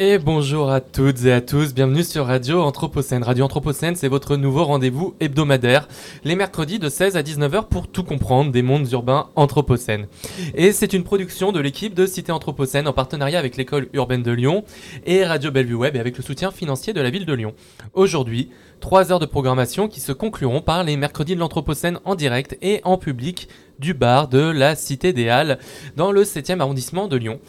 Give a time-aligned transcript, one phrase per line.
[0.00, 3.24] Et bonjour à toutes et à tous, bienvenue sur Radio Anthropocène.
[3.24, 5.88] Radio Anthropocène, c'est votre nouveau rendez-vous hebdomadaire,
[6.22, 10.06] les mercredis de 16 à 19h pour tout comprendre des mondes urbains anthropocènes.
[10.54, 14.30] Et c'est une production de l'équipe de Cité Anthropocène en partenariat avec l'école urbaine de
[14.30, 14.62] Lyon
[15.04, 17.54] et Radio Bellevue Web et avec le soutien financier de la ville de Lyon.
[17.92, 22.56] Aujourd'hui, trois heures de programmation qui se concluront par les mercredis de l'Anthropocène en direct
[22.62, 25.58] et en public du bar de la Cité des Halles
[25.96, 27.40] dans le 7e arrondissement de Lyon.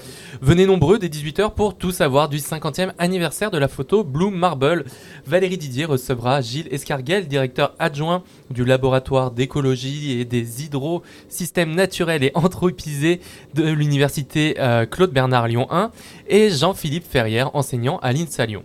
[0.42, 4.86] Venez nombreux dès 18h pour tout savoir du 50e anniversaire de la photo Bloom Marble.
[5.26, 12.32] Valérie Didier recevra Gilles Escarguel, directeur adjoint du laboratoire d'écologie et des hydrosystèmes naturels et
[12.36, 13.22] anthropisés
[13.54, 15.92] de l'université euh, Claude Bernard Lyon 1
[16.28, 18.64] et Jean-Philippe Ferrière, enseignant à l'INSA Lyon.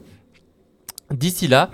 [1.14, 1.70] D'ici là,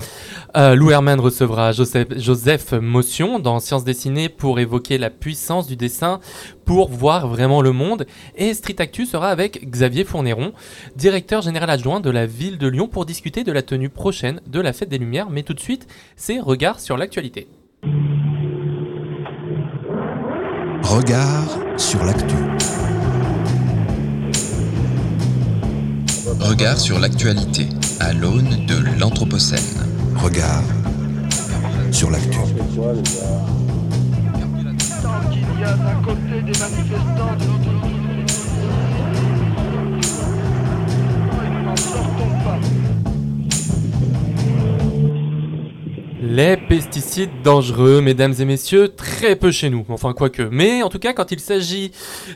[0.56, 6.20] euh, Lou Herman recevra Joseph, Motion dans Sciences dessinées pour évoquer la puissance du dessin
[6.66, 8.06] pour voir vraiment le monde.
[8.36, 10.52] Et Street Actu sera avec Xavier Fournéron,
[10.94, 14.60] directeur général adjoint de la ville de Lyon pour discuter de la tenue prochaine de
[14.60, 15.30] la Fête des Lumières.
[15.30, 17.48] Mais tout de suite, c'est Regard sur l'actualité.
[20.82, 22.36] Regard sur l'actu.
[26.40, 27.68] Regard sur l'actualité
[27.98, 29.58] à l'aune de l'Anthropocène.
[30.16, 30.62] Regard
[31.90, 32.38] sur l'actu.
[35.02, 37.79] Tant qu'il y a d'un côté des manifestants, de l'autre
[46.22, 50.42] Les pesticides dangereux, mesdames et messieurs, très peu chez nous, enfin quoique.
[50.52, 51.92] Mais en tout cas, quand il s'agit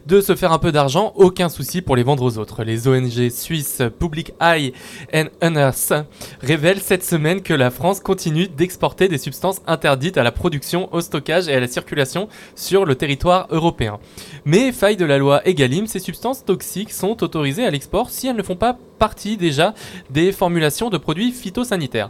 [0.06, 2.64] de se faire un peu d'argent, aucun souci pour les vendre aux autres.
[2.64, 4.72] Les ONG suisses Public Eye
[5.12, 5.92] and Unearth
[6.40, 11.02] révèlent cette semaine que la France continue d'exporter des substances interdites à la production, au
[11.02, 13.98] stockage et à la circulation sur le territoire européen.
[14.46, 18.36] Mais faille de la loi Egalim, ces substances toxiques sont autorisées à l'export si elles
[18.36, 19.74] ne font pas partie déjà
[20.08, 22.08] des formulations de produits phytosanitaires.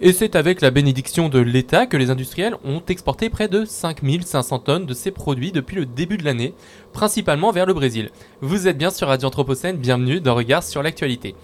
[0.00, 4.60] Et c'est avec la bénédiction de l'État que les industriels ont exporté près de 5500
[4.60, 6.54] tonnes de ces produits depuis le début de l'année,
[6.92, 8.10] principalement vers le Brésil.
[8.42, 11.34] Vous êtes bien sur Radio Anthropocène, bienvenue dans Regard sur l'actualité.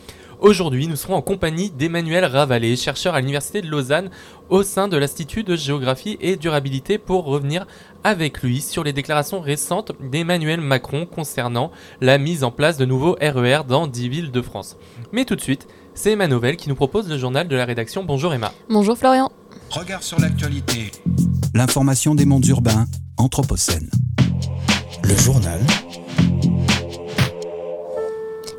[0.42, 4.10] Aujourd'hui, nous serons en compagnie d'Emmanuel Ravalet, chercheur à l'Université de Lausanne
[4.48, 7.64] au sein de l'Institut de géographie et durabilité pour revenir
[8.02, 11.70] avec lui sur les déclarations récentes d'Emmanuel Macron concernant
[12.00, 14.76] la mise en place de nouveaux RER dans 10 villes de France.
[15.12, 18.02] Mais tout de suite, c'est Emma Novel qui nous propose le journal de la rédaction.
[18.02, 18.52] Bonjour Emma.
[18.68, 19.30] Bonjour Florian.
[19.70, 20.90] Regard sur l'actualité.
[21.54, 22.86] L'information des mondes urbains
[23.16, 23.88] Anthropocène.
[25.04, 25.60] Le journal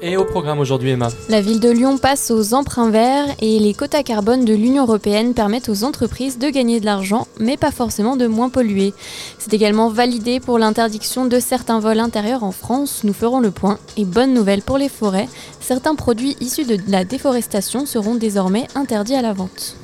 [0.05, 1.07] Et au programme aujourd'hui Emma.
[1.29, 5.33] La ville de Lyon passe aux emprunts verts et les quotas carbone de l'Union européenne
[5.33, 8.93] permettent aux entreprises de gagner de l'argent, mais pas forcément de moins polluer.
[9.39, 13.05] C'est également validé pour l'interdiction de certains vols intérieurs en France.
[13.05, 13.79] Nous ferons le point.
[13.95, 15.29] Et bonne nouvelle pour les forêts,
[15.61, 19.77] certains produits issus de la déforestation seront désormais interdits à la vente.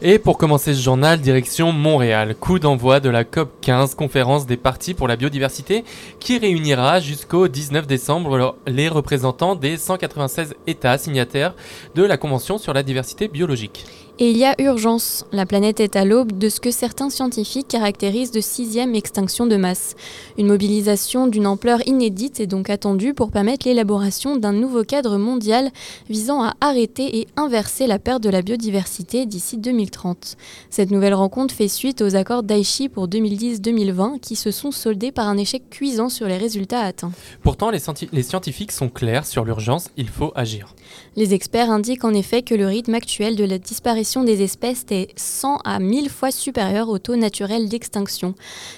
[0.00, 4.56] Et pour commencer ce journal, direction Montréal, coup d'envoi de la COP 15, conférence des
[4.56, 5.82] partis pour la biodiversité,
[6.20, 11.52] qui réunira jusqu'au 19 décembre les représentants des 196 États signataires
[11.96, 13.86] de la Convention sur la diversité biologique.
[14.20, 15.24] Et il y a urgence.
[15.30, 19.54] La planète est à l'aube de ce que certains scientifiques caractérisent de sixième extinction de
[19.54, 19.94] masse.
[20.36, 25.70] Une mobilisation d'une ampleur inédite est donc attendue pour permettre l'élaboration d'un nouveau cadre mondial
[26.10, 30.36] visant à arrêter et inverser la perte de la biodiversité d'ici 2030.
[30.68, 35.28] Cette nouvelle rencontre fait suite aux accords d'Aichi pour 2010-2020 qui se sont soldés par
[35.28, 37.12] un échec cuisant sur les résultats atteints.
[37.44, 40.74] Pourtant, les, scienti- les scientifiques sont clairs sur l'urgence, il faut agir.
[41.16, 45.08] Les experts indiquent en effet que le rythme actuel de la disparition des espèces est
[45.16, 48.34] 100 à 1000 fois supérieur au taux naturel d'extinction.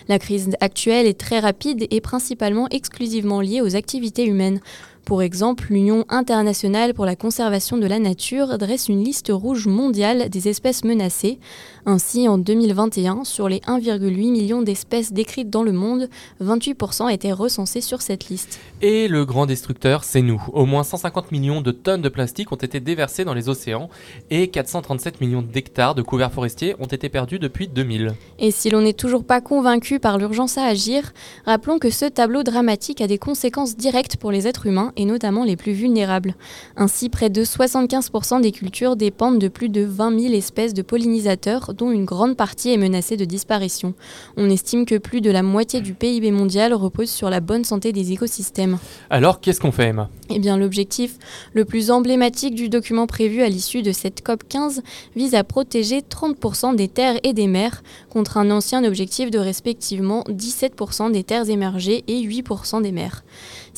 [0.09, 4.61] La crise actuelle est très rapide et principalement exclusivement liée aux activités humaines.
[5.05, 10.29] Pour exemple, l'Union internationale pour la conservation de la nature dresse une liste rouge mondiale
[10.29, 11.39] des espèces menacées.
[11.87, 16.09] Ainsi, en 2021, sur les 1,8 million d'espèces décrites dans le monde,
[16.43, 18.61] 28% étaient recensés sur cette liste.
[18.82, 20.43] Et le grand destructeur, c'est nous.
[20.53, 23.88] Au moins 150 millions de tonnes de plastique ont été déversées dans les océans
[24.31, 28.15] et 437 millions d'hectares de couverts forestiers ont été perdus depuis 2000.
[28.38, 31.12] Et si l'on n'est toujours pas convaincu par l'urgence à agir,
[31.44, 35.44] rappelons que ce tableau dramatique a des conséquences directes pour les êtres humains et notamment
[35.44, 36.35] les plus vulnérables.
[36.76, 41.75] Ainsi, près de 75% des cultures dépendent de plus de 20 000 espèces de pollinisateurs,
[41.81, 43.94] dont une grande partie est menacée de disparition.
[44.37, 47.93] On estime que plus de la moitié du PIB mondial repose sur la bonne santé
[47.93, 48.79] des écosystèmes.
[49.09, 50.11] Alors, qu'est-ce qu'on fait, Emma?
[50.29, 51.17] Eh bien, l'objectif
[51.55, 54.82] le plus emblématique du document prévu à l'issue de cette COP 15
[55.17, 60.23] vise à protéger 30% des terres et des mers contre un ancien objectif de respectivement
[60.29, 63.25] 17% des terres émergées et 8% des mers.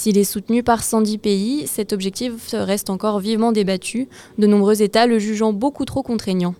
[0.02, 5.06] S'il est soutenu par 110 pays, cet objectif reste encore vivement débattu, de nombreux États
[5.06, 6.56] le jugeant beaucoup trop contraignant.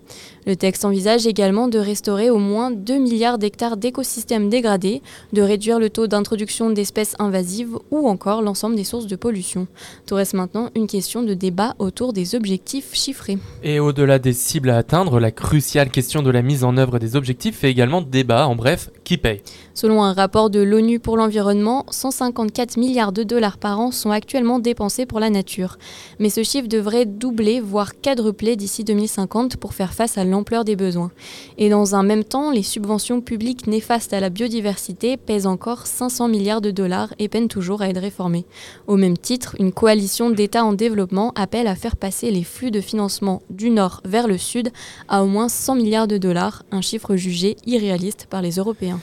[0.47, 5.01] Le texte envisage également de restaurer au moins 2 milliards d'hectares d'écosystèmes dégradés,
[5.33, 9.67] de réduire le taux d'introduction d'espèces invasives ou encore l'ensemble des sources de pollution.
[10.05, 13.39] Tout reste maintenant une question de débat autour des objectifs chiffrés.
[13.61, 17.17] Et au-delà des cibles à atteindre, la cruciale question de la mise en œuvre des
[17.17, 18.47] objectifs fait également débat.
[18.47, 19.41] En bref, qui paye?
[19.75, 24.59] Selon un rapport de l'ONU pour l'environnement, 154 milliards de dollars par an sont actuellement
[24.59, 25.79] dépensés pour la nature.
[26.19, 30.75] Mais ce chiffre devrait doubler, voire quadrupler d'ici 2050 pour faire face à l'ampleur des
[30.75, 31.09] besoins.
[31.57, 36.27] Et dans un même temps, les subventions publiques néfastes à la biodiversité pèsent encore 500
[36.27, 38.45] milliards de dollars et peinent toujours à être réformées.
[38.85, 42.79] Au même titre, une coalition d'États en développement appelle à faire passer les flux de
[42.79, 44.69] financement du nord vers le sud
[45.09, 48.99] à au moins 100 milliards de dollars, un chiffre jugé irréaliste par les Européens.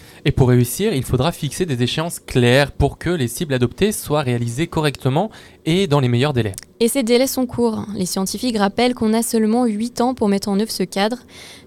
[0.61, 5.31] Il faudra fixer des échéances claires pour que les cibles adoptées soient réalisées correctement
[5.67, 6.55] et dans les meilleurs délais.
[6.83, 7.85] Et ces délais sont courts.
[7.95, 11.19] Les scientifiques rappellent qu'on a seulement 8 ans pour mettre en œuvre ce cadre.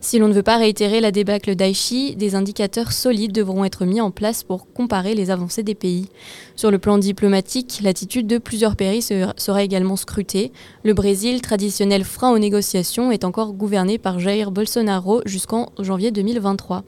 [0.01, 4.01] Si l'on ne veut pas réitérer la débâcle d'Aichi, des indicateurs solides devront être mis
[4.01, 6.07] en place pour comparer les avancées des pays.
[6.55, 10.51] Sur le plan diplomatique, l'attitude de plusieurs pays sera également scrutée.
[10.83, 16.83] Le Brésil, traditionnel frein aux négociations, est encore gouverné par Jair Bolsonaro jusqu'en janvier 2023.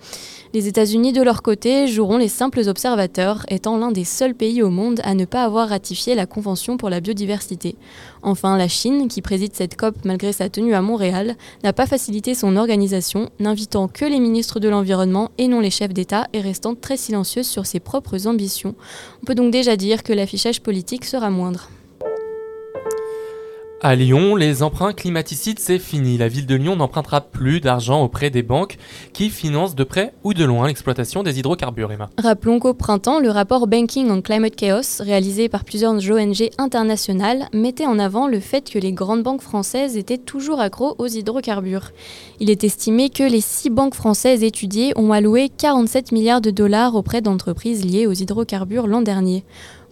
[0.56, 4.72] Les États-Unis, de leur côté, joueront les simples observateurs, étant l'un des seuls pays au
[4.72, 7.76] monde à ne pas avoir ratifié la Convention pour la biodiversité.
[8.22, 12.34] Enfin, la Chine, qui préside cette COP malgré sa tenue à Montréal, n'a pas facilité
[12.34, 16.76] son organisation, n'invitant que les ministres de l'Environnement et non les chefs d'État et restant
[16.76, 18.76] très silencieuse sur ses propres ambitions.
[19.22, 21.70] On peut donc déjà dire que l'affichage politique sera moindre.
[23.88, 26.18] À Lyon, les emprunts climaticides, c'est fini.
[26.18, 28.78] La ville de Lyon n'empruntera plus d'argent auprès des banques
[29.14, 31.92] qui financent de près ou de loin l'exploitation des hydrocarbures.
[32.18, 37.86] Rappelons qu'au printemps, le rapport Banking on Climate Chaos, réalisé par plusieurs ONG internationales, mettait
[37.86, 41.92] en avant le fait que les grandes banques françaises étaient toujours accros aux hydrocarbures.
[42.40, 46.96] Il est estimé que les six banques françaises étudiées ont alloué 47 milliards de dollars
[46.96, 49.44] auprès d'entreprises liées aux hydrocarbures l'an dernier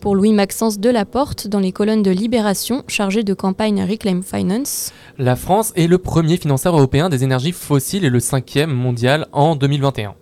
[0.03, 4.91] pour Louis-Maxence Delaporte dans les colonnes de Libération chargées de campagne Reclaim Finance.
[5.17, 9.55] La France est le premier financeur européen des énergies fossiles et le cinquième mondial en
[9.55, 10.15] 2021.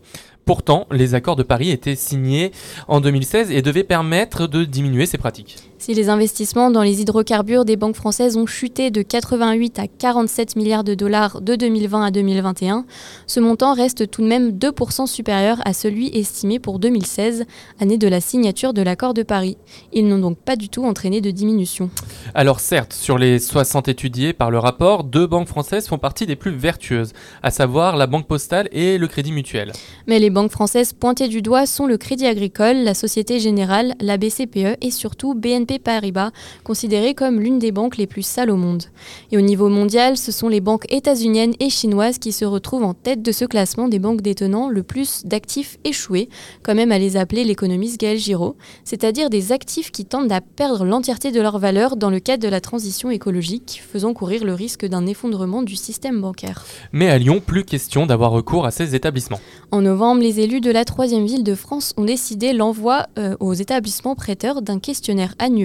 [0.46, 2.52] Pourtant, les accords de Paris étaient signés
[2.88, 5.71] en 2016 et devaient permettre de diminuer ces pratiques.
[5.82, 10.56] Si les investissements dans les hydrocarbures des banques françaises ont chuté de 88 à 47
[10.56, 12.86] milliards de dollars de 2020 à 2021,
[13.26, 17.46] ce montant reste tout de même 2% supérieur à celui estimé pour 2016,
[17.80, 19.58] année de la signature de l'accord de Paris.
[19.92, 21.90] Ils n'ont donc pas du tout entraîné de diminution.
[22.36, 26.36] Alors certes, sur les 60 étudiés par le rapport, deux banques françaises font partie des
[26.36, 27.12] plus vertueuses,
[27.42, 29.72] à savoir la Banque Postale et le Crédit Mutuel.
[30.06, 34.18] Mais les banques françaises pointées du doigt sont le Crédit Agricole, la Société Générale, la
[34.18, 36.32] BCPE et surtout BNP Paribas,
[36.64, 38.84] considérée comme l'une des banques les plus sales au monde.
[39.32, 42.94] Et au niveau mondial, ce sont les banques états-uniennes et chinoises qui se retrouvent en
[42.94, 46.30] tête de ce classement des banques détenant le plus d'actifs échoués,
[46.64, 50.86] quand même à les appeler l'économiste Gaël Giraud, c'est-à-dire des actifs qui tendent à perdre
[50.86, 54.86] l'entièreté de leur valeur dans le cadre de la transition écologique, faisant courir le risque
[54.86, 56.66] d'un effondrement du système bancaire.
[56.92, 59.40] Mais à Lyon, plus question d'avoir recours à ces établissements.
[59.72, 63.54] En novembre, les élus de la troisième ville de France ont décidé l'envoi euh, aux
[63.54, 65.61] établissements prêteurs d'un questionnaire annuel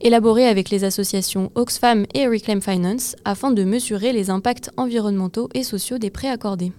[0.00, 5.62] élaboré avec les associations Oxfam et Reclaim Finance afin de mesurer les impacts environnementaux et
[5.62, 6.72] sociaux des prêts accordés.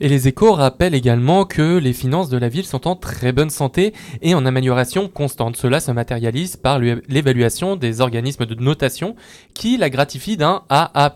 [0.00, 3.50] Et les échos rappellent également que les finances de la ville sont en très bonne
[3.50, 5.56] santé et en amélioration constante.
[5.56, 9.16] Cela se matérialise par l'évaluation des organismes de notation
[9.54, 11.14] qui la gratifient d'un AA+.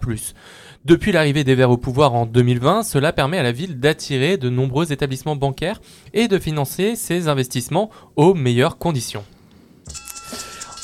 [0.85, 4.49] Depuis l'arrivée des Verts au pouvoir en 2020, cela permet à la ville d'attirer de
[4.49, 5.81] nombreux établissements bancaires
[6.15, 9.25] et de financer ses investissements aux meilleures conditions.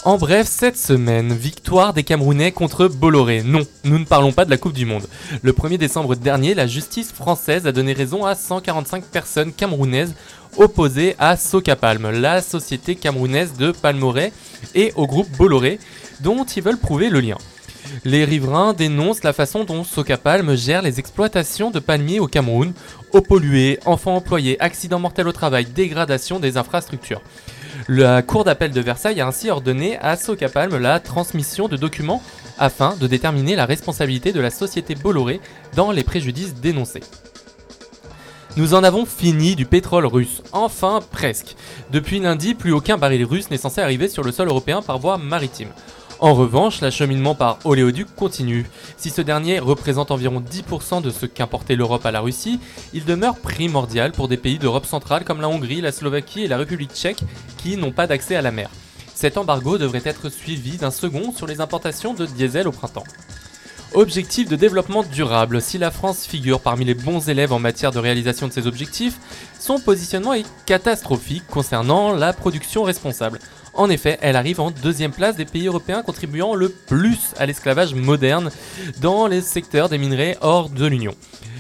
[0.05, 3.43] En bref, cette semaine, victoire des Camerounais contre Bolloré.
[3.43, 5.07] Non, nous ne parlons pas de la Coupe du Monde.
[5.41, 10.15] Le 1er décembre dernier, la justice française a donné raison à 145 personnes camerounaises
[10.59, 14.35] opposées à Socapalm, la société camerounaise de Palmoré,
[14.75, 15.79] et au groupe Bolloré,
[16.21, 17.39] dont ils veulent prouver le lien.
[18.05, 22.75] Les riverains dénoncent la façon dont Socapalm gère les exploitations de palmiers au Cameroun,
[23.13, 27.23] eau polluée, enfants employés, accidents mortels au travail, dégradation des infrastructures.
[27.89, 32.23] La Cour d'appel de Versailles a ainsi ordonné à Socapalm la transmission de documents
[32.59, 35.39] afin de déterminer la responsabilité de la société Bolloré
[35.77, 37.03] dans les préjudices dénoncés.
[38.57, 40.43] Nous en avons fini du pétrole russe.
[40.53, 41.57] Enfin, presque.
[41.91, 45.19] Depuis lundi, plus aucun baril russe n'est censé arriver sur le sol européen par voie
[45.19, 45.69] maritime.
[46.25, 48.65] En revanche, l'acheminement par oléoduc continue.
[48.97, 52.61] Si ce dernier représente environ 10% de ce qu'importait l'Europe à la Russie,
[52.95, 56.57] il demeure primordial pour des pays d'Europe centrale comme la Hongrie, la Slovaquie et la
[56.57, 57.21] République tchèque
[57.59, 58.71] qui n'ont pas d'accès à la mer.
[59.15, 63.05] Cet embargo devrait être suivi d'un second sur les importations de diesel au printemps.
[63.93, 65.61] Objectif de développement durable.
[65.61, 69.19] Si la France figure parmi les bons élèves en matière de réalisation de ses objectifs,
[69.61, 73.41] son positionnement est catastrophique concernant la production responsable.
[73.77, 77.95] En effet, elle arrive en deuxième place des pays européens contribuant le plus à l'esclavage
[77.95, 78.51] moderne
[79.01, 81.15] dans les secteurs des minerais hors de l'Union.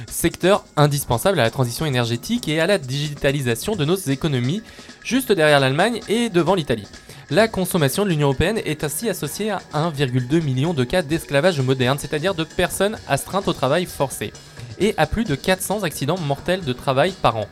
[0.09, 4.63] Secteur indispensable à la transition énergétique et à la digitalisation de nos économies,
[5.03, 6.87] juste derrière l'Allemagne et devant l'Italie.
[7.31, 11.99] La consommation de l'Union européenne est ainsi associée à 1,2 million de cas d'esclavage moderne,
[11.99, 14.33] c'est-à-dire de personnes astreintes au travail forcé,
[14.79, 17.49] et à plus de 400 accidents mortels de travail par an.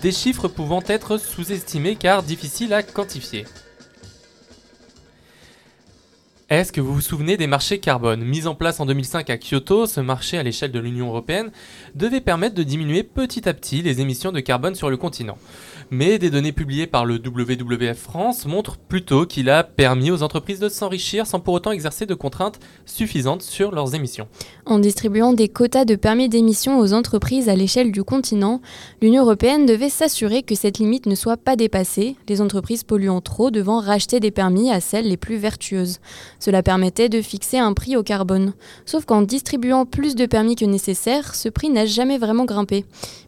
[0.00, 3.46] Des chiffres pouvant être sous-estimés car difficiles à quantifier.
[6.48, 9.86] Est-ce que vous vous souvenez des marchés carbone Mis en place en 2005 à Kyoto,
[9.86, 11.50] ce marché à l'échelle de l'Union européenne
[11.96, 15.38] devait permettre de diminuer petit à petit les émissions de carbone sur le continent.
[15.90, 20.58] Mais des données publiées par le WWF France montrent plutôt qu'il a permis aux entreprises
[20.58, 24.26] de s'enrichir sans pour autant exercer de contraintes suffisantes sur leurs émissions.
[24.64, 28.60] En distribuant des quotas de permis d'émission aux entreprises à l'échelle du continent,
[29.00, 33.52] l'Union européenne devait s'assurer que cette limite ne soit pas dépassée, les entreprises polluant trop
[33.52, 36.00] devant racheter des permis à celles les plus vertueuses.
[36.40, 38.54] Cela permettait de fixer un prix au carbone.
[38.86, 42.84] Sauf qu'en distribuant plus de permis que nécessaire, ce prix n'a jamais vraiment grimpé.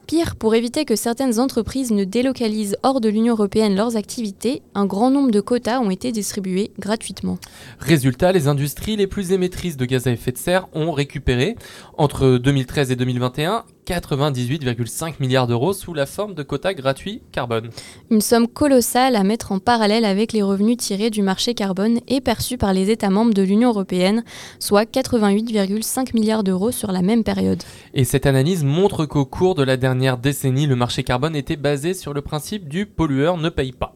[0.08, 4.86] Pire, pour éviter que certaines entreprises ne délocalisent hors de l'Union européenne leurs activités, un
[4.86, 7.36] grand nombre de quotas ont été distribués gratuitement.
[7.78, 11.56] Résultat, les industries les plus émettrices de gaz à effet de serre ont récupéré,
[11.98, 17.70] entre 2013 et 2021, 98,5 milliards d'euros sous la forme de quotas gratuits carbone.
[18.10, 22.20] Une somme colossale à mettre en parallèle avec les revenus tirés du marché carbone et
[22.20, 24.24] perçus par les États membres de l'Union européenne,
[24.58, 27.62] soit 88,5 milliards d'euros sur la même période.
[27.94, 31.94] Et cette analyse montre qu'au cours de la dernière décennie, le marché carbone était basé
[31.94, 33.94] sur le principe du pollueur ne paye pas,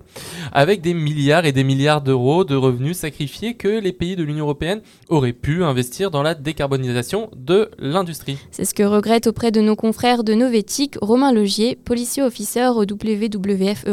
[0.53, 4.45] avec des milliards et des milliards d'euros de revenus sacrifiés que les pays de l'Union
[4.45, 8.39] européenne auraient pu investir dans la décarbonisation de l'industrie.
[8.51, 12.83] C'est ce que regrette auprès de nos confrère de Novétique, Romain Logier, policier officer au
[12.83, 13.85] WWF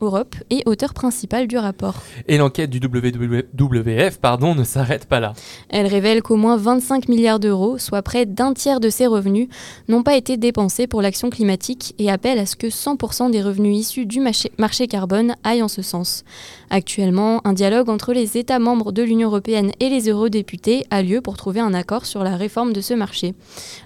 [0.00, 1.94] Europe et auteur principal du rapport.
[2.28, 5.32] Et l'enquête du WWF pardon, ne s'arrête pas là.
[5.68, 9.48] Elle révèle qu'au moins 25 milliards d'euros, soit près d'un tiers de ces revenus,
[9.88, 13.76] n'ont pas été dépensés pour l'action climatique et appelle à ce que 100% des revenus
[13.78, 14.20] issus du
[14.58, 16.24] marché carbone aillent en ce sens.
[16.70, 21.20] Actuellement, un dialogue entre les États membres de l'Union européenne et les eurodéputés a lieu
[21.20, 23.34] pour trouver un accord sur la réforme de ce marché.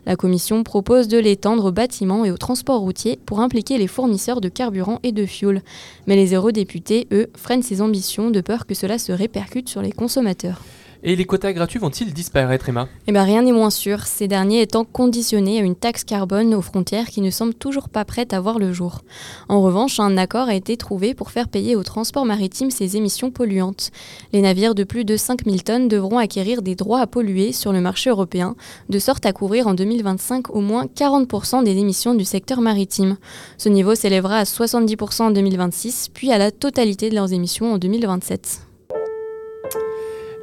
[0.06, 4.40] La Commission propose de l'étendre aux bâtiments et au transport routier pour impliquer les fournisseurs
[4.40, 5.62] de carburant et de fioul.
[6.06, 9.92] Mais les eurodéputés, eux, freinent ces ambitions de peur que cela se répercute sur les
[9.92, 10.62] consommateurs.
[11.08, 12.88] Et les quotas gratuits vont-ils disparaître, Emma?
[13.06, 16.62] Eh bien, rien n'est moins sûr, ces derniers étant conditionnés à une taxe carbone aux
[16.62, 19.02] frontières qui ne semble toujours pas prête à voir le jour.
[19.48, 23.30] En revanche, un accord a été trouvé pour faire payer au transport maritime ces émissions
[23.30, 23.92] polluantes.
[24.32, 27.80] Les navires de plus de 5000 tonnes devront acquérir des droits à polluer sur le
[27.80, 28.56] marché européen,
[28.88, 33.16] de sorte à couvrir en 2025 au moins 40% des émissions du secteur maritime.
[33.58, 37.78] Ce niveau s'élèvera à 70% en 2026, puis à la totalité de leurs émissions en
[37.78, 38.65] 2027.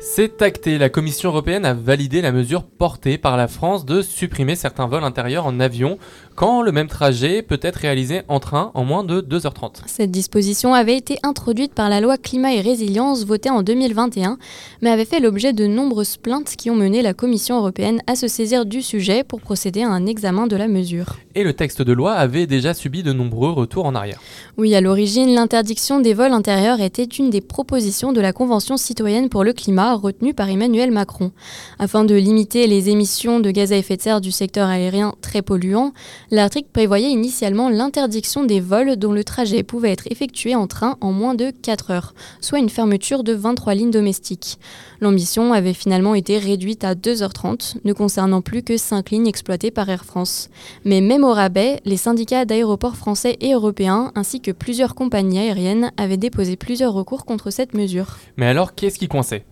[0.06, 4.58] C'est acté, la Commission européenne a validé la mesure portée par la France de supprimer
[4.58, 5.98] certains vols intérieurs en avion
[6.36, 9.84] quand le même trajet peut être réalisé en train en moins de 2h30.
[9.86, 14.38] Cette disposition avait été introduite par la loi Climat et Résilience votée en 2021,
[14.82, 18.28] mais avait fait l'objet de nombreuses plaintes qui ont mené la Commission européenne à se
[18.28, 21.16] saisir du sujet pour procéder à un examen de la mesure.
[21.36, 24.20] Et le texte de loi avait déjà subi de nombreux retours en arrière.
[24.58, 29.30] Oui, à l'origine, l'interdiction des vols intérieurs était une des propositions de la Convention citoyenne
[29.30, 31.32] pour le climat retenue par Emmanuel Macron.
[31.80, 35.42] Afin de limiter les émissions de gaz à effet de serre du secteur aérien très
[35.42, 35.94] polluant,
[36.32, 41.12] l'article prévoyait initialement l'interdiction des vols dont le trajet pouvait être effectué en train en
[41.12, 44.58] moins de 4 heures, soit une fermeture de 23 lignes domestiques.
[45.02, 49.90] L'ambition avait finalement été réduite à 2h30, ne concernant plus que 5 lignes exploitées par
[49.90, 50.50] Air France.
[50.86, 55.92] Mais même au rabais, les syndicats d'aéroports français et européens, ainsi que plusieurs compagnies aériennes,
[55.98, 58.18] avaient déposé plusieurs recours contre cette mesure.
[58.38, 59.44] Mais alors, qu'est-ce qui coinçait?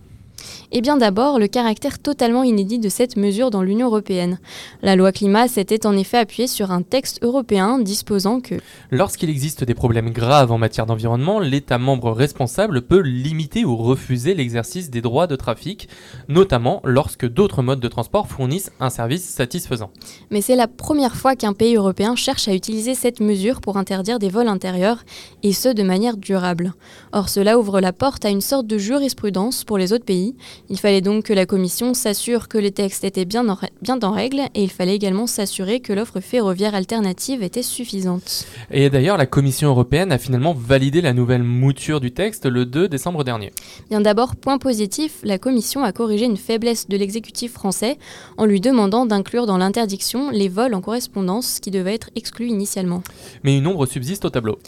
[0.72, 4.38] Eh bien d'abord, le caractère totalement inédit de cette mesure dans l'Union européenne.
[4.82, 8.54] La loi climat s'était en effet appuyée sur un texte européen disposant que
[8.90, 14.34] Lorsqu'il existe des problèmes graves en matière d'environnement, l'État membre responsable peut limiter ou refuser
[14.34, 15.88] l'exercice des droits de trafic,
[16.28, 19.90] notamment lorsque d'autres modes de transport fournissent un service satisfaisant.
[20.30, 24.18] Mais c'est la première fois qu'un pays européen cherche à utiliser cette mesure pour interdire
[24.18, 25.04] des vols intérieurs,
[25.42, 26.74] et ce de manière durable.
[27.12, 30.31] Or cela ouvre la porte à une sorte de jurisprudence pour les autres pays.
[30.68, 34.10] Il fallait donc que la Commission s'assure que les textes étaient bien en, bien en
[34.10, 38.46] règle, et il fallait également s'assurer que l'offre ferroviaire alternative était suffisante.
[38.70, 42.88] Et d'ailleurs, la Commission européenne a finalement validé la nouvelle mouture du texte le 2
[42.88, 43.52] décembre dernier.
[43.90, 47.98] Bien d'abord, point positif, la Commission a corrigé une faiblesse de l'exécutif français
[48.36, 53.02] en lui demandant d'inclure dans l'interdiction les vols en correspondance qui devaient être exclus initialement.
[53.42, 54.58] Mais une ombre subsiste au tableau.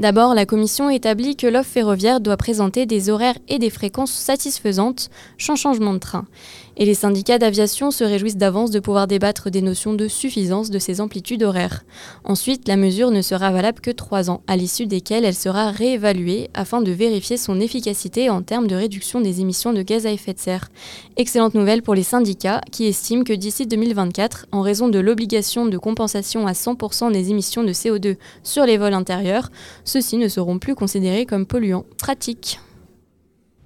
[0.00, 5.08] D'abord, la Commission établit que l'offre ferroviaire doit présenter des horaires et des fréquences satisfaisantes,
[5.38, 6.26] sans changement de train.
[6.76, 10.78] Et les syndicats d'aviation se réjouissent d'avance de pouvoir débattre des notions de suffisance de
[10.78, 11.84] ces amplitudes horaires.
[12.24, 16.50] Ensuite, la mesure ne sera valable que trois ans, à l'issue desquels elle sera réévaluée
[16.54, 20.34] afin de vérifier son efficacité en termes de réduction des émissions de gaz à effet
[20.34, 20.68] de serre.
[21.16, 25.78] Excellente nouvelle pour les syndicats qui estiment que d'ici 2024, en raison de l'obligation de
[25.78, 29.50] compensation à 100% des émissions de CO2 sur les vols intérieurs,
[29.84, 31.84] ceux-ci ne seront plus considérés comme polluants.
[31.98, 32.60] Pratique.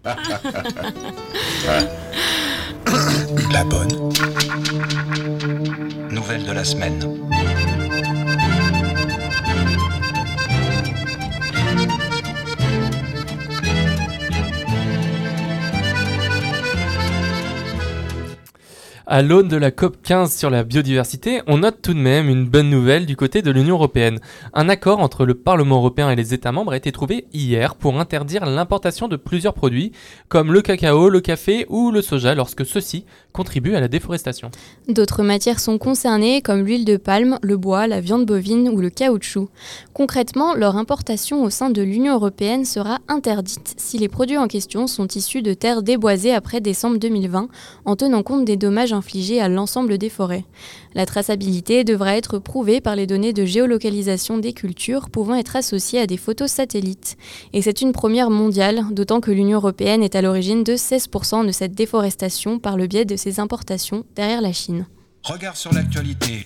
[3.52, 4.10] La bonne.
[6.10, 7.67] Nouvelle de la semaine.
[19.10, 22.44] À l'aune de la COP 15 sur la biodiversité, on note tout de même une
[22.44, 24.20] bonne nouvelle du côté de l'Union européenne.
[24.52, 27.98] Un accord entre le Parlement européen et les États membres a été trouvé hier pour
[27.98, 29.92] interdire l'importation de plusieurs produits
[30.28, 34.50] comme le cacao, le café ou le soja lorsque ceux-ci contribuent à la déforestation.
[34.88, 38.90] D'autres matières sont concernées comme l'huile de palme, le bois, la viande bovine ou le
[38.90, 39.48] caoutchouc.
[39.94, 44.86] Concrètement, leur importation au sein de l'Union européenne sera interdite si les produits en question
[44.86, 47.48] sont issus de terres déboisées après décembre 2020
[47.86, 50.44] en tenant compte des dommages infligés à l'ensemble des forêts.
[50.94, 56.00] La traçabilité devra être prouvée par les données de géolocalisation des cultures pouvant être associées
[56.00, 57.16] à des photos satellites.
[57.52, 61.52] Et c'est une première mondiale, d'autant que l'Union européenne est à l'origine de 16% de
[61.52, 64.86] cette déforestation par le biais de ses importations derrière la Chine.
[65.24, 66.44] Regard sur l'actualité.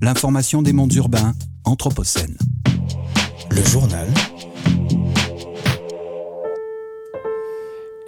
[0.00, 2.36] L'information des mondes urbains, Anthropocène.
[3.50, 4.08] Le journal.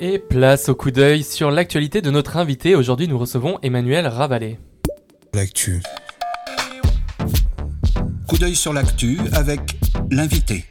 [0.00, 2.74] Et place au coup d'œil sur l'actualité de notre invité.
[2.74, 4.58] Aujourd'hui, nous recevons Emmanuel Ravalet.
[5.32, 5.82] L'actu.
[8.26, 9.60] Coup d'œil sur l'actu avec
[10.10, 10.64] l'invité.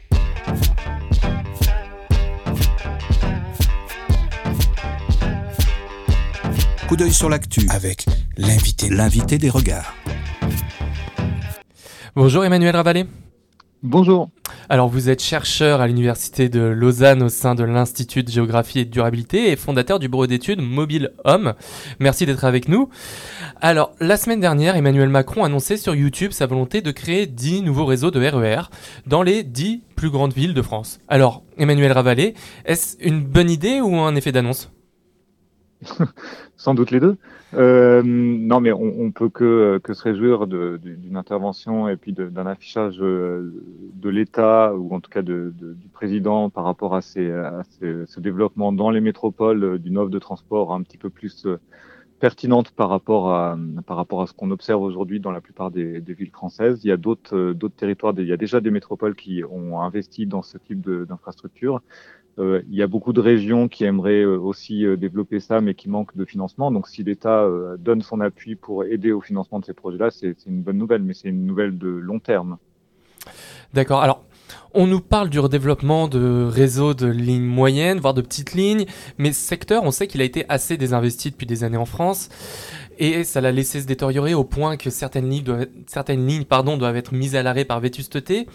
[6.88, 8.04] Coup d'œil sur l'actu Avec
[8.36, 8.88] l'invité.
[8.90, 9.94] l'invité des regards.
[12.14, 13.06] Bonjour Emmanuel Ravalet.
[13.86, 14.30] Bonjour.
[14.70, 18.86] Alors vous êtes chercheur à l'université de Lausanne au sein de l'Institut de géographie et
[18.86, 21.52] de durabilité et fondateur du bureau d'études Mobile Homme.
[22.00, 22.88] Merci d'être avec nous.
[23.60, 27.84] Alors la semaine dernière, Emmanuel Macron annonçait sur YouTube sa volonté de créer 10 nouveaux
[27.84, 28.70] réseaux de RER
[29.06, 30.98] dans les 10 plus grandes villes de France.
[31.06, 32.32] Alors Emmanuel Ravalet,
[32.64, 34.72] est-ce une bonne idée ou un effet d'annonce?
[36.56, 37.18] Sans doute les deux.
[37.54, 42.46] Euh, non, mais on, on peut que, que se réjouir d'une intervention et puis d'un
[42.46, 43.52] affichage euh,
[43.94, 47.62] de l'État ou en tout cas de, de- du président par rapport à, ces, à
[47.64, 51.46] ces- ce développement dans les métropoles euh, d'une offre de transport un petit peu plus
[52.20, 56.00] pertinente par rapport à, par rapport à ce qu'on observe aujourd'hui dans la plupart des,
[56.00, 56.80] des villes françaises.
[56.84, 60.26] Il y a d'autres d'autres territoires, il y a déjà des métropoles qui ont investi
[60.26, 61.76] dans ce type de- d'infrastructure.
[61.76, 65.74] Euh, il y a beaucoup de régions qui aimeraient euh, aussi euh, développer ça, mais
[65.74, 66.70] qui manquent de financement.
[66.70, 70.36] Donc, si l'État euh, donne son appui pour aider au financement de ces projets-là, c'est
[70.46, 72.58] une bonne nouvelle, mais c'est une nouvelle de long terme.
[73.72, 74.02] D'accord.
[74.02, 74.24] Alors,
[74.74, 78.86] on nous parle du redéveloppement de réseaux de lignes moyennes, voire de petites lignes,
[79.18, 82.28] mais ce secteur, on sait qu'il a été assez désinvesti depuis des années en France,
[82.98, 86.76] et ça l'a laissé se détériorer au point que certaines lignes doivent, certaines lignes, pardon,
[86.76, 88.46] doivent être mises à l'arrêt par vétusteté.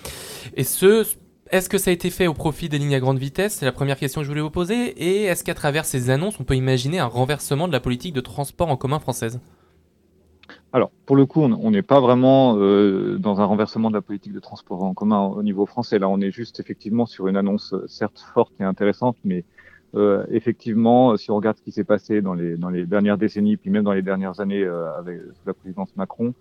[0.55, 1.05] Et ce,
[1.51, 3.55] est-ce que ça a été fait au profit des lignes à grande vitesse?
[3.55, 4.75] C'est la première question que je voulais vous poser.
[4.97, 8.21] Et est-ce qu'à travers ces annonces, on peut imaginer un renversement de la politique de
[8.21, 9.39] transport en commun française?
[10.71, 14.33] Alors, pour le coup, on n'est pas vraiment euh, dans un renversement de la politique
[14.33, 15.97] de transport en commun au niveau français.
[15.97, 19.43] Là, on est juste effectivement sur une annonce euh, certes forte et intéressante, mais
[19.95, 23.83] euh, effectivement, si on regarde ce qui s'est passé dans les, dernières décennies, puis même
[23.83, 26.35] dans les dernières années avec la présidence Macron,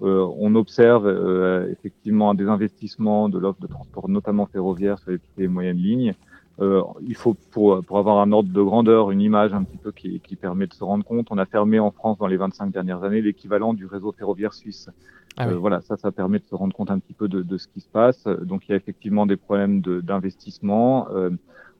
[0.00, 5.38] on observe euh, effectivement un désinvestissement de l'offre de transport, notamment ferroviaire, sur les petites
[5.38, 6.14] et moyennes lignes.
[6.60, 9.92] Euh, il faut, pour, pour avoir un ordre de grandeur, une image un petit peu
[9.92, 12.70] qui, qui permet de se rendre compte, on a fermé en France dans les 25
[12.70, 14.90] dernières années l'équivalent du réseau ferroviaire suisse.
[15.36, 17.56] Ah Euh, voilà, ça, ça permet de se rendre compte un petit peu de, de
[17.58, 18.24] ce qui se passe.
[18.24, 21.08] Donc, il y a effectivement des problèmes de- d'investissement.
[21.10, 21.30] Euh,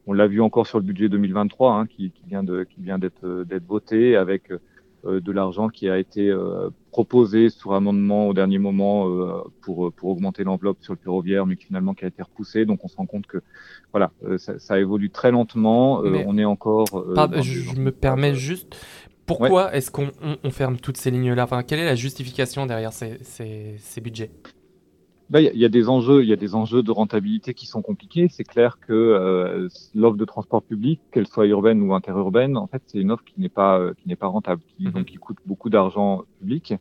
[0.07, 2.99] on l'a vu encore sur le budget 2023, hein, qui, qui vient de, qui vient
[2.99, 4.51] d'être euh, d'être voté avec
[5.05, 9.93] euh, de l'argent qui a été euh, proposé sur amendement au dernier moment euh, pour
[9.93, 12.65] pour augmenter l'enveloppe sur le ferroviaire, mais qui finalement qui a été repoussé.
[12.67, 13.39] Donc, on se rend compte que
[13.93, 16.05] voilà, euh, ça, ça évolue très lentement.
[16.05, 16.87] Euh, on est encore.
[17.15, 18.77] Pardon, je, me permets juste.
[19.27, 21.45] Pourquoi est-ce qu'on on- on ferme toutes ces lignes-là?
[21.45, 24.31] Enfin, Quelle est la justification derrière ces, ces- ces budgets?
[25.29, 27.81] Bah, Il y, a- des enjeux, il y a des enjeux de rentabilité qui sont
[27.83, 28.29] compliqués.
[28.29, 32.83] C'est clair que euh, l'offre de transport public, qu'elle soit urbaine ou interurbaine, en fait,
[32.87, 34.93] c'est une offre qui n'est pas euh, qui n'est pas rentable, qui, Mhm.
[34.93, 36.75] donc qui coûte beaucoup d'argent public.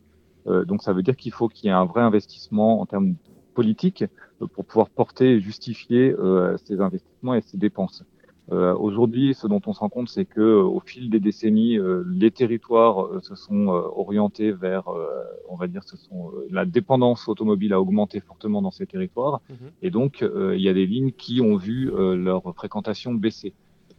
[0.48, 3.16] Euh, donc ça veut dire qu'il faut qu'il y ait un vrai investissement en termes
[3.54, 4.04] politiques
[4.42, 8.02] euh, pour pouvoir porter et justifier euh, ces investissements et ces dépenses.
[8.50, 11.78] Euh, Aujourd'hui, ce dont on se rend compte, c'est que euh, au fil des décennies,
[11.78, 15.06] euh, les territoires euh, se sont euh, orientés vers, euh,
[15.48, 19.40] on va dire, ce sont euh, la dépendance automobile a augmenté fortement dans ces territoires,
[19.48, 19.56] Mhm.
[19.82, 23.52] et donc euh, il y a des lignes qui ont vu euh, leur fréquentation baisser.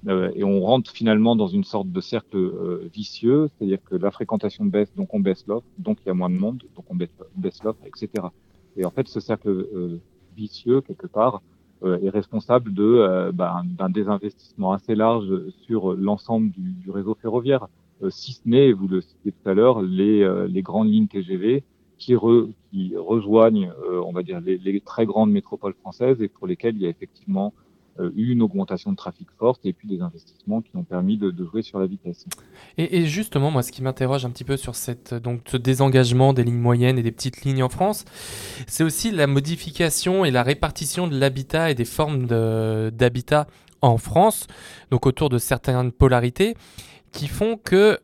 [0.09, 4.11] Euh, et on rentre finalement dans une sorte de cercle euh, vicieux, c'est-à-dire que la
[4.11, 6.95] fréquentation baisse, donc on baisse l'offre, donc il y a moins de monde, donc on
[6.95, 8.27] baisse, baisse l'offre, etc.
[8.75, 10.01] Et en fait, ce cercle euh,
[10.35, 11.41] vicieux, quelque part,
[11.83, 15.27] est responsable de euh, bah, d'un désinvestissement assez large
[15.65, 17.67] sur l'ensemble du, réseau ferroviaire,
[18.01, 21.07] euh, si ce n'est, vous le citiez tout à l'heure, les, euh, les grandes lignes
[21.07, 21.63] TGV
[21.97, 26.27] qui, re, qui rejoignent, euh, on va dire, les, les très grandes métropoles françaises et
[26.27, 27.62] pour lesquelles il y a effectivement euh,
[28.15, 31.61] eu une augmentation de trafic forte et puis des investissements qui ont permis de, jouer
[31.61, 32.25] sur la vitesse.
[32.77, 36.43] Et, justement, moi, ce qui m'interroge un petit peu sur cette, donc, ce désengagement des
[36.43, 38.05] lignes moyennes et des petites lignes en France,
[38.67, 43.47] c'est aussi la modification et la répartition de l'habitat et des formes d'habitat
[43.81, 44.47] en France,
[44.91, 46.55] donc autour de certaines polarités,
[47.11, 47.99] qui font que,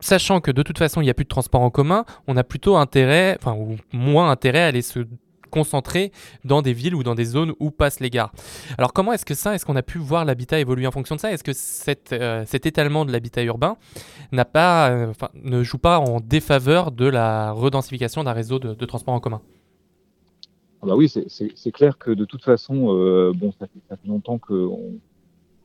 [0.00, 2.44] sachant que de toute façon, il n'y a plus de transport en commun, on a
[2.44, 5.06] plutôt intérêt, enfin, ou moins intérêt à aller se
[5.52, 6.10] concentrer
[6.44, 8.32] dans des villes ou dans des zones où passent les gares.
[8.78, 11.20] Alors comment est-ce que ça, est-ce qu'on a pu voir l'habitat évoluer en fonction de
[11.20, 11.30] ça?
[11.30, 11.52] Est-ce que
[12.14, 13.76] euh, cet étalement de l'habitat urbain
[14.32, 19.14] n'a pas, euh, ne joue pas en défaveur de la redensification d'un réseau de, transport
[19.14, 19.42] en commun?
[20.82, 24.38] Ah bah oui, c'est- clair que de toute façon, euh, ça fait, ça fait longtemps
[24.38, 24.98] qu'on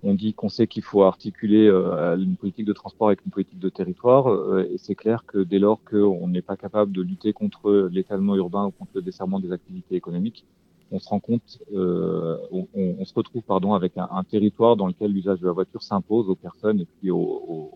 [0.04, 3.60] on dit qu'on sait qu'il faut articuler euh, une politique de transport avec une politique
[3.60, 7.34] de territoire, euh, et c'est clair que dès lors qu'on n'est pas capable de lutter
[7.34, 10.46] contre l'étalement urbain ou contre le desserrement des activités économiques,
[10.92, 15.42] on se rend compte, euh, on, se retrouve pardon avec un, territoire dans lequel l'usage
[15.42, 17.72] de la voiture s'impose aux personnes et puis aux,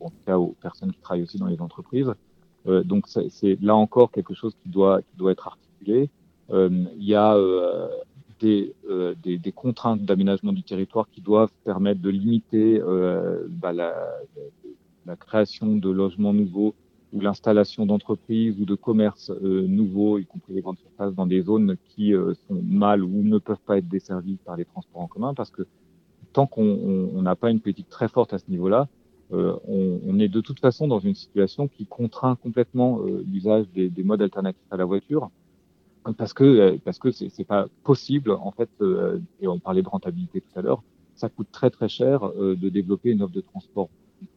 [0.00, 2.12] en tout cas aux personnes qui travaillent aussi dans les entreprises.
[2.66, 5.00] Donc c'est là encore quelque chose qui doit
[5.30, 6.10] être articulé.
[6.50, 7.36] Y a
[8.40, 13.94] des, euh, des, contraintes d'aménagement du territoire qui doivent permettre de limiter euh, bah, la,
[15.20, 16.74] création de logements nouveaux
[17.14, 21.40] ou l'installation d'entreprises ou de commerces euh, nouveaux, y compris les grandes surfaces, dans des
[21.40, 25.32] zones qui sont mal ou ne peuvent pas être desservies par les transports en commun,
[25.32, 25.62] parce que
[26.34, 28.88] tant qu'on on- on n'a pas une politique très forte à ce niveau-là,
[29.30, 34.62] on, est de toute façon dans une situation qui contraint complètement l'usage des modes alternatifs
[34.70, 35.30] à la voiture
[36.16, 39.88] parce que euh, parce que c'est pas possible en fait euh, et on parlait de
[39.88, 40.82] rentabilité tout à l'heure
[41.14, 43.88] ça coûte très très cher euh, de développer une offre de transport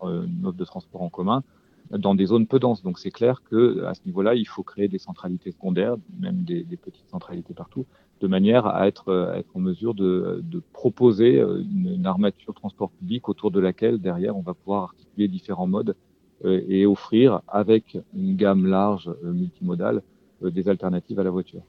[0.03, 1.43] une offre de transport en commun
[1.89, 2.83] dans des zones peu denses.
[2.83, 6.63] Donc c'est clair que à ce niveau-là il faut créer des centralités secondaires même des,
[6.77, 7.85] petites centralités partout
[8.21, 13.59] de manière à être en mesure de, proposer une, une armature transport public autour de
[13.59, 15.95] laquelle derrière on va pouvoir articuler différents modes
[16.43, 20.03] et offrir avec une gamme large multimodale
[20.49, 21.61] des alternatives à la voiture.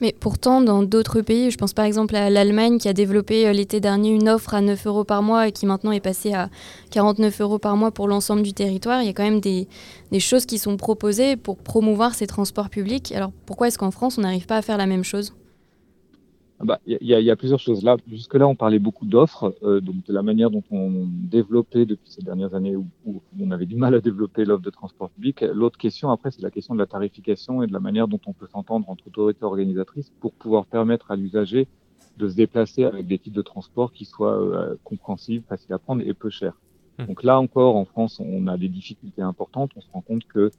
[0.00, 3.52] Mais pourtant, dans d'autres pays, je pense par exemple à l'Allemagne qui a développé euh,
[3.52, 6.48] l'été dernier une offre à 9 euros par mois et qui maintenant est passée à
[6.90, 9.02] 49 euros par mois pour l'ensemble du territoire.
[9.02, 9.68] Il y a quand même des,
[10.12, 13.12] des choses qui sont proposées pour promouvoir ces transports publics.
[13.12, 15.34] Alors pourquoi est-ce qu'en France, on n'arrive pas à faire la même chose?
[16.60, 17.84] Ah bah, Il y, a- y a plusieurs choses.
[17.84, 22.10] Là, jusque-là, on parlait beaucoup d'offres, euh, donc de la manière dont on développait depuis
[22.10, 25.42] ces dernières années où, où on avait du mal à développer l'offre de transport public.
[25.42, 28.32] L'autre question, après, c'est la question de la tarification et de la manière dont on
[28.32, 31.68] peut s'entendre entre autorités organisatrices pour pouvoir permettre à l'usager
[32.16, 36.02] de se déplacer avec des types de transport qui soient euh, compréhensibles, faciles à prendre
[36.04, 36.60] et peu chers.
[36.98, 37.06] Hmm.
[37.06, 39.70] Donc là encore, en France, on a des difficultés importantes.
[39.76, 40.50] On se rend compte que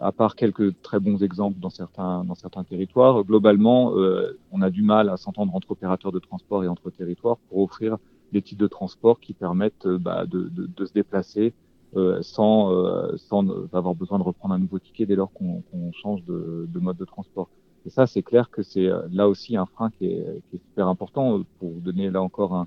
[0.00, 4.70] à part quelques très bons exemples dans certains dans certains territoires, globalement, euh, on a
[4.70, 7.98] du mal à s'entendre entre opérateurs de transport et entre territoires pour offrir
[8.32, 11.54] des types de transport qui permettent euh, bah, de, de, de se déplacer
[11.96, 15.92] euh, sans euh, sans avoir besoin de reprendre un nouveau ticket dès lors qu'on qu'on
[15.92, 17.48] change de, de mode de transport.
[17.84, 20.62] Et ça, c'est clair que c'est euh, là aussi un frein qui est, qui est
[20.68, 21.38] super important.
[21.38, 22.66] Euh, Pour vous donner là encore un,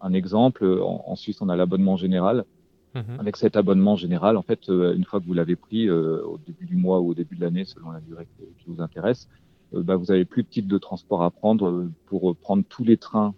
[0.00, 2.44] un exemple, en, Suisse, on a l'abonnement général.
[2.94, 3.20] Mhm.
[3.20, 6.76] Avec cet abonnement général, en fait, une fois que vous l'avez pris au début du
[6.76, 9.28] mois ou au début de l'année, selon la durée qui vous intéresse,
[9.70, 13.32] bah, vous avez plus de titres de transport à prendre pour prendre tous les trains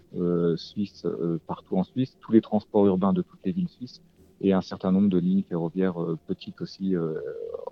[0.57, 1.07] suisses
[1.47, 4.01] partout en Suisse, tous les transports urbains de toutes les villes suisses
[4.43, 7.15] et un certain nombre de lignes ferroviaires euh, petites aussi euh,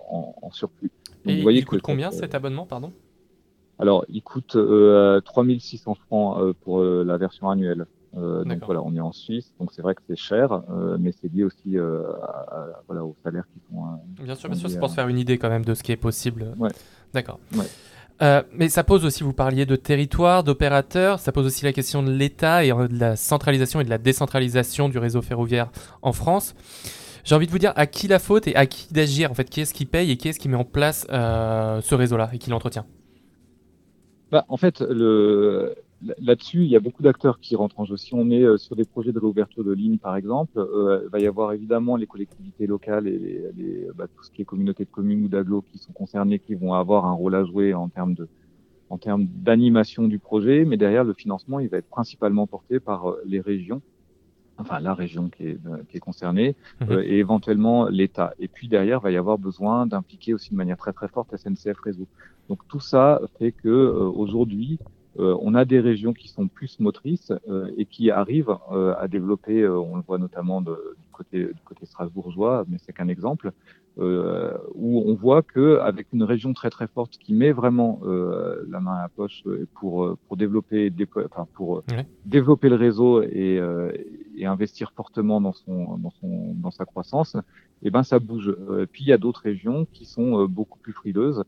[0.09, 0.91] en, en, surplus.
[1.25, 2.91] Donc, et vous voyez il coûte combien cet abonnement, pardon?
[3.77, 7.85] Alors, il coûte euh, 3600 francs euh, pour la version annuelle.
[8.13, 10.61] Donc voilà, on est en Suisse, donc c'est vrai que c'est cher,
[10.99, 13.83] mais c'est lié aussi à, à, voilà, aux salaires qui sont.
[14.23, 15.91] bien sûr, bien sûr, c'est pour se faire une idée quand même de ce qui
[15.91, 16.53] est possible.
[16.57, 16.71] Ouais.
[17.13, 17.39] D'accord.
[17.55, 17.65] Ouais.
[18.21, 22.03] Euh, mais ça pose aussi, vous parliez de territoire, d'opérateurs, ça pose aussi la question
[22.03, 25.71] de l'État et de la centralisation et de la décentralisation du réseau ferroviaire
[26.03, 26.53] en France.
[27.23, 29.49] J'ai envie de vous dire à qui la faute et à qui d'agir en fait,
[29.49, 32.37] qui est-ce qui paye et qui est-ce qui met en place euh, ce réseau-là et
[32.37, 32.85] qui l'entretient?
[34.31, 35.75] Bah, En fait, le,
[36.17, 37.95] Là-dessus, il y a beaucoup d'acteurs qui rentrent en jeu.
[37.95, 41.09] Si on est euh, sur des projets de réouverture de lignes, par exemple, euh, il
[41.11, 44.45] va y avoir évidemment les collectivités locales et les, les, bah, tout ce qui est
[44.45, 47.73] communauté de communes ou d'agglos qui sont concernés, qui vont avoir un rôle à jouer
[47.75, 48.29] en termes de
[48.89, 53.09] en termes d'animation du projet, mais derrière le financement, il va être principalement porté par
[53.11, 53.81] euh, les régions,
[54.57, 55.59] enfin la région qui est,
[55.89, 56.91] qui est concernée, Mhm.
[56.91, 58.33] euh, et éventuellement l'État.
[58.39, 61.33] Et puis derrière, il va y avoir besoin d'impliquer aussi de manière très très forte
[61.33, 62.07] SNCF Réseau.
[62.49, 64.81] Donc tout ça fait que euh, aujourd'hui,
[65.19, 69.07] euh, on a des régions qui sont plus motrices euh, et qui arrivent euh, à
[69.09, 73.51] développer, on le voit notamment de, du, côté, du côté strasbourgeois, mais c'est qu'un exemple,
[73.97, 78.93] où on voit que avec une région très très forte qui met vraiment la main
[78.95, 79.43] à la poche
[79.73, 80.93] pour pour développer,
[81.25, 82.07] enfin pour Ouais.
[82.23, 83.59] développer le réseau et,
[84.37, 87.35] et investir fortement dans son dans son dans sa croissance,
[87.81, 88.55] et ben ça bouge.
[88.93, 91.43] puis il y a d'autres régions qui sont beaucoup plus frileuses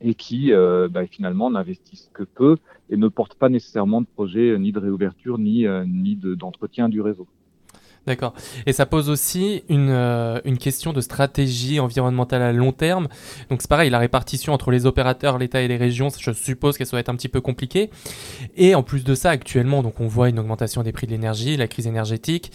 [0.00, 2.56] et qui euh, bah, finalement n'investissent que peu
[2.88, 6.34] et ne portent pas nécessairement de projet euh, ni de réouverture ni, euh, ni de-
[6.34, 7.28] d'entretien du réseau.
[8.06, 8.32] D'accord.
[8.66, 13.08] Et ça pose aussi une, euh, une question de stratégie environnementale à long terme.
[13.50, 16.88] Donc c'est pareil, la répartition entre les opérateurs, l'État et les régions, je suppose qu'elle
[16.88, 17.90] doit être un petit peu compliquée.
[18.56, 21.58] Et en plus de ça, actuellement, donc on voit une augmentation des prix de l'énergie,
[21.58, 22.52] la crise énergétique.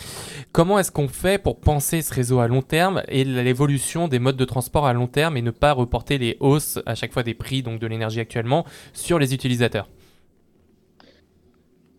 [0.51, 4.38] Comment est-ce qu'on fait pour penser ce réseau à long terme et l'évolution des modes
[4.38, 7.36] de transport à long terme et ne pas reporter les hausses à chaque fois des
[7.36, 9.88] prix donc de l'énergie actuellement sur les utilisateurs?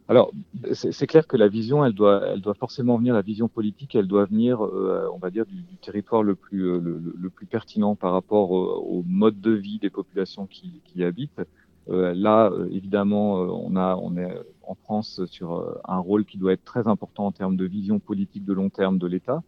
[0.08, 0.32] Alors,
[0.72, 4.64] c'est clair que la vision, elle doit, forcément venir, la vision politique, elle doit venir,
[4.64, 8.98] euh, on va dire, du, territoire le plus, euh, le, plus pertinent par rapport au,
[8.98, 11.40] au mode de vie des populations qui, y habitent.
[11.88, 16.52] Euh, là, euh, évidemment, euh, on est en France sur euh, un rôle qui doit
[16.52, 19.42] être très important en termes de vision politique de long terme de l'État.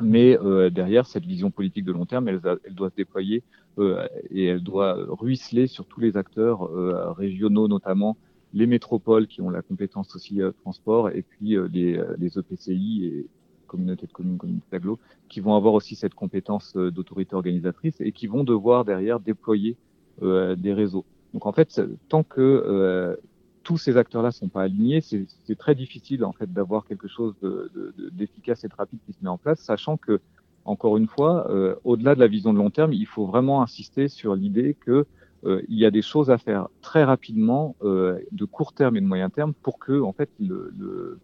[0.00, 3.42] Mais euh, derrière cette vision politique de long terme, elle, doit se déployer
[3.78, 8.16] euh, et elle doit ruisseler sur tous les acteurs euh, régionaux notamment,
[8.56, 12.38] les métropoles qui ont la compétence aussi euh, transport et puis euh, les, euh, les
[12.38, 13.30] EPCI et
[13.66, 18.28] communautés de communes, communautés d'agglos, qui vont avoir aussi cette compétence d'autorité organisatrice et qui
[18.28, 19.76] vont devoir derrière déployer
[20.22, 21.04] des réseaux.
[21.34, 23.18] Donc en fait, tant que
[23.64, 25.26] tous ces acteurs-là sont pas alignés, c'est
[25.58, 29.12] très difficile en fait d'avoir quelque chose de- de- de- d'efficace et de rapide qui
[29.12, 30.20] se met en place, sachant que
[30.64, 31.50] encore une fois,
[31.84, 35.06] au-delà de la vision de long terme, il faut vraiment insister sur l'idée que
[35.44, 39.00] euh, il y a des choses à faire très rapidement, euh, de court terme et
[39.00, 41.18] de moyen terme, pour que en fait le, le,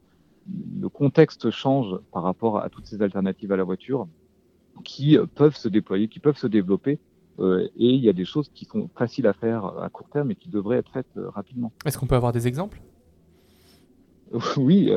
[0.81, 4.07] le contexte change par rapport à toutes ces alternatives à la voiture
[4.85, 6.99] qui euh, peuvent se déployer, qui peuvent se développer.
[7.39, 10.31] euh, et il y a des choses qui sont faciles à faire à court terme
[10.31, 11.73] et qui devraient être faites rapidement.
[11.87, 12.81] Est-ce qu'on peut avoir des exemples?
[14.57, 14.91] Oui,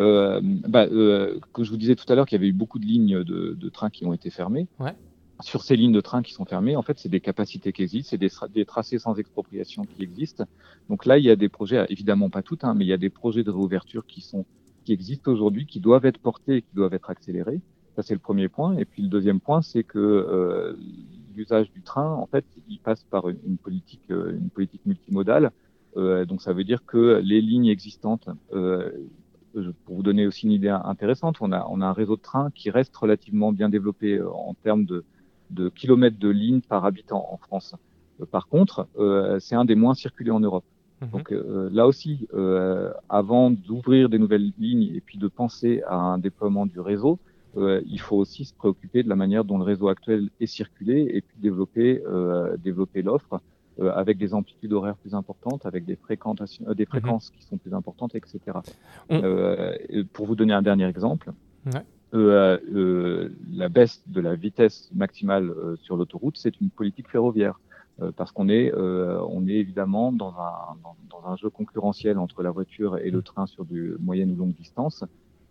[0.69, 3.21] bah, que je vous disais tout à l'heure qu'il y avait eu beaucoup de lignes
[3.23, 4.67] de, de trains qui ont été fermées.
[4.79, 4.95] Ouais.
[5.41, 8.11] Sur ces lignes de train qui sont fermées, en fait, c'est des capacités qui existent,
[8.11, 10.45] c'est des, tra- des tracés sans expropriation qui existent.
[10.89, 12.97] Donc là, il y a des projets, évidemment pas toutes, hein, mais il y a
[12.97, 14.45] des projets de réouverture qui sont
[14.85, 17.59] qui existent aujourd'hui, qui doivent être portés qui doivent être accélérés.
[17.95, 18.77] Ça, c'est le premier point.
[18.77, 20.77] Et puis le deuxième point, c'est que euh,
[21.35, 25.51] l'usage du train, en fait, il passe par une, politique, euh, une politique multimodale.
[25.97, 28.91] Euh, donc ça veut dire que les lignes existantes, euh,
[29.85, 32.51] pour vous donner aussi une idée intéressante, on a, on a un réseau de trains
[32.51, 35.03] qui reste relativement bien développé euh, en termes de,
[35.49, 37.75] de kilomètres de lignes par habitant en France.
[38.21, 40.65] Euh, par contre, euh, c'est un des moins circulés en Europe.
[41.01, 41.09] Mhm.
[41.09, 42.27] Donc euh, là aussi,
[43.09, 47.19] avant d'ouvrir des nouvelles lignes et puis de penser à un déploiement du réseau,
[47.57, 51.07] euh, il faut aussi se préoccuper de la manière dont le réseau actuel est circulé
[51.13, 53.39] et puis développer, euh, développer l'offre
[53.79, 57.73] euh, avec des amplitudes horaires plus importantes, avec des fréquentations, des fréquences qui sont plus
[57.73, 58.39] importantes, etc.
[59.09, 61.31] Et pour vous donner un dernier exemple,
[61.65, 61.81] Ouais.
[62.17, 67.59] Euh, euh, la baisse de la vitesse maximale euh, sur l'autoroute, c'est une politique ferroviaire.
[68.01, 72.97] euh, parce qu'on est, euh, on est évidemment dans un, jeu concurrentiel entre la voiture
[72.97, 75.03] et le train sur du moyenne ou longue distance.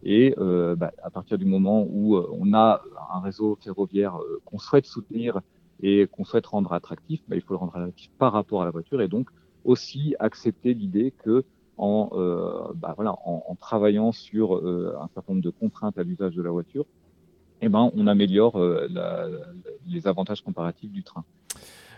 [0.05, 5.41] Et bah, à partir du moment où on a un réseau ferroviaire qu'on souhaite soutenir
[5.83, 8.71] et qu'on souhaite rendre attractif, bah, il faut le rendre attractif par rapport à la
[8.71, 9.31] voiture et donc
[9.65, 11.45] aussi accepter l'idée que
[11.77, 16.43] en, euh, bah, en, travaillant sur euh, un certain nombre de contraintes à l'usage de
[16.43, 16.87] la voiture,
[17.61, 18.89] eh ben, on améliore euh,
[19.87, 21.25] les avantages comparatifs du train.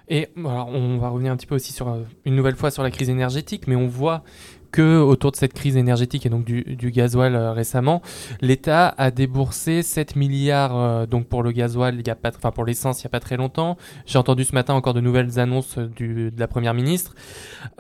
[0.09, 2.93] Et alors, on va revenir un petit peu aussi sur une nouvelle fois sur la
[2.93, 4.23] crise énergétique, mais on voit
[4.83, 8.03] autour de cette crise énergétique et donc du, du gasoil euh, récemment,
[8.41, 12.51] l'État a déboursé 7 milliards euh, donc pour le gasoil, il y a pas, enfin
[12.51, 13.77] pour l'essence, il n'y a pas très longtemps.
[14.07, 17.15] J'ai entendu ce matin encore de nouvelles annonces du, de la première ministre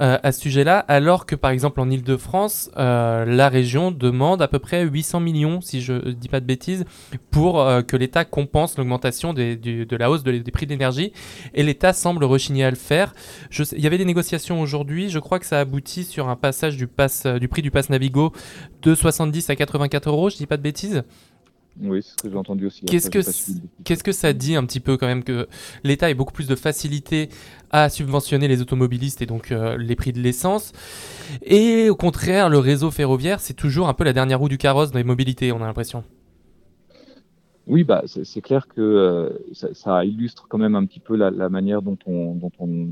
[0.00, 4.48] euh, à ce sujet-là, alors que par exemple en Île-de-France, euh, la région demande à
[4.48, 6.84] peu près 800 millions, si je dis pas de bêtises,
[7.30, 11.12] pour euh, que l'État compense l'augmentation de la hausse de, des prix de l'énergie.
[11.54, 13.14] Et l'État semble rechigner à le faire.
[13.72, 15.08] Il y avait des négociations aujourd'hui.
[15.08, 18.32] Je crois que ça aboutit sur un passage du, pass, du prix du pass Navigo
[18.82, 20.30] de 70 à 84 euros.
[20.30, 21.04] Je dis pas de bêtises.
[21.82, 22.84] Oui, c'est ce que j'ai entendu aussi.
[22.86, 23.18] Qu'est-ce que,
[23.84, 25.46] qu'est-ce que ça dit un petit peu quand même que
[25.84, 27.28] l'État ait beaucoup plus de facilité
[27.70, 30.72] à subventionner les automobilistes et donc euh, les prix de l'essence?
[31.42, 34.90] Et au contraire, le réseau ferroviaire, c'est toujours un peu la dernière roue du carrosse
[34.90, 36.02] dans les mobilités, on a l'impression.
[37.66, 41.32] Oui, bah, c'est clair que euh, ça, ça, illustre quand même un petit peu la,
[41.32, 42.88] la manière dont on, dont on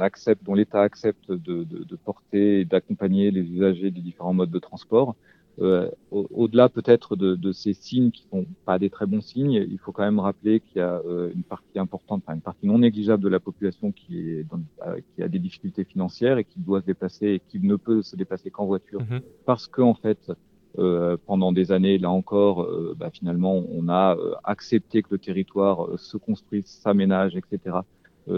[0.00, 4.50] accepte, dont l'État accepte de, de, de porter et d'accompagner les usagers des différents modes
[4.50, 5.14] de transport.
[5.60, 9.78] Euh, Au-delà peut-être de, de, ces signes qui sont pas des très bons signes, il
[9.78, 12.78] faut quand même rappeler qu'il y a euh, une partie importante, enfin une partie non
[12.78, 16.58] négligeable de la population qui, est dans, euh, qui a des difficultés financières et qui
[16.58, 19.20] doit se déplacer et qui ne peut se déplacer qu'en voiture Mhm.
[19.44, 20.32] parce que en fait
[20.78, 25.18] euh, pendant des années, là encore, euh, bah, finalement, on a euh, accepté que le
[25.18, 27.78] territoire se construise, s'aménage, etc.,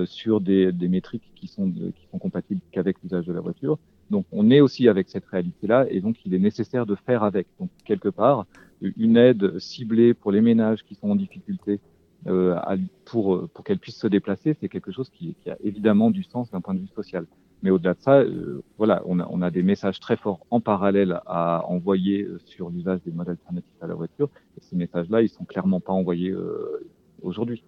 [0.04, 3.78] sur des, des métriques qui sont, qui sont compatibles qu'avec l'usage de la voiture.
[4.10, 7.46] Donc, on est aussi avec cette réalité-là, et donc il est nécessaire de faire avec.
[7.58, 8.46] Donc, quelque part,
[8.80, 11.80] une aide ciblée pour les ménages qui sont en difficulté
[12.26, 12.56] euh,
[13.04, 16.50] pour, pour qu'elles puissent se déplacer, c'est quelque chose qui, qui a évidemment du sens
[16.50, 17.26] d'un point de vue social.
[17.62, 20.60] Mais au-delà de ça, euh, voilà, on a, on a des messages très forts en
[20.60, 24.28] parallèle à envoyer euh, sur l'usage des modes alternatifs à la voiture.
[24.56, 26.86] Et ces messages-là, ils sont clairement pas envoyés euh,
[27.22, 27.62] aujourd'hui.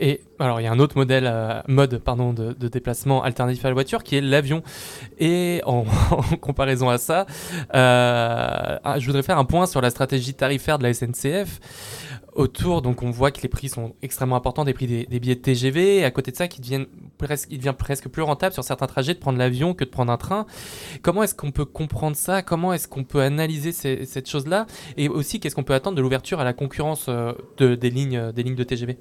[0.00, 3.68] Et alors, il y a un autre modèle, euh, mode pardon, de, déplacement alternatif à
[3.68, 4.62] la voiture qui est l'avion.
[5.18, 7.26] Et en, en comparaison à ça,
[7.74, 11.60] euh, ah, je voudrais faire un point sur la stratégie tarifaire de la SNCF.
[12.38, 15.40] Autour, donc on voit que les prix sont extrêmement importants, des prix des, billets de
[15.40, 16.86] TGV, et à côté de ça, qu'il
[17.18, 20.16] presque, devient presque plus rentable sur certains trajets de prendre l'avion que de prendre un
[20.16, 20.46] train.
[21.02, 22.42] Comment est-ce qu'on peut comprendre ça?
[22.42, 24.68] Comment est-ce qu'on peut analyser cette chose-là?
[24.96, 28.30] Et aussi, qu'est-ce qu'on peut attendre de l'ouverture à la concurrence euh, de, des, lignes,
[28.30, 28.98] des lignes de TGV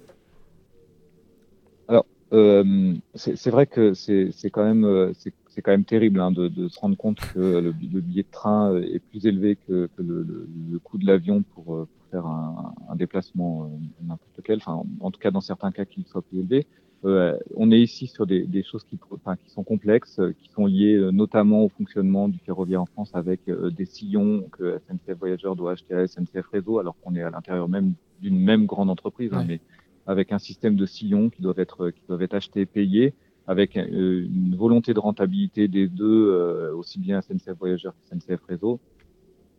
[2.33, 6.79] Euh, c'est vrai que c'est quand même euh, c'est quand même terrible hein, de, se
[6.79, 7.61] rendre compte que le,
[7.93, 12.73] le billet de train est plus élevé que, le, coût de l'avion pour faire un,
[12.89, 13.67] un déplacement euh,
[14.01, 16.67] n'importe lequel, enfin en tout cas dans certains cas qu'il soit plus élevé.
[17.05, 20.49] Euh, on est ici sur des, des choses qui, enfin, qui sont complexes, euh, qui
[20.49, 25.55] sont liées notamment au fonctionnement du ferroviaire en France avec des sillons que SNCF Voyageurs
[25.55, 29.31] doit acheter à SNCF Réseau, alors qu'on est à l'intérieur même d'une même grande entreprise,
[29.33, 29.61] hein, mais
[30.07, 33.13] avec un système de sillons qui doivent être qui doivent être achetés et payés,
[33.47, 38.79] avec une volonté de rentabilité des deux, euh, aussi bien SNCF Voyageurs que SNCF Réseau,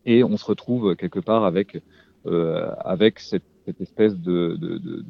[0.04, 1.82] et on se retrouve quelque part avec
[2.80, 5.04] avec cette, cette espèce de, de, de, de-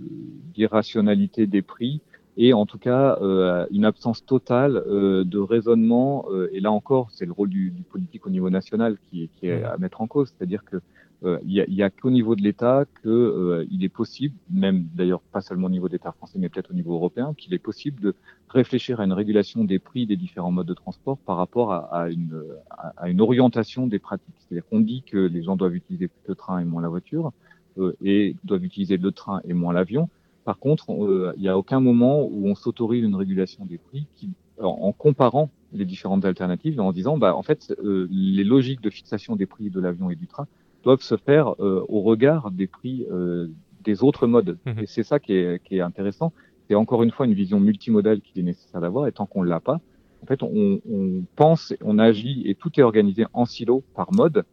[0.55, 2.03] d'irrationalité des prix
[2.37, 6.27] et en tout cas euh, une absence totale euh, de raisonnement.
[6.31, 9.29] euh, et là encore, c'est le rôle du, du politique au niveau national qui, est-
[9.35, 10.81] qui est à mettre en cause, c'est-à-dire que euh,
[11.25, 14.37] il y a, il y a qu'au niveau de l'État que euh, il est possible,
[14.51, 17.59] même d'ailleurs pas seulement au niveau d'État français, mais peut-être au niveau européen, qu'il est
[17.59, 18.15] possible de
[18.49, 22.09] réfléchir à une régulation des prix des différents modes de transport par rapport à, à
[22.09, 24.35] une, à, une orientation des pratiques.
[24.39, 27.33] C'est-à-dire qu'on dit que les gens doivent utiliser plus le train et moins la voiture,
[27.79, 30.09] euh, et doivent utiliser le train et moins l'avion.
[30.45, 34.07] Par contre, euh, il n'y a aucun moment où on s'autorise une régulation des prix
[34.17, 38.81] qui, en, comparant les différentes alternatives et en disant, bah, en fait, euh, les logiques
[38.81, 40.47] de fixation des prix de l'avion et du train
[40.89, 43.49] doivent se faire euh, au regard des prix euh,
[43.85, 44.57] des autres modes.
[44.65, 44.79] Mhm.
[44.81, 46.33] Et c'est ça qui est, qui est intéressant.
[46.67, 49.07] C'est encore une fois une vision multimodale qu'il est nécessaire d'avoir.
[49.07, 49.81] Et tant qu'on l'a pas,
[50.23, 54.45] en fait, on, on pense, on agit et tout est organisé en silo par mode.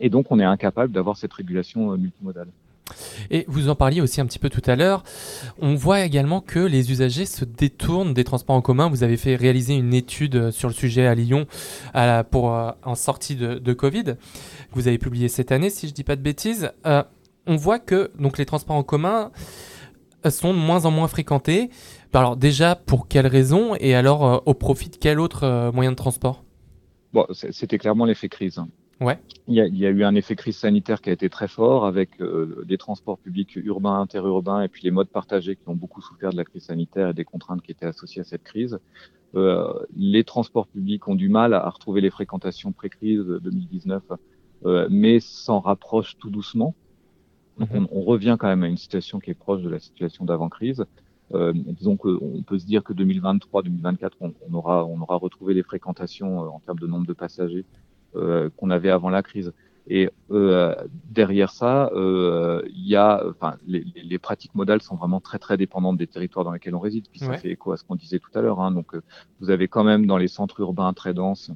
[0.00, 2.48] Et donc, on est incapable d'avoir cette régulation euh, multimodale.
[3.30, 5.02] Et vous en parliez aussi un petit peu tout à l'heure.
[5.58, 8.88] On voit également que les usagers se détournent des transports en commun.
[8.88, 11.46] Vous avez fait réaliser une étude euh, sur le sujet à Lyon
[12.30, 16.04] pour, euh, en sortie de, Covid, que vous avez publié cette année, si je dis
[16.04, 16.70] pas de bêtises.
[16.86, 17.02] Euh,
[17.46, 19.30] on voit que donc les transports en commun
[20.30, 21.70] sont de moins en moins fréquentés.
[22.12, 25.90] Alors déjà, pour quelles raisons et alors euh, au profit de quel autre euh, moyen
[25.90, 26.44] de transport?
[27.12, 28.60] Bon, c'était clairement l'effet crise.
[29.00, 29.18] Ouais.
[29.46, 31.48] Il y, a, il y a eu un effet crise sanitaire qui a été très
[31.48, 35.74] fort avec euh, des transports publics urbains, interurbains et puis les modes partagés qui ont
[35.76, 38.78] beaucoup souffert de la crise sanitaire et des contraintes qui étaient associées à cette crise.
[39.34, 44.02] Euh, les transports publics ont du mal à retrouver les fréquentations pré-crise de 2019,
[44.64, 46.76] euh, mais s'en rapprochent tout doucement.
[47.58, 47.88] Donc Mhm.
[47.92, 50.84] on, on revient quand même à une situation qui est proche de la situation d'avant-crise.
[51.34, 55.62] Euh, disons qu'on peut se dire que 2023-2024, on, on aura, on aura retrouvé les
[55.62, 57.66] fréquentations euh, en termes de nombre de passagers
[58.56, 59.52] qu'on avait avant la crise.
[59.86, 60.74] Et euh,
[61.10, 65.98] derrière ça, euh, il y a, enfin, les, pratiques modales sont vraiment très très dépendantes
[65.98, 67.06] des territoires dans lesquels on réside.
[67.10, 67.38] Puis ça Ouais.
[67.38, 68.60] fait écho à ce qu'on disait tout à l'heure.
[68.60, 68.70] Hein.
[68.70, 69.02] Donc, euh,
[69.40, 71.50] vous avez quand même dans les centres urbains très denses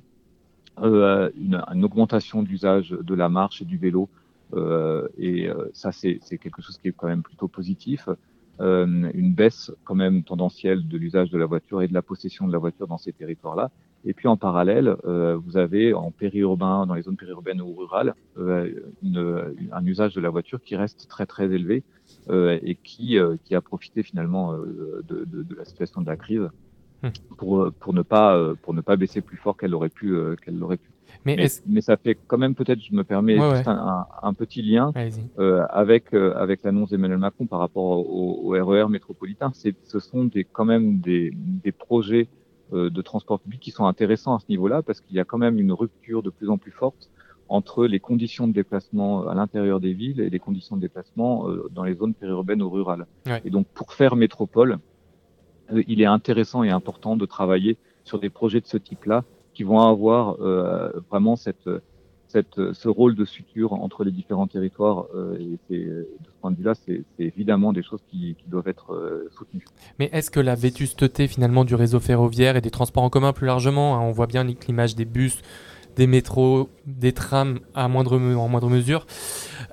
[0.80, 4.08] euh, une, une augmentation d'usage de la marche et du vélo.
[4.54, 8.08] Euh, et euh, ça, c'est quelque chose qui est quand même plutôt positif.
[8.60, 12.46] Euh, une baisse quand même tendancielle de l'usage de la voiture et de la possession
[12.46, 13.70] de la voiture dans ces territoires-là.
[14.04, 18.14] Et puis en parallèle, euh, vous avez en périurbain, dans les zones périurbaines ou rurales,
[18.38, 18.70] euh,
[19.02, 21.82] une- un usage de la voiture qui reste très très élevé
[22.30, 26.06] euh, et qui, euh, qui a profité finalement euh, de, de, de la situation de
[26.06, 26.48] la crise
[27.00, 27.10] Hmm.
[27.36, 30.34] pour, pour ne pas euh, pour ne pas baisser plus fort qu'elle aurait pu euh,
[30.42, 30.90] qu'elle l'aurait pu.
[31.24, 33.72] Mais Mais, ça fait quand même peut-être, je me permets, Ouais, juste ouais.
[34.22, 34.90] Un, petit lien
[35.38, 39.52] euh, avec euh, avec l'annonce d'Emmanuel Macron par rapport au, au RER métropolitain.
[39.54, 42.26] C'est ce sont des quand même des des projets
[42.72, 45.58] de transport public qui sont intéressants à ce niveau-là parce qu'il y a quand même
[45.58, 47.10] une rupture de plus en plus forte
[47.48, 51.68] entre les conditions de déplacement à l'intérieur des villes et les conditions de déplacement euh,
[51.74, 53.06] dans les zones périurbaines ou rurales.
[53.26, 53.40] Ouais.
[53.44, 54.78] Et donc pour faire métropole,
[55.72, 59.62] euh, il est intéressant et important de travailler sur des projets de ce type-là qui
[59.62, 61.68] vont avoir euh, vraiment cette
[62.28, 65.06] cette, ce rôle de suture entre les différents territoires.
[65.14, 69.28] euh, c'est- de ce point de vue-là, c'est évidemment des choses qui, doivent être euh,
[69.36, 69.64] soutenues.
[69.98, 73.46] Mais est-ce que la vétusteté finalement du réseau ferroviaire et des transports en commun plus
[73.46, 75.40] largement, hein, on voit bien l'image des bus,
[75.96, 79.06] des métros, des trams à moindre, en moindre mesure,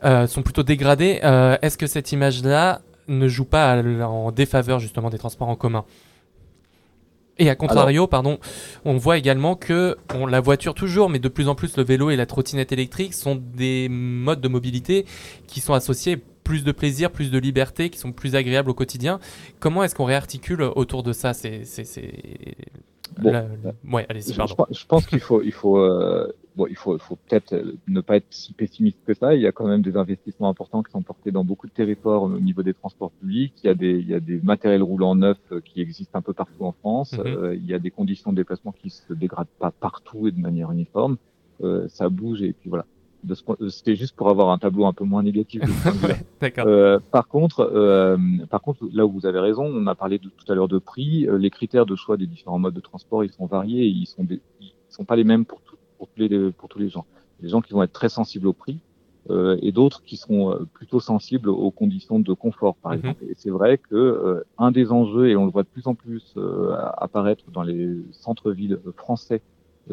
[0.03, 1.19] euh, sont plutôt dégradées.
[1.23, 5.85] Euh, est-ce que cette image-là ne joue pas en défaveur justement des transports en commun?
[7.37, 8.39] Et à contrario, pardon,
[8.85, 9.97] on voit également que
[10.29, 13.35] la voiture toujours, mais de plus en plus le vélo et la trottinette électrique sont
[13.35, 15.05] des modes de mobilité
[15.47, 19.19] qui sont associés plus de plaisir, plus de liberté, qui sont plus agréables au quotidien.
[19.59, 21.33] Comment est-ce qu'on réarticule autour de ça?
[21.33, 22.13] C'est, c'est, c'est...
[23.19, 23.45] Bon, la-
[23.91, 27.15] Ouais, allez-y, Je, pense- je pense qu'il faut, il faut, euh, bon, il faut, faut
[27.15, 29.35] peut-être euh, ne pas être si pessimiste que ça.
[29.35, 32.23] Il y a quand même des investissements importants qui sont portés dans beaucoup de territoires
[32.23, 33.53] au niveau des transports publics.
[33.63, 36.21] Il y a des, il y a des matériels roulants neufs euh, qui existent un
[36.21, 37.13] peu partout en France.
[37.13, 37.25] Mhm.
[37.25, 40.39] Euh, il y a des conditions de déplacement qui se dégradent pas partout et de
[40.39, 41.17] manière uniforme.
[41.63, 42.85] Euh, ça bouge et puis voilà.
[43.25, 45.61] De ce point- C'était juste pour avoir un tableau un peu moins négatif.
[46.59, 48.17] Euh, par contre, euh,
[48.51, 50.77] par contre, là où vous avez raison, on a parlé de, tout à l'heure de
[50.77, 51.27] prix.
[51.27, 53.83] euh, les critères de choix des différents modes de transport, ils sont variés.
[53.85, 56.69] Et ils sont, des- ils sont pas les mêmes pour, tout- pour, tous les, pour
[56.69, 57.05] tous les gens.
[57.41, 58.77] Des gens qui vont être très sensibles au prix
[59.31, 62.97] euh, et d'autres qui seront plutôt sensibles aux conditions de confort, par Mhm.
[62.99, 63.23] exemple.
[63.29, 65.95] Et c'est vrai que euh, un des enjeux, et on le voit de plus en
[65.95, 66.35] plus
[66.97, 69.41] apparaître dans les centres-villes français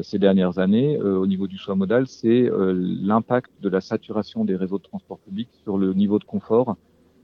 [0.00, 4.44] ces dernières années euh, au niveau du choix modal, c'est euh, l'impact de la saturation
[4.44, 6.76] des réseaux de transport public sur le niveau de confort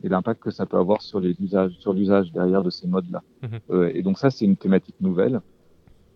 [0.02, 3.22] et l'impact que ça peut avoir sur les usages, sur l'usage derrière de ces modes-là.
[3.70, 5.40] Euh, et donc ça, c'est une thématique nouvelle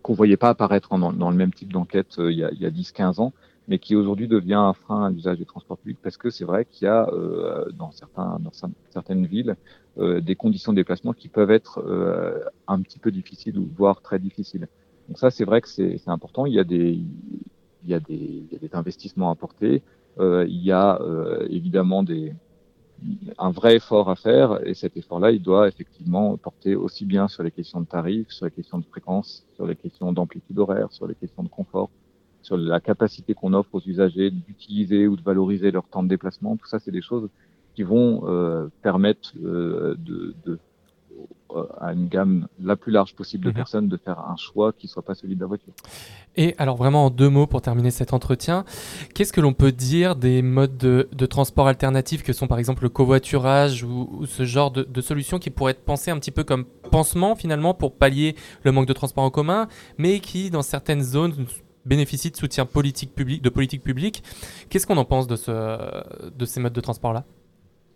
[0.01, 2.59] qu'on voyait pas apparaître dans, dans le même type d'enquête euh, il y a, il
[2.61, 3.33] y a 10-15 ans,
[3.67, 6.65] mais qui aujourd'hui devient un frein à l'usage des transports publics parce que c'est vrai
[6.65, 9.55] qu'il y a euh, dans certains dans cer- certaines villes
[9.97, 14.01] euh, des conditions de déplacement qui peuvent être euh, un petit peu difficiles ou voire
[14.01, 14.67] très difficiles.
[15.07, 16.45] Donc ça, c'est vrai que c'est important.
[16.45, 16.99] Il y a des
[17.83, 19.81] il y a des, il y a des investissements à porter.
[20.19, 22.33] Euh, il y a euh, évidemment des
[23.37, 27.43] un vrai effort à faire et cet effort-là, il doit effectivement porter aussi bien sur
[27.43, 31.07] les questions de tarifs, sur les questions de fréquence, sur les questions d'amplitude horaire, sur
[31.07, 31.89] les questions de confort,
[32.41, 36.55] sur la capacité qu'on offre aux usagers d'utiliser ou de valoriser leur temps de déplacement.
[36.55, 37.29] Tout ça, c'est des choses
[37.75, 40.59] qui vont euh, permettre euh, de, de
[41.79, 43.55] à une gamme la plus large possible de Mhm.
[43.55, 45.71] personnes de faire un choix qui soit pas celui de la voiture.
[46.35, 48.65] Et alors vraiment en deux mots pour terminer cet entretien,
[49.13, 52.81] qu'est-ce que l'on peut dire des modes de, de transport alternatifs que sont par exemple
[52.81, 56.31] le covoiturage ou, ou ce genre de, de solutions qui pourraient être pensées un petit
[56.31, 59.67] peu comme pansement finalement pour pallier le manque de transport en commun,
[59.99, 61.45] mais qui dans certaines zones
[61.85, 64.23] bénéficient de soutien politique public, de politique publique.
[64.69, 67.25] Qu'est-ce qu'on en pense de, ce, de ces modes de transport-là?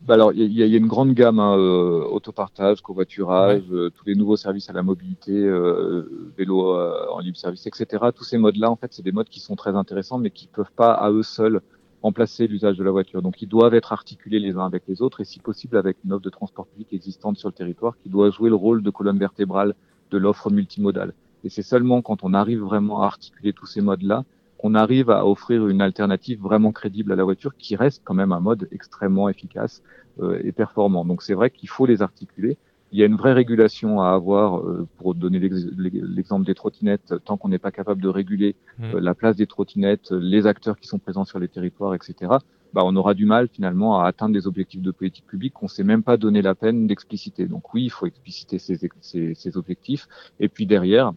[0.02, 4.06] Bah alors, il y, y a une grande gamme, hein, euh, autopartage, covoiturage, euh, tous
[4.06, 8.06] les nouveaux services à la mobilité, euh, vélo euh, en libre service, etc.
[8.16, 10.72] Tous ces modes-là, en fait, c'est des modes qui sont très intéressants, mais qui peuvent
[10.76, 11.62] pas à eux seuls
[12.04, 13.24] remplacer l'usage de la voiture.
[13.24, 16.14] Donc ils doivent être articulés les uns avec les autres et si possible avec une
[16.14, 19.18] offre de transport public existante sur le territoire qui doit jouer le rôle de colonne
[19.18, 19.74] vertébrale
[20.12, 21.14] de l'offre multimodale.
[21.44, 24.26] Et c'est seulement quand on arrive vraiment à articuler tous ces modes-là
[24.58, 28.32] qu'on arrive à offrir une alternative vraiment crédible à la voiture qui reste quand même
[28.32, 29.84] un mode extrêmement efficace
[30.22, 31.06] euh, et performant.
[31.06, 32.58] Donc c'est vrai qu'il faut les articuler.
[32.92, 37.36] Il y a une vraie régulation à avoir, euh, pour donner l'exemple des trottinettes, tant
[37.36, 38.96] qu'on n'est pas capable de réguler Mmh.
[38.96, 42.34] euh, la place des trottinettes, les acteurs qui sont présents sur les territoires, etc.
[42.74, 45.84] Bah, on aura du mal finalement à atteindre des objectifs de politique publique qu'on s'est
[45.84, 47.48] même pas donné la peine d'expliciter.
[47.48, 50.08] Donc oui, il faut expliciter ces, ces, ces objectifs.
[50.40, 51.14] Et puis derrière,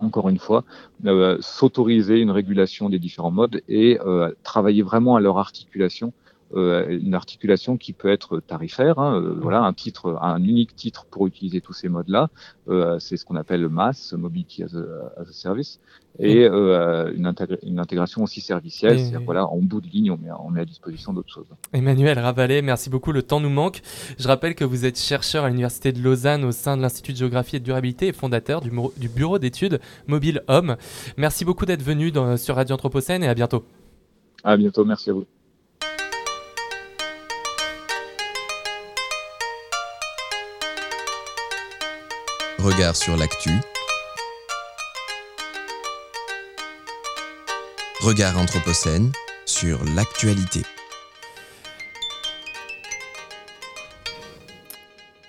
[0.00, 0.64] encore une fois,
[1.06, 6.12] euh, s'autoriser une régulation des différents modes et euh, travailler vraiment à leur articulation
[6.54, 8.98] une articulation qui peut être tarifaire.
[8.98, 12.28] Hein, euh, voilà, un titre, un unique titre pour utiliser tous ces modes-là.
[12.68, 15.80] Euh, c'est ce qu'on appelle le MAS, Mobility as a, as a Service,
[16.18, 18.94] et euh, une, intégra une, intégration aussi servicielle.
[18.94, 18.98] Et...
[18.98, 21.46] C'est-à-dire voilà, en bout de ligne, on met, on met à disposition d'autres choses.
[21.72, 23.12] Emmanuel Ravalet, merci beaucoup.
[23.12, 23.80] Le temps nous manque.
[24.18, 27.18] Je rappelle que vous êtes chercheur à l'université de Lausanne au sein de l'Institut de
[27.18, 30.76] géographie et de durabilité et fondateur du, du bureau d'études Mobile Homme.
[31.16, 33.64] Merci beaucoup d'être venu dans, sur Radio Anthropocène et à bientôt.
[34.42, 34.84] À bientôt.
[34.84, 35.26] Merci à vous.
[42.62, 43.50] Regard sur l'actu.
[48.00, 49.12] Regard Anthropocène
[49.46, 50.60] sur l'actualité.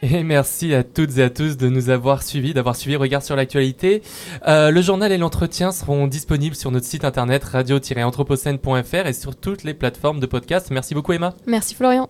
[0.02, 3.38] Et merci à toutes et à tous de nous avoir suivis, d'avoir suivi Regard sur
[3.38, 4.02] l'actualité.
[4.48, 9.64] Euh, le journal et l'entretien seront disponibles sur notre site internet radio-anthropocène.fr et sur toutes
[9.64, 10.68] les plateformes de podcast.
[10.72, 11.34] Merci beaucoup Emma.
[11.46, 12.10] Merci Florian.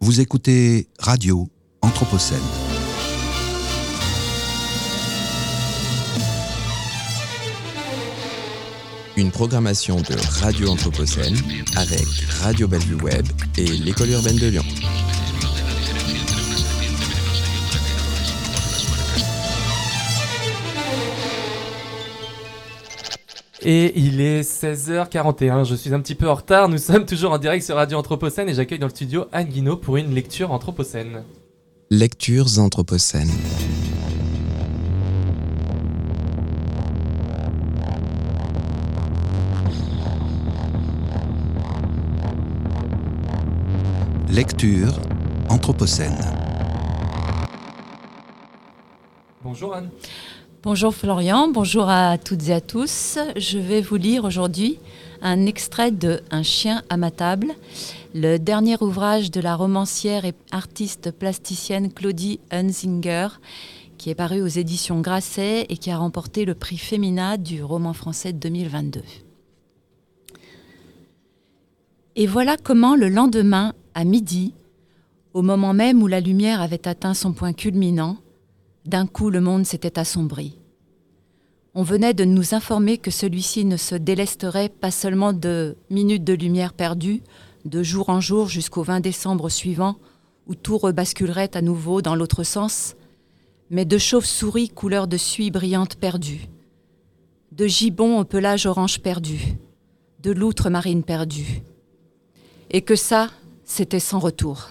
[0.00, 1.48] Vous écoutez Radio
[1.82, 2.61] Anthropocène.
[9.16, 11.36] Une programmation de Radio Anthropocène
[11.76, 12.06] avec
[12.40, 13.26] Radio Bellevue Web
[13.58, 14.64] et l'École urbaine de Lyon.
[23.64, 27.38] Et il est 16h41, je suis un petit peu en retard, nous sommes toujours en
[27.38, 31.22] direct sur Radio Anthropocène et j'accueille dans le studio Anne Guinaud pour une lecture anthropocène.
[31.90, 33.30] Lectures anthropocènes.
[44.32, 44.98] Lecture
[45.50, 46.18] Anthropocène.
[49.42, 49.90] Bonjour Anne.
[50.62, 53.18] Bonjour Florian, bonjour à toutes et à tous.
[53.36, 54.78] Je vais vous lire aujourd'hui
[55.20, 57.48] un extrait de Un chien à ma table,
[58.14, 63.28] le dernier ouvrage de la romancière et artiste plasticienne Claudie Hunzinger,
[63.98, 67.92] qui est paru aux éditions Grasset et qui a remporté le prix Femina du roman
[67.92, 69.02] français 2022.
[72.14, 74.52] Et voilà comment le lendemain, à midi,
[75.32, 78.18] au moment même où la lumière avait atteint son point culminant,
[78.84, 80.58] d'un coup le monde s'était assombri.
[81.74, 86.34] On venait de nous informer que celui-ci ne se délesterait pas seulement de minutes de
[86.34, 87.22] lumière perdues,
[87.64, 89.96] de jour en jour jusqu'au 20 décembre suivant,
[90.46, 92.94] où tout rebasculerait à nouveau dans l'autre sens,
[93.70, 96.48] mais de chauves-souris couleur de suie brillante perdues,
[97.52, 99.54] de gibbons au pelage orange perdu,
[100.20, 101.62] de loutres marines perdues.
[102.72, 103.30] Et que ça,
[103.64, 104.70] c'était sans retour.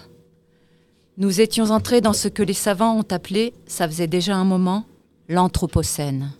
[1.17, 4.85] Nous étions entrés dans ce que les savants ont appelé, ça faisait déjà un moment,
[5.29, 6.31] l'Anthropocène.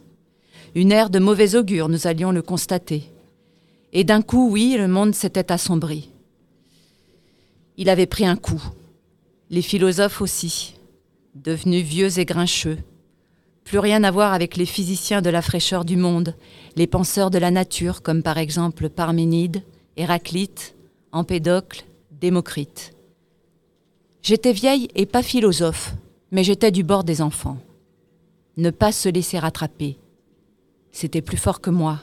[0.73, 3.03] Une ère de mauvais augure, nous allions le constater.
[3.93, 6.09] Et d'un coup, oui, le monde s'était assombri.
[7.77, 8.61] Il avait pris un coup.
[9.49, 10.75] Les philosophes aussi,
[11.35, 12.77] devenus vieux et grincheux.
[13.65, 16.35] Plus rien à voir avec les physiciens de la fraîcheur du monde,
[16.75, 19.61] les penseurs de la nature, comme par exemple Parménide,
[19.97, 20.73] Héraclite,
[21.13, 21.83] Empédocle,
[22.21, 22.93] Démocrite.
[24.21, 25.93] J'étais vieille et pas philosophe,
[26.31, 27.57] mais j'étais du bord des enfants.
[28.55, 29.97] Ne pas se laisser rattraper.
[30.93, 31.99] C'était plus fort que moi.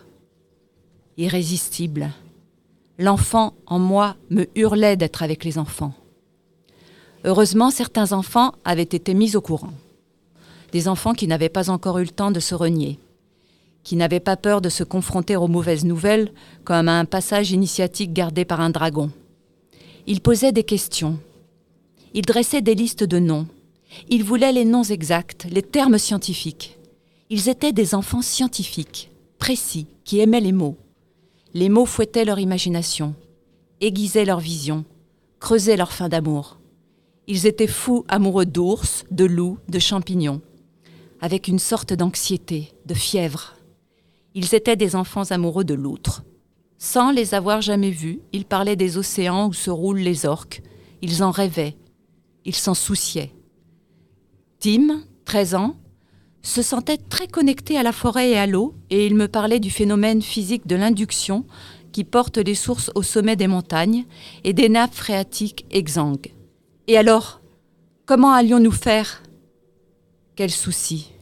[1.16, 2.10] Irrésistible.
[2.98, 5.94] L'enfant en moi me hurlait d'être avec les enfants.
[7.24, 9.72] Heureusement, certains enfants avaient été mis au courant.
[10.72, 12.98] Des enfants qui n'avaient pas encore eu le temps de se renier,
[13.82, 16.32] qui n'avaient pas peur de se confronter aux mauvaises nouvelles
[16.64, 19.10] comme à un passage initiatique gardé par un dragon.
[20.06, 21.18] Ils posaient des questions,
[22.14, 23.46] il dressait des listes de noms.
[24.08, 26.78] Il voulait les noms exacts, les termes scientifiques.
[27.30, 30.76] Ils étaient des enfants scientifiques, précis, qui aimaient les mots.
[31.54, 33.14] Les mots fouettaient leur imagination,
[33.80, 34.84] aiguisaient leur vision,
[35.40, 36.58] creusaient leur fin d'amour.
[37.26, 40.40] Ils étaient fous amoureux d'ours, de loups, de champignons,
[41.20, 43.54] avec une sorte d'anxiété, de fièvre.
[44.34, 46.24] Ils étaient des enfants amoureux de loutre.
[46.78, 50.62] Sans les avoir jamais vus, ils parlaient des océans où se roulent les orques.
[51.02, 51.76] Ils en rêvaient.
[52.44, 53.32] Ils s'en souciaient.
[54.60, 55.76] Tim, 13 ans,
[56.42, 59.70] se sentait très connecté à la forêt et à l'eau, et il me parlait du
[59.70, 61.44] phénomène physique de l'induction
[61.92, 64.04] qui porte les sources au sommet des montagnes
[64.44, 66.32] et des nappes phréatiques exsangues.
[66.86, 67.40] Et alors,
[68.06, 69.22] comment allions-nous faire?
[70.36, 71.12] Quel souci,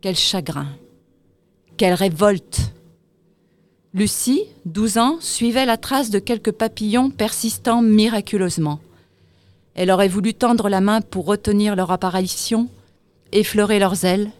[0.00, 0.68] quel chagrin,
[1.76, 2.72] quelle révolte
[3.92, 8.80] Lucie, 12 ans, suivait la trace de quelques papillons persistant miraculeusement.
[9.74, 12.68] Elle aurait voulu tendre la main pour retenir leur apparition,
[13.32, 14.30] effleurer leurs ailes,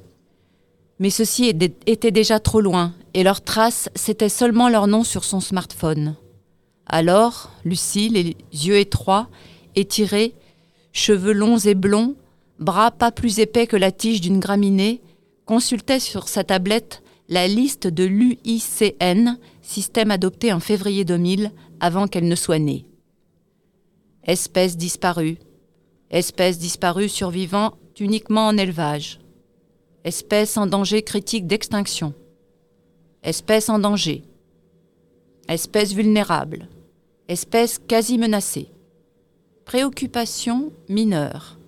[0.99, 1.53] mais ceci
[1.87, 6.17] était déjà trop loin et leur trace, c'était seulement leur nom sur son smartphone.
[6.87, 9.29] Alors, Lucie, les yeux étroits,
[9.77, 10.35] étirés,
[10.93, 12.15] cheveux longs et blonds,
[12.59, 15.01] bras pas plus épais que la tige d'une graminée,
[15.47, 22.29] consultait sur sa tablette la liste de l'UICN, système adopté en février 2000, avant qu'elle
[22.29, 22.87] ne soit née.
[24.25, 25.39] Espèces disparues,
[26.11, 29.21] espèces disparues survivant uniquement en élevage,
[30.05, 32.15] espèces en danger critique d'extinction,
[33.23, 34.23] espèces en danger,
[35.49, 36.69] espèces vulnérables,
[37.29, 38.69] espèces quasi menacées,
[39.65, 41.59] préoccupations mineures,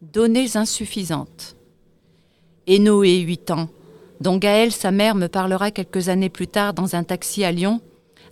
[0.00, 1.56] données insuffisantes.
[2.68, 3.68] Noé, 8 ans,
[4.20, 7.80] dont Gaël, sa mère, me parlera quelques années plus tard dans un taxi à Lyon,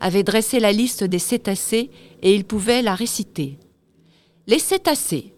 [0.01, 1.91] avait dressé la liste des cétacés
[2.23, 3.59] et il pouvait la réciter.
[4.47, 5.33] Les cétacés,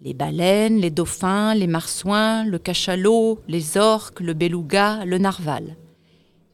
[0.00, 5.76] les baleines, les dauphins, les marsouins, le cachalot, les orques, le beluga, le narval.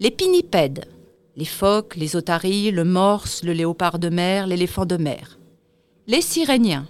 [0.01, 0.87] Les pinnipèdes,
[1.37, 5.39] les phoques, les otaries, le morse, le léopard de mer, l'éléphant de mer.
[6.07, 6.87] Les siréniens,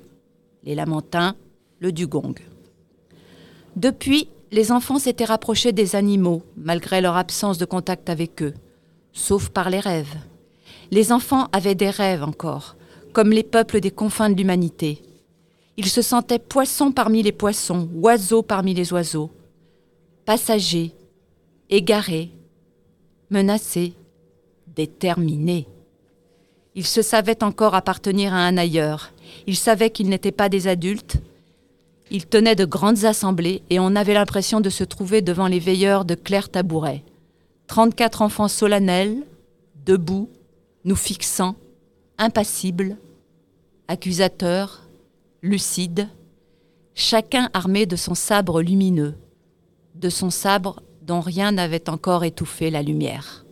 [0.64, 1.36] les lamentins,
[1.80, 2.34] le dugong.
[3.76, 8.54] Depuis, les enfants s'étaient rapprochés des animaux, malgré leur absence de contact avec eux,
[9.12, 10.14] sauf par les rêves.
[10.92, 12.76] Les enfants avaient des rêves encore,
[13.12, 15.02] comme les peuples des confins de l'humanité.
[15.76, 19.32] Ils se sentaient poissons parmi les poissons, oiseaux parmi les oiseaux,
[20.24, 20.92] passagers,
[21.68, 22.30] égarés,
[23.30, 23.94] menacés,
[24.68, 25.66] déterminés.
[26.76, 29.10] Ils se savaient encore appartenir à un ailleurs.
[29.48, 31.16] Ils savaient qu'ils n'étaient pas des adultes.
[32.10, 36.04] Ils tenaient de grandes assemblées et on avait l'impression de se trouver devant les veilleurs
[36.04, 37.02] de Claire Tabouret.
[37.66, 39.22] 34 enfants solennels,
[39.86, 40.28] debout,
[40.84, 41.56] nous fixant,
[42.18, 42.96] impassibles,
[43.88, 44.82] accusateurs,
[45.42, 46.08] lucide,
[46.94, 49.14] chacun armé de son sabre lumineux,
[49.94, 53.44] de son sabre dont rien n'avait encore étouffé la lumière.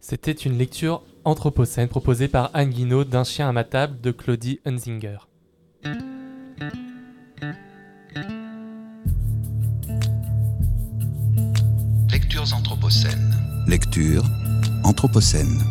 [0.00, 4.60] C'était une lecture anthropocène proposée par Anne Guinaud d'un chien à ma table de Claudie
[4.66, 5.18] Hunzinger.
[12.34, 13.38] Lectures anthropocènes.
[13.68, 14.24] Lecture
[14.82, 15.62] anthropocène.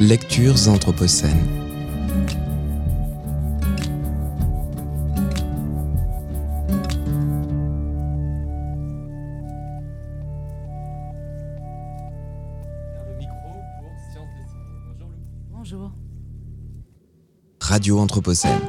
[0.00, 1.67] Lectures anthropocènes.
[17.68, 18.62] Radio Anthropocène.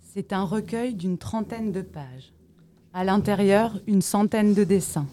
[0.00, 2.32] C'est un recueil d'une trentaine de pages.
[2.94, 5.08] À l'intérieur, une centaine de dessins.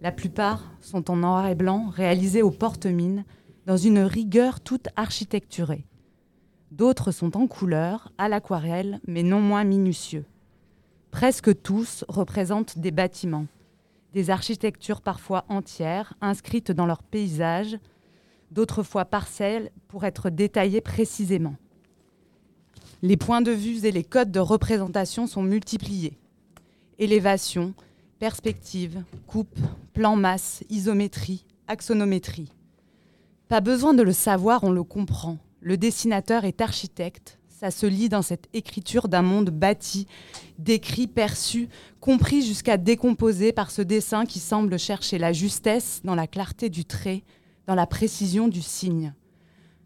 [0.00, 3.26] La plupart sont en noir et blanc, réalisés au porte-mine,
[3.66, 5.84] dans une rigueur toute architecturée.
[6.70, 10.24] D'autres sont en couleur, à l'aquarelle, mais non moins minutieux.
[11.10, 13.48] Presque tous représentent des bâtiments,
[14.14, 17.76] des architectures parfois entières, inscrites dans leur paysage,
[18.50, 21.56] d'autres fois parcelles pour être détaillées précisément.
[23.02, 26.18] Les points de vue et les codes de représentation sont multipliés.
[26.98, 27.74] Élévation,
[28.18, 29.58] perspective, coupe,
[29.94, 32.52] plan masse, isométrie, axonométrie.
[33.48, 35.38] Pas besoin de le savoir, on le comprend.
[35.60, 40.06] Le dessinateur est architecte, ça se lit dans cette écriture d'un monde bâti,
[40.58, 41.68] décrit, perçu,
[42.00, 46.86] compris jusqu'à décomposer par ce dessin qui semble chercher la justesse dans la clarté du
[46.86, 47.22] trait,
[47.66, 49.14] dans la précision du signe,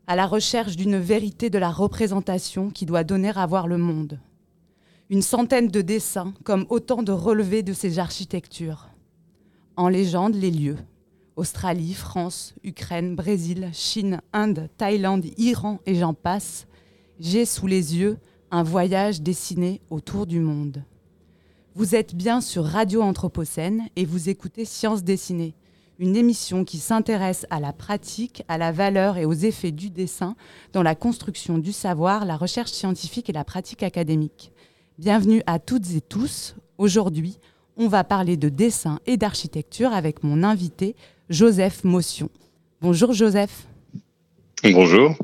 [0.06, 4.20] à la recherche d'une vérité de la représentation qui doit donner à voir le monde
[5.10, 8.88] une centaine de dessins comme autant de relevés de ces architectures.
[9.76, 10.78] En légende, les lieux.
[11.36, 16.66] Australie, France, Ukraine, Brésil, Chine, Inde, Thaïlande, Iran et j'en passe,
[17.18, 18.18] j'ai sous les yeux
[18.50, 20.84] un voyage dessiné autour du monde.
[21.74, 25.54] Vous êtes bien sur Radio Anthropocène et vous écoutez Science dessinée,
[25.98, 30.34] une émission qui s'intéresse à la pratique, à la valeur et aux effets du dessin
[30.72, 34.52] dans la construction du savoir, la recherche scientifique et la pratique académique.
[34.98, 36.56] Bienvenue à toutes et tous.
[36.78, 37.38] Aujourd'hui,
[37.76, 40.96] on va parler de dessin et d'architecture avec mon invité,
[41.30, 42.28] Joseph Motion.
[42.80, 43.66] Bonjour Joseph.
[44.62, 45.16] Bonjour.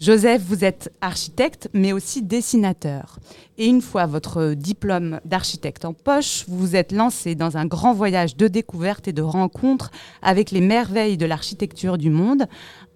[0.00, 3.20] Joseph, vous êtes architecte, mais aussi dessinateur.
[3.58, 7.94] Et une fois votre diplôme d'architecte en poche, vous vous êtes lancé dans un grand
[7.94, 12.46] voyage de découverte et de rencontres avec les merveilles de l'architecture du monde.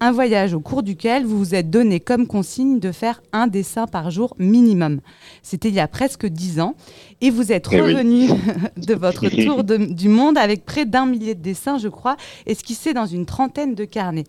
[0.01, 3.85] Un voyage au cours duquel vous vous êtes donné comme consigne de faire un dessin
[3.85, 5.01] par jour minimum.
[5.43, 6.75] C'était il y a presque dix ans.
[7.19, 7.93] Et vous êtes Eh oui.
[7.93, 8.29] revenu
[8.77, 12.93] de votre tour de- du monde avec près d'un millier de dessins, je crois, esquissés
[12.93, 14.23] dans une trentaine de carnets.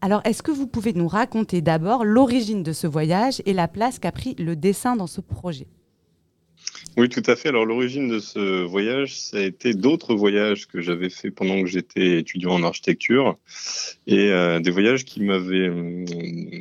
[0.00, 3.98] Alors, est-ce que vous pouvez nous raconter d'abord l'origine de ce voyage et la place
[3.98, 5.66] qu'a pris le dessin dans ce projet?
[6.96, 7.50] Oui, tout à fait.
[7.50, 11.66] Alors, l'origine de ce voyage, ça a été d'autres voyages que j'avais fait pendant que
[11.66, 13.36] j'étais étudiant en architecture
[14.06, 16.06] et euh, des voyages qui m'avaient hum,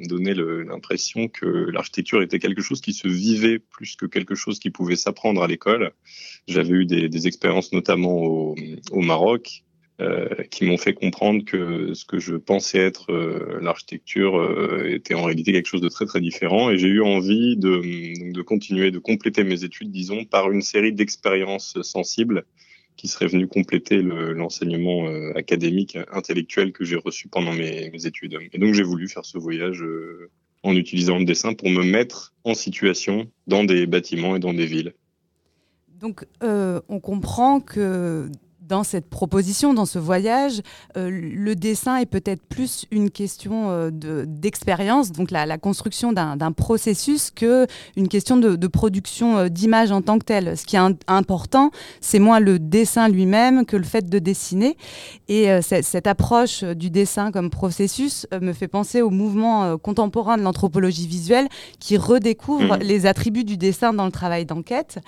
[0.08, 4.72] donné l'impression que l'architecture était quelque chose qui se vivait plus que quelque chose qui
[4.72, 5.94] pouvait s'apprendre à l'école.
[6.50, 8.56] J'avais eu des, des expériences notamment au,
[8.92, 9.64] au Maroc
[10.52, 15.24] qui m'ont fait comprendre que ce que je pensais être euh, l'architecture euh, était en
[15.24, 19.00] réalité quelque chose de très très différent et j'ai eu envie de, de continuer, de
[19.00, 22.44] compléter mes études, disons, par une série d'expériences sensibles
[22.98, 28.38] qui seraient venues compléter le- l'enseignement euh, académique, intellectuel que j'ai reçu pendant mes, études.
[28.52, 30.30] Et donc j'ai voulu faire ce voyage euh,
[30.64, 34.66] en utilisant le dessin pour me mettre en situation dans des bâtiments et dans des
[34.66, 34.94] villes.
[36.00, 38.30] Donc, euh, on comprend que
[38.68, 40.62] dans cette proposition, dans ce voyage,
[40.98, 46.14] euh, le dessin est peut-être plus une question euh, de- d'expérience, donc la, la construction
[46.14, 50.58] d'un processus, que une question de, de production euh, d'images en tant que telle.
[50.58, 51.70] Ce qui est un- important,
[52.02, 54.78] c'est moins le dessin lui-même que le fait de dessiner.
[55.28, 60.38] Et euh, cette, approche euh, du dessin comme processus me fait penser au mouvement contemporain
[60.38, 61.48] de l'anthropologie visuelle
[61.80, 62.84] qui redécouvre Mhm.
[62.84, 65.00] les attributs du dessin dans le travail d'enquête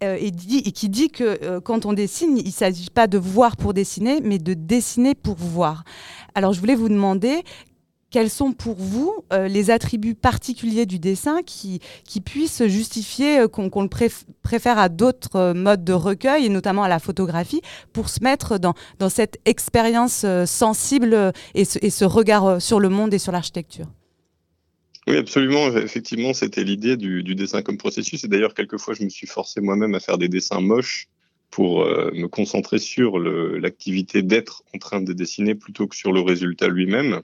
[0.00, 4.20] et, et qui dit que quand on dessine, il ne pas de voir pour dessiner,
[4.20, 5.84] mais de dessiner pour voir.
[6.34, 7.42] Alors je voulais vous demander
[8.10, 13.48] quels sont pour vous euh, les attributs particuliers du dessin qui, qui puissent justifier euh,
[13.48, 17.60] qu'on le préf- préfère à d'autres euh, modes de recueil, et notamment à la photographie,
[17.92, 23.18] pour se mettre dans, dans cette expérience sensible et ce, regard sur le monde et
[23.18, 23.86] sur l'architecture?
[25.06, 25.68] Oui, absolument.
[25.76, 28.24] Effectivement, c'était l'idée du, du dessin comme processus.
[28.24, 31.08] Et d'ailleurs, quelquefois, je me suis forcé moi-même à faire des dessins moches
[31.50, 36.20] pour euh, me concentrer sur l'activité d'être en train de dessiner plutôt que sur le
[36.20, 37.22] résultat lui-même.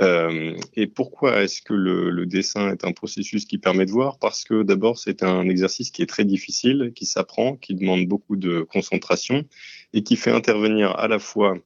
[0.00, 4.18] Euh, et pourquoi est-ce que le, le dessin est un processus qui permet de voir?
[4.18, 8.36] Parce que d'abord, c'est un exercice qui est très difficile, qui s'apprend, qui demande beaucoup
[8.36, 9.44] de concentration
[9.92, 11.56] et qui fait intervenir à la fois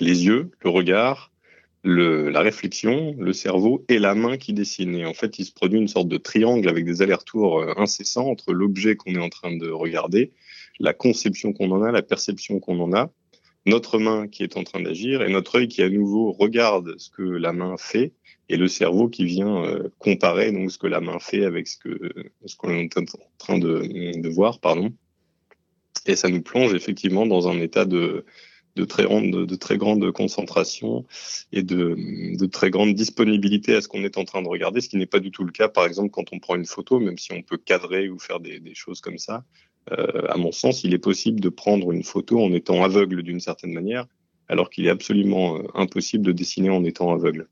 [0.00, 1.30] les yeux, le regard,
[1.84, 4.96] le, la réflexion, le cerveau et la main qui dessine.
[4.96, 8.26] Et en fait, il se produit une sorte de triangle avec des allers-retours euh, incessants
[8.26, 10.32] entre l'objet qu'on est en train de regarder,
[10.78, 13.10] la conception qu'on en a, la perception qu'on en a,
[13.66, 17.10] notre main qui est en train d'agir et notre œil qui à nouveau regarde ce
[17.10, 18.12] que la main fait
[18.48, 21.76] et le cerveau qui vient euh, comparer donc ce que la main fait avec ce
[21.76, 21.98] que
[22.44, 23.04] ce qu'on est en
[23.38, 24.92] train de, de voir, pardon.
[26.06, 28.24] Et ça nous plonge effectivement dans un état de
[28.76, 31.06] de très grande, de, de très grande concentration
[31.50, 31.96] et de,
[32.36, 35.06] de très grande disponibilité à ce qu'on est en train de regarder, ce qui n'est
[35.06, 37.42] pas du tout le cas, par exemple, quand on prend une photo, même si on
[37.42, 39.44] peut cadrer ou faire des, des choses comme ça.
[39.92, 43.40] Euh, à mon sens, il est possible de prendre une photo en étant aveugle d'une
[43.40, 44.06] certaine manière,
[44.48, 47.48] alors qu'il est absolument euh, impossible de dessiner en étant aveugle.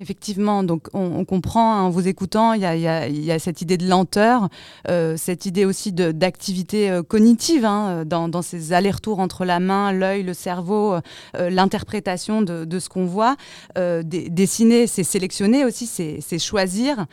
[0.00, 4.48] Effectivement, donc on, comprend hein, en vous écoutant, il y a, cette idée de lenteur,
[4.88, 10.34] euh, cette idée aussi d'activité cognitive hein, dans, ces allers-retours entre la main, l'œil, le
[10.34, 10.96] cerveau,
[11.34, 13.36] l'interprétation de, ce qu'on voit.
[13.76, 17.06] Dessiner, c'est sélectionner aussi, c'est choisir.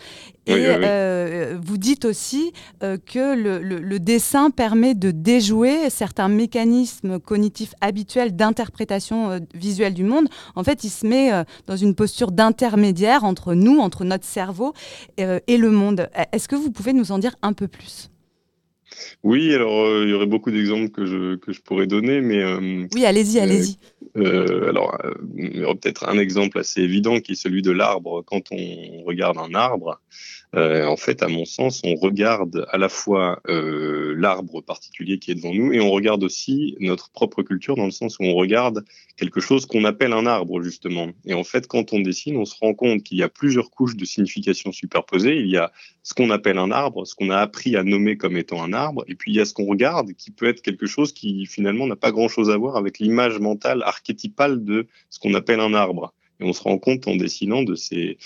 [0.47, 0.85] Et Oui, oui, oui.
[0.87, 7.19] euh, vous dites aussi euh, que le, le- le dessin permet de déjouer certains mécanismes
[7.19, 10.27] cognitifs habituels d'interprétation euh, visuelle du monde.
[10.55, 11.31] En fait, il se met
[11.67, 14.73] dans une posture d'intermédiaire entre nous, entre notre cerveau
[15.17, 16.09] et le monde.
[16.31, 18.09] Est-ce que vous pouvez nous en dire un peu plus?
[19.23, 22.43] Oui, alors il y aurait beaucoup d'exemples que je, que je pourrais donner, mais
[22.93, 23.77] Oui, allez-y, allez-y.
[24.18, 28.24] Euh, alors, euh, peut-être un exemple assez évident qui est celui de l'arbre.
[28.26, 30.01] Quand on regarde un arbre,
[30.54, 35.32] Euh, en fait, à mon sens, on regarde à la fois euh, l'arbre particulier qui
[35.32, 38.34] est devant nous et on regarde aussi notre propre culture dans le sens où on
[38.34, 38.84] regarde
[39.16, 41.08] quelque chose qu'on appelle un arbre, justement.
[41.26, 43.95] Et en fait, quand on dessine, on se rend compte qu'il y a plusieurs couches
[43.95, 45.38] de signification superposées.
[45.38, 45.72] Il y a
[46.04, 49.06] ce qu'on appelle un arbre, ce qu'on a appris à nommer comme étant un arbre,
[49.08, 51.88] et puis il y a ce qu'on regarde qui peut être quelque chose qui finalement
[51.88, 56.14] n'a pas grand-chose à voir avec l'image mentale archétypale de ce qu'on appelle un arbre.
[56.41, 58.18] Et on se rend compte en dessinant de ces,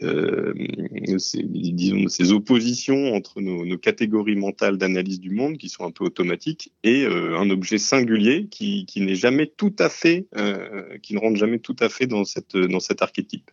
[0.00, 5.90] ces, disons, ces oppositions entre nos, nos catégories mentales d'analyse du monde qui sont un
[5.90, 10.98] peu automatiques et euh, un objet singulier qui, qui n'est jamais tout à fait, euh,
[10.98, 13.50] qui ne rentre jamais tout à fait dans, cette, dans cet archétype.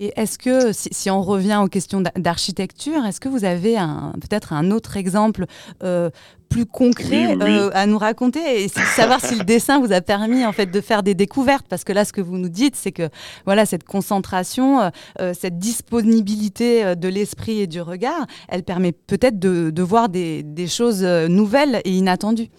[0.00, 3.74] Et est-ce que, si, si, on revient aux questions d'architecture, est-ce que vous avez
[4.20, 5.46] peut-être un autre exemple
[5.82, 6.10] euh,
[6.48, 7.50] plus concret oui, oui, oui.
[7.50, 8.62] Euh, à nous raconter?
[8.62, 11.82] Et savoir si le dessin vous a permis en fait de faire des découvertes Parce
[11.82, 13.08] que là, ce que vous nous dites, c'est que
[13.44, 19.70] voilà cette concentration, euh, cette disponibilité de l'esprit et du regard, elle permet peut-être de,
[19.70, 22.50] de, voir des, des choses nouvelles et inattendues.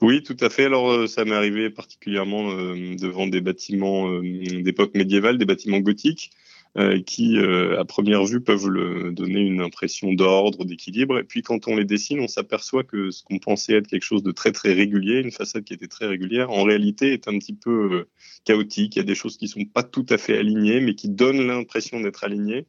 [0.00, 0.64] Oui, tout à fait.
[0.64, 4.22] Alors, ça m'est arrivé particulièrement euh, devant des bâtiments euh,
[4.62, 6.30] d'époque médiévale, des bâtiments gothiques,
[7.06, 11.18] qui, euh, à première vue, peuvent le, donner une impression d'ordre, d'équilibre.
[11.18, 14.24] Et puis, quand on les dessine, on s'aperçoit que ce qu'on pensait être quelque chose
[14.24, 17.54] de très, très régulier, une façade qui était très régulière, en réalité est un petit
[17.54, 18.08] peu euh,
[18.44, 18.96] chaotique.
[18.96, 21.46] Il y a des choses qui sont pas tout à fait alignées, mais qui donnent
[21.46, 22.66] l'impression d'être alignées.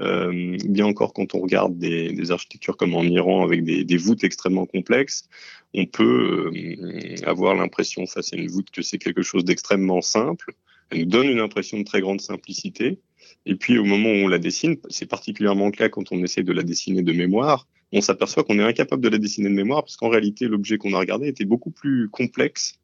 [0.00, 3.96] Euh, bien encore quand on regarde des, des, architectures comme en Iran avec des, des
[3.98, 5.28] voûtes extrêmement complexes,
[5.74, 10.54] on peut euh, avoir l'impression face à une voûte que c'est quelque chose d'extrêmement simple.
[10.90, 13.00] Elle nous donne une impression de très grande simplicité.
[13.46, 16.42] Et puis au moment où on la dessine, c'est particulièrement le cas quand on essaie
[16.42, 19.82] de la dessiner de mémoire, on s'aperçoit qu'on est incapable de la dessiner de mémoire
[19.82, 22.80] parce qu'en réalité l'objet qu'on a regardé était beaucoup plus complexe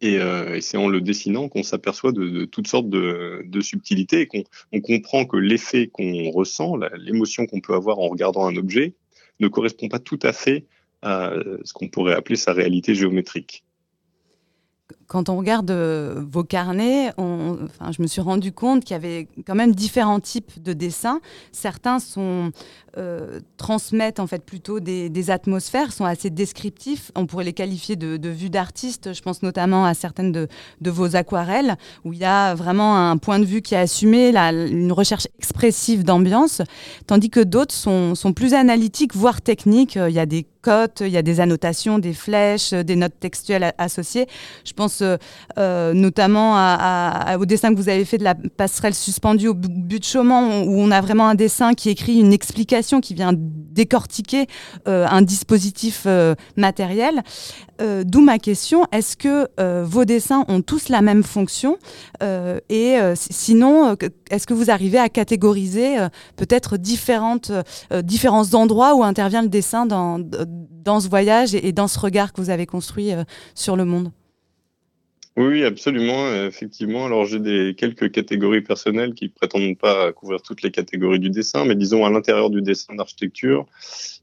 [0.00, 4.44] et, euh, c'est en le dessinant qu'on s'aperçoit de, toutes sortes de, subtilités et qu'on
[4.72, 8.94] on comprend que l'effet qu'on ressent, l'émotion qu'on peut avoir en regardant un objet,
[9.40, 10.66] ne correspond pas tout à fait
[11.02, 11.32] à
[11.64, 13.65] ce qu'on pourrait appeler sa réalité géométrique
[15.08, 19.28] quand on regarde euh, vos carnets, enfin, je me suis rendu compte qu'il y avait
[19.46, 21.20] quand même différents types de dessins.
[21.52, 21.98] Certains
[22.96, 27.12] euh, transmettent en fait plutôt des, atmosphères, sont assez descriptifs.
[27.14, 29.12] On pourrait les qualifier de, vues d'artistes.
[29.12, 30.48] Je pense notamment à certaines de,
[30.84, 34.92] vos aquarelles, où il y a vraiment un point de vue qui est assumé, une
[34.92, 36.62] recherche expressive d'ambiance,
[37.06, 39.96] tandis que d'autres sont, sont plus analytiques, voire techniques.
[39.96, 40.46] Il y a des
[41.00, 44.26] il y a des annotations, des flèches, des notes textuelles associées.
[44.64, 48.94] Je pense euh, notamment à, à, au dessin que vous avez fait de la passerelle
[48.94, 53.00] suspendue au but de Chaumont, où on a vraiment un dessin qui écrit une explication,
[53.00, 54.46] qui vient décortiquer
[54.88, 57.22] euh, un dispositif euh, matériel.
[57.82, 61.76] Euh, d'où ma question, est-ce que euh, vos dessins ont tous la même fonction
[62.22, 63.96] euh, Et sinon,
[64.30, 65.96] est-ce que vous arrivez à catégoriser
[66.36, 67.52] peut-être différentes,
[68.02, 72.40] différents endroits où intervient le dessin dans, dans ce voyage et, dans ce regard que
[72.40, 73.12] vous avez construit
[73.54, 74.10] sur le monde?
[75.38, 77.04] Oui, absolument, effectivement.
[77.04, 81.66] Alors j'ai des quelques catégories personnelles qui prétendent pas couvrir toutes les catégories du dessin,
[81.66, 83.66] mais disons à l'intérieur du dessin d'architecture,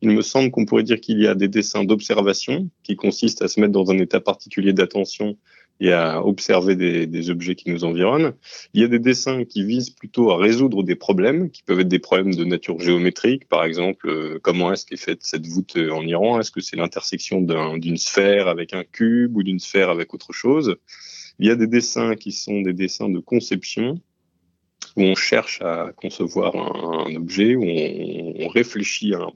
[0.02, 3.48] il me semble qu'on pourrait dire qu'il y a des dessins d'observation qui consistent à
[3.48, 5.38] se mettre dans un état particulier d'attention
[5.84, 8.34] et à observer des, des, objets qui nous environnent.
[8.74, 11.90] Il y a des dessins qui visent plutôt à résoudre des problèmes, qui peuvent être
[11.90, 16.02] des problèmes de nature géométrique, par exemple, euh, comment est-ce qu'est faite cette voûte en
[16.04, 16.40] Iran?
[16.40, 20.32] Est-ce que c'est l'intersection d'une un, sphère avec un cube ou d'une sphère avec autre
[20.32, 20.78] chose?
[21.38, 24.00] Il y a des dessins qui sont des dessins de conception,
[24.96, 29.28] où on cherche à concevoir un, objet, où on, réfléchit à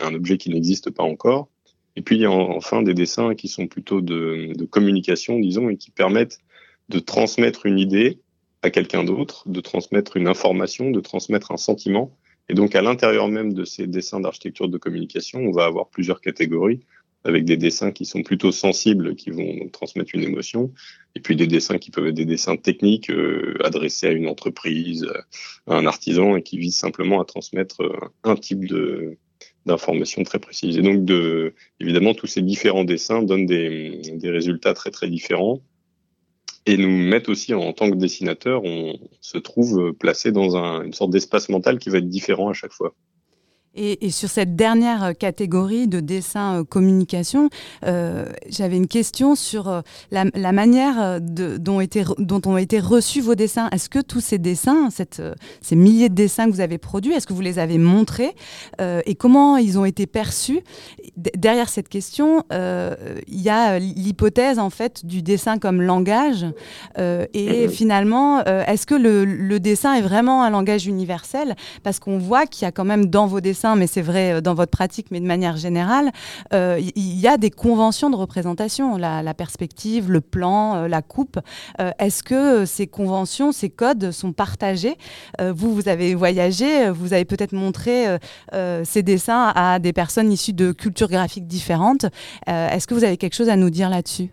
[0.00, 1.48] un objet qui n'existe pas encore.
[2.00, 6.38] Et puis enfin des dessins qui sont plutôt de, communication, disons, et qui permettent
[6.88, 8.20] de transmettre une idée
[8.62, 12.16] à quelqu'un d'autre, de transmettre une information, de transmettre un sentiment.
[12.48, 16.22] Et donc à l'intérieur même de ces dessins d'architecture de communication, on va avoir plusieurs
[16.22, 16.80] catégories
[17.24, 20.72] avec des dessins qui sont plutôt sensibles, qui vont transmettre une émotion,
[21.14, 25.06] et puis des dessins qui peuvent être des dessins techniques euh, adressés à une entreprise,
[25.66, 27.92] à un artisan, et qui visent simplement à transmettre euh,
[28.24, 29.18] un type de,
[29.66, 30.78] d'informations très précises.
[30.78, 35.60] Et donc, de, évidemment, tous ces différents dessins donnent des, des résultats très très différents
[36.66, 40.92] et nous mettent aussi en tant que dessinateur, on se trouve placé dans un, une
[40.92, 42.94] sorte d'espace mental qui va être différent à chaque fois.
[43.76, 47.50] Et, sur cette dernière catégorie de dessin euh, communication,
[47.86, 51.78] euh, j'avais une question sur euh, la, manière dont,
[52.18, 53.68] dont, ont été reçus vos dessins.
[53.70, 57.32] Est-ce que tous ces dessins, ces milliers de dessins que vous avez produits, est-ce que
[57.32, 58.34] vous les avez montrés
[58.80, 60.60] et comment ils ont été perçus?
[61.16, 66.46] Derrière cette question, il y a l'hypothèse en fait du dessin comme langage.
[66.98, 71.54] et finalement, est-ce que le, le dessin est vraiment un langage universel?
[71.82, 74.40] Parce qu'on voit qu'il y a quand même dans vos dessins mais c'est vrai euh,
[74.40, 76.10] dans votre pratique, mais de manière générale,
[76.52, 81.38] euh, il y, a des conventions de représentation, la, perspective, le plan, euh, la coupe.
[81.98, 84.96] Est-ce que ces conventions, ces codes sont partagés?
[85.40, 88.06] Vous, vous avez voyagé, vous avez peut-être montré
[88.84, 92.06] ces dessins à des personnes issues de cultures graphiques différentes.
[92.46, 94.30] Est-ce que vous avez quelque chose à nous dire là-dessus?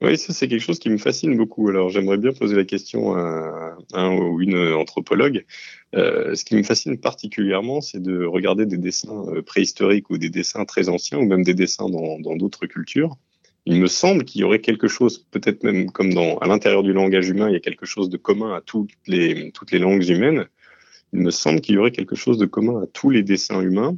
[0.00, 1.68] Oui, ça c'est quelque chose qui me fascine beaucoup.
[1.68, 5.44] Alors j'aimerais bien poser la question à un ou une anthropologue.
[5.94, 10.28] Euh, ce qui me fascine particulièrement, c'est de regarder des dessins euh, préhistoriques ou des
[10.28, 13.16] dessins très anciens ou même des dessins dans d'autres cultures.
[13.70, 16.92] Il me semble qu'il y aurait quelque chose, peut-être même comme dans, à l'intérieur du
[16.92, 20.08] langage humain, il y a quelque chose de commun à toutes les, toutes les langues
[20.08, 20.46] humaines.
[21.12, 23.96] Il me semble qu'il y aurait quelque chose de commun à tous les dessins humains.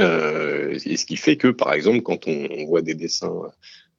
[0.00, 3.42] Euh, et ce qui fait que, par exemple, quand on, on voit des dessins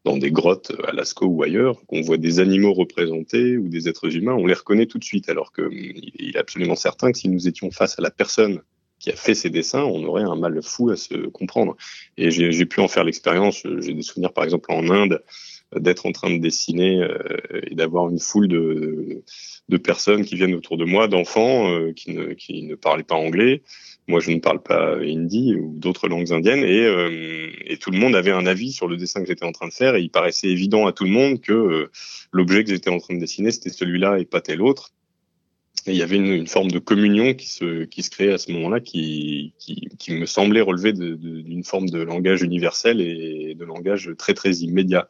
[0.03, 4.15] dans des grottes à Lascaux ou ailleurs, qu'on voit des animaux représentés ou des êtres
[4.15, 7.47] humains, on les reconnaît tout de suite, alors qu'il est absolument certain que si nous
[7.47, 8.61] étions face à la personne
[8.99, 11.75] qui a fait ces dessins, on aurait un mal fou à se comprendre.
[12.17, 15.21] Et j'ai pu en faire l'expérience, j'ai des souvenirs par exemple en Inde,
[15.75, 17.17] d'être en train de dessiner euh,
[17.63, 19.23] et d'avoir une foule de,
[19.69, 23.15] de, personnes qui viennent autour de moi, d'enfants euh, qui, ne, qui ne parlaient pas
[23.15, 23.63] anglais,
[24.07, 27.97] moi, je ne parle pas hindi ou d'autres langues indiennes, et, euh, et, tout le
[27.97, 30.09] monde avait un avis sur le dessin que j'étais en train de faire, et il
[30.09, 31.91] paraissait évident à tout le monde que euh,
[32.31, 34.91] l'objet que j'étais en train de dessiner, c'était celui-là et pas tel autre.
[35.85, 38.37] Et il y avait une, une, forme de communion qui se, qui se créait à
[38.37, 43.65] ce moment-là, qui, qui, qui, me semblait relever d'une forme de langage universel et de
[43.65, 45.09] langage très très immédiat.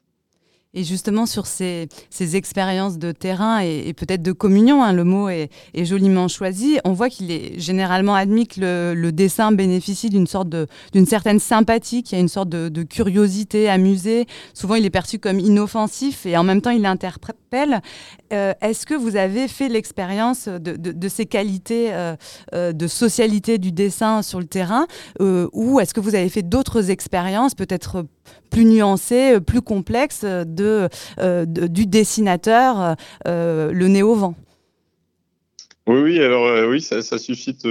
[0.76, 5.30] Et justement, sur ces, ces expériences de terrain et, peut-être de communion, hein, le mot
[5.30, 10.10] est, est, joliment choisi, on voit qu'il est généralement admis que le, le dessin bénéficie
[10.10, 14.26] d'une sorte de, d'une certaine sympathie, qu'il y a une sorte de, de, curiosité amusée.
[14.56, 16.82] Souvent, il est perçu comme inoffensif et en même temps, il
[17.54, 22.16] Euh, est-ce que vous avez fait l'expérience de, ces qualités euh,
[22.54, 24.88] euh, de socialité du dessin sur le terrain
[25.20, 28.06] ou est-ce que vous avez fait d'autres expériences, peut-être
[28.49, 30.89] plus nuancées, plus complexes, de,
[31.45, 32.95] du dessinateur,
[33.26, 34.36] le nez au vent?
[35.88, 37.66] Oui, oui, alors oui, ça suscite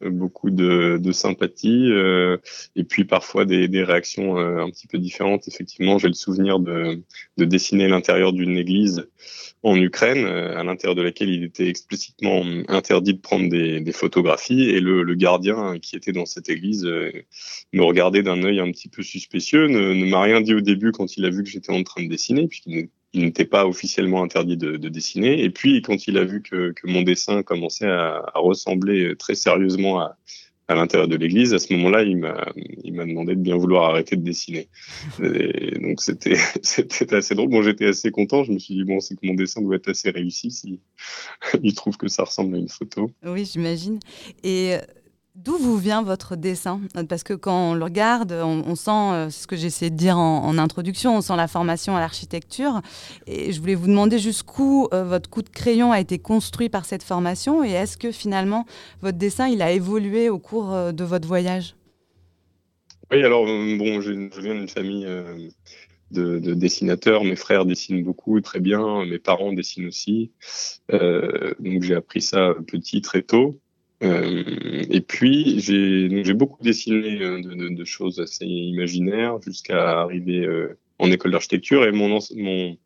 [0.00, 2.36] beaucoup de, de sympathie euh,
[2.76, 5.48] et puis parfois des, des réactions euh, un petit peu différentes.
[5.48, 7.02] Effectivement, j'ai le souvenir de,
[7.36, 9.08] de dessiner l'intérieur d'une église
[9.64, 13.92] en Ukraine, euh, à l'intérieur de laquelle il était explicitement interdit de prendre des, des
[13.92, 18.70] photographies et le, le, gardien qui était dans cette église me regardait d'un œil un
[18.70, 21.50] petit peu suspicieux, ne, ne m'a rien dit au début quand il a vu que
[21.50, 25.42] j'étais en train de dessiner, puisqu'il il n'était pas officiellement interdit de, de, dessiner.
[25.42, 30.16] Et puis, quand il a vu que, mon dessin commençait à, ressembler très sérieusement à,
[30.68, 32.44] l'intérieur de l'église, à ce moment-là, il m'a,
[32.84, 34.68] demandé de bien vouloir arrêter de dessiner.
[35.22, 36.00] Et donc,
[36.62, 37.48] c'était, assez drôle.
[37.48, 38.44] Bon, j'étais assez content.
[38.44, 40.80] Je me suis dit, bon, c'est que mon dessin doit être assez réussi si
[41.74, 43.10] trouve que ça ressemble à une photo.
[43.24, 43.98] Oui, j'imagine.
[44.44, 44.74] Et
[45.44, 49.46] D'où vous vient votre dessin Parce que quand on le regarde, on, sent, euh, ce
[49.46, 52.80] que essayé de dire en, introduction, on sent la formation à l'architecture.
[53.28, 56.84] Et je voulais vous demander jusqu'où euh, votre coup de crayon a été construit par
[56.84, 58.66] cette formation et est-ce que finalement
[59.00, 61.76] votre dessin il a évolué au cours euh, de votre voyage?
[63.12, 64.10] Oui, alors bon, je,
[64.40, 65.06] viens d'une famille
[66.10, 67.22] de, de, dessinateurs.
[67.22, 69.04] Mes frères dessinent beaucoup, très bien.
[69.06, 70.32] Mes parents dessinent aussi.
[70.90, 73.60] donc j'ai appris ça petit, très tôt.
[74.02, 80.44] Euh, et puis, j'ai beaucoup dessiné euh, de, de, de, choses assez imaginaires jusqu'à arriver
[80.44, 81.84] euh, en école d'architecture.
[81.84, 82.76] Et mon, mon,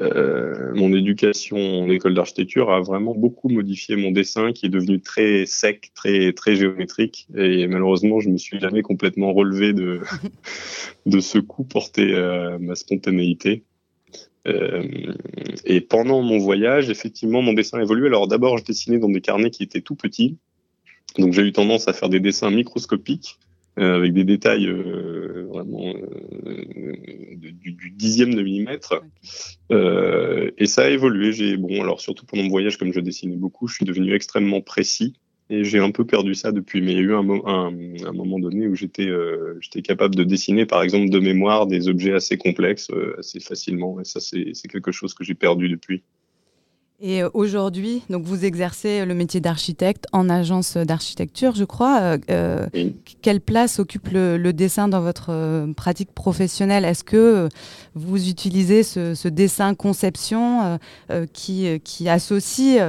[0.00, 5.00] euh, mon éducation en école d'architecture a vraiment beaucoup modifié mon dessin qui est devenu
[5.00, 7.26] très sec, très, très géométrique.
[7.36, 10.00] Et malheureusement, je me suis jamais complètement relevé de,
[11.06, 13.64] de ce coup porté à ma spontanéité.
[14.46, 15.12] Euh,
[15.64, 18.08] et pendant mon voyage, effectivement, mon dessin a évolué.
[18.08, 20.38] Alors d'abord, je dessinais dans des carnets qui étaient tout petits.
[21.18, 23.38] Donc j'ai eu tendance à faire des dessins microscopiques
[23.78, 25.94] euh, avec des détails euh, vraiment
[26.46, 29.02] euh, du, du, dixième de millimètre.
[29.72, 31.32] Euh, et ça a évolué.
[31.32, 34.60] J'ai bon, alors surtout pendant mon voyage, comme je dessinais beaucoup, je suis devenu extrêmement
[34.60, 35.14] précis.
[35.50, 38.66] Et j'ai un peu perdu ça depuis, mais il y a eu un, moment donné
[38.66, 42.90] où j'étais euh, j'étais capable de dessiner, par exemple, de mémoire des objets assez complexes,
[42.90, 44.00] euh, assez facilement.
[44.00, 46.02] Et ça, c'est quelque chose que j'ai perdu depuis.
[47.00, 52.00] Et euh, aujourd'hui, donc vous exercez le métier d'architecte en agence d'architecture, je crois.
[52.00, 52.90] Euh, euh,
[53.20, 56.84] quelle place occupe le, le, dessin dans votre pratique professionnelle?
[56.84, 57.48] Est-ce que
[57.94, 60.78] vous utilisez ce, ce dessin conception
[61.10, 62.80] euh, qui, qui, associe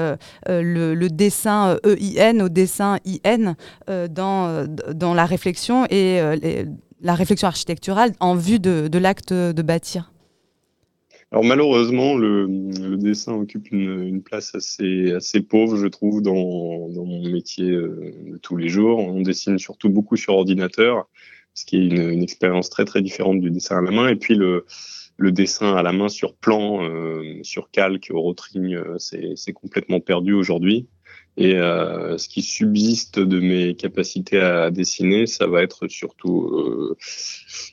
[0.48, 3.56] le, le, dessin EIN au dessin IN
[3.88, 6.66] dans, dans la réflexion et les,
[7.02, 10.12] la réflexion architecturale en vue de, de l'acte de bâtir?
[11.32, 17.28] Alors malheureusement, le, dessin occupe une, place assez, assez pauvre, je trouve, dans, dans mon
[17.30, 19.00] métier euh, de tous les jours.
[19.00, 21.10] On dessine surtout beaucoup sur ordinateur,
[21.54, 24.08] ce qui est une, une expérience très très différente du dessin à la main.
[24.08, 24.66] Et puis le,
[25.20, 30.34] dessin à la main sur plan, euh, sur calque, au rotring, euh, c'est complètement perdu
[30.34, 30.88] aujourd'hui.
[31.38, 36.96] Et euh, ce qui subsiste de mes capacités à dessiner, ça va être surtout, euh,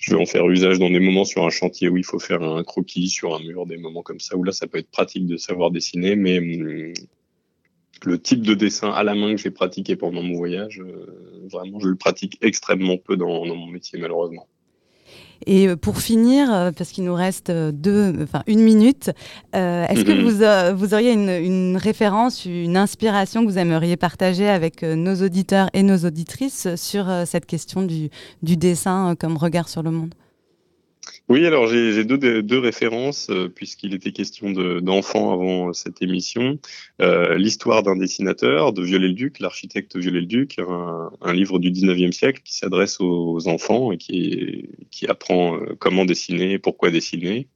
[0.00, 2.42] je vais en faire usage dans des moments sur un chantier où il faut faire
[2.42, 5.26] un croquis sur un mur, des moments comme ça où là, ça peut être pratique
[5.26, 6.92] de savoir dessiner, mais hum,
[8.04, 11.78] le type de dessin à la main que j'ai pratiqué pendant mon voyage, euh, vraiment,
[11.78, 14.48] je le pratique extrêmement peu dans, dans mon métier, malheureusement.
[15.46, 19.10] Et euh, pour finir, euh, parce qu'il nous reste euh, deux, enfin une minute,
[19.54, 24.48] euh, est-ce que vous, vous auriez une, une, référence, une inspiration que vous aimeriez partager
[24.48, 28.10] avec nos auditeurs et nos auditrices sur cette question du,
[28.42, 30.14] du dessin comme regard sur le monde?
[31.28, 34.50] Oui, alors j'ai deux, deux, références, euh, puisqu'il était question
[34.80, 36.58] d'enfants avant cette émission.
[37.00, 42.54] Euh, L'histoire d'un dessinateur de Viollet-le-Duc, l'architecte Viollet-le-Duc, un, un, livre du 19e siècle qui
[42.54, 47.48] s'adresse aux enfants et qui, qui apprend euh, comment dessiner, pourquoi dessiner.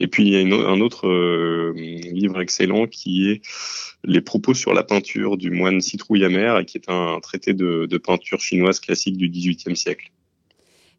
[0.00, 3.42] Et puis il y a une, un autre euh, livre excellent qui est
[4.04, 7.98] Les propos sur la peinture du moine Citrouille Amer, qui est un traité de, de
[7.98, 10.10] peinture chinoise classique du 18e siècle.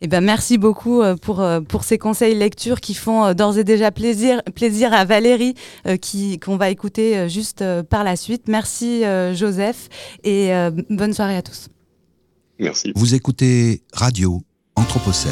[0.04, 3.60] Eh ben, merci beaucoup euh, pour, euh, pour ces conseils lecture qui font euh, d'ores
[3.60, 5.54] et déjà plaisir, plaisir à Valérie,
[6.02, 8.48] qui, qu'on va écouter juste par la suite.
[8.48, 9.90] Merci Joseph
[10.24, 10.52] et
[10.90, 11.68] bonne soirée à tous.
[12.60, 12.92] Merci.
[12.96, 14.42] Vous écoutez Radio
[14.76, 15.32] Anthropocène.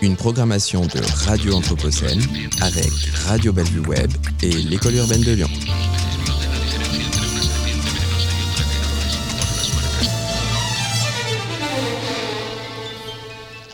[0.00, 2.20] Une programmation de Radio Anthropocène
[2.60, 2.90] avec
[3.26, 4.10] Radio Bellevue Web
[4.42, 5.50] et l'École urbaine de Lyon.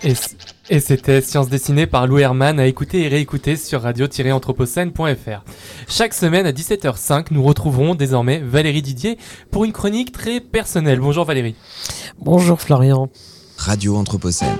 [0.05, 5.45] Et, c'était Science dessinée par Lou Herman à écouter et réécouter sur radio-anthropocène.fr.
[5.89, 9.19] Chaque semaine à 17h05, nous retrouverons désormais Valérie Didier
[9.51, 11.01] pour une chronique très personnelle.
[11.01, 11.57] Bonjour Valérie.
[12.21, 13.11] Bonjour Florian.
[13.57, 14.57] Radio Anthropocène.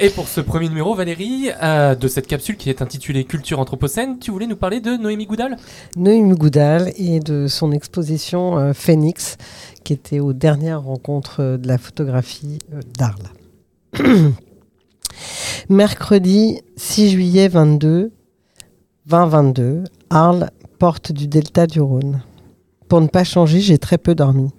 [0.00, 4.20] Et pour ce premier numéro, Valérie, euh, de cette capsule qui est intitulée Culture Anthropocène,
[4.20, 5.56] tu voulais nous parler de Noémie Goudal?
[5.96, 9.38] Noémie Goudal et de son exposition euh, Phoenix,
[9.82, 13.30] qui était aux dernières rencontres de la photographie euh, d'Arles.
[15.68, 18.12] Mercredi 6 juillet 22,
[19.06, 22.22] 2022, Arles, porte du delta du Rhône.
[22.88, 24.50] Pour ne pas changer, j'ai très peu dormi.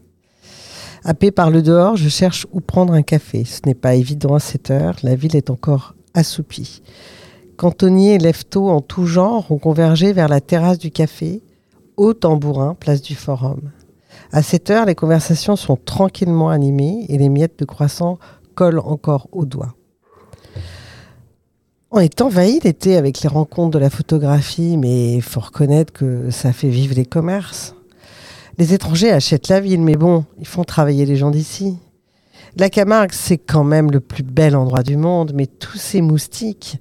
[1.03, 3.45] Happé par le dehors, je cherche où prendre un café.
[3.45, 6.81] Ce n'est pas évident à cette heure, la ville est encore assoupie.
[7.57, 11.41] Cantonniers et leftos en tout genre ont convergé vers la terrasse du café,
[11.97, 13.71] au tambourin, place du Forum.
[14.31, 18.19] À cette heure, les conversations sont tranquillement animées et les miettes de croissant
[18.55, 19.75] collent encore aux doigts.
[21.91, 26.29] On est envahi l'été avec les rencontres de la photographie, mais il faut reconnaître que
[26.29, 27.75] ça fait vivre les commerces.
[28.59, 31.77] Les étrangers achètent la ville, mais bon, ils font travailler les gens d'ici.
[32.57, 36.77] La Camargue, c'est quand même le plus bel endroit du monde, mais tous ces moustiques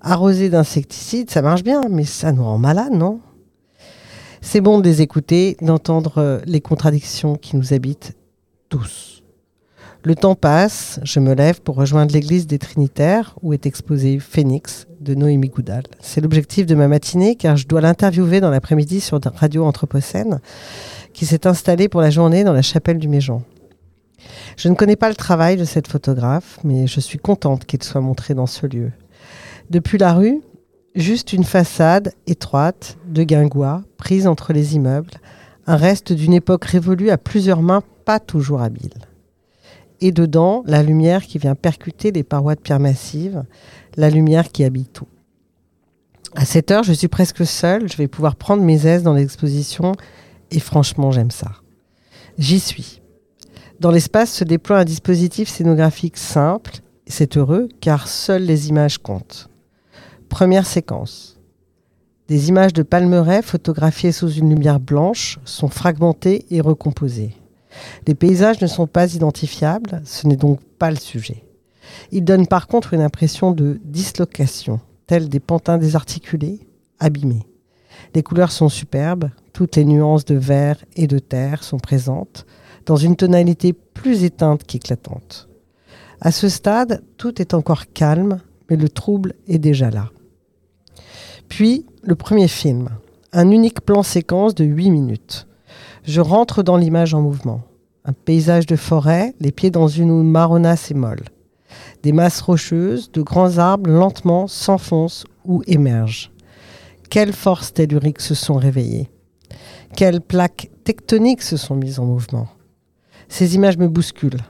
[0.00, 3.20] arrosés d'insecticides, ça marche bien, mais ça nous rend malade, non?
[4.40, 8.16] C'est bon de les écouter, d'entendre les contradictions qui nous habitent
[8.70, 9.22] tous.
[10.02, 14.86] Le temps passe, je me lève pour rejoindre l'église des Trinitaires où est exposé Phoenix
[15.00, 15.82] de Noémie Goudal.
[16.00, 20.40] C'est l'objectif de ma matinée car je dois l'interviewer dans l'après-midi sur Radio Anthropocène
[21.12, 23.42] qui s'est installée pour la journée dans la chapelle du Méjean.
[24.56, 28.00] Je ne connais pas le travail de cette photographe, mais je suis contente qu'elle soit
[28.00, 28.92] montrée dans ce lieu.
[29.70, 30.40] Depuis la rue,
[30.94, 35.14] juste une façade étroite de guingois prise entre les immeubles,
[35.66, 39.06] un reste d'une époque révolue à plusieurs mains pas toujours habiles.
[40.00, 43.44] Et dedans, la lumière qui vient percuter les parois de pierre massive,
[43.96, 45.06] la lumière qui habite tout.
[46.34, 49.92] À cette heure, je suis presque seule, je vais pouvoir prendre mes aises dans l'exposition
[50.50, 51.52] et franchement, j'aime ça.
[52.38, 53.00] J'y suis.
[53.80, 56.80] Dans l'espace se déploie un dispositif scénographique simple.
[57.06, 59.48] C'est heureux car seules les images comptent.
[60.28, 61.38] Première séquence.
[62.28, 67.34] Des images de palmeraies photographiées sous une lumière blanche sont fragmentées et recomposées.
[68.06, 71.44] Les paysages ne sont pas identifiables, ce n'est donc pas le sujet.
[72.12, 76.60] Il donne par contre une impression de dislocation, telle des pantins désarticulés,
[77.00, 77.46] abîmés.
[78.14, 82.46] Les couleurs sont superbes, toutes les nuances de vert et de terre sont présentes,
[82.86, 85.48] dans une tonalité plus éteinte qu'éclatante.
[86.20, 90.10] À ce stade, tout est encore calme, mais le trouble est déjà là.
[91.48, 92.88] Puis, le premier film,
[93.32, 95.46] un unique plan séquence de 8 minutes.
[96.04, 97.62] Je rentre dans l'image en mouvement.
[98.04, 101.24] Un paysage de forêt, les pieds dans une eau marronasse et molle.
[102.02, 106.32] Des masses rocheuses, de grands arbres lentement s'enfoncent ou émergent.
[107.10, 109.10] Quelles forces telluriques se sont réveillées
[109.96, 112.48] Quelles plaques tectoniques se sont mises en mouvement?
[113.28, 114.40] Ces images me bousculent.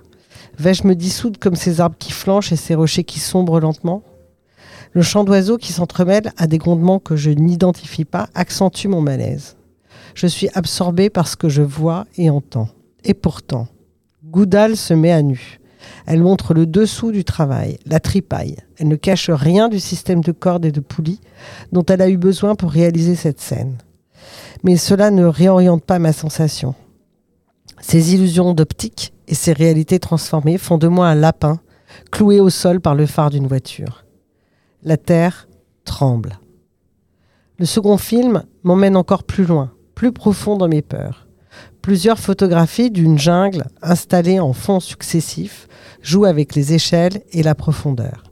[0.59, 4.03] Vais-je me dissoudre comme ces arbres qui flanchent et ces rochers qui sombrent lentement?
[4.93, 9.57] Le chant d'oiseaux qui s'entremêle à des grondements que je n'identifie pas accentue mon malaise.
[10.15, 12.69] Je suis absorbé par ce que je vois et entends.
[13.05, 13.69] Et pourtant,
[14.25, 15.59] Goudal se met à nu.
[16.07, 18.57] Elle montre le dessous du travail, la tripaille.
[18.79, 21.21] Elle ne cache rien du système de cordes et de poulies
[21.73, 23.79] dont elle a eu besoin pour réaliser cette scène.
[24.63, 26.75] Mais cela ne réoriente pas ma sensation.
[27.81, 31.61] Ces illusions d'optique et ces réalités transformées font de moi un lapin
[32.11, 34.05] cloué au sol par le phare d'une voiture.
[34.83, 35.49] La terre
[35.85, 36.39] tremble.
[37.59, 41.27] Le second film m'emmène encore plus loin, plus profond dans mes peurs.
[41.83, 45.69] Plusieurs photographies d'une jungle installée en fonds successifs
[46.03, 48.25] jouent avec les échelles et la profondeur.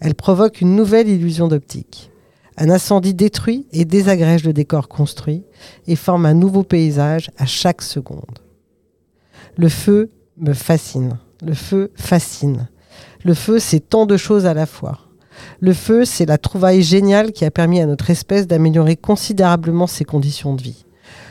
[0.00, 2.10] Elles provoquent une nouvelle illusion d'optique.
[2.56, 5.44] Un incendie détruit et désagrège le décor construit
[5.86, 8.38] et forme un nouveau paysage à chaque seconde.
[9.56, 11.18] Le feu me fascine.
[11.42, 12.68] Le feu fascine.
[13.24, 15.00] Le feu, c'est tant de choses à la fois.
[15.60, 20.04] Le feu, c'est la trouvaille géniale qui a permis à notre espèce d'améliorer considérablement ses
[20.04, 20.84] conditions de vie.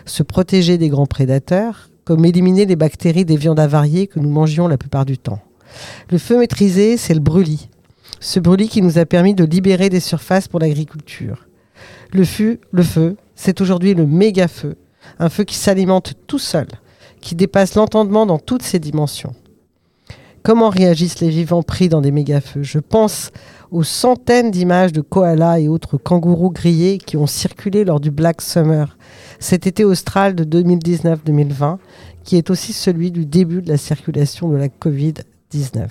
[0.06, 4.68] Se protéger des grands prédateurs, comme éliminer les bactéries des viandes avariées que nous mangions
[4.68, 5.40] la plupart du temps.
[6.10, 7.70] Le feu maîtrisé, c'est le brûlis.
[8.20, 11.48] Ce brûlis qui nous a permis de libérer des surfaces pour l'agriculture.
[12.12, 14.76] Le feu, c'est aujourd'hui le méga feu,
[15.20, 16.68] un feu qui s'alimente tout seul,
[17.22, 19.36] qui dépasse l'entendement dans toutes ses dimensions.
[20.42, 23.32] Comment réagissent les vivants pris dans des méga-feux Je pense
[23.72, 28.42] aux centaines d'images de koalas et autres kangourous grillés qui ont circulé lors du Black
[28.42, 28.98] Summer,
[29.40, 31.78] cet été austral de 2019-2020,
[32.24, 35.90] qui est aussi celui du début de la circulation de la Covid-19.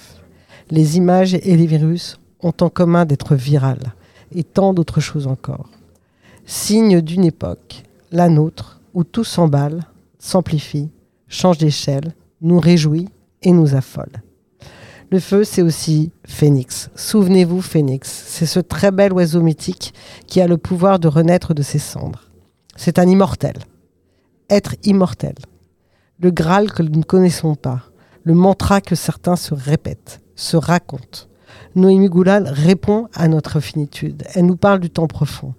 [0.71, 3.95] Les images et les virus ont en commun d'être virales,
[4.33, 5.71] et tant d'autres choses encore.
[6.45, 9.85] Signe d'une époque, la nôtre, où tout s'emballe,
[10.19, 10.91] s'amplifie,
[11.29, 13.09] change d'échelle, nous réjouit
[13.43, 14.23] et nous affole.
[15.11, 16.91] Le feu, c'est aussi Phénix.
[16.95, 19.95] Souvenez-vous, Phénix, c'est ce très bel oiseau mythique
[20.27, 22.29] qui a le pouvoir de renaître de ses cendres.
[22.77, 23.55] C'est un immortel.
[24.51, 25.35] Être immortel.
[26.21, 27.85] Le Graal que nous ne connaissons pas.
[28.23, 31.27] Le mantra que certains se répètent, se racontent.
[31.75, 34.25] Noémie Goulal répond à notre finitude.
[34.35, 35.55] Elle nous parle du temps profond,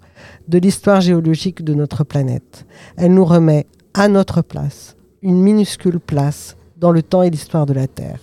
[0.47, 2.65] de l'histoire géologique de notre planète.
[2.97, 7.73] Elle nous remet à notre place, une minuscule place dans le temps et l'histoire de
[7.73, 8.19] la Terre.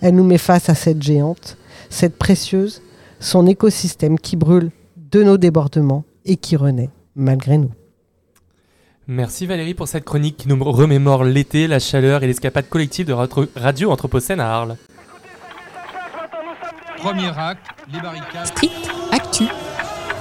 [0.00, 1.56] Elle nous met face à cette géante,
[1.88, 2.82] cette précieuse,
[3.20, 7.72] son écosystème qui brûle de nos débordements et qui renaît malgré nous.
[9.06, 13.12] Merci Valérie pour cette chronique qui nous remémore l'été, la chaleur et l'escapade collective de
[13.56, 14.76] Radio Anthropocène à Arles.
[17.00, 18.46] Premier acte, les barricades.
[18.46, 18.68] Street
[19.10, 19.44] Actu.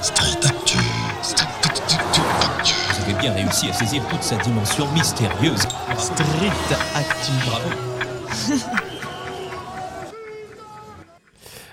[0.02, 0.78] Street Actu.
[1.22, 2.74] Street Actu.
[2.94, 5.68] Vous avez bien réussi à saisir toute sa dimension mystérieuse.
[5.98, 7.32] Street Actu.
[7.46, 7.70] Bravo.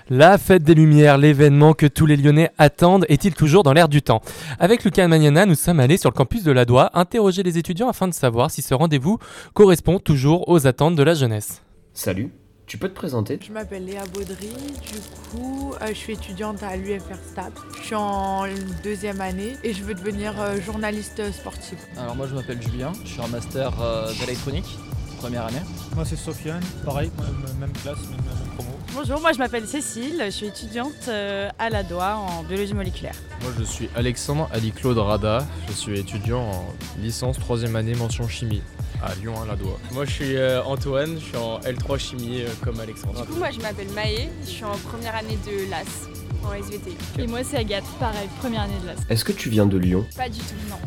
[0.09, 4.01] La fête des Lumières, l'événement que tous les Lyonnais attendent, est-il toujours dans l'air du
[4.01, 4.21] temps?
[4.59, 7.89] Avec Lucas Magnana, nous sommes allés sur le campus de la Doua interroger les étudiants
[7.89, 9.19] afin de savoir si ce rendez-vous
[9.53, 11.61] correspond toujours aux attentes de la jeunesse.
[11.93, 12.31] Salut,
[12.67, 14.99] tu peux te présenter Je m'appelle Léa Baudry, du
[15.31, 17.53] coup euh, je suis étudiante à l'UFR STAP.
[17.79, 18.43] Je suis en
[18.83, 21.79] deuxième année et je veux devenir euh, journaliste sportive.
[21.97, 24.77] Alors moi je m'appelle Julien, je suis en master euh, d'électronique,
[25.17, 25.61] première année.
[25.95, 28.69] Moi c'est Sofiane, pareil, même, même classe, même, même promo.
[28.93, 33.15] Bonjour, moi je m'appelle Cécile, je suis étudiante euh, à la DOA en biologie moléculaire.
[33.43, 36.65] Moi je suis Alexandre Ali-Claude Rada, je suis étudiant en
[36.99, 38.61] licence troisième année mention chimie
[39.03, 39.77] à Lyon à la DOA.
[39.91, 43.25] Moi je suis euh, Antoine, je suis en L3 chimie euh, comme Alexandre.
[43.25, 45.85] Du coup moi je m'appelle Maë, je suis en première année de LAS
[46.45, 46.91] en SVT.
[47.19, 48.97] Et moi c'est Agathe, pareil, première année de LAS.
[49.09, 50.05] Est-ce que tu viens de Lyon?
[50.15, 50.77] Pas du tout, non.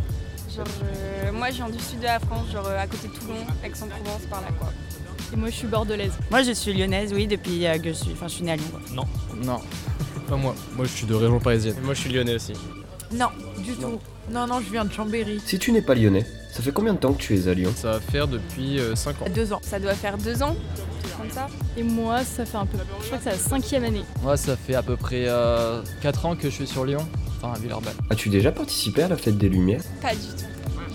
[0.54, 3.34] Genre, euh, moi je viens du sud de la France, genre à côté de Toulon,
[3.64, 4.72] Aix-en-Provence, par là quoi.
[5.32, 6.12] Et moi je suis bordelaise.
[6.30, 8.56] Moi je suis lyonnaise, oui, depuis euh, que je suis, enfin je suis née à
[8.56, 8.66] Lyon.
[8.72, 8.80] Quoi.
[8.92, 9.04] Non.
[9.44, 9.60] Non.
[10.28, 10.54] Pas moi.
[10.76, 11.76] Moi je suis de région parisienne.
[11.78, 12.52] Et moi je suis lyonnais aussi.
[13.12, 13.28] Non,
[13.58, 13.98] du tout.
[14.30, 15.40] Non, non, je viens de Chambéry.
[15.44, 17.72] Si tu n'es pas lyonnais, ça fait combien de temps que tu es à Lyon
[17.74, 19.24] Ça va faire depuis 5 ans.
[19.34, 19.60] Deux ans.
[19.62, 20.54] Ça doit faire deux ans
[21.18, 21.48] comme ça.
[21.76, 22.78] Et moi, ça fait un peu.
[23.00, 24.04] Je crois que c'est la cinquième année.
[24.22, 25.26] Moi, ça fait à peu près
[26.02, 27.06] 4 ans que je suis sur Lyon,
[27.36, 27.94] enfin à Villeurbanne.
[28.10, 29.82] As-tu déjà participé à la fête des Lumières?
[30.00, 30.44] Pas du tout.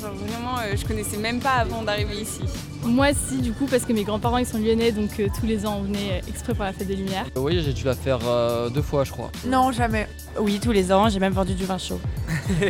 [0.05, 2.41] Genre vraiment, euh, je connaissais même pas avant d'arriver ici.
[2.83, 5.65] Moi, si, du coup, parce que mes grands-parents ils sont lyonnais, donc euh, tous les
[5.65, 7.25] ans on venait euh, exprès pour la fête des Lumières.
[7.35, 9.31] Oui, j'ai dû la faire euh, deux fois, je crois.
[9.47, 10.07] Non, jamais.
[10.39, 11.99] Oui, tous les ans, j'ai même vendu du vin chaud.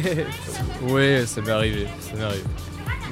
[0.89, 2.43] ouais, ça m'est arrivé, ça m'est arrivé.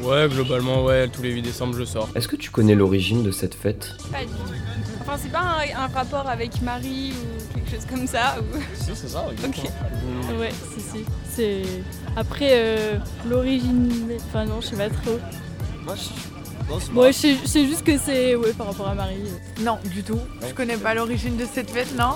[0.04, 2.10] Ouais, globalement, ouais, tous les 8 décembre, je sors.
[2.16, 3.96] Est-ce que tu connais l'origine de cette fête?
[4.12, 4.34] Pas du tout.
[5.02, 8.58] Enfin, c'est pas un, un rapport avec Marie ou quelque chose comme ça ou...
[8.74, 9.64] Si, c'est ça, Ok.
[10.40, 11.06] Ouais, si, si.
[11.30, 11.62] C'est.
[12.16, 12.98] Après, euh,
[13.30, 13.90] l'origine.
[14.28, 15.20] Enfin, non, je sais pas trop.
[15.86, 16.33] Moi, je...
[16.70, 19.16] Je sais- sais juste que c'est ouais, par rapport à Marie.
[19.62, 20.20] Non, du tout.
[20.48, 22.16] Je connais pas l'origine de cette fête, non.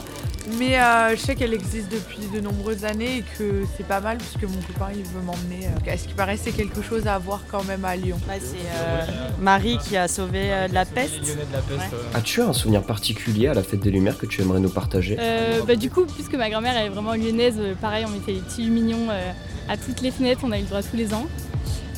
[0.58, 4.18] Mais euh, je sais qu'elle existe depuis de nombreuses années et que c'est pas mal
[4.18, 5.66] puisque mon copain il veut m'emmener.
[5.68, 8.18] euh, À ce qui paraît, c'est quelque chose à voir quand même à Lyon?
[8.40, 9.06] c'est euh,
[9.42, 11.16] Marie qui a sauvé euh, de la peste.
[11.20, 11.92] Lyonnais de la peste.
[11.92, 11.98] ouais.
[12.14, 15.18] As-tu un souvenir particulier à la fête des Lumières que tu aimerais nous partager?
[15.20, 18.32] Euh, bah, du coup, puisque ma grand-mère elle est vraiment lyonnaise, euh, pareil, on mettait
[18.32, 19.32] les petits lumignons euh,
[19.68, 21.28] à toutes les fenêtres, on a eu le droit tous les ans.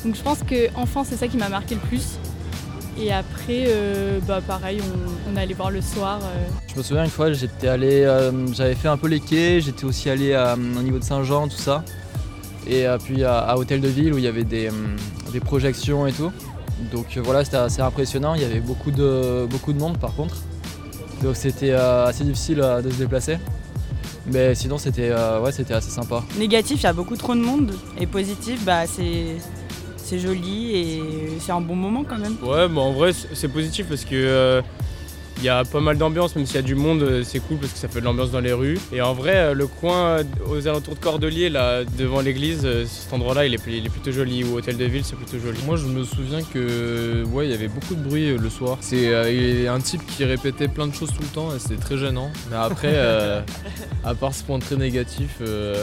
[0.04, 2.18] Donc je pense que enfant, c'est ça qui m'a marqué le plus.
[3.00, 6.20] Et après, euh, bah, pareil, on, on allait voir le soir.
[6.22, 6.48] euh.
[6.72, 9.84] Je me souviens une fois, j'étais allé, euh, j'avais fait un peu les quais, j'étais
[9.84, 11.82] aussi allé au niveau de Saint-Jean, tout ça.
[12.66, 14.68] Et euh, puis à, à Hôtel de Ville où il y avait des,
[15.32, 16.30] des projections et tout.
[16.92, 18.34] Donc euh, voilà, c'était assez impressionnant.
[18.34, 20.36] Il y avait beaucoup de, beaucoup de monde par contre.
[21.22, 23.38] Donc c'était euh, assez difficile euh, de se déplacer.
[24.26, 26.22] Mais sinon c'était euh, ouais, c'était assez sympa.
[26.38, 27.72] Négatif, il y a beaucoup trop de monde.
[27.98, 29.36] Et positif, bah, c'est
[30.10, 31.02] c'est joli et
[31.38, 32.36] c'est un bon moment quand même.
[32.42, 34.60] Ouais, bah en vrai, c'est c'est positif parce que euh,
[35.40, 37.56] il y a pas mal d'ambiance, même s'il y a du monde, euh, c'est cool
[37.58, 38.78] parce que ça fait de l'ambiance dans les rues.
[38.92, 43.12] Et en vrai, euh, le coin euh, aux alentours de Cordeliers, là, devant l'église, cet
[43.12, 44.44] endroit-là, il est, il est plutôt joli.
[44.44, 45.58] Ou Hôtel de Ville, c'est plutôt joli.
[45.66, 48.78] Moi je me souviens que ouais il y avait beaucoup de bruit le soir.
[48.80, 51.54] C'est euh, il y a un type qui répétait plein de choses tout le temps
[51.54, 52.30] et c'était très gênant.
[52.50, 53.40] Mais après euh,
[54.04, 55.82] à part ce point très négatif, euh,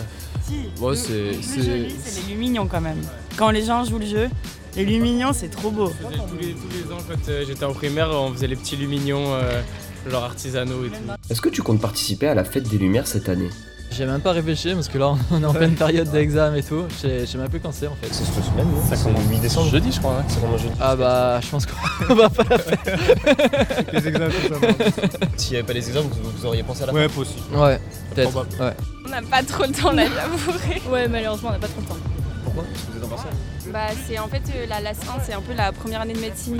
[0.79, 3.01] ouais, c'est Le plus c'est- joli, c'est les lumignons quand même.
[3.37, 4.29] Quand les gens jouent le jeu,
[4.77, 5.89] les lumignons, c'est trop beau.
[5.89, 9.33] Tous les, tous les ans, quand euh, j'étais en primaire, on faisait les petits lumignons,
[9.33, 9.61] euh,
[10.09, 10.95] genre artisanaux et tout.
[11.29, 13.49] Est-ce que tu comptes participer à la fête des Lumières cette année?
[13.89, 16.83] J'ai même pas réfléchi parce que là on est en pleine période d'examen et tout.
[17.01, 18.09] Je sais même plus quand c'est en fait.
[18.11, 18.81] C'est cette semaine, non?
[18.87, 19.71] Ça commence 8 décembre.
[19.71, 20.23] jeudi je crois.
[20.27, 20.73] Ça commence jeudi.
[20.79, 22.77] Ah bah je pense qu'on va pas la faire.
[23.93, 24.29] les examens.
[25.37, 27.55] S'il n'y avait pas les examens, vous, vous auriez pensé à la Ouais, fête possible.
[27.55, 27.79] Ouais,
[28.13, 28.35] peut-être.
[28.59, 28.73] Ouais.
[29.05, 30.81] On n'a pas trop le temps là, j'avouerai.
[30.91, 31.97] Ouais, malheureusement, on n'a pas trop le temps.
[32.43, 32.63] Pourquoi?
[32.65, 33.33] Parce que vous êtes en partiel.
[33.77, 36.19] Bah, c'est en fait euh, la LAS 1, c'est un peu la première année de
[36.19, 36.59] médecine.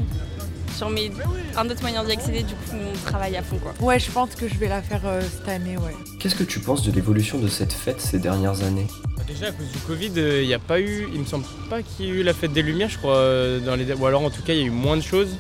[0.80, 1.10] Genre, mais
[1.58, 3.74] un autre moyen d'y accéder, du coup, on travaille à fond quoi.
[3.80, 5.96] Ouais, je pense que je vais la faire euh, cette année, ouais.
[6.20, 8.86] Qu'est-ce que tu penses de l'évolution de cette fête ces dernières années?
[9.18, 11.82] Bah, Déjà à cause du Covid, il n'y a pas eu, il me semble pas
[11.82, 14.22] qu'il y ait eu la fête des Lumières, je crois, euh, dans les, ou alors
[14.22, 15.36] en tout cas il y a eu moins de choses,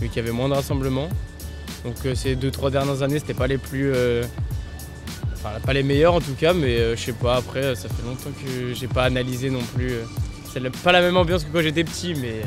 [0.00, 1.08] vu qu'il y avait moins de rassemblements.
[1.84, 4.22] Donc euh, ces deux trois dernières années, c'était pas les plus, euh,
[5.34, 7.34] enfin pas les meilleures en tout cas, mais euh, je sais pas.
[7.38, 9.90] Après, euh, ça fait longtemps que j'ai pas analysé non plus.
[9.94, 10.04] euh.
[10.52, 12.42] C'est pas la même ambiance que quand j'étais petit, mais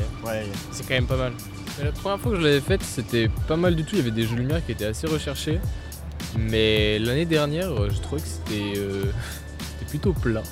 [0.70, 1.32] c'est quand même pas mal.
[1.78, 3.90] Mais la première fois que je l'avais faite, c'était pas mal du tout.
[3.94, 5.58] Il y avait des jeux de lumière qui étaient assez recherchés.
[6.38, 9.04] Mais l'année dernière, je trouvais que c'était euh,
[9.78, 10.42] c'était plutôt plat.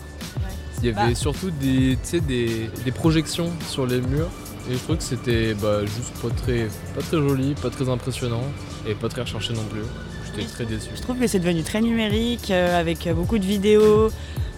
[0.82, 1.14] Il y avait Bah.
[1.14, 4.28] surtout des, tu sais, des, des projections sur les murs.
[4.70, 8.44] Et je trouvais que c'était bah, juste pas très, pas très joli, pas très impressionnant
[8.86, 9.82] et pas très recherché non plus.
[10.26, 10.90] J'étais très déçu.
[10.94, 14.10] Je trouve que c'est devenu très numérique, euh, avec beaucoup de vidéos,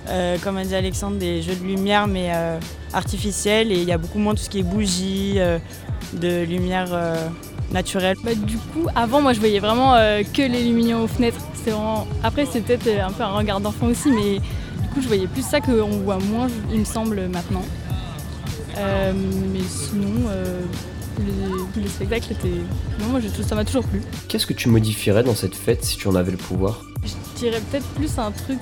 [0.08, 2.58] euh, comme a dit Alexandre, des jeux de lumière, mais euh,
[2.92, 3.70] artificiels.
[3.72, 5.58] Et il y a beaucoup moins tout ce qui est bougies, euh,
[6.14, 7.28] de lumière euh,
[7.72, 8.16] naturelle.
[8.22, 11.40] Bah, du coup, avant, moi, je voyais vraiment euh, que les lumignons aux fenêtres.
[11.54, 12.06] C'était vraiment...
[12.22, 15.46] Après, c'est peut-être un peu un regard d'enfant aussi, mais du coup, je voyais plus
[15.46, 17.64] ça qu'on voit moins, il me semble, maintenant.
[18.78, 19.12] Euh,
[19.52, 20.60] mais sinon, euh,
[21.20, 22.48] les, les spectacles étaient...
[23.00, 24.02] Non, moi, ça m'a toujours plu.
[24.28, 26.82] Qu'est-ce que tu modifierais dans cette fête si tu en avais le pouvoir?
[27.04, 28.60] Je dirais peut-être plus un truc...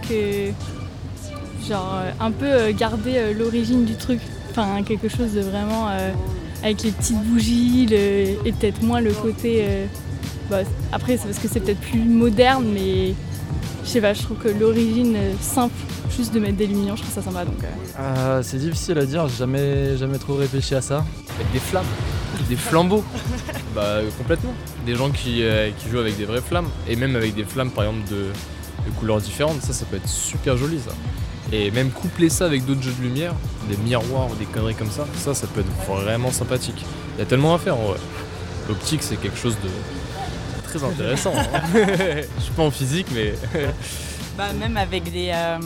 [1.68, 4.20] genre, euh, un peu euh, garder euh, l'origine du truc.
[4.50, 5.88] Enfin, quelque chose de vraiment...
[5.90, 6.10] euh,
[6.62, 9.60] avec les petites bougies, le- et peut-être moins le côté...
[9.62, 9.86] euh,
[10.50, 10.58] bah,
[10.92, 13.14] après, c'est parce que c'est peut-être plus moderne, mais
[13.84, 15.72] je sais pas, je trouve que l'origine euh, simple,
[16.14, 17.44] juste de mettre des lumignons, je trouve ça sympa.
[17.46, 17.66] Donc, euh,
[18.00, 21.04] Euh, c'est difficile à dire, j'ai jamais, jamais trop réfléchi à ça.
[21.36, 21.86] Avec des flammes,
[22.48, 23.04] des flambeaux.
[23.74, 24.52] bah complètement.
[24.84, 26.68] Des gens qui, euh, qui jouent avec des vraies flammes.
[26.88, 28.16] Et même avec des flammes par exemple de,
[28.86, 30.90] de couleurs différentes, ça ça peut être super joli ça.
[31.52, 33.34] Et même coupler ça avec d'autres jeux de lumière,
[33.68, 36.84] des miroirs, des conneries comme ça, ça ça peut être vraiment sympathique.
[37.16, 37.98] Il y a tellement à faire en vrai.
[38.68, 39.68] L'optique c'est quelque chose de
[40.62, 41.32] très intéressant.
[41.36, 41.60] hein.
[41.74, 43.34] Je suis pas en physique mais...
[44.38, 45.58] Bah, même avec des, euh,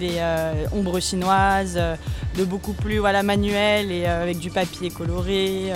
[0.00, 1.94] des euh, ombres chinoises, euh,
[2.36, 5.70] de beaucoup plus voilà, manuel et avec du papier coloré.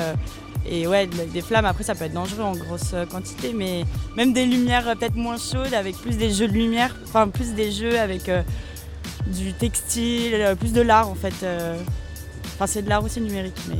[0.69, 3.85] Et ouais, des flammes, après, ça peut être dangereux en grosse quantité, mais
[4.17, 7.71] même des lumières peut-être moins chaudes, avec plus des jeux de lumière, enfin, plus des
[7.71, 8.43] jeux avec euh,
[9.27, 11.35] du textile, euh, plus de l'art, en fait.
[11.43, 11.77] euh.
[12.55, 13.77] Enfin, c'est de l'art aussi numérique, mais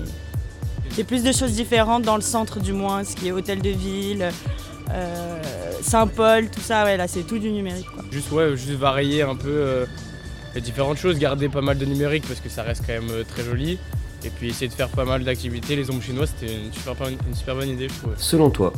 [0.91, 3.33] il y a plus de choses différentes dans le centre, du moins, ce qui est
[3.33, 4.29] hôtel de ville,
[4.91, 5.43] euh,
[5.83, 8.05] Saint-Paul, tout ça, ouais, là, c'est tout du numérique, quoi.
[8.11, 9.87] Juste, ouais, juste varier un peu euh,
[10.55, 13.25] les différentes choses, garder pas mal de numérique parce que ça reste quand même euh,
[13.25, 13.79] très joli.
[14.25, 15.77] Et puis essayer de faire pas mal d'activités.
[15.77, 18.15] Les ombres chinoises, c'était une super, bonne- une super bonne idée, je trouve.
[18.17, 18.73] Selon toi,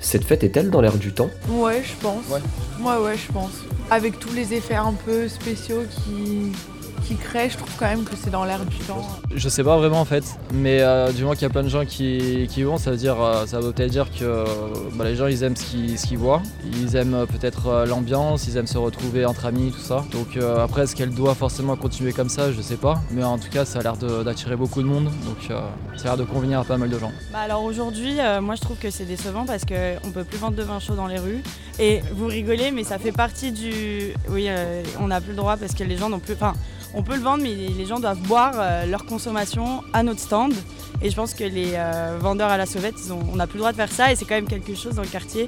[0.00, 1.30] cette fête est-elle dans l'air du temps?
[1.48, 2.24] Ouais, je pense.
[2.28, 2.96] Ouais.
[3.04, 3.52] ouais, je pense.
[3.90, 6.52] Avec tous les effets un peu spéciaux qui,
[7.08, 9.06] qui créent, je trouve quand même que c'est dans l'air du temps.
[9.34, 11.68] Je sais pas vraiment en fait, mais euh, du moins qu'il y a plein de
[11.70, 14.44] gens qui, vont, ça veut dire, euh, ça veut peut-être dire que
[14.94, 18.46] bah, les gens ils aiment ce qu'ils ce qu'ils voient, ils aiment euh, peut-être l'ambiance,
[18.46, 20.04] ils aiment se retrouver entre amis, tout ça.
[20.12, 23.38] Donc euh, après, est-ce qu'elle doit forcément continuer comme ça, je sais pas, mais en
[23.38, 25.58] tout cas, ça a l'air de- d'attirer beaucoup de monde, donc euh,
[25.96, 27.12] ça a l'air de convenir à pas mal de gens.
[27.32, 30.56] Bah alors aujourd'hui, euh, moi je trouve que c'est décevant parce qu'on peut plus vendre
[30.56, 31.42] de vin chaud dans les rues.
[31.80, 34.12] Et vous rigolez, mais ça fait partie du.
[34.28, 36.34] Oui, euh, on n'a plus le droit parce que les gens n'ont plus.
[36.34, 36.54] Enfin,
[36.94, 40.54] on peut le vendre, mais les gens doivent boire euh, leur consommation à notre stand.
[41.02, 43.72] Et je pense que les euh, vendeurs à la sauvette, on n'a plus le droit
[43.72, 44.12] de faire ça.
[44.12, 45.46] Et c'est quand même quelque chose dans le quartier.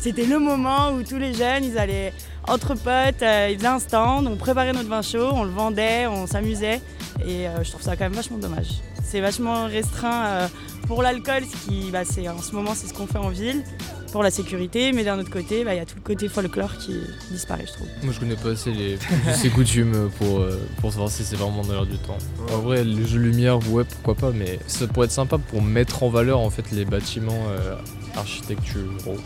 [0.00, 2.12] C'était le moment où tous les jeunes, ils allaient
[2.46, 6.06] entre potes, euh, ils faisaient un stand, on préparait notre vin chaud, on le vendait,
[6.06, 6.80] on s'amusait.
[7.26, 8.80] Et je trouve ça quand même vachement dommage.
[9.04, 10.48] C'est vachement restreint
[10.88, 13.62] pour l'alcool, ce qui, bah, en ce moment, c'est ce qu'on fait en ville,
[14.12, 14.92] pour la sécurité.
[14.92, 16.94] Mais d'un autre côté, bah, il y a tout le côté folklore qui
[17.30, 17.88] disparaît, je trouve.
[18.04, 18.98] Moi je connais pas assez les
[19.34, 22.18] ces coutumes pour, euh, pour savoir si c'est vraiment dans l'air du temps.
[22.52, 25.62] En vrai, les jeux de lumière, ouais, pourquoi pas, mais ça pourrait être sympa pour
[25.62, 27.74] mettre en valeur en fait les bâtiments euh,
[28.16, 29.18] architecturaux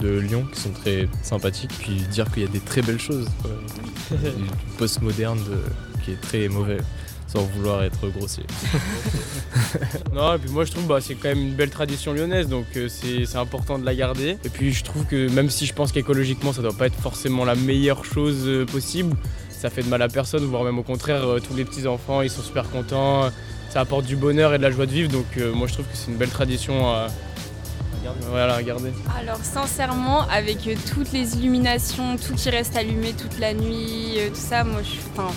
[0.00, 3.26] de Lyon qui sont très sympathiques, puis dire qu'il y a des très belles choses.
[3.42, 3.50] quoi.
[4.18, 6.78] Du postmoderne de- qui est très mauvais,
[7.28, 8.44] sans vouloir être grossier.
[10.14, 12.64] Non, et puis moi je trouve bah, c'est quand même une belle tradition lyonnaise, donc
[12.76, 14.38] euh, c'est c'est important de la garder.
[14.44, 17.44] Et puis je trouve que même si je pense qu'écologiquement ça doit pas être forcément
[17.44, 19.14] la meilleure chose euh, possible,
[19.50, 22.22] ça fait de mal à personne, voire même au contraire, euh, tous les petits enfants
[22.22, 23.30] ils sont super contents,
[23.68, 25.86] ça apporte du bonheur et de la joie de vivre, donc euh, moi je trouve
[25.86, 27.08] que c'est une belle tradition à,
[28.30, 28.90] voilà, à garder.
[29.20, 30.58] Alors sincèrement, avec
[30.90, 35.00] toutes les illuminations, tout qui reste allumé toute la nuit, tout ça, moi je suis...
[35.12, 35.30] Enfin,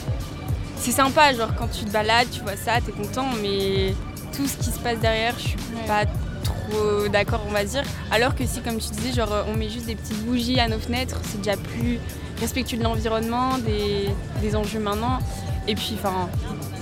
[0.82, 3.94] c'est sympa, genre quand tu te balades, tu vois ça, t'es content, mais
[4.36, 6.06] tout ce qui se passe derrière, je suis pas
[6.44, 7.84] trop d'accord, on va dire.
[8.12, 10.80] Alors que si, comme tu disais, genre on met juste des petites bougies à nos
[10.80, 12.00] fenêtres, c'est déjà plus
[12.40, 14.10] respectueux de l'environnement, des,
[14.42, 15.20] des enjeux maintenant.
[15.68, 16.28] Et puis, enfin,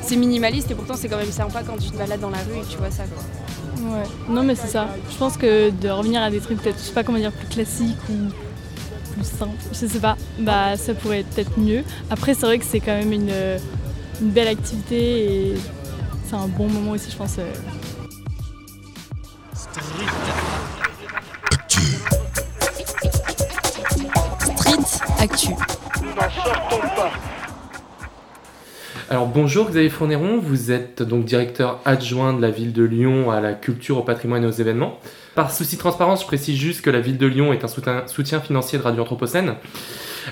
[0.02, 2.58] c'est minimaliste et pourtant c'est quand même sympa quand tu te balades dans la rue
[2.58, 3.24] et que tu vois ça, quoi.
[3.82, 4.90] Ouais, non mais c'est ça.
[5.10, 7.48] Je pense que de revenir à des trucs peut-être, je sais pas comment dire, plus
[7.48, 8.30] classiques ou
[9.14, 11.84] plus simples, je sais pas, bah ça pourrait être peut-être mieux.
[12.10, 13.32] Après c'est vrai que c'est quand même une,
[14.22, 15.56] une belle activité et
[16.26, 17.38] c'est un bon moment aussi je pense.
[17.40, 17.52] euh.
[19.54, 20.06] Street
[25.20, 25.50] Actu.
[26.02, 27.12] Nous n'en sortons pas.
[29.10, 33.42] Alors bonjour Xavier Fournéron, vous êtes donc directeur adjoint de la ville de Lyon à
[33.42, 35.00] la culture, au patrimoine et aux événements.
[35.34, 38.04] Par souci de transparence, je précise juste que la ville de Lyon est un soutien,
[38.08, 39.56] soutien financier de Radio Anthropocène.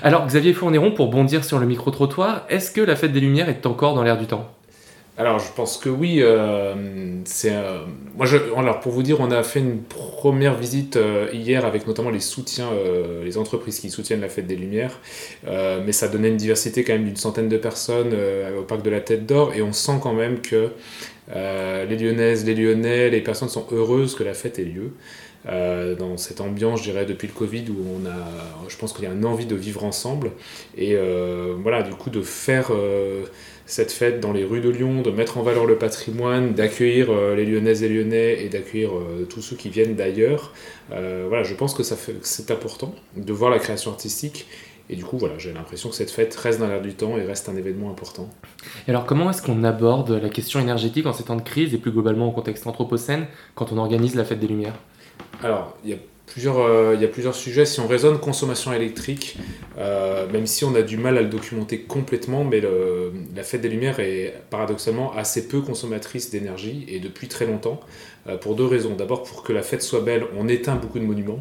[0.02, 3.66] Alors Xavier Fournéron, pour bondir sur le micro-trottoir, est-ce que la fête des Lumières est
[3.66, 4.48] encore dans l'air du temps?
[5.18, 6.20] Alors, je pense que oui.
[6.22, 6.74] euh,
[7.44, 7.84] euh,
[8.16, 12.10] moi, alors, pour vous dire, on a fait une première visite euh, hier avec notamment
[12.10, 12.68] les soutiens,
[13.24, 15.00] les entreprises qui soutiennent la Fête des Lumières.
[15.44, 18.14] Mais ça donnait une diversité quand même d'une centaine de personnes
[18.56, 19.54] au parc de la Tête d'Or.
[19.54, 20.70] Et on sent quand même que
[21.34, 24.92] les Lyonnaises, les Lyonnais, les personnes sont heureuses que la fête ait lieu.
[25.48, 29.04] Euh, dans cette ambiance, je dirais, depuis le Covid, où on a, je pense qu'il
[29.04, 30.32] y a une envie de vivre ensemble.
[30.76, 33.24] Et euh, voilà, du coup, de faire euh,
[33.64, 37.44] cette fête dans les rues de Lyon, de mettre en valeur le patrimoine, d'accueillir les
[37.44, 38.90] Lyonnaises et Lyonnais et d'accueillir
[39.28, 40.54] tous ceux qui viennent d'ailleurs.
[40.88, 44.46] Voilà, je pense que ça c'est important de voir la création artistique.
[44.90, 47.22] Et du coup, voilà, j'ai l'impression que cette fête reste dans l'air du temps et
[47.22, 48.30] reste un événement important.
[48.86, 51.78] Et alors comment est-ce qu'on aborde la question énergétique en ces temps de crise et
[51.78, 54.78] plus globalement au contexte anthropocène quand on organise la fête des Lumières?
[55.42, 55.96] Alors, il y a
[56.26, 57.64] plusieurs, euh, il y a plusieurs sujets.
[57.64, 59.38] Si on raisonne consommation électrique,
[59.78, 63.68] euh, même si on a du mal à le documenter complètement, mais la fête des
[63.68, 67.80] Lumières est paradoxalement assez peu consommatrice d'énergie et depuis très longtemps,
[68.36, 68.94] pour deux raisons.
[68.94, 71.38] D'abord, pour que la fête soit belle, on éteint beaucoup de monuments.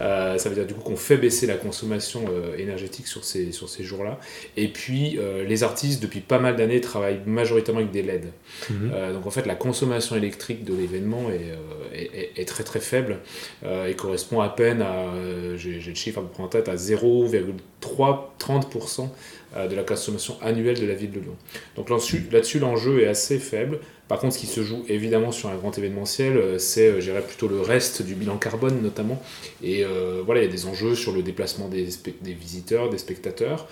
[0.00, 3.52] Euh, ça veut dire du coup qu'on fait baisser la consommation euh, énergétique sur ces,
[3.52, 4.18] sur ces jours-là.
[4.56, 8.26] Et puis, euh, les artistes, depuis pas mal d'années, travaillent majoritairement avec des LED.
[8.70, 8.90] Mhm.
[8.94, 12.64] Euh, donc en fait, la consommation électrique de l'événement est, euh, est- est- est très
[12.64, 13.18] très faible.
[13.64, 16.68] Euh, et correspond à peine à, euh, j'ai le chiffre à peu près en tête,
[16.68, 19.12] à 0,330%
[19.56, 21.36] euh, de la consommation annuelle de la ville de Lyon.
[21.76, 23.78] Donc là-dessus, l'enjeu est assez faible.
[24.08, 27.48] Par contre, ce qui se joue évidemment sur un grand événementiel, euh, c'est, euh, plutôt
[27.48, 29.20] le reste du bilan carbone notamment.
[29.62, 31.88] Et euh, voilà, il y a des enjeux sur le déplacement des,
[32.22, 33.66] visiteurs, des spectateurs.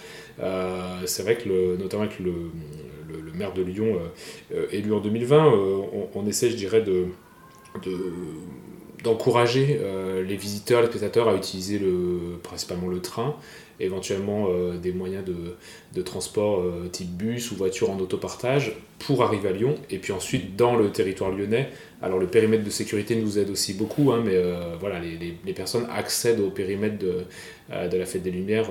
[1.07, 2.33] C'est vrai que, notamment avec le,
[3.35, 3.99] maire de Lyon
[4.71, 5.83] élu en 2020, euh,
[6.15, 7.07] on, essaie, je dirais, de,
[7.85, 7.99] de
[9.03, 9.81] d'encourager
[10.25, 13.35] les visiteurs, les spectateurs à utiliser le, principalement le train,
[13.85, 15.35] éventuellement euh, des moyens de,
[15.95, 19.75] de transport euh, type bus ou voiture en autopartage pour arriver à Lyon.
[19.91, 21.69] Et puis ensuite, dans le territoire lyonnais,
[22.01, 25.53] alors le périmètre de sécurité nous aide aussi beaucoup, hein, mais euh, voilà, les, les-
[25.53, 27.25] personnes accèdent au périmètre de,
[27.89, 28.71] de la Fête des Lumières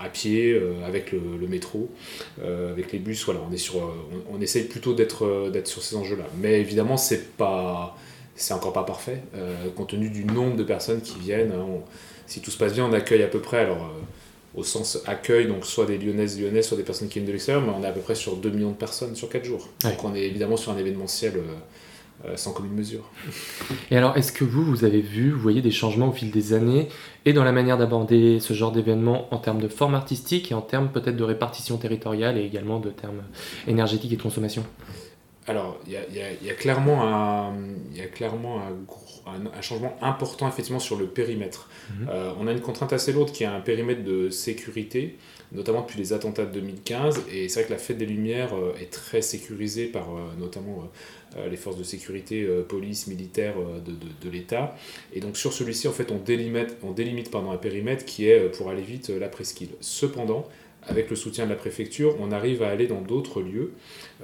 [0.00, 1.88] à pied, avec le, métro,
[2.42, 3.24] avec les bus.
[3.24, 6.24] Voilà, on, est sur, on, on essaye plutôt d'être d'être sur ces enjeux-là.
[6.42, 7.96] Mais évidemment, c'est pas
[8.36, 9.22] c'est encore pas parfait,
[9.76, 11.52] compte tenu du nombre de personnes qui viennent.
[11.52, 11.82] hein, on-
[12.26, 13.90] si tout se passe bien, on accueille à peu près, alors
[14.58, 17.62] au sens accueil, donc soit des Lyonnaises, Lyonnais, soit des personnes qui viennent de l'extérieur,
[17.64, 19.68] mais on est à peu près sur 2 millions de personnes sur 4 jours.
[19.84, 19.90] Ouais.
[19.90, 23.08] Donc on est évidemment sur un événementiel euh, euh, sans commune mesure.
[23.92, 26.52] Et alors, est-ce que vous, vous avez vu, vous voyez des changements au fil des
[26.52, 26.88] années
[27.24, 30.60] et dans la manière d'aborder ce genre d'événement en termes de forme artistique et en
[30.62, 33.22] termes peut-être de répartition territoriale et également de termes
[33.68, 34.64] énergétiques et de consommation?
[35.46, 37.52] Alors, il y a, il y a- il y a clairement, un,
[37.92, 38.98] il y a clairement un, gros-
[39.34, 41.68] un- un changement important effectivement sur le périmètre.
[42.08, 45.16] Euh, on a une contrainte assez lourde qui est un périmètre de sécurité,
[45.52, 47.22] notamment depuis les attentats de 2015.
[47.32, 50.90] Et c'est vrai que la Fête des Lumières euh, est très sécurisée par euh, notamment
[51.50, 54.74] les forces de sécurité, police, militaires euh, de, de- de l'État.
[55.12, 58.40] Et donc sur celui-ci, en fait, on délimite, on délimite pardon, un périmètre qui est,
[58.56, 59.68] pour aller vite, la presqu'île.
[59.80, 60.48] Cependant,
[60.86, 63.72] avec le soutien de la préfecture, on arrive à aller dans d'autres lieux.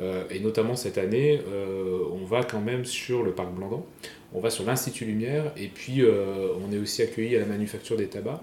[0.00, 3.84] Euh, et notamment cette année, euh, on va quand même sur le parc Blandan,
[4.32, 7.96] on va sur l'Institut Lumière, et puis euh, on est aussi accueilli à la manufacture
[7.96, 8.40] des tabacs.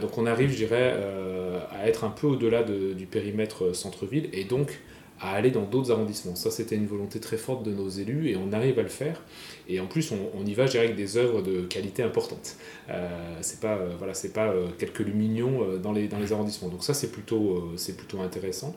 [0.00, 0.94] Donc on arrive, je dirais,
[1.70, 4.80] à être un peu au-delà de- du périmètre centre-ville, et donc
[5.24, 6.34] à aller dans d'autres arrondissements.
[6.34, 9.22] Ça, c'était une volonté très forte de nos élus, et on arrive à le faire.
[9.68, 12.56] Et en plus, on, y va, je dirais, avec des œuvres de qualité importante.
[12.90, 13.08] Euh,
[13.40, 16.68] c'est pas, euh, voilà, pas euh, quelques lumignons euh, dans, les, dans les arrondissements.
[16.68, 18.74] Donc ça, c'est plutôt, plutôt intéressant.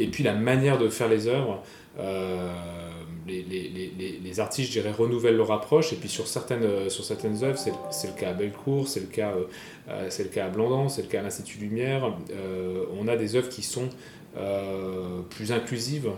[0.00, 1.62] Et puis la manière de faire les œuvres,
[1.96, 5.92] les, les, les- les- artistes, je dirais, renouvellent leur approche.
[5.92, 9.32] Et puis sur certaines, sur certaines œuvres, c'est le cas à Bellecour, c'est le, cas,
[10.08, 12.12] c'est le cas à Blandan, c'est le cas à l'Institut Lumière.
[13.00, 13.88] On a des œuvres qui sont
[15.28, 16.08] plus inclusives,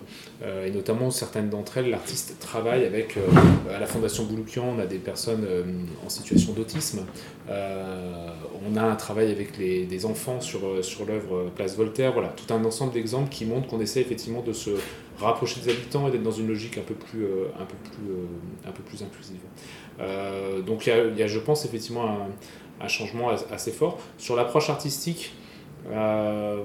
[0.43, 4.79] euh, et notamment certaines d'entre elles, l'artiste travaille avec, euh, à la Fondation Bouloukian, on
[4.79, 5.65] a des personnes euh,
[6.05, 7.07] en situation d'autisme,
[7.49, 8.29] Euh,
[8.65, 12.29] on a un travail avec les, des enfants sur, euh, sur l'œuvre Place Voltaire, voilà,
[12.29, 14.71] tout un ensemble d'exemples qui montrent qu'on essaie effectivement de se
[15.19, 18.11] rapprocher des habitants et d'être dans une logique un peu plus, euh, un peu plus,
[18.13, 19.41] euh, un peu plus inclusive.
[20.01, 22.29] Euh, donc il y a, je pense, effectivement un,
[22.85, 23.99] un changement as- assez fort.
[24.19, 25.33] Sur l'approche artistique,
[25.91, 26.63] euh,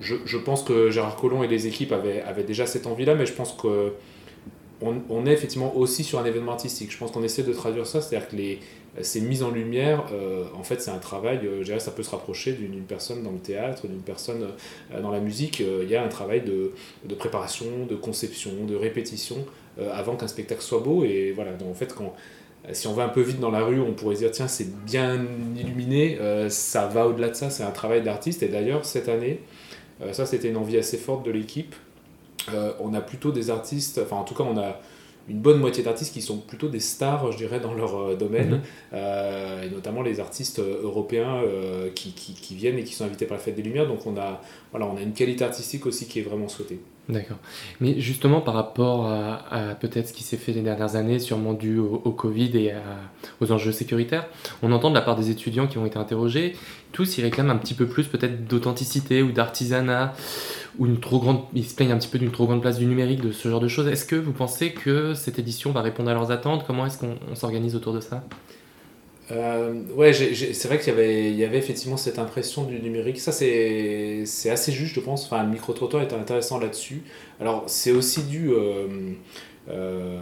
[0.00, 3.52] je, pense que Gérard Collomb et les équipes avaient, déjà cette envie-là, mais je pense
[3.52, 3.92] que
[4.82, 6.92] on, on est effectivement aussi sur un événement artistique.
[6.92, 8.36] Je pense qu'on essaie de traduire ça, c'est-à-dire que
[9.02, 12.02] ces mises en lumière, euh, en fait, c'est un travail, euh, je dirais, ça peut
[12.02, 14.48] se rapprocher d'une personne dans le théâtre, d'une personne
[14.92, 15.60] euh, dans la musique.
[15.60, 16.72] Euh, Il y a un travail de,
[17.14, 19.36] préparation, de conception, de répétition
[19.92, 21.04] avant qu'un spectacle soit beau.
[21.04, 21.94] Et voilà, donc en fait,
[22.72, 25.22] si on va un peu vite dans la rue, on pourrait dire, tiens, c'est bien
[25.54, 26.18] illuminé,
[26.48, 28.42] ça va au-delà de ça, c'est un travail d'artiste.
[28.42, 29.40] Et d'ailleurs, cette année,
[30.12, 31.74] ça, c'était une envie assez forte de l'équipe.
[32.52, 34.78] Euh, on a plutôt des artistes, enfin en tout cas on a
[35.28, 38.50] une bonne moitié d'artistes qui sont plutôt des stars, je dirais, dans leur euh, domaine,
[38.50, 38.60] Mhm.
[38.94, 43.04] euh, et notamment les artistes euh, européens euh, qui, qui- qui viennent et qui sont
[43.04, 43.88] invités par la Fête des Lumières.
[43.88, 44.40] Donc on a,
[44.70, 46.78] voilà, on a une qualité artistique aussi qui est vraiment souhaitée.
[47.08, 47.36] D'accord.
[47.80, 51.52] Mais justement, par rapport à, à peut-être ce qui s'est fait les dernières années, sûrement
[51.54, 52.82] dû au, au Covid et à-
[53.40, 54.28] aux enjeux sécuritaires,
[54.62, 56.54] on entend de la part des étudiants qui ont été interrogés,
[56.96, 60.14] tous ils réclament un petit peu plus peut-être d'authenticité ou d'artisanat,
[60.78, 62.86] ou une trop grande, ils se plaignent un petit peu d'une trop grande place du
[62.86, 63.86] numérique, de ce genre de choses.
[63.86, 66.64] Est-ce que vous pensez que cette édition va répondre à leurs attentes?
[66.66, 68.24] Comment est-ce qu'on on s'organise autour de ça?
[69.30, 73.20] Euh, ouais, c'est vrai qu'il y avait, il y avait effectivement cette impression du numérique.
[73.20, 75.26] Ça, c'est c'est assez juste, je pense.
[75.26, 77.02] Enfin, le micro-trottoir est intéressant là-dessus.
[77.40, 78.50] Alors, c'est aussi dû.
[78.50, 78.86] euh,
[79.68, 80.18] euh,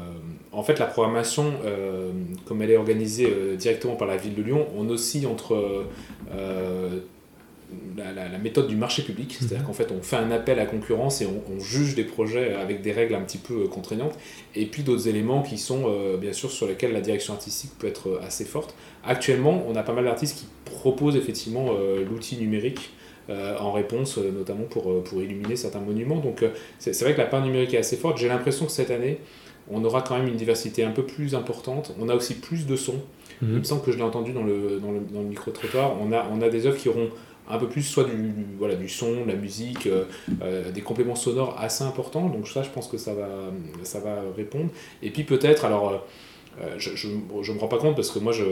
[0.53, 2.11] en fait, la programmation, euh,
[2.47, 5.85] comme elle est organisée euh, directement par la ville de Lyon, on oscille entre
[7.97, 10.67] la, la- la méthode du marché public, c'est-à-dire qu'en fait on fait un appel à
[10.67, 14.17] concurrence et on, on juge des projets avec des règles un petit peu contraignantes,
[14.55, 15.85] et puis d'autres éléments qui sont
[16.21, 18.75] bien sûr sur lesquels la direction artistique peut être assez forte.
[19.05, 21.71] Actuellement, on a pas mal d'artistes qui proposent effectivement
[22.09, 22.91] l'outil numérique.
[23.31, 26.19] Euh, en réponse euh, notamment pour, euh, pour illuminer certains monuments.
[26.19, 26.45] Donc
[26.79, 28.19] c'est vrai que la part numérique est assez forte.
[28.19, 29.19] J'ai l'impression que cette année,
[29.71, 31.95] on aura quand même une diversité un peu plus importante.
[32.01, 33.01] On a aussi plus de sons.
[33.43, 35.97] Il me semble que je l'ai entendu dans le, dans le, dans le micro-trottoir.
[36.01, 37.11] On a, on a des œuvres qui auront
[37.49, 40.05] un peu plus soit du, du- voilà, du son, de la musique, euh,
[40.43, 42.29] euh, des compléments sonores assez importants.
[42.29, 43.29] Donc ça, je pense que ça va,
[43.83, 44.71] ça va répondre.
[45.03, 45.89] Et puis peut-être, alors...
[45.91, 45.97] euh,
[46.63, 47.09] euh, je, je,
[47.43, 48.45] je me rends pas compte parce que moi, je,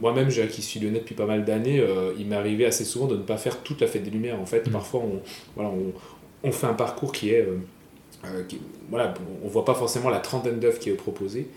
[0.00, 3.16] moi-même, qui suis lyonnais depuis pas mal d'années, euh, il m'est arrivé assez souvent de
[3.16, 4.40] ne pas faire toute la fête des Lumières.
[4.40, 5.20] En fait, parfois, on,
[5.54, 5.92] voilà, on,
[6.48, 7.58] on fait un parcours qui est, euh,
[8.24, 8.60] euh, qui-
[8.90, 9.14] voilà,
[9.44, 11.48] on voit pas forcément la trentaine d'œuvres qui est proposée.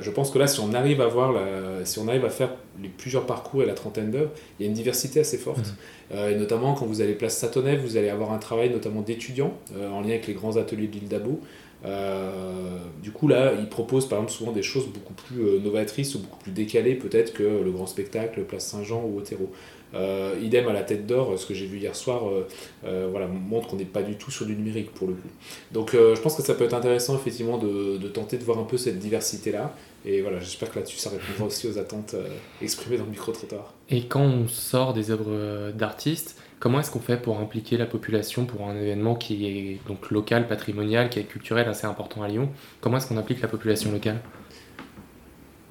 [0.00, 2.48] Je pense que là, si on arrive à voir, la- si on arrive à faire
[2.82, 5.74] les plusieurs parcours et la trentaine d'œuvres, il y a une diversité assez forte.
[6.14, 9.52] Euh, et notamment quand vous allez place Satonnet, vous allez avoir un travail notamment d'étudiants
[9.92, 11.40] en lien avec les grands ateliers de l'île d'Abo.
[11.84, 16.14] Euh, du coup, là, ils proposent par exemple souvent des choses beaucoup plus euh, novatrices
[16.16, 19.50] ou beaucoup plus décalées peut-être que le grand spectacle, Place Saint-Jean ou Otero.
[19.94, 22.46] Euh, idem à la tête d'or, ce que j'ai vu hier soir, euh,
[22.84, 25.28] euh, voilà, montre qu'on n'est pas du tout sur du numérique pour le coup.
[25.72, 28.58] Donc euh, je pense que ça peut être intéressant effectivement de, de tenter de voir
[28.58, 29.74] un peu cette diversité-là.
[30.04, 32.28] Et voilà, j'espère que là-dessus ça répondra aussi aux attentes euh,
[32.60, 33.72] exprimées dans le micro-trottoir.
[33.88, 37.86] Et quand on sort des œuvres euh, d'artistes, comment est-ce qu'on fait pour impliquer la
[37.86, 42.28] population pour un événement qui est donc local, patrimonial, qui est culturel assez important à
[42.28, 42.50] Lyon?
[42.80, 44.20] Comment est-ce qu'on implique la population locale?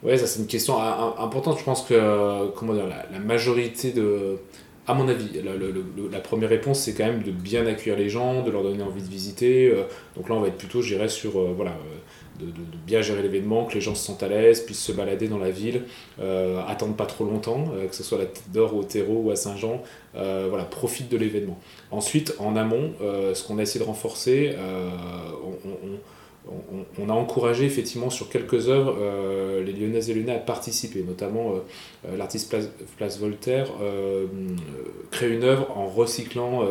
[0.04, 1.58] Ouais, ça c'est une question importante.
[1.60, 4.38] Je pense que euh, comment la, majorité de.
[4.86, 5.42] À mon avis,
[6.12, 9.02] la, première réponse c'est quand même de bien accueillir les gens, de leur donner envie
[9.02, 9.70] de visiter.
[9.70, 9.84] euh,
[10.16, 11.76] donc là on va être plutôt, je dirais, sur euh, voilà,
[12.40, 12.46] de,
[12.86, 15.52] bien gérer l'événement, que les gens se sentent à l'aise, puissent se balader dans la
[15.52, 15.84] ville,
[16.20, 19.22] euh, attendent pas trop longtemps, euh, que ce soit à la Tête d'Or, au Terreau
[19.26, 19.82] ou à Saint-Jean,
[20.16, 21.60] euh, voilà, profitent de l'événement.
[21.92, 24.56] Ensuite, en amont, euh, ce qu'on a essayé de renforcer,
[25.46, 25.98] on-
[26.50, 31.04] on, on a encouragé effectivement sur quelques œuvres euh, les Lyonnaises et Lyonnais à participer,
[31.04, 31.60] notamment euh,
[32.08, 33.68] euh, l'artiste Place, Place Voltaire
[35.12, 36.66] crée une œuvre en recyclant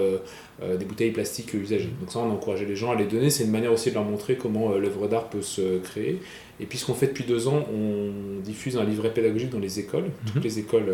[0.60, 1.90] des bouteilles plastiques usagées.
[2.00, 3.30] Donc ça, on a encouragé les gens à les donner.
[3.30, 6.20] C'est une manière aussi de leur montrer comment l'œuvre d'art peut se créer.
[6.60, 9.78] Et puis ce qu'on fait depuis deux ans, on diffuse un livret pédagogique dans les
[9.78, 10.92] écoles, toutes les écoles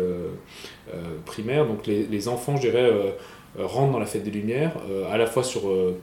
[1.25, 1.65] primaires.
[1.65, 2.91] Donc les, les enfants, je dirais,
[3.59, 5.95] euh, rentrent dans la fête des Lumières, euh, à la fois sur euh,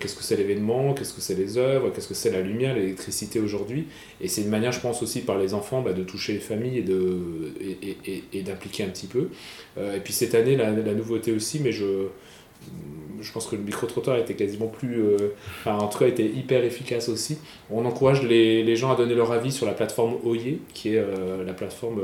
[0.00, 3.40] qu'est-ce que c'est l'événement, qu'est-ce que c'est les œuvres, qu'est-ce que c'est la lumière, l'électricité
[3.40, 3.88] aujourd'hui.
[4.22, 6.78] Et c'est une manière, je pense aussi par les enfants, bah, de toucher les familles
[6.78, 9.28] et, de, et, et- d'impliquer un petit peu.
[9.78, 12.08] Et puis cette année, la, nouveauté aussi, mais je,
[13.20, 15.02] je pense que le micro-trottoir était quasiment plus.
[15.60, 17.38] enfin, en tout cas, était hyper efficace aussi.
[17.70, 21.04] On encourage les, les gens à donner leur avis sur la plateforme OYE, qui est
[21.46, 22.00] la plateforme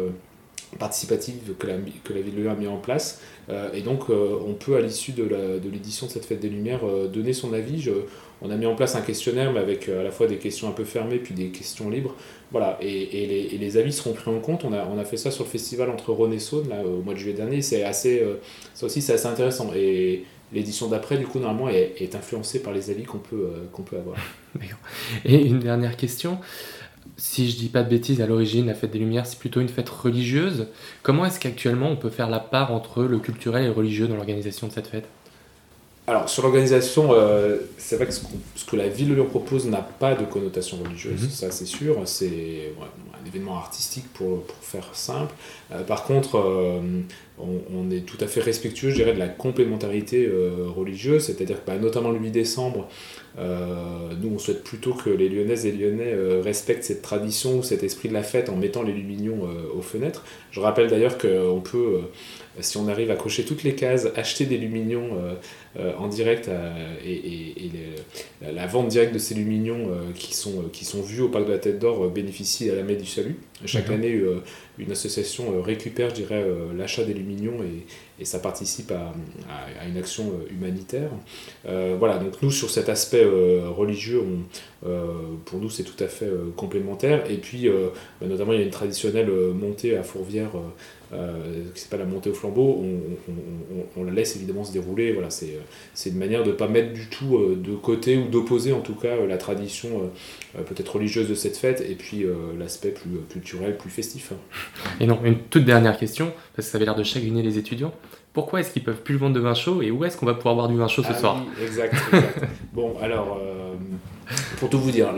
[0.79, 3.21] participative que la, ville de a mis en place.
[3.51, 5.25] Euh, et donc, euh, on peut, à l'issue de,
[5.71, 7.91] l'édition de cette fête des Lumières, euh, donner son avis.
[8.43, 10.73] On a mis en place un questionnaire, mais avec à la fois des questions un
[10.73, 12.15] peu fermées, puis des questions libres.
[12.53, 14.65] Voilà, et, les, avis seront pris en compte.
[14.65, 17.19] On a, fait ça sur le festival entre Rhône et Saône, là, au mois de
[17.19, 17.63] juillet dernier.
[17.63, 18.25] C'est assez,
[18.75, 19.71] ça aussi, c'est assez intéressant.
[19.77, 23.97] Et l'édition d'après, du coup, normalement, est, influencée par les avis qu'on peut, qu'on peut
[23.97, 24.17] avoir.
[25.25, 26.39] Et une dernière question.
[27.23, 29.69] Si je dis pas de bêtises, à l'origine, la fête des Lumières, c'est plutôt une
[29.69, 30.69] fête religieuse.
[31.03, 34.17] Comment est-ce qu'actuellement on peut faire la part entre le culturel et le religieux dans
[34.17, 35.05] l'organisation de cette fête?
[36.07, 39.83] Alors, sur l'organisation, euh, c'est vrai que ce, que la ville de Lyon propose n'a
[39.83, 42.01] pas de connotation religieuse, ça c'est sûr.
[42.07, 45.35] C'est ouais, un événement artistique pour, pour faire simple.
[45.73, 46.81] Euh, par contre, euh,
[47.39, 51.67] on, est tout à fait respectueux, je dirais, de la complémentarité euh, religieuse, c'est-à-dire que
[51.67, 52.89] bah, notamment le 8 décembre,
[53.39, 58.09] nous on souhaite plutôt que les Lyonnaises et Lyonnais respectent cette tradition ou cet esprit
[58.09, 60.25] de la fête en mettant les lumignons aux fenêtres.
[60.51, 62.01] Je rappelle d'ailleurs qu'on peut,
[62.59, 65.17] si on arrive à cocher toutes les cases, acheter des lumignons
[65.79, 67.71] en direct euh, et,
[68.43, 71.47] la, vente directe de ces lumignons euh, qui, sont, euh, qui sont vus au Parc
[71.47, 73.37] de la Tête d'Or euh, bénéficie à la Messe du Salut.
[73.67, 74.43] Chaque année, euh,
[74.79, 77.87] une association euh, récupère, je dirais, euh, l'achat des lumignons et,
[78.21, 79.13] et ça participe à,
[79.49, 81.11] à- à une action humanitaire.
[81.67, 84.89] Euh, voilà, donc nous, sur cet aspect euh, religieux, on,
[85.45, 87.31] pour nous, c'est tout à fait complémentaire.
[87.31, 90.53] Et puis, bah, notamment, il y a une traditionnelle montée à Fourvière
[91.75, 92.79] qui s'appelle la montée au flambeau.
[92.83, 95.13] On, on- on- on la laisse évidemment se dérouler.
[95.13, 98.81] Voilà, c'est une manière de ne pas mettre du tout de côté ou d'opposer en
[98.81, 100.11] tout cas la tradition
[100.67, 102.25] peut-être religieuse de cette fête et puis
[102.59, 103.21] l'aspect plus euh,
[103.51, 104.33] culturel, plus festif.
[105.01, 107.93] Et non, une toute dernière question, parce que ça avait l'air de chagriner les étudiants.
[108.33, 110.55] Pourquoi est-ce qu'ils peuvent plus vendre de vin chaud et où est-ce qu'on va pouvoir
[110.55, 112.45] boire du vin chaud ce Ah soir oui, exact, exact.
[112.73, 113.75] bon, alors, euh,
[114.59, 115.09] pour tout vous dire,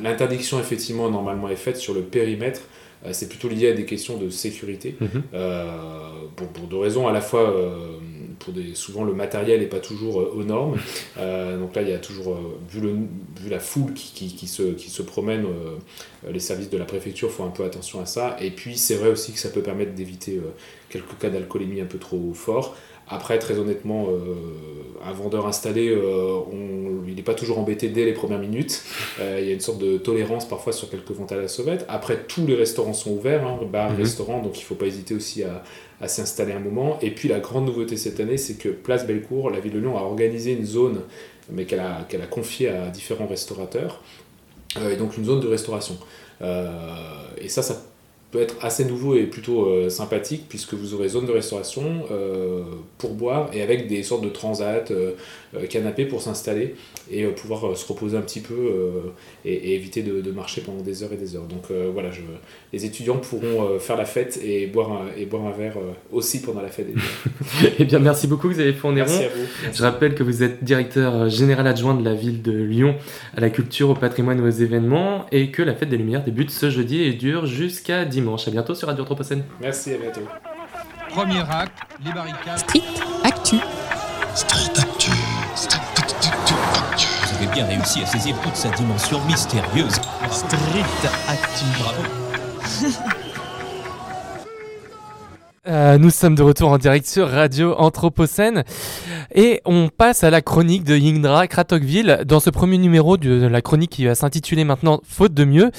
[0.00, 2.62] l'interdiction, effectivement, normalement est faite sur le périmètre.
[3.04, 4.96] Euh, c'est plutôt lié à des questions de sécurité.
[5.00, 5.22] Mhm.
[5.34, 5.66] Euh,
[6.36, 7.06] pour, pour deux raisons.
[7.08, 7.98] À la fois, euh,
[8.38, 10.76] pour des, souvent, le matériel n'est pas toujours aux normes.
[11.16, 12.38] Donc là, il y a toujours,
[12.70, 12.90] vu, le,
[13.40, 15.46] vu la foule qui, qui, qui se, qui se promène,
[16.30, 18.36] les services de la préfecture font un peu attention à ça.
[18.40, 20.40] Et puis, c'est vrai aussi que ça peut permettre d'éviter
[20.88, 22.76] quelques cas d'alcoolémie un peu trop forts.
[23.08, 24.34] Après, très honnêtement, euh,
[25.04, 28.82] un vendeur installé, euh, on- il n'est pas toujours embêté dès les premières minutes.
[29.20, 31.84] Euh, il y a une sorte de tolérance parfois sur quelques ventes à la sauvette.
[31.88, 33.96] Après, tous les restaurants sont ouverts, hein, bars, Mhm.
[33.98, 35.62] restaurants, donc il faut pas hésiter aussi à,
[36.00, 36.98] à s'installer un moment.
[37.00, 39.96] Et puis la grande nouveauté cette année, c'est que Place Bellecour, la ville de Lyon,
[39.96, 41.00] a organisé une zone,
[41.50, 44.02] mais qu'elle a, confiée à différents restaurateurs,
[44.76, 45.96] euh, et donc une zone de restauration.
[46.42, 46.68] Euh,
[47.40, 47.82] et ça, ça
[48.30, 52.62] peut être assez nouveau et plutôt euh, sympathique puisque vous aurez zone de restauration euh,
[52.98, 55.12] pour boire et avec des sortes de transats, euh,
[55.54, 56.74] euh, canapés pour s'installer
[57.10, 58.90] et euh, pouvoir euh, se reposer un petit peu euh,
[59.44, 61.44] et, et éviter de, de marcher pendant des heures et des heures.
[61.44, 62.20] Donc euh, voilà, je,
[62.72, 65.92] les étudiants pourront euh, faire la fête et boire un, et boire un verre euh,
[66.12, 66.88] aussi pendant la fête.
[67.78, 69.06] Eh bien, merci beaucoup, Xavier Fourneron.
[69.06, 69.34] Merci à vous.
[69.62, 69.78] Merci.
[69.78, 72.96] Je rappelle que vous êtes directeur général adjoint de la ville de Lyon
[73.36, 76.50] à la culture, au patrimoine et aux événements, et que la fête des Lumières débute
[76.50, 78.48] ce jeudi et dure jusqu'à dimanche.
[78.48, 79.44] À bientôt sur Radio Anthropocène.
[79.60, 80.20] Merci, à bientôt.
[81.10, 81.72] Premier acte,
[82.04, 82.58] les barricades.
[82.58, 82.82] Street
[83.24, 83.56] Actu.
[84.34, 84.77] Street
[87.58, 89.94] bien réussi à saisir toute sa dimension mystérieuse.
[90.30, 91.64] Street Actu.
[91.80, 92.02] Bravo.
[95.66, 98.64] Euh, nous sommes de retour en direct sur Radio Anthropocène
[99.34, 102.22] et on passe à la chronique de Indra Kratokville.
[102.24, 105.70] Dans ce premier numéro de la chronique qui va s'intituler maintenant Faute de mieux,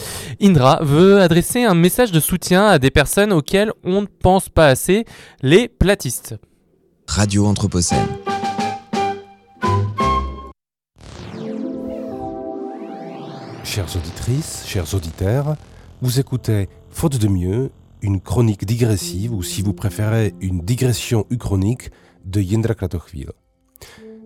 [0.44, 4.68] Indra veut adresser un message de soutien à des personnes auxquelles on ne pense pas
[4.68, 5.06] assez,
[5.42, 6.36] les platistes.
[7.08, 8.06] Radio Anthropocène.
[13.70, 15.56] Chères auditrices, chers auditeurs,
[16.02, 17.70] vous écoutez Faute de mieux,
[18.02, 21.92] une chronique digressive ou si vous préférez une digression uchronique
[22.26, 23.30] de Yendra Kratochvil.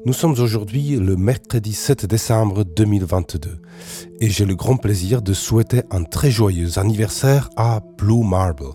[0.06, 3.60] Nous sommes aujourd'hui le mercredi 7 décembre 2022
[4.22, 8.70] et j'ai le grand plaisir de souhaiter un très joyeux anniversaire à Blue Marble.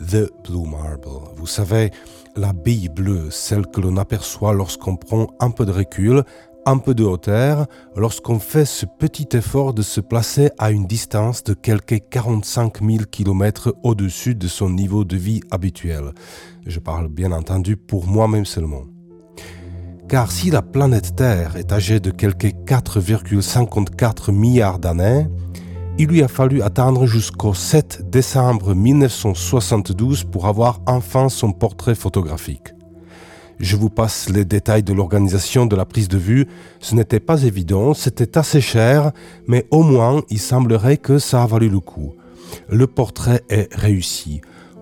[0.00, 1.34] The Blue Marble.
[1.36, 1.90] Vous savez,
[2.34, 6.22] la bille bleue, celle que l'on aperçoit lorsqu'on prend un peu de recul,
[6.68, 7.66] un peu de hauteur,
[7.96, 13.04] lorsqu'on fait ce petit effort de se placer à une distance de quelques 45 000
[13.10, 16.12] km au-dessus de son niveau de vie habituel.
[16.66, 18.82] Je parle bien entendu pour moi-même seulement.
[20.10, 25.26] Car si la planète Terre est âgée de quelques 4,54 milliards d'années,
[25.96, 32.74] il lui a fallu attendre jusqu'au 7 décembre 1972 pour avoir enfin son portrait photographique.
[33.60, 36.46] Je vous passe les détails de l'organisation de la prise de vue.
[36.80, 39.10] Ce n'était pas évident, c'était assez cher,
[39.48, 42.14] mais au moins il semblerait que ça a valu le coup.
[42.68, 44.40] Le portrait est réussi.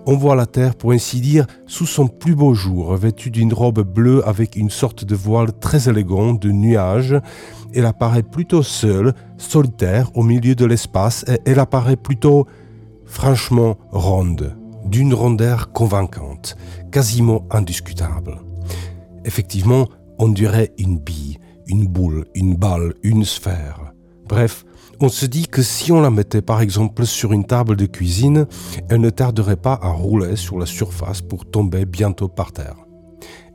[0.09, 3.81] On voit la Terre, pour ainsi dire, sous son plus beau jour, vêtue d'une robe
[3.81, 7.17] bleue avec une sorte de voile très élégant de nuages.
[7.75, 12.47] Elle apparaît plutôt seule, solitaire, au milieu de l'espace, et elle apparaît plutôt,
[13.05, 16.57] franchement, ronde, d'une rondeur convaincante,
[16.93, 18.46] quasiment indiscutable.
[19.27, 19.89] Effectivement,
[20.19, 23.93] on dirait une bille, une boule, une balle, une sphère.
[24.29, 24.65] Bref,
[25.01, 28.47] on se dit que si on la mettait par exemple sur une table de cuisine,
[28.89, 32.77] elle ne tarderait pas à rouler sur la surface pour tomber bientôt par terre.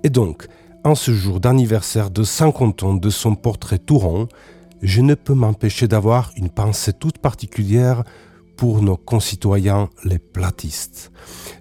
[0.04, 0.48] Et donc,
[0.84, 4.28] en ce jour d'anniversaire de 50 ans de son portrait tout rond,
[4.82, 8.04] je ne peux m'empêcher d'avoir une pensée toute particulière
[8.56, 11.12] pour nos concitoyens les platistes,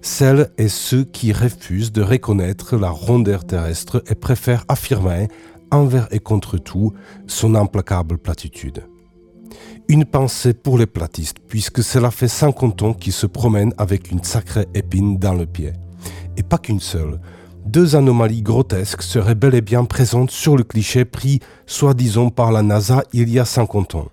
[0.02, 5.28] celles et ceux qui refusent de reconnaître la rondeur terrestre et préfèrent affirmer,
[5.70, 6.92] envers et contre tout,
[7.26, 8.84] son implacable platitude.
[9.88, 14.22] Une pensée pour les platistes, puisque cela fait 50 ans qu'ils se promènent avec une
[14.22, 15.72] sacrée épine dans le pied.
[16.36, 17.20] Et pas qu'une seule.
[17.66, 22.62] Deux anomalies grotesques seraient bel et bien présentes sur le cliché pris, soi-disant par la
[22.62, 24.08] NASA il y a 50 ans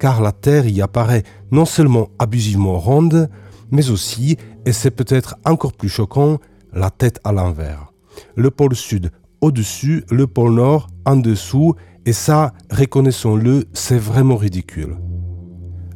[0.00, 1.22] car la Terre y apparaît
[1.52, 3.30] non seulement abusivement ronde,
[3.70, 4.36] mais aussi,
[4.66, 6.38] et c'est peut-être encore plus choquant,
[6.72, 7.92] la tête à l'envers.
[8.34, 11.74] Le pôle sud au-dessus, le pôle nord en dessous,
[12.06, 14.96] et ça, reconnaissons-le, c'est vraiment ridicule.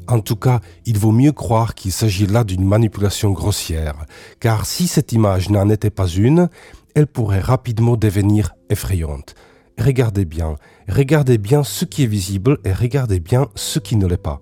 [0.06, 4.04] En tout cas, il vaut mieux croire qu'il s'agit là d'une manipulation grossière,
[4.38, 6.48] car si cette image n'en était pas une,
[6.94, 9.34] elle pourrait rapidement devenir effrayante.
[9.78, 10.56] Regardez bien,
[10.88, 14.40] regardez bien ce qui est visible et regardez bien ce qui ne l'est pas.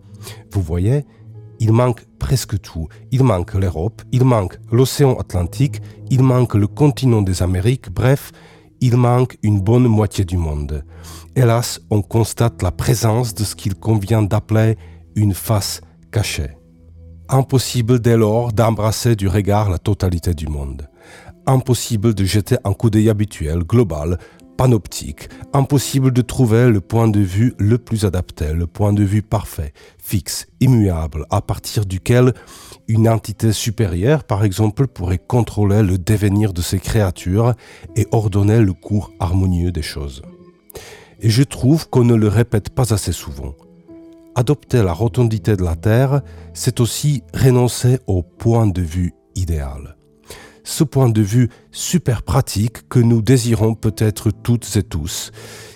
[0.53, 1.05] Vous voyez,
[1.59, 2.89] il manque presque tout.
[3.11, 5.81] Il manque l'Europe, il manque l'océan Atlantique,
[6.11, 8.33] il manque le continent des Amériques, bref,
[8.81, 10.85] il manque une bonne moitié du monde.
[11.37, 14.77] Hélas, on constate la présence de ce qu'il convient d'appeler
[15.15, 15.81] une face
[16.11, 16.57] cachée.
[17.29, 20.89] Impossible dès lors d'embrasser du regard la totalité du monde.
[21.47, 24.19] Impossible de jeter un coup d'œil habituel, global,
[24.57, 29.23] panoptique, impossible de trouver le point de vue le plus adapté, le point de vue
[29.23, 32.33] parfait, fixe, immuable, à partir duquel
[32.89, 37.55] une entité supérieure, par exemple, pourrait contrôler le devenir de ces créatures
[37.97, 40.23] et ordonner le cours harmonieux des choses.
[41.21, 43.55] Et je trouve qu'on ne le répète pas assez souvent.
[44.35, 46.23] Adopter la rotondité de la Terre,
[46.55, 49.97] c'est aussi renoncer au point de vue idéal.
[50.65, 55.33] Ce point de vue super pratique que nous désirons peut-être toutes et tous,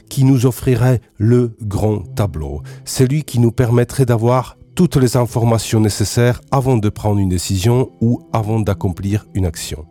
[0.09, 6.41] qui nous offrirait le grand tableau, celui qui nous permettrait d'avoir toutes les informations nécessaires
[6.51, 9.87] avant de prendre une décision ou avant d'accomplir une action.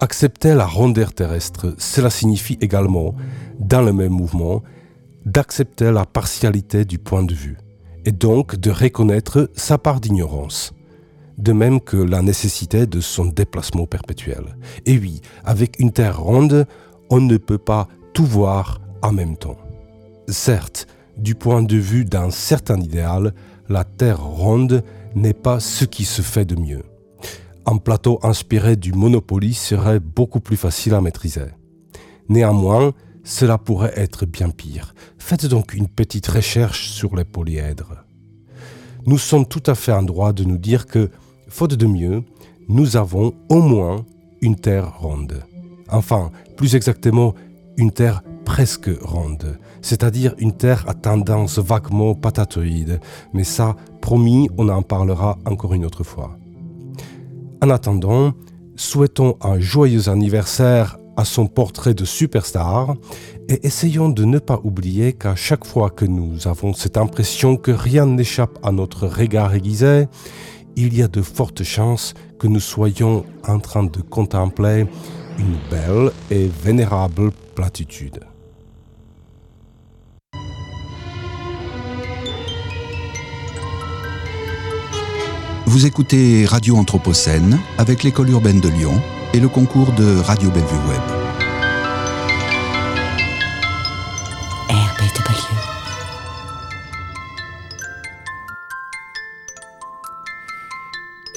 [0.00, 3.14] Accepter la rondeur terrestre, cela signifie également,
[3.60, 4.62] dans le même mouvement,
[5.24, 7.58] d'accepter la partialité du point de vue,
[8.04, 10.72] et donc de reconnaître sa part d'ignorance,
[11.38, 14.56] de même que la nécessité de son déplacement perpétuel.
[14.86, 16.66] Et oui, avec une Terre ronde,
[17.10, 19.58] on ne peut pas tout voir en même temps.
[20.28, 20.86] Certes,
[21.16, 23.34] du point de vue d'un certain idéal,
[23.68, 24.82] la Terre ronde
[25.14, 26.82] n'est pas ce qui se fait de mieux.
[27.66, 31.46] Un plateau inspiré du Monopoly serait beaucoup plus facile à maîtriser.
[32.28, 32.92] Néanmoins,
[33.22, 34.94] cela pourrait être bien pire.
[35.18, 38.04] Faites donc une petite recherche sur les polyèdres.
[39.06, 41.10] Nous sommes tout à fait en droit de nous dire que,
[41.54, 42.24] faute de mieux,
[42.68, 44.04] nous avons au moins
[44.40, 45.44] une Terre ronde.
[45.88, 47.32] Enfin, plus exactement,
[47.76, 52.98] une Terre presque ronde, c'est-à-dire une Terre à tendance vaguement patatoïde.
[53.32, 56.36] Mais ça, promis, on en parlera encore une autre fois.
[57.62, 58.32] En attendant,
[58.74, 62.96] souhaitons un joyeux anniversaire à son portrait de superstar
[63.48, 67.70] et essayons de ne pas oublier qu'à chaque fois que nous avons cette impression que
[67.70, 70.08] rien n'échappe à notre regard aiguisé,
[70.76, 74.86] il y a de fortes chances que nous soyons en train de contempler
[75.38, 78.20] une belle et vénérable platitude.
[85.66, 88.94] Vous écoutez Radio Anthropocène avec l'école urbaine de Lyon
[89.32, 91.13] et le concours de Radio Bellevue Web.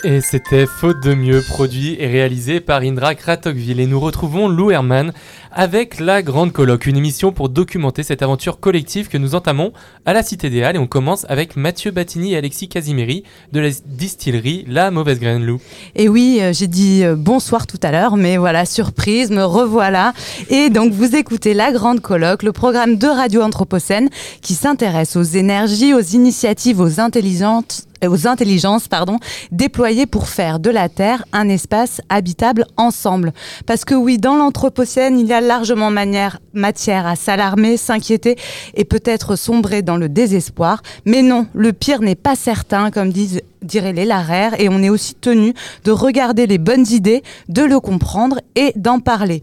[0.10, 3.82] Et c'était Faute de mieux, produit et réalisé par Indra Kratokville.
[3.82, 5.12] Et nous retrouvons Lou Herman
[5.52, 9.74] avec La Grande Colloque, une émission pour documenter cette aventure collective que nous entamons
[10.06, 10.78] à la Cité des Halles.
[10.78, 15.46] Et on commence avec Mathieu Battini et Alexis Casimiri de la distillerie La Mauvaise Graine
[15.46, 15.60] Lou.
[15.94, 20.14] Et oui, euh, j'ai dit euh, bonsoir tout à l'heure, mais voilà, surprise, me revoilà.
[20.50, 24.08] Et donc vous écoutez La Grande Colloque, le programme de Radio Anthropocène
[24.42, 29.18] qui s'intéresse aux énergies, aux initiatives, aux intelligentes aux intelligences pardon,
[29.52, 33.34] déployées pour faire de la Terre un espace habitable ensemble.
[33.66, 38.36] Parce que oui, dans l'Anthropocène, il y a largement matière à s'alarmer, s'inquiéter
[38.76, 40.82] et peut-être sombrer dans le désespoir.
[41.06, 44.90] Mais non, le pire n'est pas certain, comme disent dirait les Larère, et on est
[44.90, 45.54] aussi tenu
[45.84, 49.42] de regarder les bonnes idées, de le comprendre et d'en parler.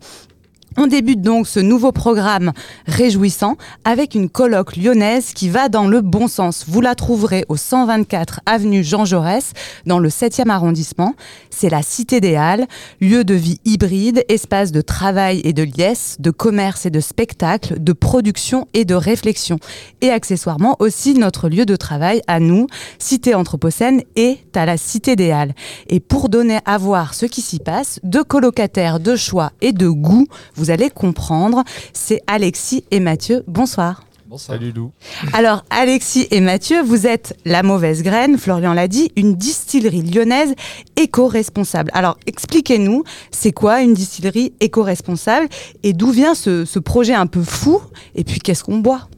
[0.76, 2.52] On débute donc ce nouveau programme
[2.86, 6.64] réjouissant avec une colloque lyonnaise qui va dans le bon sens.
[6.66, 9.52] Vous la trouverez au 124 avenue Jean Jaurès
[9.86, 11.14] dans le 7e arrondissement.
[11.50, 12.66] C'est la Cité des Halles,
[13.00, 17.76] lieu de vie hybride, espace de travail et de liesse, de commerce et de spectacle,
[17.78, 19.58] de production et de réflexion.
[20.00, 22.66] Et accessoirement aussi notre lieu de travail à nous,
[22.98, 25.54] Cité Anthropocène, est à la Cité des Halles.
[25.88, 29.88] Et pour donner à voir ce qui s'y passe, deux colocataires de choix et de
[29.88, 30.26] goût,
[30.70, 31.64] allez comprendre.
[31.92, 33.44] C'est Alexis et Mathieu.
[33.46, 34.04] Bonsoir.
[34.26, 34.58] Bonsoir.
[34.58, 34.90] Salut Lou.
[35.32, 40.54] Alors, Alexis et Mathieu, vous êtes La Mauvaise Graine, Florian l'a dit, une distillerie lyonnaise
[40.96, 41.90] éco-responsable.
[41.94, 45.46] Alors, expliquez-nous, c'est quoi une distillerie éco-responsable
[45.84, 47.80] et d'où vient ce, ce, projet un peu fou
[48.16, 49.08] Et puis, qu'est-ce qu'on boit?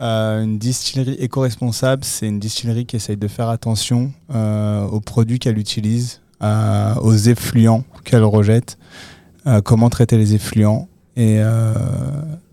[0.00, 5.38] Euh, une distillerie éco-responsable, c'est une distillerie qui essaye de faire attention euh, aux produits
[5.38, 8.76] qu'elle utilise, euh, aux effluents qu'elle rejette.
[9.46, 11.72] Euh, comment traiter les effluents et, euh,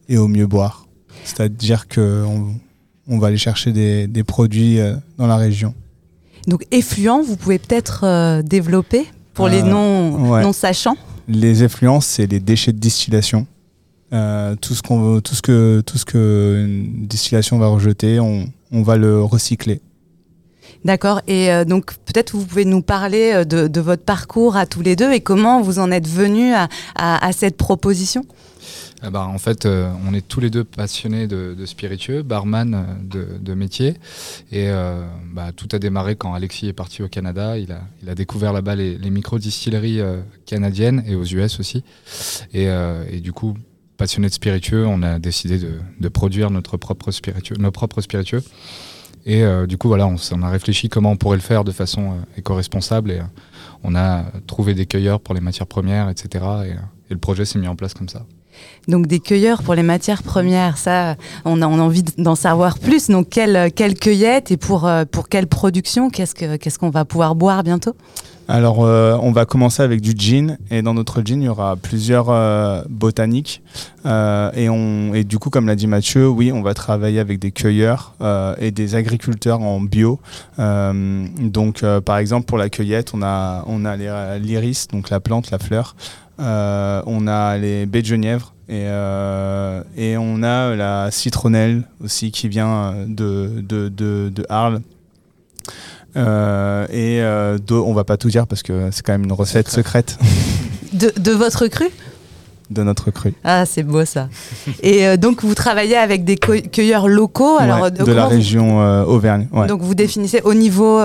[0.09, 0.85] et au mieux boire.
[1.23, 2.53] C'est-à-dire qu'on
[3.07, 5.73] on va aller chercher des, des produits euh, dans la région.
[6.47, 10.43] Donc effluents, vous pouvez peut-être développer pour les non, ouais.
[10.43, 10.97] non sachants
[11.27, 13.47] Les effluents, c'est les déchets de distillation.
[14.13, 18.47] Euh, tout ce qu'on tout ce que tout ce que une distillation va rejeter, on,
[18.71, 19.81] on va le recycler.
[20.85, 21.21] D'accord.
[21.27, 24.95] Et euh, donc peut-être vous pouvez nous parler de, de, votre parcours à tous les
[24.95, 26.53] deux et comment vous en êtes venus
[26.95, 28.25] à, cette proposition?
[29.05, 33.53] Eh ben, en fait, euh, on est tous les deux passionnés de, spiritueux, barman de,
[33.53, 33.95] métier.
[34.51, 37.57] Et euh, bah, tout a démarré quand Alexis est parti au Canada.
[37.57, 41.83] Il a, découvert là-bas les, les micro-distilleries euh, canadiennes et aux US aussi.
[42.53, 43.57] Et, euh, et, du coup,
[43.97, 48.43] passionné de spiritueux, on a décidé de, de produire notre propre spiritueux, nos propres spiritueux.
[49.25, 52.11] Et euh, du coup, voilà, on, a réfléchi comment on pourrait le faire de façon
[52.11, 53.23] euh, éco-responsable et euh,
[53.83, 56.45] on a trouvé des cueilleurs pour les matières premières, etc.
[56.65, 56.73] Et,
[57.09, 58.23] le projet s'est mis en place comme ça.
[58.87, 63.09] Donc des cueilleurs pour les matières premières, ça, on a, envie d'en savoir plus.
[63.09, 66.09] Donc quelle, quelle cueillette et pour, pour quelle production?
[66.09, 67.95] Qu'est-ce que- qu'est-ce qu'on va pouvoir boire bientôt?
[68.47, 70.57] Alors, euh, on va commencer avec du gin.
[70.69, 73.61] Et dans notre gin, il y aura plusieurs euh, botaniques.
[74.05, 74.67] Euh, et,
[75.17, 78.15] et du coup, comme l'a dit Mathieu, oui, on va travailler avec des cueilleurs
[78.59, 80.19] et des agriculteurs en bio.
[80.57, 83.95] Donc, par exemple, pour la cueillette, on a, on a
[84.37, 85.95] l'iris, donc la plante, la fleur.
[86.37, 88.53] On a les baies de genièvre.
[88.69, 88.87] Et,
[90.17, 94.81] on a la citronnelle aussi qui vient de, de, de, de Arles.
[96.15, 99.31] Euh, et euh, d'eau- on va pas tout dire parce que c'est quand même une
[99.33, 100.17] recette secrète
[100.93, 101.85] de, de votre cru?
[102.69, 103.33] De notre cru.
[103.43, 104.29] Ah, c'est beau ça.
[104.81, 108.23] et euh, donc vous travaillez avec des cueille- cueilleurs locaux alors, Ouais, euh, de la
[108.25, 109.47] vous- région Auvergne.
[109.51, 109.67] ouais.
[109.67, 110.99] Donc vous définissez au niveau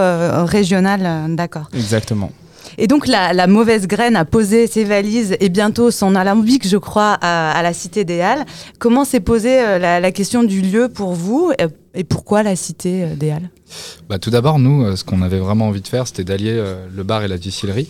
[0.44, 1.68] régional, d'accord.
[1.74, 2.30] Exactement.
[2.76, 6.76] Et donc la, la mauvaise graine a posé ses valises et bientôt son alambic, je
[6.76, 8.44] crois, à, à la Cité des Halles.
[8.78, 11.64] Comment s'est posée la, la question du lieu pour vous et,
[12.00, 13.50] et pourquoi la Cité des Halles?
[14.08, 16.86] Bah, tout d'abord, nous, euh, ce qu'on avait vraiment envie de faire, c'était d'allier euh,
[16.94, 17.88] le bar et la distillerie.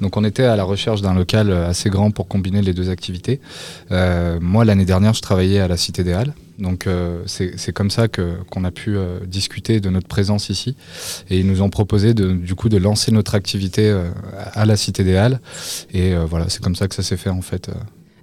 [0.00, 2.90] Donc, on était à la recherche d'un local euh, assez grand pour combiner les deux
[2.90, 3.40] activités.
[3.90, 6.34] Moi, l'année dernière, je travaillais à la Cité des Halles.
[6.58, 6.86] Donc,
[7.26, 8.96] c'est comme ça que- qu'on a pu
[9.26, 10.76] discuter de notre présence ici.
[11.30, 13.94] Et ils nous ont proposé, du coup, de lancer notre activité
[14.52, 15.40] à la Cité des Halles.
[15.92, 17.70] Et voilà, c'est comme ça que ça s'est fait, en fait.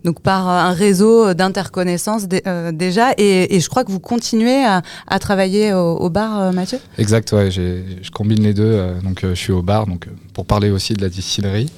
[0.08, 4.00] Donc par euh, un réseau d'interconnaissances dé- euh, déjà et, et je crois que vous
[4.00, 6.80] continuez à, à travailler au, au bar, euh, Mathieu?
[6.98, 8.74] Exact, ouais, je combine les deux.
[9.04, 11.70] donc, je suis au bar donc, pour parler aussi de la distillerie.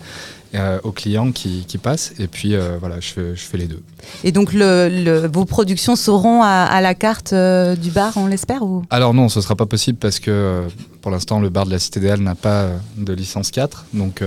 [0.55, 3.67] euh, aux clients qui, qui passent et puis euh, voilà je fais, je fais les
[3.67, 3.83] deux
[4.23, 6.47] Et donc le, le- vos productions seront à,
[6.77, 8.81] à la carte euh, du bar, on l'espère ou?
[8.89, 10.63] Alors non ce sera pas possible parce que
[11.01, 14.23] pour l'instant le bar de la Cité des Halles n'a pas de licence 4 donc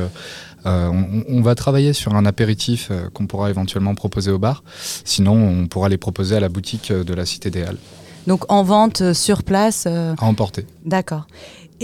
[0.66, 4.62] euh, on, on va travailler sur un apéritif euh, qu'on pourra éventuellement proposer au bar.
[5.05, 7.78] Sinon on pourra les proposer à la boutique euh, de la Cité des Halles.
[8.26, 10.66] Donc en vente sur place euh, à emporter.
[10.84, 11.26] D'accord.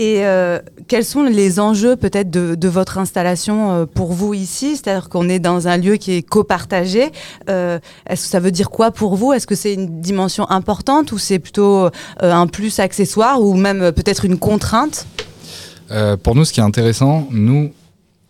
[0.01, 0.23] Et
[0.87, 4.77] quels sont les enjeux peut-être de, de votre installation pour vous ici?
[4.77, 7.11] C'est-à-dire qu'on est dans un lieu qui est copartagé.
[7.47, 7.81] Est-ce
[8.23, 9.33] que ça veut dire quoi pour vous?
[9.33, 11.89] Est-ce que c'est une dimension importante ou c'est plutôt
[12.21, 15.05] un plus accessoire ou même peut-être une contrainte?
[15.91, 17.73] Euh, pour nous, ce qui est intéressant, nous,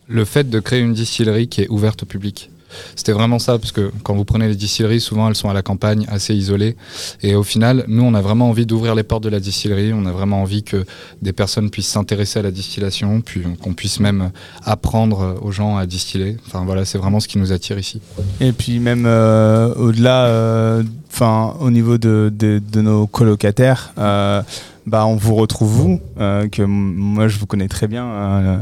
[0.10, 2.49] le fait de créer une distillerie qui est ouverte au public.
[2.95, 5.61] C'était vraiment ça, parce que quand vous prenez les distilleries, souvent elles sont à la
[5.61, 6.76] campagne, assez isolées.
[7.23, 9.91] Et au final, nous, on a vraiment envie d'ouvrir les portes de la distillerie.
[9.94, 10.86] On a vraiment envie que
[11.22, 14.31] des personnes puissent s'intéresser à la distillation, puis qu'on puisse même
[14.64, 16.38] apprendre aux gens à distiller.
[16.48, 18.02] Enfin voilà, c'est vraiment ce qui nous attire ici.
[18.40, 22.31] Et puis même euh, au-delà, euh, enfin au niveau de,
[22.76, 24.41] nos colocataires, euh,
[24.86, 28.60] bah on vous retrouve vous, que moi je vous connais très bien,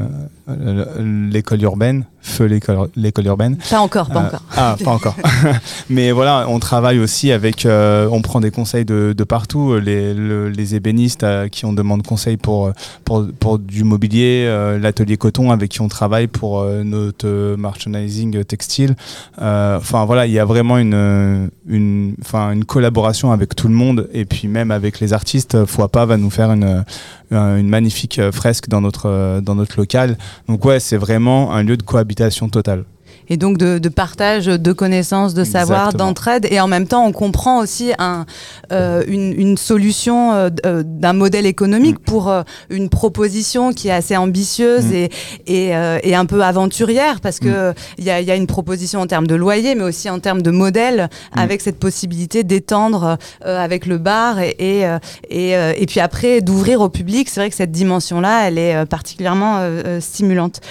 [0.52, 3.58] l'école urbaine, feu l'école l'école urbaine.
[3.70, 4.42] Pas encore, pas Euh, encore.
[4.56, 5.16] Ah, pas encore.
[5.90, 10.14] Mais voilà, on travaille aussi avec, euh, on prend des conseils de, de partout, les,
[10.14, 12.72] le- les ébénistes à qui on demande conseil pour,
[13.04, 17.58] pour, pour du mobilier, euh, l'atelier coton avec qui on travaille pour euh, notre euh,
[17.58, 18.96] merchandising textile.
[19.42, 23.74] Euh, Enfin voilà, il y a vraiment une, une, enfin, une collaboration avec tout le
[23.74, 25.66] monde et puis même avec les artistes.
[25.66, 26.84] Foipa va nous faire une,
[27.32, 30.18] une magnifique euh, fresque dans notre, euh, dans notre local.
[30.48, 32.86] Donc ouais, c'est vraiment un lieu de cohabitation totale.
[33.30, 36.08] Et donc de, de partage de connaissances, de savoir, Exactement.
[36.10, 36.48] d'entraide.
[36.50, 38.26] Et en même temps, on comprend aussi un,
[38.72, 43.92] euh, une, une solution euh, euh, d'un modèle économique pour euh, une proposition qui est
[43.92, 44.94] assez ambitieuse Mm.
[44.94, 45.10] et,
[45.48, 45.72] et,
[46.04, 49.28] et un peu aventurière parce que il y, a, y a une proposition en termes
[49.28, 54.40] de loyer, mais aussi en termes de modèle, avec cette possibilité d'étendre avec le bar
[54.40, 54.86] et, et,
[55.30, 57.30] et, et puis après d'ouvrir au public.
[57.30, 59.60] C'est vrai que cette dimension-là, elle est particulièrement
[60.00, 60.62] stimulante.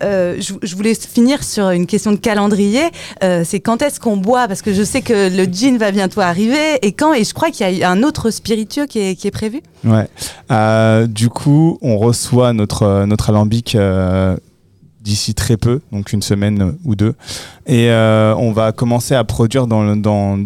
[0.00, 2.82] Je, je voulais finir sur une question de calendrier.
[3.22, 6.20] Euh, c'est quand est-ce qu'on boit Parce que je sais que le gin va bientôt
[6.20, 6.78] arriver.
[6.82, 9.30] Et quand Et je crois qu'il y a un autre spiritueux qui est, qui est
[9.30, 9.62] prévu.
[9.84, 10.08] Ouais.
[10.50, 13.76] Euh, du coup, on reçoit notre, euh, notre alambic
[15.00, 17.14] d'ici très peu, donc une semaine ou deux.
[17.66, 20.38] Et on va commencer à produire dans, le- dans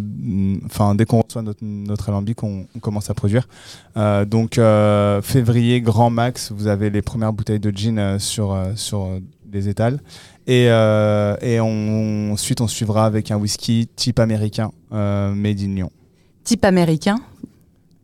[0.66, 3.46] enfin dès qu'on reçoit notre, notre alambic, on, commence à produire.
[4.26, 4.60] Donc
[5.22, 9.08] février grand max, vous avez les premières bouteilles de gin sur sur
[9.52, 10.00] les étals.
[10.48, 11.60] Et, euh,
[12.32, 15.90] ensuite on suivra avec un whisky type américain euh, made in Lyon.
[16.42, 17.16] Type américain.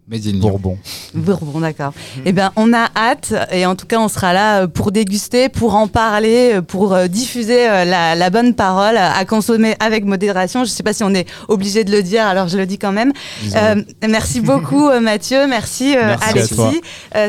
[0.06, 0.76] Bourbon.
[1.14, 1.94] Bourbon, d'accord.
[2.26, 5.48] Eh bien, on a hâte et en tout cas, on sera là euh, pour déguster,
[5.48, 10.64] pour en parler, euh, pour euh, diffuser la, la, bonne parole à consommer avec modération.
[10.64, 12.76] Je ne sais pas si on est obligé de le dire, alors je le dis
[12.76, 13.12] quand même.
[13.56, 13.76] Euh,
[14.06, 16.81] merci beaucoup Mathieu, merci, merci Alexis.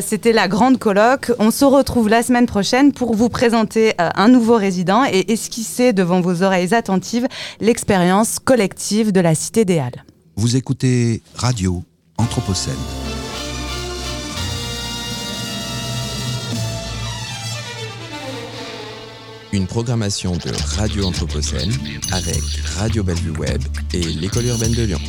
[0.01, 1.31] C'était la grande colloque.
[1.39, 6.19] On se retrouve la semaine prochaine pour vous présenter un nouveau résident et esquisser devant
[6.19, 7.27] vos oreilles attentives
[7.61, 10.03] l'expérience collective de la Cité des Halles.
[10.35, 11.83] Vous écoutez Radio
[12.17, 12.73] Anthropocène.
[19.51, 21.71] Une programmation de Radio Anthropocène
[22.11, 22.41] avec
[22.77, 23.61] Radio Bellevue Web
[23.93, 24.99] et l'École urbaine de Lyon.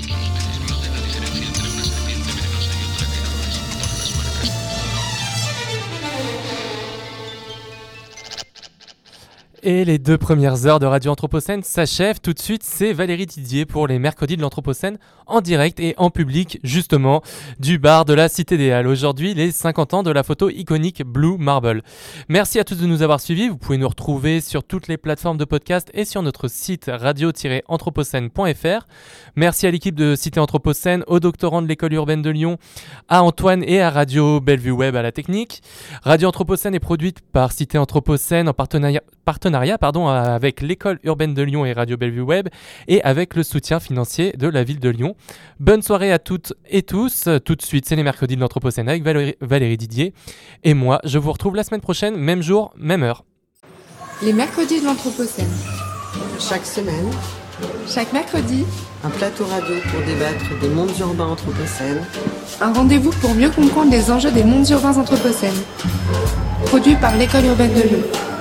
[9.68, 12.20] Et les deux premières heures de Radio Anthropocène s'achèvent.
[12.20, 16.08] Tout de suite, c'est Valérie Didier pour les mercredis de l'Anthropocène en direct et en
[16.10, 17.20] public, justement,
[17.58, 18.86] du bar de la Cité des Halles.
[18.86, 21.82] Aujourd'hui, les 50 ans de la photo iconique Blue Marble.
[22.28, 23.48] Merci à tous de nous avoir suivis.
[23.48, 28.86] Vous pouvez nous retrouver sur toutes les plateformes de podcast et sur notre site radio-anthropocène.fr.
[29.34, 32.58] Merci à l'équipe de Cité Anthropocène, aux doctorants de l'école urbaine de Lyon,
[33.08, 35.60] à Antoine et à Radio Bellevue Web à la technique.
[36.04, 41.42] Radio Anthropocène est produite par Cité Anthropocène en partenariat, partenariat pardon, avec l'école urbaine de
[41.42, 42.48] Lyon et Radio Bellevue Web
[42.88, 45.14] et avec le soutien financier de la ville de Lyon.
[45.60, 47.28] Bonne soirée à toutes et tous.
[47.44, 50.12] Tout de suite, c'est les mercredis de l'Anthropocène avec Valérie, Didier.
[50.64, 53.24] Et moi, je vous retrouve la semaine prochaine, même jour, même heure.
[54.22, 55.52] Les mercredis de l'Anthropocène.
[56.38, 57.10] Chaque semaine.
[57.88, 58.64] Chaque mercredi.
[59.04, 62.02] Un plateau radio pour débattre des mondes urbains anthropocènes.
[62.60, 65.62] Un rendez-vous pour mieux comprendre les enjeux des mondes urbains anthropocènes.
[66.66, 68.35] Produit par l'école urbaine de Lyon.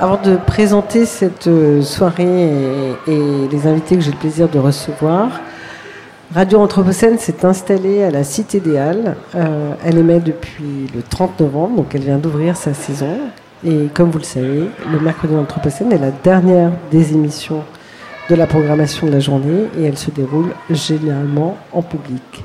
[0.00, 2.50] Avant de présenter cette euh, soirée
[3.06, 5.28] et, les invités que j'ai le plaisir de recevoir,
[6.34, 9.14] Radio Anthropocène s'est installée à la Cité des Halles.
[9.36, 13.18] Euh, elle émet depuis le 30 novembre, donc elle vient d'ouvrir sa saison.
[13.64, 17.62] Et comme vous le savez, le mercredi Anthropocène est la dernière des émissions
[18.28, 22.44] de la programmation de la journée et elle se déroule généralement en public.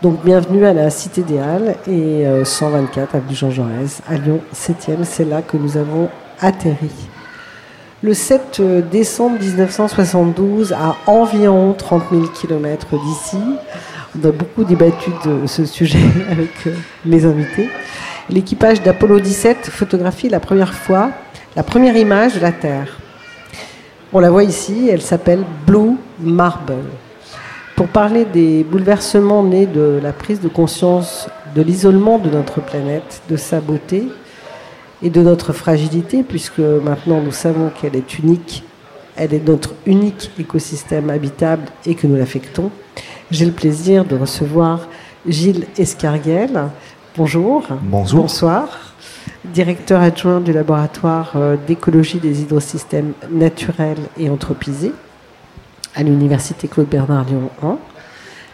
[0.00, 4.40] Donc bienvenue à la Cité des Halles et 124 euh, avenue Jean Jaurès à Lyon
[4.54, 5.04] 7e.
[5.04, 6.08] C'est là que nous avons
[6.40, 6.90] atterri.
[8.02, 8.60] Le 7
[8.90, 13.38] décembre 1972, à environ 30 000 km d'ici,
[14.14, 15.98] on a beaucoup débattu de ce sujet
[16.30, 17.68] avec euh, mes invités.
[18.28, 21.10] L'équipage d'Apollo 17 photographie la première fois
[21.56, 22.98] la première image de la Terre.
[24.12, 26.74] On la voit ici, elle s'appelle Blue Marble.
[27.76, 33.22] Pour parler des bouleversements nés de la prise de conscience de l'isolement de notre planète,
[33.30, 34.06] de sa beauté,
[35.02, 38.64] et de notre fragilité, puisque maintenant nous savons qu'elle est unique,
[39.16, 42.70] elle est notre unique écosystème habitable et que nous l'affectons.
[43.30, 44.88] J'ai le plaisir de recevoir
[45.26, 46.64] Gilles Escarguel.
[47.16, 47.66] Bonjour.
[47.82, 48.22] Bonjour.
[48.22, 48.94] Bonsoir.
[49.44, 54.92] Directeur adjoint du laboratoire euh, d'écologie des hydrosystèmes naturels et anthropisés
[55.94, 57.78] à l'université Claude Bernard Lyon 1.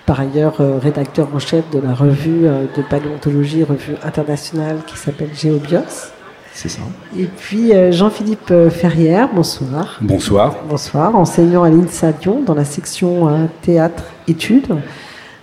[0.06, 4.96] Par ailleurs, euh, rédacteur en chef de la revue euh, de paléontologie, revue internationale qui
[4.96, 6.12] s'appelle Géobios.
[6.54, 6.82] C'est ça.
[7.18, 9.98] Et puis euh, Jean-Philippe euh, Ferrière, bonsoir.
[10.02, 10.56] Bonsoir.
[10.68, 14.76] Bonsoir, enseignant à l'INSA Lyon dans la section euh, théâtre-études,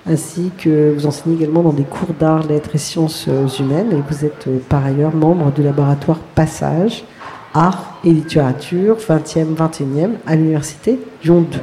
[0.07, 3.27] ainsi que vous enseignez également dans des cours d'art, lettres et sciences
[3.59, 7.03] humaines, et vous êtes par ailleurs membre du laboratoire Passage,
[7.53, 11.57] art et littérature, 20e, 21e, à l'université Lyon 2.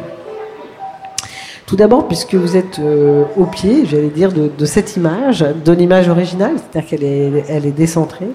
[1.66, 2.80] Tout d'abord, puisque vous êtes
[3.36, 7.66] au pied, j'allais dire, de, de, cette image, de l'image originale, c'est-à-dire qu'elle est, elle
[7.66, 8.28] est décentrée,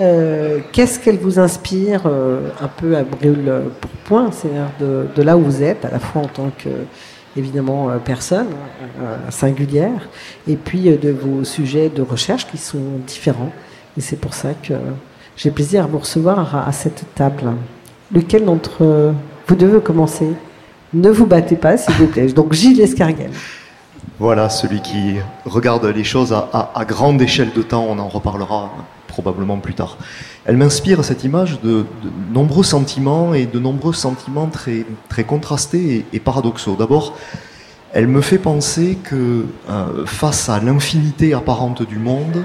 [0.00, 5.36] euh, qu'est-ce qu'elle vous inspire euh, un peu à brûle pour point, c'est-à-dire de, là
[5.36, 6.70] où vous êtes, à la fois en tant que
[7.36, 8.48] évidemment euh, personne
[9.30, 10.08] singulière,
[10.48, 13.52] et puis de vos sujets de recherche qui sont différents.
[13.98, 14.74] Et c'est pour ça que
[15.36, 17.52] j'ai plaisir à vous recevoir à, cette table.
[18.12, 19.12] Lequel d'entre
[19.46, 20.28] vous devez commencer?
[20.94, 22.26] Ne vous battez pas, s'il vous plaît.
[22.26, 23.30] Donc Gilles Escarguel.
[24.18, 28.70] Voilà, celui qui regarde les choses à grande échelle de temps, on en reparlera
[29.12, 29.98] probablement plus tard.
[30.46, 31.84] Elle m'inspire cette image de,
[32.32, 36.76] nombreux sentiments et de nombreux sentiments très, très contrastés et, paradoxaux.
[36.78, 37.14] D'abord,
[37.92, 42.42] elle me fait penser que euh, face à l'infinité apparente du monde,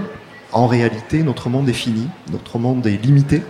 [0.52, 3.42] en réalité, notre monde est fini, notre monde est limité.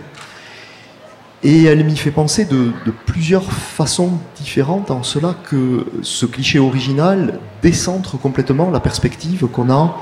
[1.42, 2.72] Et elle m'y fait penser de,
[3.06, 9.96] plusieurs façons différentes, en cela que ce cliché original décentre complètement la perspective qu'on a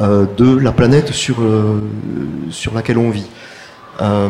[0.00, 1.82] de la planète sur, euh,
[2.50, 3.28] sur laquelle on vit.
[4.00, 4.28] Euh,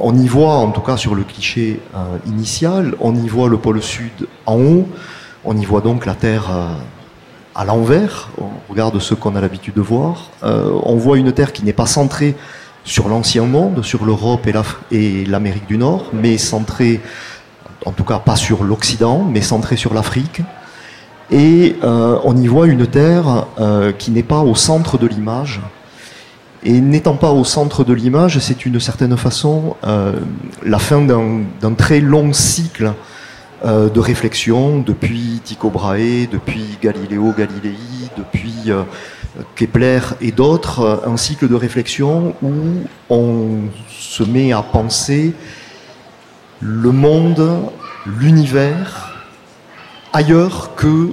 [0.00, 3.56] on y voit, en tout cas sur le cliché euh, initial, on y voit le
[3.56, 4.88] pôle sud en haut,
[5.44, 6.66] on y voit donc la Terre euh,
[7.54, 11.64] à l'envers, on regarde ce qu'on a l'habitude de voir, on voit une Terre qui
[11.64, 12.36] n'est pas centrée
[12.84, 14.46] sur l'ancien monde, sur l'Europe
[14.92, 17.00] et l'Amérique du Nord, mais centrée,
[17.84, 20.42] en tout cas pas sur l'Occident, mais centrée sur l'Afrique.
[21.30, 23.46] Et on y voit une Terre
[23.98, 25.60] qui n'est pas au centre de l'image,
[26.64, 30.12] et n'étant pas au centre de l'image, c'est une certaine façon euh,
[30.64, 32.92] la fin d'un très long cycle
[33.64, 37.76] euh, de réflexion depuis Tycho Brahe, depuis Galileo Galilei,
[38.16, 38.82] depuis euh,
[39.54, 42.52] Kepler et d'autres, un cycle de réflexion où
[43.08, 45.34] on se met à penser
[46.60, 47.70] le monde,
[48.04, 49.07] l'univers
[50.12, 51.10] ailleurs que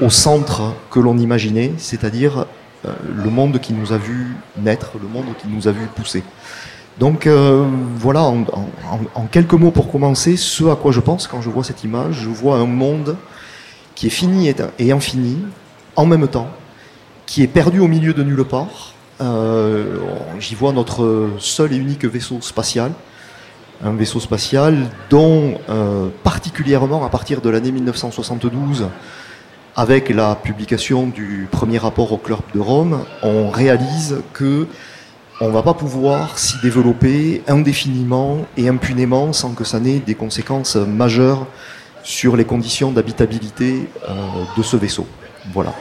[0.00, 2.46] au centre que l'on imaginait, c'est-à-dire
[2.84, 6.22] euh, le monde qui nous a vu naître, le monde qui nous a vu pousser.
[6.98, 11.50] Donc euh, voilà, en, quelques mots pour commencer, ce à quoi je pense quand je
[11.50, 13.16] vois cette image, je vois un monde
[13.94, 15.38] qui est fini et, infini
[15.96, 16.48] en même temps,
[17.26, 18.94] qui est perdu au milieu de nulle part.
[19.20, 19.98] Euh,
[20.40, 22.92] j'y vois notre seul et unique vaisseau spatial,
[23.82, 24.76] un vaisseau spatial
[25.10, 25.54] dont
[26.22, 28.86] particulièrement à partir de l'année 1972,
[29.76, 34.66] avec la publication du premier rapport au Club de Rome, on réalise que
[35.40, 40.14] on ne va pas pouvoir s'y développer indéfiniment et impunément sans que ça n'ait des
[40.14, 41.46] conséquences majeures
[42.04, 44.14] sur les conditions d'habitabilité euh,
[44.56, 45.06] de ce vaisseau.
[45.52, 45.72] Voilà.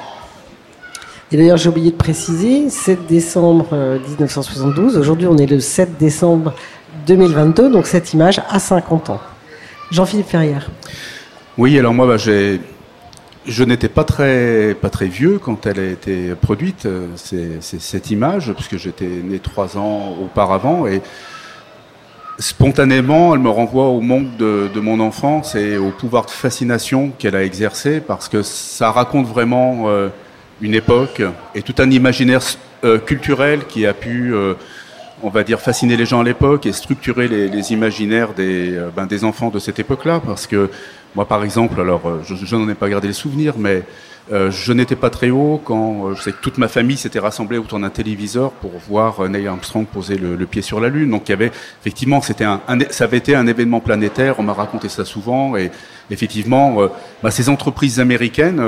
[1.31, 5.97] Et d'ailleurs, j'ai oublié de préciser, 7 décembre 1972, euh, aujourd'hui on est le 7
[5.99, 6.53] décembre
[7.07, 9.21] 2022, donc cette image a 50 ans.
[9.91, 10.69] Jean-Philippe Ferrière.
[11.57, 16.33] Oui, alors moi, bah, je n'étais pas très, pas très vieux quand elle a été
[16.35, 20.87] produite, euh, c'est, cette image, puisque j'étais né trois ans auparavant.
[20.87, 21.01] Et
[22.39, 27.35] spontanément, elle me renvoie au monde de, mon enfance et au pouvoir de fascination qu'elle
[27.35, 30.09] a exercé, parce que ça raconte vraiment euh,
[30.61, 31.21] une époque
[31.53, 32.41] et tout un imaginaire
[32.83, 34.33] euh, culturel qui a pu,
[35.23, 39.23] on va dire, fasciner les gens à l'époque et structurer les, imaginaires des, ben, des
[39.23, 40.69] enfants de cette époque-là, parce que
[41.15, 43.83] moi, par exemple, alors, euh, je, n'en ai pas gardé les souvenirs, mais
[44.31, 47.19] euh, je n'étais pas très haut quand euh, je sais que toute ma famille s'était
[47.19, 51.11] rassemblée autour d'un téléviseur pour voir Neil Armstrong poser le, pied sur la Lune.
[51.11, 51.51] Donc, il y avait
[51.81, 54.39] effectivement, c'était un, ça avait été un événement planétaire.
[54.39, 55.69] On m'a raconté ça souvent, et
[56.11, 56.77] effectivement,
[57.21, 58.61] bah, ces entreprises américaines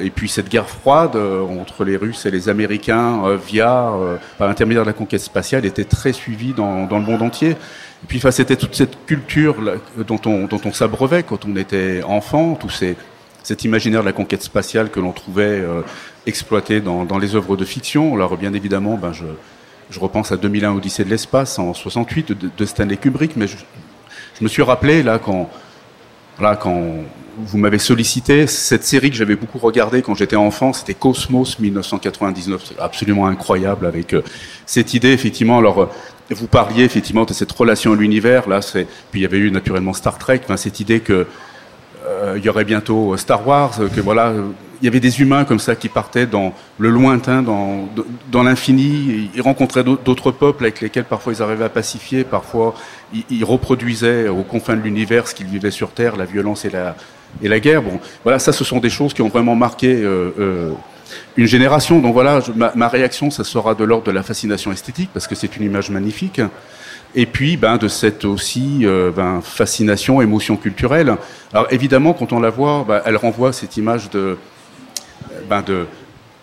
[0.00, 3.92] et puis cette guerre froide entre les Russes et les Américains via
[4.38, 7.50] par l'intermédiaire de la conquête spatiale était très suivie dans, le monde entier.
[7.50, 9.56] Et puis, c'était toute cette culture
[9.96, 12.96] dont on, dont on s'abreuvait quand on était enfant, tout ces,
[13.42, 15.82] cet imaginaire de la conquête spatiale que l'on trouvait euh,
[16.26, 18.14] exploité dans, les œuvres de fiction.
[18.14, 19.24] Alors, bien évidemment, ben, je,
[19.98, 23.56] repense à 2001 Odyssée de l'espace en 68 de, Stanley Kubrick, mais je,
[24.40, 25.50] me suis rappelé là quand,
[26.40, 26.80] là, quand
[27.38, 32.62] vous m'avez sollicité cette série que j'avais beaucoup regardée quand j'étais enfant, c'était Cosmos 1999,
[32.68, 34.22] c'est absolument incroyable avec euh,
[34.66, 35.58] cette idée effectivement.
[35.58, 35.90] Alors
[36.30, 39.50] vous parliez effectivement de cette relation à l'univers, là, c'est puis il y avait eu
[39.50, 41.26] naturellement Star Trek, cette idée que
[42.06, 44.34] euh, il y aurait bientôt Star Wars, que voilà,
[44.82, 49.40] il y avait des humains comme ça qui partaient dans le lointain, dans, l'infini, ils
[49.40, 52.74] rencontraient d'autres peuples avec lesquels parfois ils arrivaient à pacifier, parfois
[53.30, 56.96] ils, reproduisaient aux confins de l'univers ce qu'ils vivaient sur Terre, la violence et la,
[57.40, 57.80] et la guerre.
[57.82, 60.72] Bon, voilà, ça, ce sont des choses qui ont vraiment marqué euh, euh,
[61.36, 62.00] une génération.
[62.00, 62.40] Donc voilà,
[62.74, 65.90] ma, réaction, ça sera de l'ordre de la fascination esthétique, parce que c'est une image
[65.90, 66.40] magnifique.
[67.14, 71.14] Et puis, ben, de cette aussi euh, ben, fascination, émotion culturelle.
[71.52, 74.38] Alors évidemment, quand on la voit, ben, elle renvoie cette image de,
[75.48, 75.86] ben, de,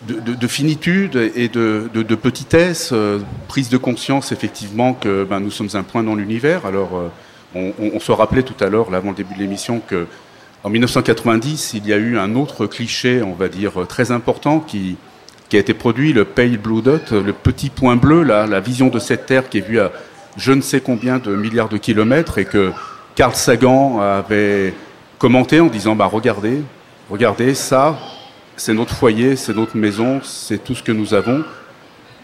[0.08, 5.84] de, finitude et de, petitesse, euh, prise de conscience effectivement que ben, nous sommes un
[5.84, 6.66] point dans l'univers.
[6.66, 7.10] Alors, euh,
[7.56, 10.08] on, on, se rappelait tout à l'heure, avant le début de l'émission, que
[10.64, 14.98] en 1990, il y a eu un autre cliché, on va dire, très important qui,
[15.48, 18.88] qui a été produit, le Pale Blue Dot, le petit point bleu, là, la vision
[18.88, 19.92] de cette Terre qui est vue à
[20.38, 22.72] je ne sais combien de milliards de kilomètres et que
[23.16, 24.74] Carl Sagan avait
[25.18, 26.62] commenté en disant bah, regardez,
[27.10, 28.00] regardez, ça,
[28.60, 31.44] c'est notre foyer, c'est notre maison, c'est tout ce que nous avons,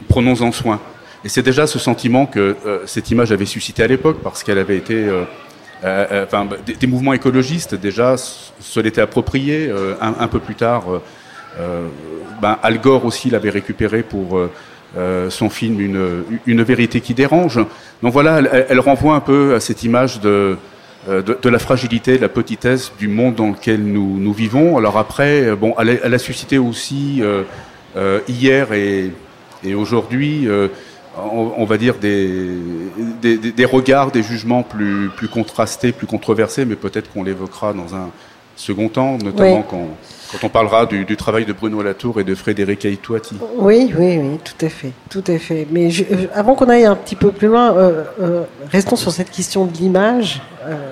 [0.09, 0.79] prenons-en soin.
[1.23, 4.59] Et c'est déjà ce sentiment que euh, cette image avait suscité à l'époque, parce qu'elle
[4.59, 5.23] avait été euh,
[5.85, 6.25] euh,
[6.79, 9.71] des, mouvements écologistes déjà se l'étaient approprié.
[10.01, 10.85] Un, peu plus tard,
[12.41, 14.39] ben, Al Gore aussi l'avait récupéré pour
[15.29, 17.59] son film une, une, vérité qui dérange.
[18.01, 18.39] Donc voilà,
[18.69, 20.57] elle, renvoie un peu à cette image de,
[21.07, 24.77] de, la fragilité, de la petitesse du monde dans lequel nous, nous vivons.
[24.77, 27.21] Alors après, bon, elle, a suscité aussi
[28.27, 29.11] hier et,
[29.75, 30.47] aujourd'hui
[31.17, 37.73] on, va dire, des, regards, des jugements plus contrastés, plus controversés, mais peut-être qu'on l'évoquera
[37.73, 38.09] dans un
[38.55, 39.63] second temps, notamment Oui.
[39.69, 39.87] quand,
[40.31, 43.35] quand on parlera du, du travail de Bruno Latour et de Frédéric Aïtouati.
[43.57, 45.67] Oui, oui, oui, tout à fait, tout à fait.
[45.71, 46.03] Mais je-
[46.33, 49.73] avant qu'on aille un petit peu plus loin, euh, euh, restons sur cette question de
[49.77, 50.91] l'image, euh,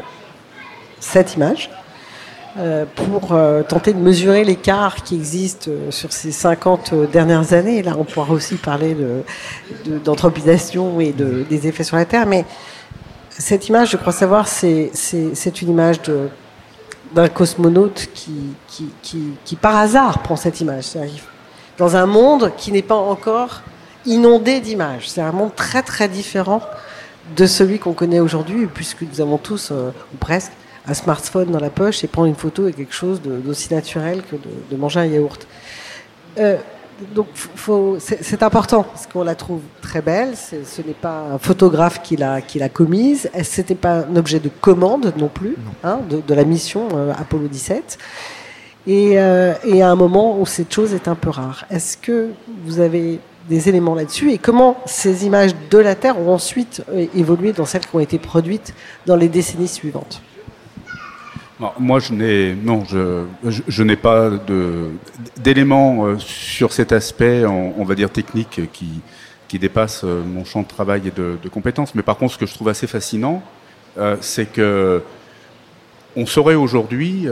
[1.00, 1.70] cette image,
[2.96, 3.36] pour
[3.68, 7.82] tenter de mesurer l'écart qui existe sur ces 50 dernières années.
[7.82, 9.24] Là, on pourra aussi parler de-
[9.90, 12.46] de- d'anthropisation et de, des effets sur la Terre, mais
[13.30, 14.92] cette image, je crois savoir, c'est
[15.64, 16.30] une image de
[17.14, 20.86] d'un cosmonaute qui, par hasard prend cette image.
[21.78, 23.62] Dans un monde qui n'est pas encore
[24.06, 25.10] inondé d'images.
[25.10, 26.62] C'est un monde très très différent
[27.36, 30.52] de celui qu'on connaît aujourd'hui, puisque nous avons tous, euh, ou presque,
[30.86, 34.36] un smartphone dans la poche et prendre une photo est quelque chose d'aussi naturel que
[34.36, 35.48] de, de manger un yaourt.
[36.38, 36.58] Euh,
[37.16, 40.36] donc faut- c'est c'est important parce qu'on la trouve très belle.
[40.38, 43.30] Ce n'est pas un photographe qui l'a qui l'a commise.
[43.44, 47.12] Ce n'était pas un objet de commande non plus hein, de, de la mission euh,
[47.18, 47.98] Apollo 17.
[48.86, 51.66] Et, euh, et à un moment où cette chose est un peu rare.
[51.70, 52.30] Est-ce que
[52.66, 54.32] vous avez des éléments là-dessus?
[54.32, 58.00] Et comment ces images de la Terre ont ensuite euh, évolué dans celles qui ont
[58.02, 58.74] été produites
[59.06, 60.22] dans les décennies suivantes?
[61.80, 63.26] Moi, je n'ai non, je,
[63.68, 64.90] je, n'ai pas de
[65.38, 69.02] d'éléments euh, sur cet aspect, on, va dire technique, qui
[69.48, 71.96] qui dépasse euh, mon champ de travail et de, compétences.
[71.96, 73.44] Mais par contre, ce que je trouve assez fascinant,
[73.98, 75.02] euh, c'est que
[76.16, 77.28] on saurait aujourd'hui,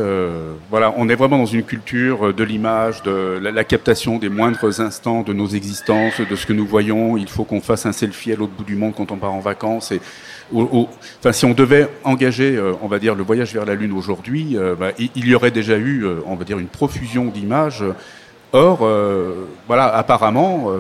[0.72, 5.22] voilà, on est vraiment dans une culture de l'image, de la, captation des moindres instants
[5.22, 7.16] de nos existences, de ce que nous voyons.
[7.16, 9.40] Il faut qu'on fasse un selfie à l'autre bout du monde quand on part en
[9.40, 9.94] vacances.
[10.54, 14.58] Enfin, si on devait engager, euh, on va dire, le voyage vers la Lune aujourd'hui,
[14.58, 17.84] euh, bah, il, y aurait déjà eu, euh, on va dire, une profusion d'images.
[18.54, 18.86] Or,
[19.68, 20.72] voilà, apparemment,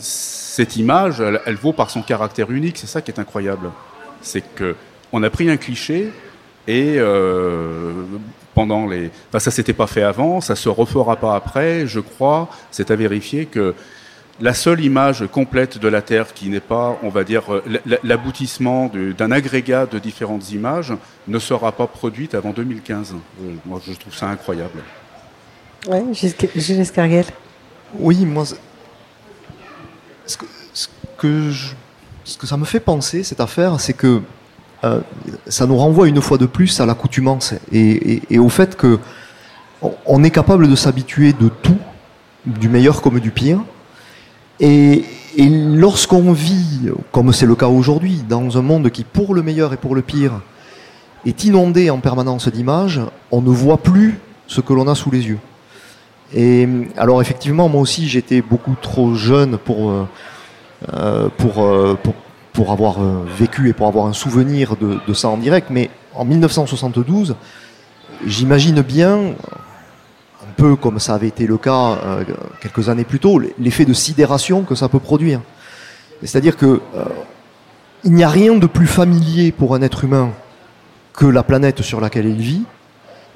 [0.00, 2.76] cette image, elle, vaut par son caractère unique.
[2.76, 3.70] C'est ça qui est incroyable.
[4.20, 4.74] C'est que
[5.12, 6.10] on a pris un cliché
[6.66, 6.98] et
[8.52, 11.86] pendant les, enfin ça s'était pas fait avant, ça se refera pas après.
[11.86, 13.76] Je crois, c'est à vérifier que
[14.40, 17.62] la seule image complète de la Terre qui n'est pas, on va dire, euh,
[18.02, 20.94] l'aboutissement d'un agrégat de différentes images
[21.28, 23.14] ne sera pas produite avant 2015.
[23.42, 24.80] Euh, Moi, je trouve ça incroyable.
[25.88, 25.98] Oui,
[26.56, 27.26] Gilles Escarguel.
[27.98, 28.44] Oui, moi,
[30.26, 30.88] ce que, ce
[31.18, 31.74] que je-
[32.24, 34.22] ce que ça me fait penser, cette affaire, c'est que
[34.84, 35.00] euh,
[35.46, 37.78] ça nous renvoie une fois de plus à l'accoutumance et,
[38.14, 38.98] et- et au fait que
[40.06, 41.76] on est capable de s'habituer de tout,
[42.46, 43.60] du meilleur comme du pire.
[44.60, 45.04] Et,
[45.38, 49.76] lorsqu'on vit, comme c'est le cas aujourd'hui, dans un monde qui, pour le meilleur et
[49.76, 50.40] pour le pire,
[51.24, 53.00] est inondé en permanence d'images,
[53.30, 55.38] on ne voit plus ce que l'on a sous les yeux.
[56.34, 60.08] Et alors effectivement, moi aussi, j'étais beaucoup trop jeune pour euh,
[60.94, 62.14] euh, euh, pour
[62.52, 62.98] pour avoir
[63.38, 65.68] vécu et pour avoir un souvenir de, ça en direct.
[65.70, 67.36] Mais en 1972,
[68.26, 69.34] j'imagine bien,
[70.80, 72.24] comme ça avait été le cas euh,
[72.60, 75.40] quelques années plus tôt, l'effet de sidération que ça peut produire.
[76.22, 77.04] C'est-à-dire que euh,
[78.04, 80.30] il n'y a rien de plus familier pour un être humain
[81.12, 82.62] que la planète sur laquelle il vit,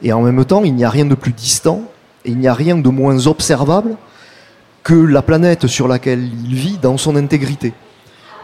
[0.03, 1.83] et en même temps, il n'y a rien de plus distant,
[2.25, 3.97] et il n'y a rien de moins observable
[4.83, 7.73] que la planète sur laquelle il vit dans son intégrité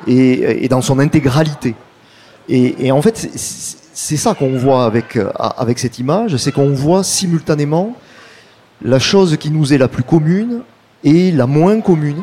[0.07, 1.75] et, dans son intégralité.
[2.49, 7.95] Et, en fait, c'est- ça qu'on voit euh, avec cette image, c'est qu'on voit simultanément
[8.83, 10.63] la chose qui nous est la plus commune
[11.05, 12.23] et la moins commune,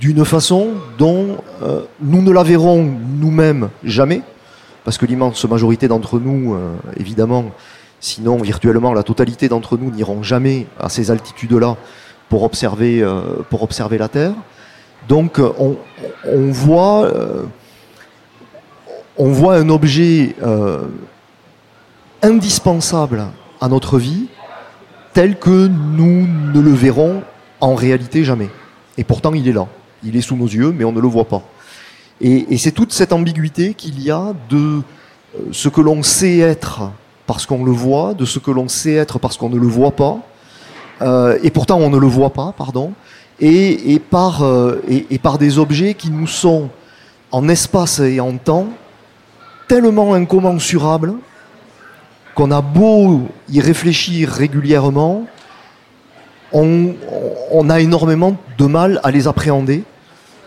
[0.00, 2.82] d'une façon dont euh, nous ne la verrons
[3.18, 4.22] nous-mêmes jamais,
[4.84, 7.44] parce que l'immense majorité d'entre nous, euh, évidemment,
[8.00, 11.76] sinon virtuellement la totalité d'entre nous n'iront jamais à ces altitudes-là
[12.28, 14.32] pour observer, euh, pour observer la Terre.
[15.08, 15.76] Donc on,
[16.52, 17.10] voit,
[19.18, 20.36] un objet
[22.22, 23.24] indispensable
[23.60, 24.28] à notre vie
[25.12, 27.22] tel que nous ne le verrons
[27.60, 28.48] en réalité jamais.
[28.98, 29.66] Et pourtant il est là,
[30.02, 31.42] il est sous nos yeux, mais on ne le voit pas.
[32.20, 34.82] Et, c'est toute cette ambiguïté qu'il y a de euh,
[35.50, 36.92] ce que l'on sait être
[37.26, 39.90] parce qu'on le voit, de ce que l'on sait être parce qu'on ne le voit
[39.92, 40.18] pas,
[41.00, 42.92] euh, et pourtant on ne le voit pas, pardon,
[43.42, 46.68] euh, et par des objets qui nous sont
[47.32, 48.68] en espace et en temps
[49.66, 51.14] tellement incommensurables
[52.34, 55.26] qu'on a beau y réfléchir régulièrement,
[56.52, 59.84] on, a énormément de mal à les appréhender,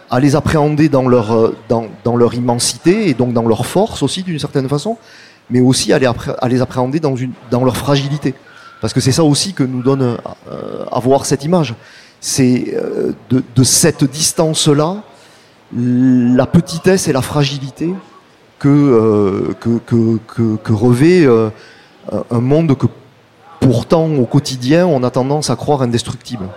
[0.10, 4.98] à les appréhender dans leur, immensité et donc dans leur force aussi d'une certaine façon,
[5.49, 8.34] mais aussi à les, appréhender dans, leur fragilité.
[8.82, 10.18] Parce que c'est ça aussi que nous donne
[10.52, 11.74] euh, à voir cette image.
[12.20, 14.98] C'est euh, de, cette distance-là
[15.76, 17.94] la petitesse et la fragilité
[18.60, 19.53] que, euh,
[20.70, 21.26] revêt
[22.32, 22.88] un monde que
[23.60, 26.48] pourtant au quotidien on a tendance à croire indestructible.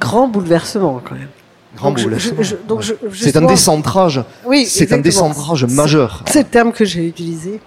[0.00, 1.28] Grand bouleversement quand même.
[1.76, 2.36] Grand Donc, bouleversement.
[2.42, 4.22] je- je- donc je- C'est un décentrage.
[4.46, 6.22] Oui, c'est un décentrage majeur.
[6.26, 7.60] C'est le terme que j'ai utilisé.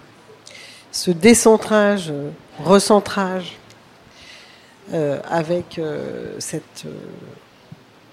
[0.91, 2.29] Ce décentrage, euh,
[2.63, 3.57] recentrage,
[4.93, 6.89] euh, avec euh, cette euh,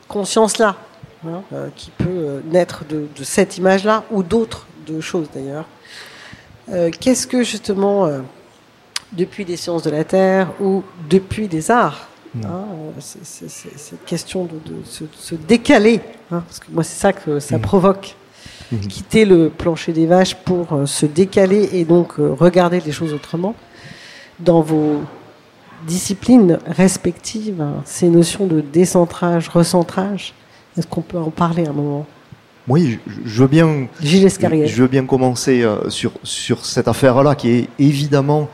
[0.09, 0.77] conscience-là,
[1.27, 1.43] hein,
[1.77, 5.65] qui peut naître de, de cette image-là, ou d'autres de choses d'ailleurs.
[6.73, 8.21] Euh, Qu'est-ce que justement, euh,
[9.13, 12.09] depuis les sciences de la Terre ou depuis les arts,
[12.43, 16.01] hein, euh, c'est- cette question de, de se, se décaler,
[16.33, 18.17] hein, parce que moi c'est ça que ça provoque,
[18.89, 23.55] quitter le plancher des vaches pour euh, se décaler et donc regarder les choses autrement,
[24.41, 25.03] dans vos
[25.87, 30.33] disciplines respectives, hein, ces notions de décentrage, recentrage,
[30.77, 32.07] est-ce qu'on peut en parler un moment?
[32.67, 33.89] Oui, je, veux bien.
[34.01, 34.29] Gilles.
[34.31, 38.49] Je veux bien commencer euh, sur, sur cette affaire-là qui est évidemment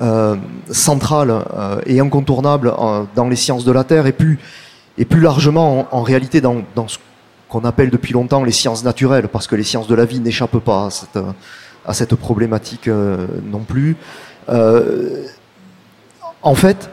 [0.00, 0.36] euh,
[0.70, 4.38] centrale euh, et incontournable euh, dans les sciences de la Terre et plus,
[4.98, 6.98] et plus largement en, en réalité dans, dans ce
[7.48, 10.58] qu'on appelle depuis longtemps les sciences naturelles, parce que les sciences de la vie n'échappent
[10.58, 11.18] pas à cette,
[11.86, 13.96] à cette problématique non plus.
[14.50, 15.26] Euh,
[16.42, 16.90] en fait,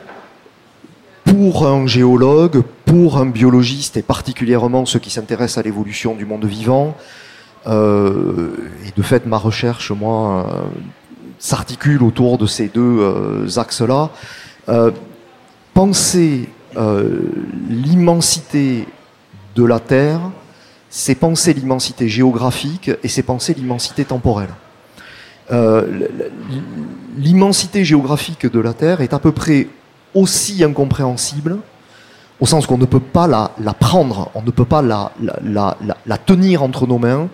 [1.35, 6.45] pour un géologue, pour un biologiste et particulièrement ceux qui s'intéressent à l'évolution du monde
[6.45, 6.95] vivant,
[7.67, 8.55] euh,
[8.87, 10.61] et de fait ma recherche, moi, euh,
[11.37, 14.11] s'articule autour de ces deux euh, axes-là,
[15.73, 16.47] penser
[17.69, 18.87] l'immensité
[19.55, 20.21] de la Terre,
[20.89, 24.53] c'est penser l'immensité géographique et c'est penser l'immensité temporelle.
[27.17, 29.67] L'immensité géographique de la Terre est à peu près
[30.15, 31.59] aussi incompréhensible,
[32.39, 36.87] au sens qu'on ne peut pas la, prendre, on ne peut pas la tenir entre
[36.87, 37.29] nos mains,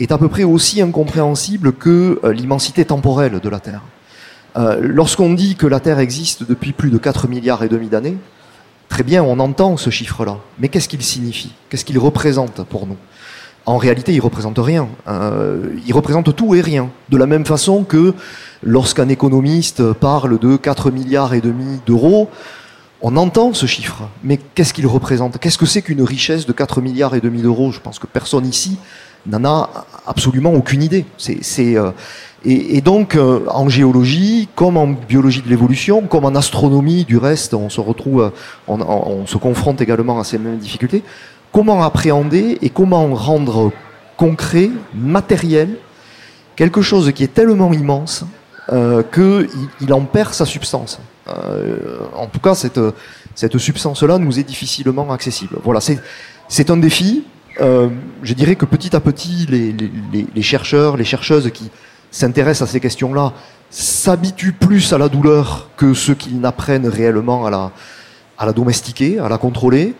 [0.00, 3.82] est à peu près aussi incompréhensible que euh, l'immensité temporelle de la Terre.
[4.56, 8.16] Euh, Lorsqu'on dit que la Terre existe depuis plus de 4 milliards et demi d'années,
[8.88, 10.38] très bien, on entend ce chiffre-là.
[10.58, 11.52] Mais qu'est-ce qu'il signifie?
[11.68, 12.96] Qu'est-ce qu'il représente pour nous?
[13.64, 14.88] En réalité, il représente rien.
[15.08, 16.90] Euh, il représente tout et rien.
[17.10, 18.14] De la même façon que
[18.62, 22.28] lorsqu'un économiste parle de 4 milliards et demi d'euros,
[23.02, 24.08] on entend ce chiffre.
[24.22, 25.38] Mais qu'est-ce qu'il représente?
[25.38, 27.72] Qu'est-ce que c'est qu'une richesse de 4 milliards et demi d'euros?
[27.72, 28.78] Je pense que personne ici
[29.26, 31.04] n'en a absolument aucune idée.
[31.16, 31.90] C'est, euh,
[32.44, 37.54] et, donc, euh, en géologie, comme en biologie de l'évolution, comme en astronomie, du reste,
[37.54, 38.32] on se retrouve,
[38.68, 38.76] euh,
[39.06, 41.04] on se confronte également à ces mêmes difficultés.
[41.52, 43.72] Comment appréhender et comment rendre
[44.16, 45.76] concret, matériel,
[46.56, 48.24] quelque chose qui est tellement immense
[48.72, 49.48] euh, qu'il
[49.80, 51.00] il en perd sa substance.
[51.28, 55.56] Euh, en tout cas, cette, substance-là nous est difficilement accessible.
[55.64, 57.24] Voilà, c'est, un défi.
[57.60, 57.88] Euh,
[58.22, 61.70] je dirais que petit à petit, les, chercheurs, les chercheuses qui
[62.10, 63.32] s'intéressent à ces questions-là
[63.68, 67.50] s'habituent plus à la douleur que ceux qui n'apprennent réellement à
[68.46, 69.94] la domestiquer, à la contrôler.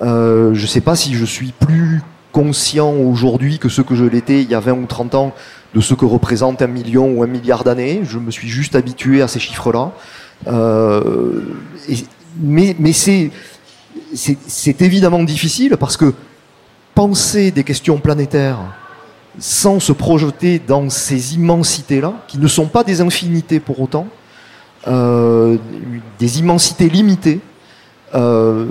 [0.00, 2.02] Euh, je ne sais pas si je suis plus
[2.32, 5.34] conscient aujourd'hui que ce que je l'étais il y a 20 ou 30 ans
[5.74, 8.00] de ce que représente un million ou un milliard d'années.
[8.04, 9.92] Je me suis juste habitué à ces chiffres-là.
[10.46, 11.40] Euh,
[12.40, 16.14] mais c'est évidemment difficile parce que
[16.94, 18.58] penser des questions planétaires
[19.38, 24.08] sans se projeter dans ces immensités-là, qui ne sont pas des infinités pour autant,
[24.86, 25.58] euh,
[26.18, 27.40] des immensités limitées,
[28.14, 28.66] euh,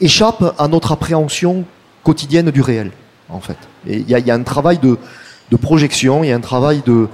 [0.00, 1.64] échappe à notre appréhension
[2.02, 2.92] quotidienne du réel,
[3.28, 3.56] en fait.
[3.86, 4.96] Il y, a- un travail de,
[5.56, 7.08] projection, il y a un travail de,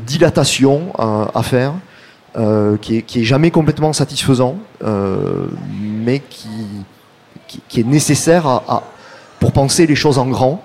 [0.00, 1.74] dilatation à, faire,
[2.36, 5.46] euh, qui, est, jamais complètement satisfaisant, euh,
[5.80, 8.62] mais qui, est nécessaire
[9.40, 10.62] pour penser les choses en grand.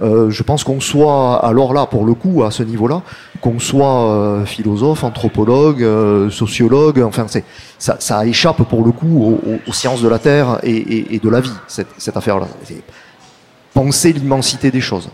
[0.00, 3.02] Euh, je pense qu'on soit, alors là, pour le coup, à ce niveau-là,
[3.40, 7.44] qu'on soit euh, philosophe, anthropologue, euh, sociologue, enfin, c'est,
[7.78, 12.16] ça, échappe pour le coup aux, sciences de la Terre et, de la vie, cette,
[12.16, 12.46] affaire-là.
[13.74, 15.08] Penser l'immensité des choses.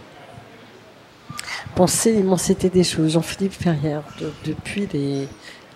[1.74, 3.12] penser l'immensité des choses.
[3.12, 4.86] Jean-Philippe Ferrière, de- depuis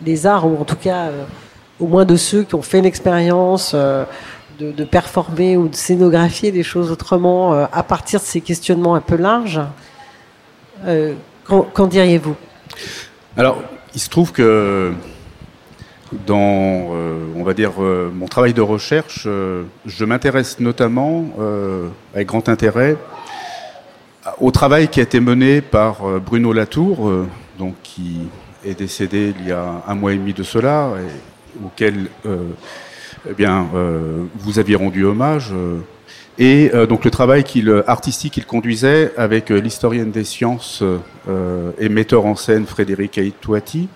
[0.04, 1.10] les, arts, ou en tout cas
[1.80, 3.74] au moins de ceux qui ont fait l'expérience
[4.58, 9.00] de, performer ou de scénographier les choses autrement euh, à partir de ces questionnements un
[9.00, 9.60] peu larges,
[10.84, 11.14] euh,
[11.44, 12.36] qu'en diriez-vous?
[13.36, 13.62] Alors,
[13.94, 14.92] il se trouve que
[16.26, 19.26] dans, euh, on va dire, mon travail de recherche,
[19.86, 21.30] je m'intéresse notamment,
[22.14, 22.96] avec grand intérêt,
[24.40, 27.10] au travail qui a été mené par Bruno Latour,
[27.58, 28.28] donc qui
[28.64, 30.90] est décédé il y a un mois et demi de cela,
[31.64, 32.08] auquel
[33.28, 35.50] eh bien, euh, vous aviez rendu hommage.
[35.52, 35.78] euh,
[36.40, 40.84] et euh, donc le travail qu'il, artistique qu'il conduisait avec l'historienne des sciences
[41.80, 43.88] et metteur en scène Frédéric Aitouati.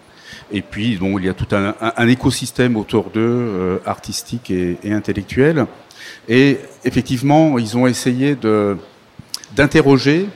[0.51, 5.67] Et puis, bon, il y a tout un, écosystème autour d'eux, artistique et, et intellectuel.
[6.29, 8.37] Et effectivement, ils ont essayé
[9.55, 10.27] d'interroger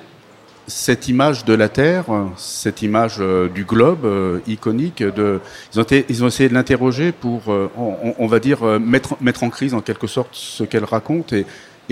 [0.66, 2.04] cette image de la Terre,
[2.36, 8.26] cette image euh, du globe euh, iconique, ils, ont essayé de l'interroger pour, euh, on,
[8.26, 11.46] va dire, mettre, en crise en quelque sorte ce qu'elle raconte et,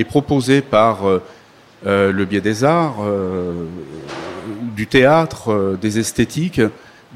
[0.04, 1.02] proposer par
[1.84, 2.96] le biais des arts,
[4.74, 6.60] du théâtre, des esthétiques,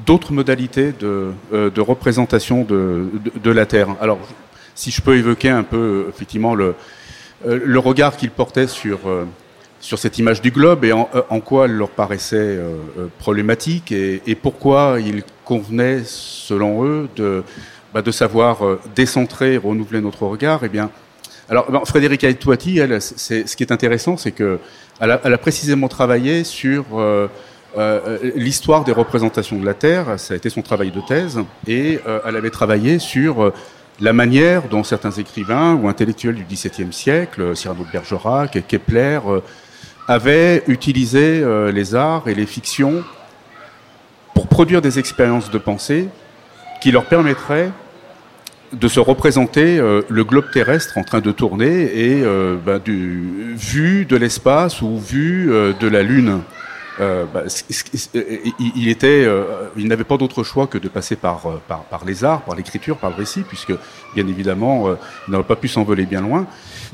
[0.05, 1.33] d'autres modalités de,
[1.81, 3.89] représentation de, la Terre.
[3.99, 4.19] Alors,
[4.75, 6.75] si je peux évoquer un peu, effectivement, le,
[7.45, 8.99] le regard qu'ils portaient sur,
[9.79, 13.91] sur cette image du globe et en, euh, quoi elle leur paraissait euh, euh, problématique
[13.91, 17.43] et, pourquoi il convenait, selon eux, de,
[17.93, 20.61] bah, de savoir euh, décentrer, renouveler notre regard.
[20.63, 20.89] Eh bien,
[21.49, 21.67] alors,
[22.99, 24.59] c'est, ce qui est intéressant, c'est que
[24.99, 26.85] elle a, précisément travaillé sur
[28.35, 30.19] l'histoire des représentations de la Terre.
[30.19, 33.51] Ça a été son travail de thèse, et elle avait travaillé sur
[33.99, 39.19] la manière dont certains écrivains ou intellectuels du XVIIe siècle, Cyrano de Bergerac, Kepler,
[40.09, 43.03] avaient utilisé euh, les arts et les fictions
[44.33, 46.09] pour produire des expériences de pensée
[46.81, 47.71] qui leur permettraient
[48.73, 53.53] de se représenter euh, le globe terrestre en train de tourner et euh, bah, du,
[53.55, 55.47] vu de l'espace ou vu
[55.79, 56.39] de la Lune.
[59.77, 63.11] Il, n'avait pas d'autre choix que de passer par, par, les arts, par l'écriture, par
[63.11, 63.73] le récit, puisque
[64.15, 64.89] bien évidemment,
[65.27, 66.45] il n'aurait pas pu s'envoler bien loin.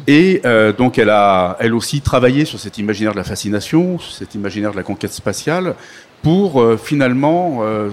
[0.08, 4.36] Et euh, donc, elle a, elle aussi travaillé sur cet imaginaire de la fascination, cet
[4.36, 5.76] imaginaire de la conquête spatiale,
[6.22, 7.90] pour euh, finalement, euh,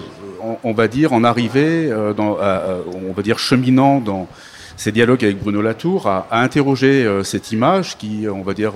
[0.62, 4.28] on, va dire, en arriver, dans, on va dire, cheminant dans
[4.76, 8.72] ces dialogues avec Bruno Latour, à, interroger cette image qui, on va dire,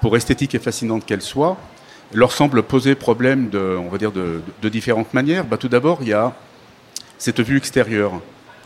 [0.00, 1.56] pour esthétique et fascinante qu'elle soit,
[2.14, 5.44] leur semble poser problème de, on va dire, de, de différentes manières.
[5.44, 6.34] Bah, tout d'abord, il y a
[7.18, 8.12] cette vue extérieure.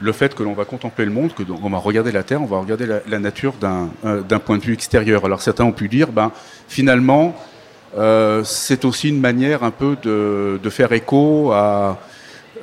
[0.03, 2.47] Le fait que l'on va contempler le monde, que on va regarder la Terre, on
[2.47, 5.25] va regarder la, nature d'un euh, d'un point de vue extérieur.
[5.25, 6.33] Alors certains ont pu dire, ben,
[6.67, 7.37] finalement,
[7.97, 12.01] euh, c'est aussi une manière un peu de, de faire écho à,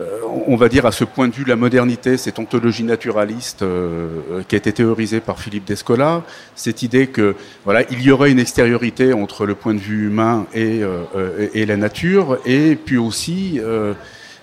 [0.02, 3.64] euh, on va dire à ce point de vue la modernité, cette ontologie naturaliste
[4.50, 6.24] qui a été théorisée par Philippe Descola,
[6.56, 10.46] cette idée que voilà il y aurait une extériorité entre le point de vue humain
[10.54, 10.82] et,
[11.54, 13.62] et la nature, et puis aussi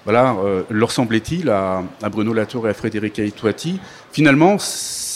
[0.06, 3.78] voilà euh, leur semblait-il à, Bruno Latour et à Frédéric Aitouati,
[4.12, 4.56] finalement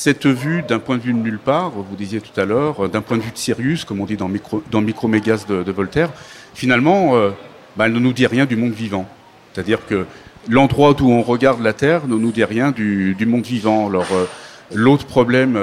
[0.00, 2.88] cette vue d'un point de vue de nulle part, vous disiez tout à l'heure, euh,
[2.88, 6.08] d'un point de vue de Sirius, comme on dit dans, micro, dans Micromégas de, Voltaire,
[6.54, 7.32] finalement, euh,
[7.76, 9.06] bah, elle ne nous dit rien du monde vivant.
[9.52, 10.06] C'est-à-dire que
[10.48, 13.88] l'endroit d'où on regarde la Terre ne nous dit rien du, monde vivant.
[13.88, 14.24] Alors, euh,
[14.72, 15.60] l'autre problème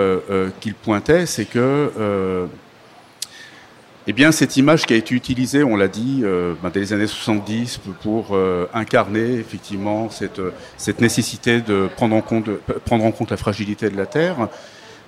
[0.59, 2.47] qu'il pointait, c'est que
[4.09, 6.93] eh bien, cette image qui a été utilisée, on l'a dit, euh, ben, dès les
[6.93, 10.53] années 70 pour euh, incarner effectivement cette, euh,
[10.99, 12.49] nécessité de prendre en, compte,
[13.29, 14.47] la fragilité de la Terre,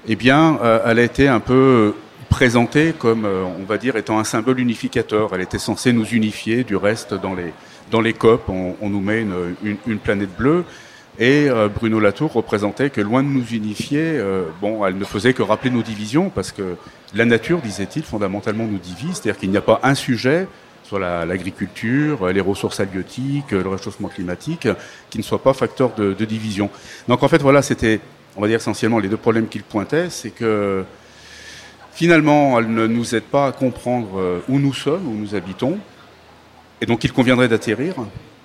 [0.06, 1.94] eh bien, elle a été un peu
[2.30, 5.30] présentée comme, on va dire, étant un symbole unificateur.
[5.34, 7.54] Elle était censée nous unifier du reste dans les,
[7.92, 8.50] dans les COP.
[8.50, 9.26] On, nous met
[9.64, 10.64] une planète bleue.
[11.22, 15.34] Et euh, Bruno Latour représentait que loin de nous unifier, euh, bon, elle ne faisait
[15.34, 16.76] que rappeler nos divisions, parce que
[17.14, 20.48] la nature, disait-il, fondamentalement nous divise, c'est-à-dire qu'il n'y a pas un sujet
[20.86, 24.68] sur la- l'agriculture, les ressources halieutiques, le réchauffement climatique,
[25.10, 26.70] qui ne soit pas facteur de, de division.
[27.10, 28.00] Donc en fait, voilà, c'était,
[28.38, 30.86] on va dire essentiellement les deux problèmes qu'il pointait, c'est que
[31.91, 35.78] finalement, elle ne nous aide pas à comprendre euh, où nous sommes, où nous habitons,
[36.80, 37.96] et donc il conviendrait d'atterrir.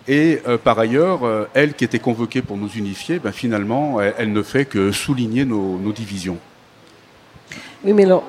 [0.07, 4.15] Et euh, par ailleurs, euh, elle qui était convoquée pour nous unifier, ben, finalement, elle,
[4.19, 6.39] elle ne fait que souligner nos, nos divisions.
[7.85, 8.25] Oui, mais alors,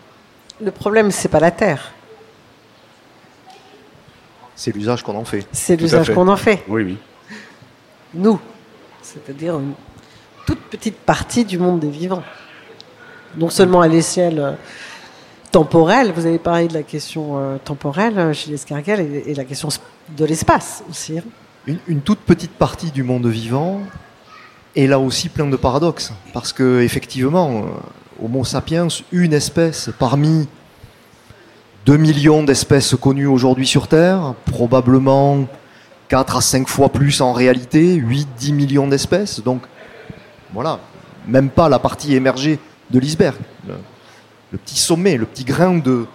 [0.60, 1.92] le problème, c'est pas la Terre.
[4.54, 5.46] C'est l'usage qu'on en fait.
[5.52, 6.64] C'est l'usage qu'on en fait.
[6.68, 6.98] Oui, oui.
[8.14, 8.40] Nous.
[9.02, 9.72] C'est-à-dire une
[10.46, 12.24] toute petite partie du monde des vivants.
[13.36, 14.52] Non seulement à l'échelle euh,
[15.50, 19.34] temporelle, vous avez parlé de la question euh, temporelle euh, chez les Escargel et, et
[19.34, 19.68] la question
[20.16, 21.18] de l'espace aussi.
[21.18, 21.22] hein.
[21.86, 23.80] Une, toute petite partie du monde vivant
[24.74, 26.12] est là aussi plein de paradoxes.
[26.32, 30.48] Parce que, effectivement, euh, Homo sapiens, une espèce parmi
[31.84, 35.46] 2 millions d'espèces connues aujourd'hui sur Terre, probablement
[36.08, 39.42] 4 à 5 fois plus en réalité, 8-10 millions d'espèces.
[39.42, 39.62] Donc,
[40.54, 40.80] voilà,
[41.26, 42.58] même pas la partie émergée
[42.90, 43.36] de l'iceberg.
[44.52, 46.06] Le, petit sommet, le petit grain de,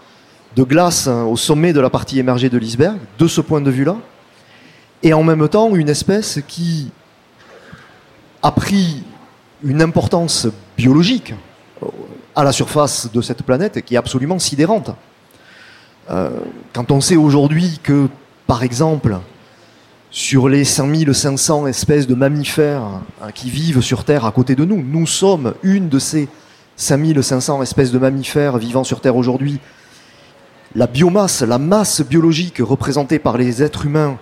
[0.57, 3.97] glace hein, au sommet de la partie émergée de l'iceberg, de ce point de vue-là.
[5.01, 6.89] Et en même temps, une espèce qui
[8.41, 9.03] a pris
[9.63, 10.47] une importance
[10.77, 11.33] biologique
[12.35, 14.91] à la surface de cette planète qui est absolument sidérante.
[16.09, 16.29] Euh,
[16.73, 18.07] quand on sait aujourd'hui que,
[18.47, 19.17] par exemple,
[20.11, 24.83] sur les 5500 espèces de mammifères hein, qui vivent sur Terre à côté de nous,
[24.83, 26.27] nous sommes une de ces
[26.75, 29.59] 5500 espèces de mammifères vivant sur Terre aujourd'hui.
[30.75, 34.17] La biomasse, la masse biologique représentée par les êtres humains,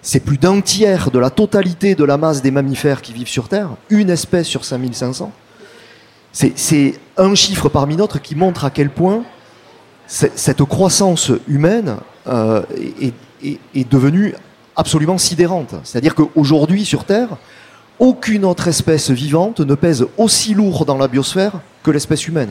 [0.00, 3.48] c'est plus d'un tiers de la totalité de la masse des mammifères qui vivent sur
[3.48, 5.32] Terre, une espèce sur 5500.
[6.32, 9.22] C'est un chiffre parmi d'autres qui montre à quel point
[10.06, 11.96] cette croissance humaine
[12.26, 12.62] euh,
[13.44, 14.34] est, devenue
[14.76, 15.74] absolument sidérante.
[15.84, 17.28] C'est-à-dire qu'aujourd'hui, sur Terre,
[18.02, 21.52] aucune autre espèce vivante ne pèse aussi lourd dans la biosphère
[21.84, 22.50] que l'espèce humaine.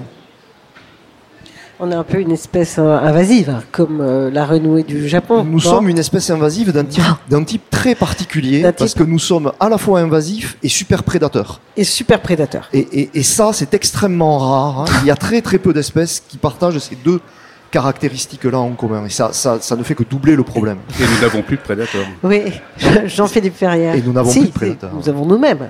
[1.77, 5.43] On est un peu une espèce euh, invasive, comme euh, la renouée du Japon.
[5.43, 7.03] Nous sommes une espèce invasive d'un type,
[7.47, 11.59] type, très particulier, parce que nous sommes à la fois invasifs et super prédateurs.
[11.75, 12.69] Et super prédateurs.
[12.71, 14.81] Et, ça, c'est extrêmement rare.
[14.81, 14.85] Hein.
[15.01, 17.19] Il y a très très peu d'espèces qui partagent ces deux
[17.71, 19.05] caractéristiques-là en commun.
[19.05, 20.77] Et ça, ça, ne fait que doubler le problème.
[20.99, 22.05] Et nous n'avons plus de prédateurs.
[22.23, 22.43] Oui,
[23.05, 23.95] Jean-Philippe Ferrière.
[23.95, 24.91] Et nous n'avons plus de prédateurs.
[24.93, 25.69] Nous avons nous-mêmes.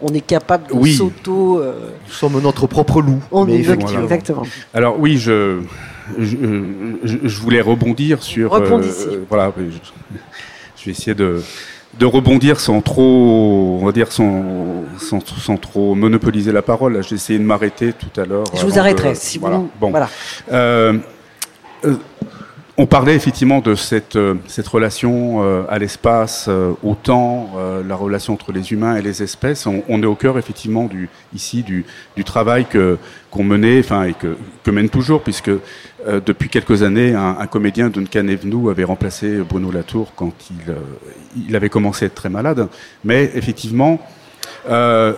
[0.00, 1.58] On est capable de s'auto.
[1.58, 3.20] Euh, nous sommes notre propre loup.
[3.30, 4.02] On est effectivement.
[4.02, 4.42] exactement.
[4.72, 5.60] Alors oui, je,
[6.18, 8.54] je, voulais rebondir sur.
[8.54, 8.80] Euh,
[9.28, 11.42] voilà, je, vais essayer de
[11.98, 14.44] de rebondir sans trop, on va dire sans,
[14.98, 17.02] sans, trop monopoliser la parole.
[17.02, 18.44] J'ai essayé de m'arrêter tout à l'heure.
[18.54, 19.56] Je vous arrêterai si voilà.
[19.58, 19.70] vous.
[19.80, 19.90] Bon.
[19.90, 20.08] Voilà.
[20.52, 20.98] Euh,
[22.76, 24.34] on parlait effectivement de cette, euh,
[24.66, 26.48] relation à l'espace,
[26.82, 27.52] au temps,
[27.86, 29.66] la relation entre les humains et les espèces.
[29.66, 31.84] On, est au cœur effectivement du, ici du,
[32.24, 32.66] travail
[33.30, 35.50] qu'on menait, enfin et que, mène toujours, puisque
[36.06, 40.32] depuis quelques années, un, comédien Duncan Evenou avait remplacé Bruno Latour quand
[41.48, 42.68] il, avait commencé à être très malade.
[43.04, 44.00] Mais effectivement,
[44.68, 45.14] euh,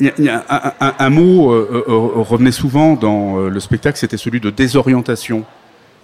[0.00, 5.44] y a, un, mot euh, euh, revenait souvent dans le spectacle, c'était celui de désorientation.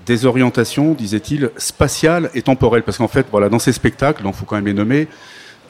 [0.07, 2.83] Désorientation, disait-il, spatiale et temporelle.
[2.83, 5.09] Parce qu'en fait, voilà, dans ces spectacles, il faut quand même les nommer,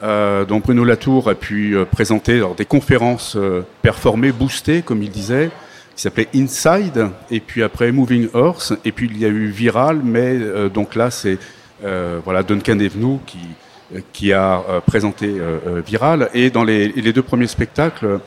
[0.01, 3.37] dont Bruno Latour a pu présenter des conférences
[3.81, 5.49] performées, boostées, comme il disait,
[5.95, 10.01] qui s'appelait Inside, et puis après Moving Horse, et puis il y a eu Viral,
[10.03, 10.37] mais
[10.69, 11.39] donc là c'est
[11.83, 13.39] euh, voilà, Duncan Evenou qui,
[14.13, 16.29] qui a euh, présenté euh, Viral.
[16.33, 18.19] Et dans les, deux premiers spectacles,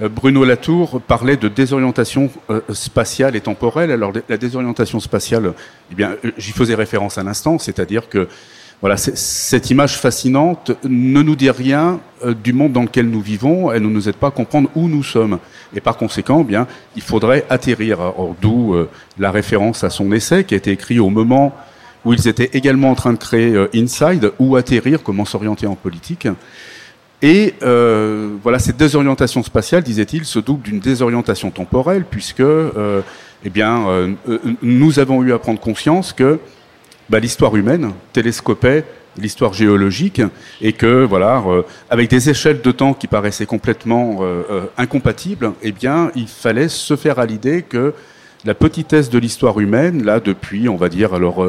[0.00, 2.30] Bruno Latour parlait de désorientation
[2.70, 3.90] spatiale et temporelle.
[3.90, 5.52] Alors la désorientation spatiale,
[5.92, 8.28] eh bien, j'y faisais référence à l'instant, c'est-à-dire que
[8.80, 12.00] voilà, cette image fascinante ne nous dit rien
[12.42, 15.04] du monde dans lequel nous vivons, elle ne nous aide pas à comprendre où nous
[15.04, 15.38] sommes.
[15.74, 16.66] Et par conséquent, eh bien,
[16.96, 17.98] il faudrait atterrir.
[18.42, 18.76] D'où
[19.18, 21.54] la référence à son essai qui a été écrit au moment
[22.04, 25.74] où ils étaient également en train de créer euh, Inside ou Atterrir, comment s'orienter en
[25.74, 26.28] politique.
[27.24, 33.00] Et euh, voilà, cette désorientation spatiale, disait-il, se double d'une désorientation temporelle, puisque euh,
[33.46, 34.12] eh bien, euh,
[34.60, 36.38] nous avons eu à prendre conscience que
[37.08, 38.84] bah, l'histoire humaine télescopait
[39.16, 40.20] l'histoire géologique
[40.60, 41.40] et que voilà
[41.88, 44.22] avec des échelles de temps qui paraissaient complètement
[44.76, 47.94] incompatibles eh bien il fallait se faire à l'idée que
[48.44, 51.46] la petitesse de l'histoire humaine là depuis on va dire alors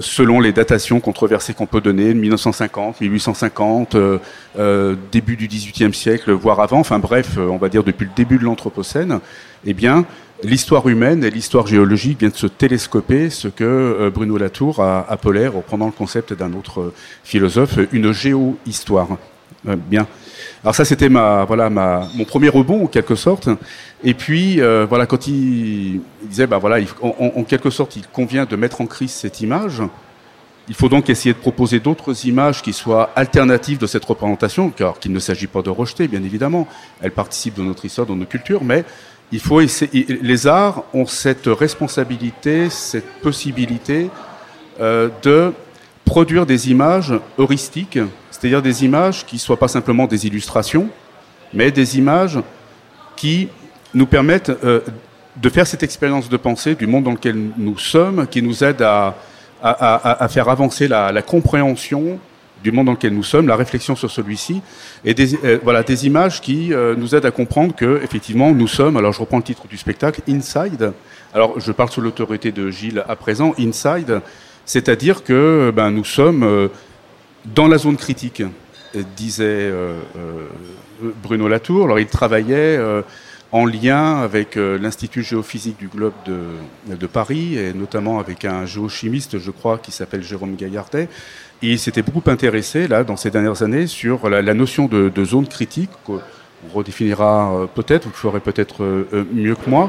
[0.00, 4.18] selon les datations controversées qu'on peut donner, 1950, 1850, euh,
[4.58, 8.38] euh, début du XVIIIe siècle, voire avant, enfin bref, on va dire depuis le début
[8.38, 9.20] de l'Anthropocène,
[9.64, 10.04] eh bien,
[10.42, 15.46] l'histoire humaine et l'histoire géologique viennent de se télescoper, ce que Bruno Latour a appelé,
[15.46, 16.92] reprenant le concept d'un autre
[17.22, 19.08] philosophe, une géohistoire.
[19.64, 20.06] bien.
[20.64, 23.50] Alors ça, c'était ma, voilà, ma, mon premier rebond en quelque sorte.
[24.02, 28.56] Et puis, euh, voilà, quand il, disait, bah voilà, en, quelque sorte, il convient de
[28.56, 29.82] mettre en crise cette image.
[30.66, 34.98] Il faut donc essayer de proposer d'autres images qui soient alternatives de cette représentation, car
[34.98, 36.66] qu'il ne s'agit pas de rejeter, bien évidemment.
[37.02, 38.86] Elles participent de notre histoire, de nos cultures, mais
[39.32, 40.06] il faut essayer.
[40.22, 44.08] Les arts ont cette responsabilité, cette possibilité
[44.80, 45.52] euh, de
[46.04, 47.98] produire des images heuristiques
[48.44, 50.88] c'est-à-dire des images qui ne soient pas simplement des illustrations,
[51.54, 52.38] mais des images
[53.16, 53.48] qui
[53.94, 54.80] nous permettent euh,
[55.36, 58.82] de faire cette expérience de pensée du monde dans lequel nous sommes, qui nous aide
[58.82, 59.14] à,
[60.28, 62.18] faire avancer la, compréhension
[62.62, 64.60] du monde dans lequel nous sommes, la réflexion sur celui-ci,
[65.06, 68.68] et des, euh, voilà, des images qui euh, nous aident à comprendre que, effectivement, nous
[68.68, 70.92] sommes, alors je reprends le titre du spectacle, Inside.
[71.32, 74.20] Alors je parle sous l'autorité de Gilles à présent, Inside,
[74.66, 76.70] c'est-à-dire que ben, nous sommes
[77.44, 78.42] dans la zone critique,
[79.16, 80.48] disait euh, euh,
[81.22, 81.84] Bruno Latour.
[81.84, 83.02] Alors il travaillait euh,
[83.52, 89.52] en lien avec l'Institut géophysique du globe de, Paris, et notamment avec un géochimiste, je
[89.52, 91.08] crois, qui s'appelle Jérôme Gaillardet.
[91.62, 95.46] Et il s'était beaucoup intéressé, là, dans ces dernières années, sur la, notion de, zone
[95.46, 95.90] critique.
[96.74, 99.88] redéfinira peut-être, vous le ferez peut-être mieux que moi.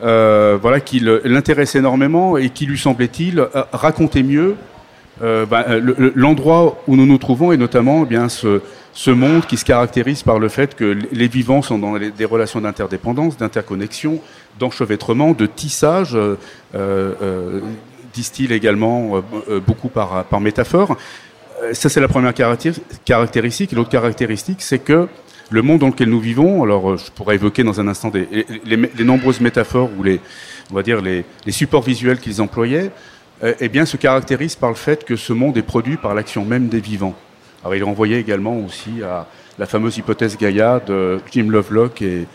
[0.00, 4.56] Voilà, qui l'intéresse énormément et qui lui semblait-il racontait mieux
[5.20, 5.64] ben,
[6.14, 8.60] l'endroit où nous nous trouvons et notamment eh bien ce,
[9.10, 13.36] monde qui se caractérise par le fait que les vivants sont dans des relations d'interdépendance,
[13.36, 14.20] d'interconnexion,
[14.58, 16.36] d'enchevêtrement, de tissage, euh,
[16.74, 17.60] euh,
[18.14, 20.96] disent-ils également euh, beaucoup par, par métaphore.
[21.72, 22.34] Ça, c'est la première
[23.04, 23.72] caractéristique.
[23.72, 25.08] L'autre caractéristique, c'est que
[25.50, 28.26] le monde dans lequel nous vivons, alors je pourrais évoquer dans un instant des,
[28.64, 30.20] les, nombreuses métaphores ou les,
[30.70, 32.90] on va dire les, les supports visuels qu'ils employaient,
[33.42, 36.68] eh bien, se caractérise par le fait que ce monde est produit par l'action même
[36.68, 37.14] des vivants.
[37.62, 39.26] Alors il renvoyait également aussi à
[39.58, 42.26] la fameuse hypothèse Gaïa de Jim Lovelock et,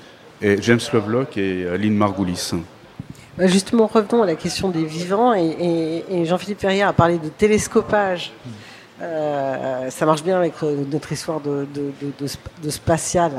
[0.41, 2.51] James Lovelock et euh, Lynn Margulis.
[3.37, 8.33] Bah, justement, revenons à la question des vivants et, Jean-Philippe Ferrière a parlé de télescopage.
[9.01, 13.31] Euh, ça marche bien avec euh, notre histoire de, de, spatial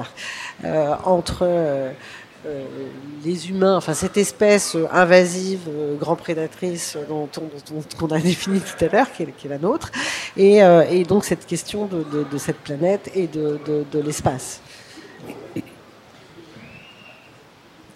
[1.04, 1.92] entre euh,
[3.24, 5.60] les humains, enfin cette espèce invasive,
[6.00, 7.28] grand prédatrice dont,
[8.00, 9.92] on a défini tout à l'heure, qui, est la nôtre,
[10.36, 13.60] et, donc cette question de, cette planète et de,
[14.04, 14.60] l'espace.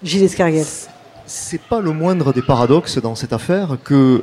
[0.03, 0.67] Gilles Escarguel.
[1.29, 4.23] C'est pas le moindre des paradoxes dans cette affaire que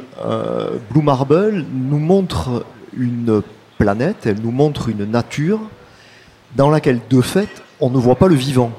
[0.90, 2.64] Blue Marble nous montre
[2.98, 3.42] une
[3.78, 5.60] planète, elle nous montre une nature
[6.56, 7.50] dans laquelle de fait
[7.80, 8.72] on ne voit pas le vivant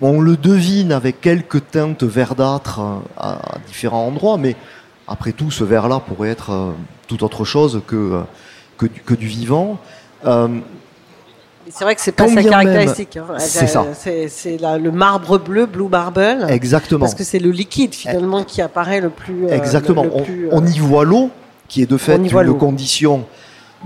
[0.00, 4.56] on le devine avec quelques teintes verdâtres euh, à, différents endroits, mais
[5.08, 6.72] après tout, ce vert-là pourrait être euh,
[7.08, 8.22] tout autre chose que, euh,
[8.76, 9.78] que, du, vivant.
[10.22, 13.16] c'est vrai que c'est pas sa caractéristique.
[13.16, 13.38] Hein.
[13.38, 13.86] C'est ça.
[13.94, 16.46] C'est le marbre bleu, blue marble.
[16.48, 17.00] Exactement.
[17.00, 19.48] Parce que c'est le liquide finalement qui apparaît le plus.
[19.48, 20.04] Exactement.
[20.52, 21.30] on, y voit l'eau,
[21.68, 23.24] qui est de fait une condition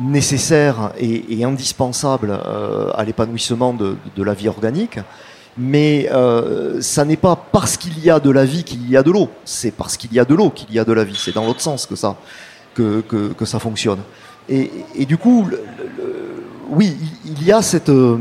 [0.00, 2.38] nécessaire et, indispensable
[2.94, 4.98] à l'épanouissement de, de, la vie organique.
[5.58, 9.02] Mais euh, ça n'est pas parce qu'il y a de la vie qu'il y a
[9.02, 9.28] de l'eau.
[9.44, 11.18] C'est parce qu'il y a de l'eau qu'il y a de la vie.
[11.18, 12.16] C'est dans l'autre sens que ça,
[12.74, 13.98] que, que, ça fonctionne.
[14.48, 15.46] Et, et du coup,
[16.70, 18.16] oui, il y a cette, euh,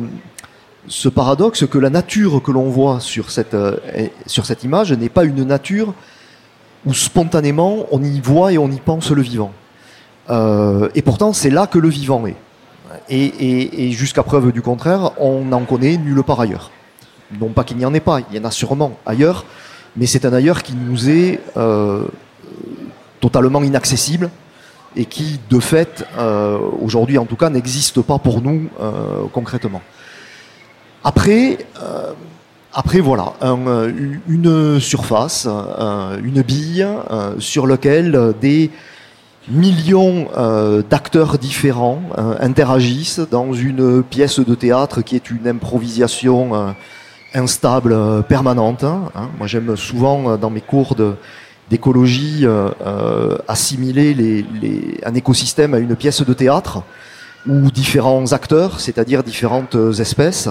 [0.87, 3.77] ce paradoxe que la nature que l'on voit sur cette, euh,
[4.25, 5.93] sur cette image n'est pas une nature
[6.85, 9.51] où spontanément on y voit et on y pense le vivant.
[10.29, 12.35] Euh, et pourtant, c'est là que le vivant est.
[13.09, 16.71] Et, jusqu'à preuve du contraire, on n'en connaît nulle part ailleurs.
[17.39, 19.45] Non pas qu'il n'y en ait pas, il y en a sûrement ailleurs,
[19.95, 22.03] mais c'est un ailleurs qui nous est euh,
[23.19, 24.29] totalement inaccessible
[24.95, 28.69] et qui, de fait, euh, aujourd'hui en tout cas, n'existe pas pour nous
[29.33, 29.81] concrètement.
[31.03, 31.59] Après,
[32.79, 33.33] après voilà,
[34.27, 35.47] une surface,
[36.23, 36.87] une bille
[37.39, 38.71] sur laquelle des
[39.49, 40.27] millions
[40.89, 42.01] d'acteurs différents
[42.39, 46.73] interagissent dans une pièce de théâtre qui est une improvisation
[47.33, 48.83] instable, euh, permanente.
[48.83, 49.09] Hein.
[49.37, 50.95] Moi, j'aime souvent, euh, dans mes cours
[51.69, 54.45] d'écologie, euh, assimiler
[55.05, 56.83] un écosystème à une pièce de théâtre
[57.47, 60.49] où différents acteurs, c'est-à-dire différentes espèces,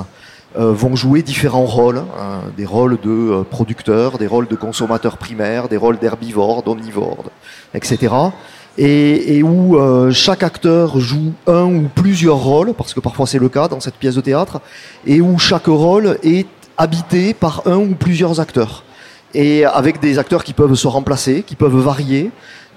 [0.55, 2.41] vont jouer différents rôles, hein.
[2.57, 7.25] des rôles de producteurs, des rôles de consommateurs primaires, des rôles d'herbivores, d'omnivores,
[7.75, 8.13] etc.
[8.77, 9.79] Et, et où
[10.11, 13.97] chaque acteur joue un ou plusieurs rôles, parce que parfois c'est le cas dans cette
[13.97, 14.61] pièce de théâtre,
[15.07, 16.47] et où chaque rôle est
[16.79, 18.85] habité par un ou plusieurs acteurs.
[19.35, 22.31] Et avec des acteurs qui peuvent se remplacer, qui peuvent varier,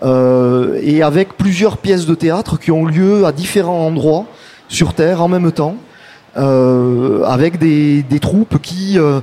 [0.03, 4.25] euh, et avec plusieurs pièces de théâtre qui ont lieu à différents endroits
[4.67, 5.90] sur Terre en même temps, euh,
[6.35, 9.19] avec des, troupes qui, euh,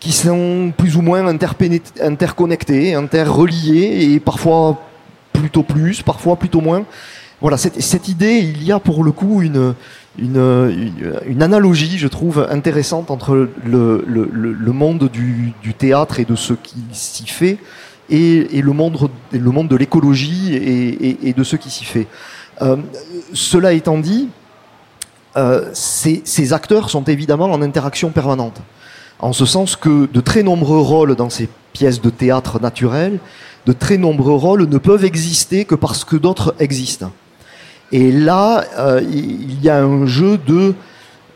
[0.00, 4.80] qui sont plus ou moins interconnectées, interreliées, et parfois
[5.32, 6.84] plutôt plus, parfois plutôt moins.
[7.40, 9.74] Voilà, cette, idée, il y a pour le coup une,
[11.42, 17.58] analogie, je trouve, intéressante entre le, monde du, théâtre et de ce qui s'y fait
[18.10, 22.06] et, le, monde, de l'écologie et, de ce qui s'y fait.
[22.62, 22.76] Euh,
[23.32, 24.28] cela étant dit,
[25.36, 28.60] euh, ces, acteurs sont évidemment en interaction permanente,
[29.18, 33.18] en ce sens que de très nombreux rôles dans ces pièces de théâtre naturelles,
[33.66, 37.10] de très nombreux rôles ne peuvent exister que parce que d'autres existent.
[37.90, 40.74] Et là, euh, il y a un jeu de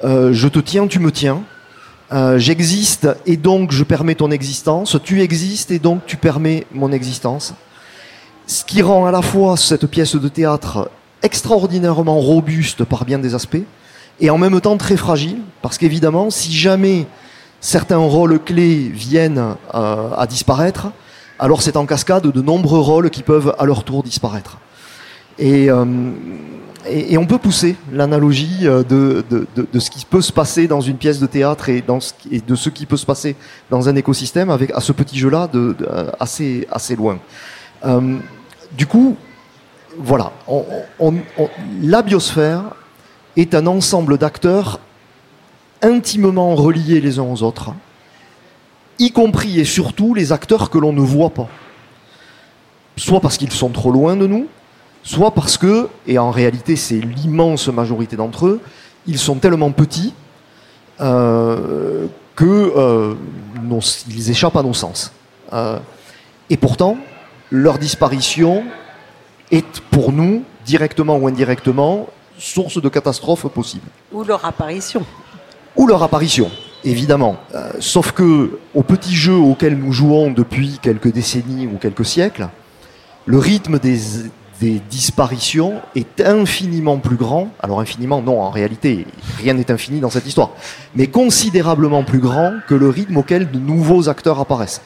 [0.05, 1.43] euh, je te tiens, tu me tiens.
[2.37, 4.97] J'existe et donc je permets ton existence.
[5.05, 7.53] Tu existes et donc tu permets mon existence.
[8.47, 10.91] Ce qui rend à la fois cette pièce de théâtre
[11.23, 13.59] extraordinairement robuste par bien des aspects
[14.21, 17.07] et en même temps très fragile parce qu'évidemment, si jamais
[17.61, 20.89] certains rôles clés viennent à disparaître,
[21.39, 24.59] alors c'est en cascade de nombreux rôles qui peuvent à leur tour disparaître.
[25.39, 25.85] Et, euh,
[27.17, 30.97] on peut pousser l'analogie euh, de, de, de, ce qui peut se passer dans une
[30.97, 33.37] pièce de théâtre et, de ce qui peut se passer
[33.71, 35.77] dans un écosystème avec à ce petit jeu-là de,
[36.19, 37.19] assez, assez loin.
[37.85, 38.17] Euh,
[38.77, 39.17] du coup,
[39.99, 40.33] voilà,
[41.83, 42.63] la biosphère
[43.39, 44.81] est un ensemble d'acteurs
[45.81, 47.73] intimement reliés les uns aux autres,
[48.99, 51.49] y compris et surtout les acteurs que l'on ne voit pas.
[52.97, 54.49] Soit parce qu'ils sont trop loin de nous,
[55.05, 58.61] soit parce que, et en réalité c'est l'immense majorité d'entre eux,
[59.07, 60.13] ils sont tellement petits
[61.01, 62.09] euh,
[62.43, 63.15] euh,
[64.29, 65.13] échappent à nos sens.
[65.53, 65.79] Euh,
[66.51, 66.97] et pourtant,
[67.51, 68.65] leur disparition
[69.51, 72.09] est pour nous, directement ou indirectement,
[72.39, 75.05] source de catastrophes possibles Ou leur apparition.
[75.77, 76.51] ou leur apparition,
[76.85, 77.37] évidemment.
[77.55, 82.49] Euh, sauf que au petit jeu auquel nous jouons depuis quelques décennies ou quelques siècles,
[83.27, 83.99] le rythme des,
[84.61, 87.49] des disparitions est infiniment plus grand.
[87.61, 89.07] Alors infiniment, non, en réalité,
[89.39, 90.51] rien n'est infini dans cette histoire,
[90.95, 94.81] mais considérablement plus grand que le rythme auquel de nouveaux acteurs apparaissent.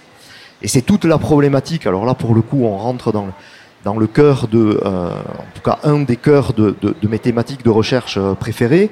[0.61, 1.87] Et c'est toute la problématique.
[1.87, 3.33] Alors là, pour le coup, on rentre dans le,
[3.85, 7.19] dans le cœur de, euh, en tout cas, un des cœurs de, de- de mes
[7.19, 8.91] thématiques de recherche euh, préférées.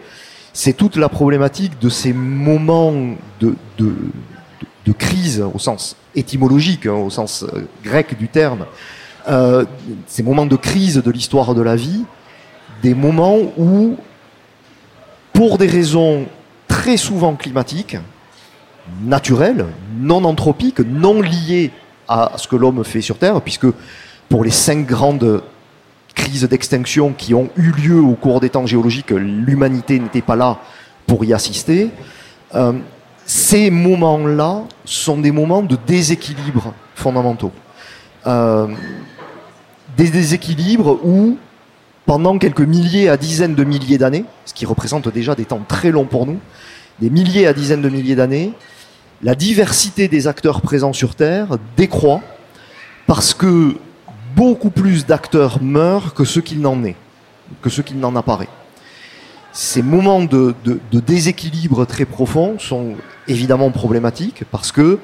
[0.52, 2.92] C'est toute la problématique de ces moments
[3.40, 3.92] de, de,
[4.86, 8.66] de- crise au sens étymologique, hein, au sens euh, grec du terme.
[9.28, 9.64] Euh,
[10.08, 12.04] ces moments de crise de l'histoire de la vie,
[12.82, 13.96] des moments où,
[15.32, 16.26] pour des raisons
[16.66, 17.96] très souvent climatiques,
[19.04, 19.66] naturelles,
[20.00, 21.70] non anthropiques, non liées
[22.08, 23.66] à ce que l'homme fait sur Terre, puisque
[24.30, 25.42] pour les cinq grandes
[26.14, 30.58] crises d'extinction qui ont eu lieu au cours des temps géologiques, l'humanité n'était pas là
[31.06, 31.90] pour y assister.
[32.54, 32.72] Euh,
[33.26, 37.50] ces moments-là sont des moments de déséquilibre fondamentaux.
[38.26, 38.68] Euh,
[39.96, 41.36] des déséquilibres où,
[42.06, 45.90] pendant quelques milliers à dizaines de milliers d'années, ce qui représente déjà des temps très
[45.90, 46.38] longs pour nous,
[47.00, 48.52] des milliers à dizaines de milliers d'années,
[49.22, 52.20] la diversité des acteurs présents sur Terre décroît
[53.06, 53.76] parce que
[54.36, 56.96] beaucoup plus d'acteurs meurent que ce qu'il n'en est,
[57.62, 58.48] que ce qu'il n'en apparaît.
[59.52, 60.54] Ces moments de
[60.92, 62.94] déséquilibre très profond sont
[63.26, 64.98] évidemment problématiques parce que,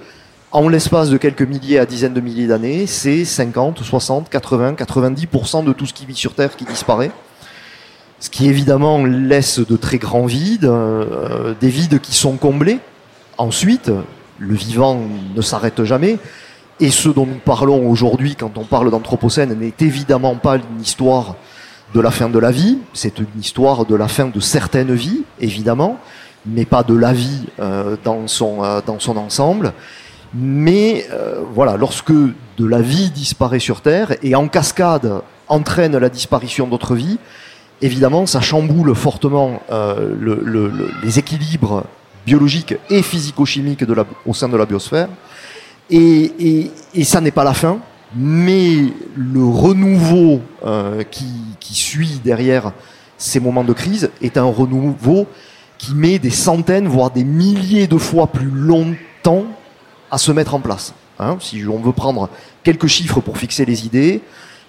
[0.52, 5.64] en l'espace de quelques milliers à dizaines de milliers d'années, c'est 50, 60, 80, 90%
[5.64, 7.10] de tout ce qui vit sur Terre qui disparaît.
[8.20, 12.78] Ce qui évidemment laisse de très grands vides, euh, des vides qui sont comblés.
[13.36, 13.90] Ensuite,
[14.38, 15.00] le vivant
[15.34, 16.18] ne s'arrête jamais.
[16.80, 21.36] Et ce dont nous parlons aujourd'hui quand on parle d'Anthropocène n'est évidemment pas une histoire
[21.94, 25.22] de la fin de la vie, c'est une histoire de la fin de certaines vies,
[25.40, 25.98] évidemment,
[26.44, 29.72] mais pas de la vie euh, dans, son, euh, dans son ensemble.
[30.34, 36.08] Mais euh, voilà, lorsque de la vie disparaît sur Terre et en cascade entraîne la
[36.10, 37.18] disparition d'autres vies,
[37.80, 41.84] évidemment, ça chamboule fortement euh, le- le- le- les équilibres
[42.26, 43.84] biologiques et physico-chimiques
[44.26, 45.08] au sein de la biosphère.
[45.90, 47.78] Et, et- et ça n'est pas la fin,
[48.14, 48.76] mais
[49.16, 51.26] le renouveau euh, qui,
[51.60, 52.72] qui suit derrière
[53.18, 55.26] ces moments de crise est un renouveau
[55.78, 59.44] qui met des centaines, voire des milliers de fois plus longtemps
[60.10, 60.94] à se mettre en place.
[61.18, 61.36] hein.
[61.40, 62.28] si on veut prendre
[62.62, 64.22] quelques chiffres pour fixer les idées,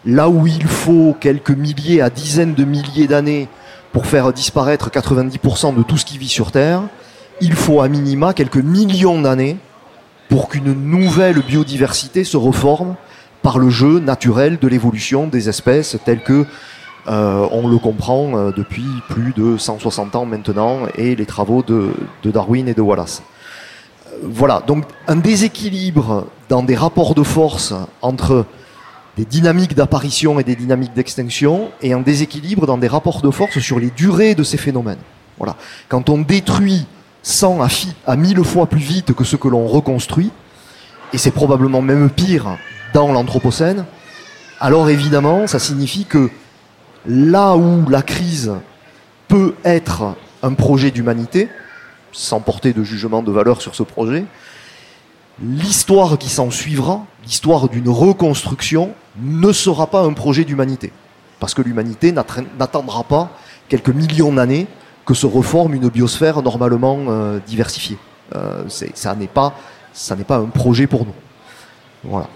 [0.06, 3.48] là où il faut quelques milliers à dizaines de milliers d'années
[3.92, 6.84] pour faire disparaître 90% de tout ce qui vit sur Terre,
[7.42, 9.58] il faut à minima quelques millions d'années
[10.30, 12.96] pour qu'une nouvelle biodiversité se reforme
[13.42, 16.46] par le jeu naturel de l'évolution des espèces tel que
[17.08, 21.92] euh, on le comprend euh, depuis plus de 160 ans maintenant et les travaux de,
[22.24, 23.22] de Darwin et de Wallace.
[24.24, 28.46] Voilà, donc un déséquilibre dans des rapports de force entre
[29.16, 33.60] des dynamiques d'apparition et des dynamiques d'extinction et un déséquilibre dans des rapports de force
[33.60, 35.00] sur les durées de ces phénomènes.
[35.38, 35.56] Voilà.
[35.88, 36.86] Quand on détruit
[37.28, 37.68] 100 à,
[38.06, 40.32] à 1000 fois plus vite que ce que l'on reconstruit,
[41.12, 42.58] et c'est probablement même pire
[42.94, 43.86] dans l'Anthropocène,
[44.62, 46.30] alors évidemment, ça signifie que
[47.06, 48.54] là où la crise
[49.28, 51.50] peut être un projet d'humanité,
[52.14, 54.24] sans porter de jugement de valeur sur ce projet,
[55.44, 60.94] l'histoire qui s'en suivra, l'histoire d'une reconstruction, ne sera pas un projet d'humanité.
[61.42, 63.32] Parce que l'humanité n'attendra pas
[63.68, 64.68] quelques millions d'années
[65.08, 67.98] que se reforme une biosphère normalement euh, diversifiée.
[68.36, 68.64] Euh,
[68.94, 69.54] ça n'est pas,
[69.94, 71.14] ça n'est pas un projet pour nous.
[72.04, 72.28] Voilà.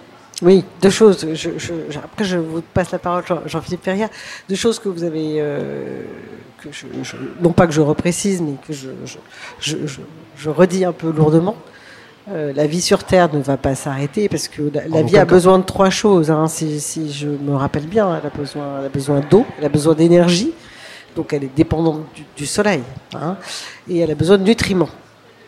[0.41, 1.19] Oui, deux choses.
[1.33, 4.09] Je, je- je- après, je vous passe la parole, Jean- Jean-Philippe Ferrière.
[4.50, 6.03] Deux choses que vous avez, euh,
[6.64, 11.56] que je, je- non pas que je reprécise, mais que je, redis un peu lourdement.
[12.32, 15.25] Euh, la vie sur Terre ne va pas s'arrêter parce que la, vie a cas.
[15.25, 16.32] besoin de trois choses.
[16.32, 19.66] hein, si, si je me rappelle bien, elle a besoin, elle a besoin d'eau, elle
[19.66, 20.53] a besoin d'énergie
[21.15, 22.81] Donc elle est dépendante du, du soleil.
[23.14, 23.38] hein,
[23.90, 24.90] et elle a besoin de nutriments.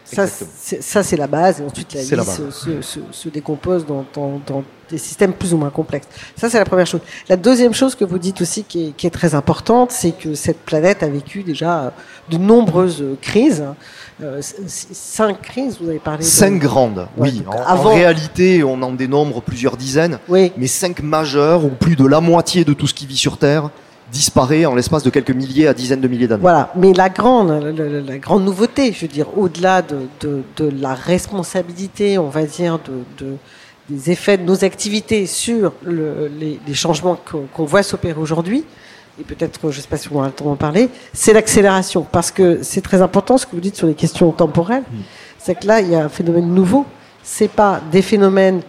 [0.06, 1.62] Ça, c'est- ça, c'est la base.
[1.62, 2.54] Et ensuite, la la se, base.
[2.54, 6.08] se- se- se décompose dans, dans- dans des systèmes plus ou moins complexes.
[6.36, 7.00] Ça, c'est la première chose.
[7.30, 10.36] La deuxième chose que vous dites aussi qui est, qui est très importante, c'est que
[10.36, 11.94] cette planète a vécu déjà
[12.30, 13.64] de nombreuses crises.
[14.22, 17.44] Euh, c- c- cinq crises, vous avez parlé de- Cinq grandes, Ouais, oui.
[17.48, 20.20] En, réalité, on en dénombre plusieurs dizaines,
[20.58, 23.72] mais cinq majeures, où plus de la moitié de tout ce qui vit sur Terre
[24.14, 26.42] disparaît en l'espace de quelques milliers à dizaines de milliers d'années.
[26.42, 30.44] Voilà, mais la grande, la, la- la grande nouveauté, je veux dire, au-delà de, de-
[30.58, 33.36] de la responsabilité, on va dire, de, de-
[33.90, 37.18] des effets de nos activités sur le- les, les changements
[37.54, 38.64] qu'on voit s'opérer aujourd'hui,
[39.20, 42.06] et peut-être, je ne sais pas si on aura le temps d'en parler, c'est l'accélération.
[42.10, 44.84] Parce que c'est très important ce que vous dites sur les questions temporelles,
[45.38, 46.86] c'est que là, il y a un phénomène nouveau.
[47.24, 48.62] C'est pas des phénomènes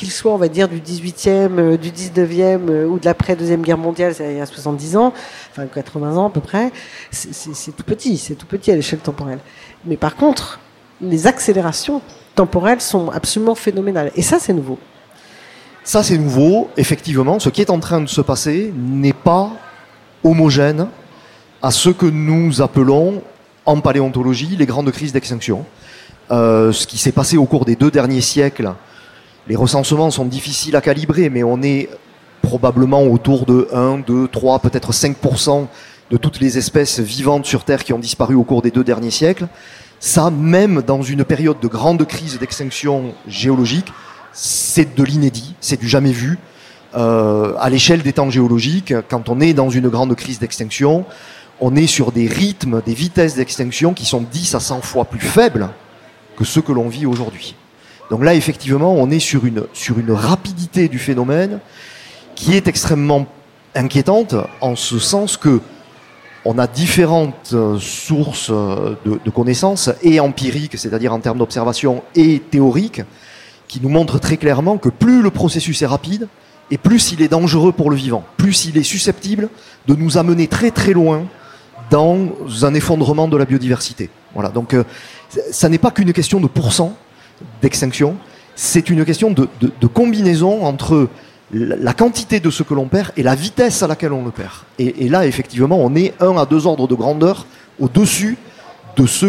[0.00, 3.76] qu'ils soient, on va dire, du 18e, euh, du 19e euh, ou de l'après-deuxième guerre
[3.76, 5.12] mondiale, il y a 70 ans,
[5.50, 6.72] enfin 80 ans à peu près,
[7.10, 9.40] c'est tout petit, c'est tout petit à l'échelle temporelle.
[9.84, 10.58] Mais par contre,
[11.02, 12.00] les accélérations
[12.34, 14.10] temporelles sont absolument phénoménales.
[14.16, 14.78] Et ça, c'est nouveau.
[15.84, 16.70] Ça, c'est nouveau.
[16.78, 19.50] Effectivement, ce qui est en train de se passer n'est pas
[20.24, 20.88] homogène
[21.60, 23.22] à ce que nous appelons
[23.66, 25.66] en paléontologie les grandes crises d'extinction.
[26.30, 28.72] Euh, ce qui s'est passé au cours des deux derniers siècles,
[29.50, 31.88] les recensements sont difficiles à calibrer, mais on est
[32.40, 35.66] probablement autour de 1, 2, 3, peut-être 5%
[36.08, 39.10] de toutes les espèces vivantes sur Terre qui ont disparu au cours des deux derniers
[39.10, 39.48] siècles.
[39.98, 43.92] Ça, même dans une période de grande crise d'extinction géologique,
[44.32, 46.38] c'est de l'inédit, c'est du jamais vu.
[46.94, 51.06] Euh, à l'échelle des temps géologiques, quand on est dans une grande crise d'extinction,
[51.60, 55.18] on est sur des rythmes, des vitesses d'extinction qui sont 10 à 100 fois plus
[55.18, 55.70] faibles
[56.36, 57.56] que ceux que l'on vit aujourd'hui.
[58.10, 61.60] Donc là, effectivement, on est sur une, sur une rapidité du phénomène
[62.34, 63.26] qui est extrêmement
[63.74, 65.60] inquiétante en ce sens que
[66.44, 72.40] on a différentes euh, sources euh, de, connaissances, et empiriques, c'est-à-dire en termes d'observation, et
[72.40, 73.02] théoriques,
[73.68, 76.28] qui nous montrent très clairement que plus le processus est rapide,
[76.70, 79.50] et plus il est dangereux pour le vivant, plus il est susceptible
[79.86, 81.26] de nous amener très très loin
[81.90, 82.30] dans
[82.62, 84.08] un effondrement de la biodiversité.
[84.34, 84.84] Voilà, donc euh,
[85.50, 86.96] ça n'est pas qu'une question de pourcent
[87.62, 88.16] d'extinction,
[88.54, 91.08] c'est une question de, combinaison entre
[91.52, 94.52] la quantité de ce que l'on perd et la vitesse à laquelle on le perd.
[94.78, 97.46] Et, là, effectivement, on est un à deux ordres de grandeur
[97.80, 98.36] au-dessus
[98.96, 99.26] de ce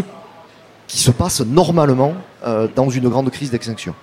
[0.88, 2.14] qui se passe normalement
[2.45, 3.95] euh, dans une grande crise d'extinction.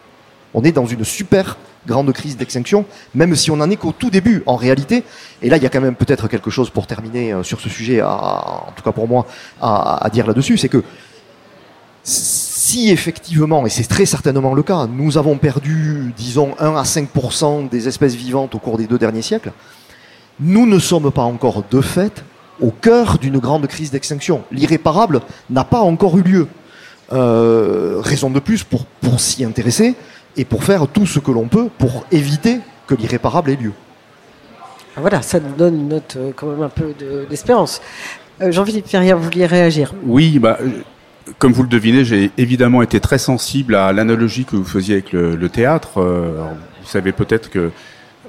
[0.55, 4.11] On est dans une super grande crise d'extinction, même si on n'en est qu'au tout
[4.11, 5.05] début en réalité.
[5.43, 7.69] Et là, il y a quand même peut-être quelque chose pour terminer euh, sur ce
[7.69, 9.27] sujet, en tout cas pour moi,
[9.61, 10.83] à, à dire là-dessus, c'est que
[12.69, 17.69] si effectivement, et c'est très certainement le cas, nous avons perdu, disons, 1 à 5%
[17.69, 19.53] des espèces vivantes au cours des deux derniers siècles,
[20.41, 22.25] nous ne sommes pas encore de fait
[22.61, 24.43] au cœur d'une grande crise d'extinction.
[24.53, 26.47] L'irréparable n'a pas encore eu lieu.
[27.13, 29.95] Euh, raison de plus pour, pour s'y intéresser
[30.37, 33.73] et pour faire tout ce que l'on peut pour éviter que l'irréparable ait lieu.
[34.97, 37.81] Ah, Voilà, ça nous donne une note euh, quand même un peu de- d'espérance.
[38.43, 39.95] Euh, Jean-Philippe Ferrière, vous vouliez réagir?
[40.05, 40.59] Oui, bah,
[41.39, 45.13] comme vous le devinez, j'ai évidemment été très sensible à l'analogie que vous faisiez avec
[45.13, 45.99] le, théâtre.
[45.99, 46.43] Euh,
[46.83, 47.71] vous savez peut-être que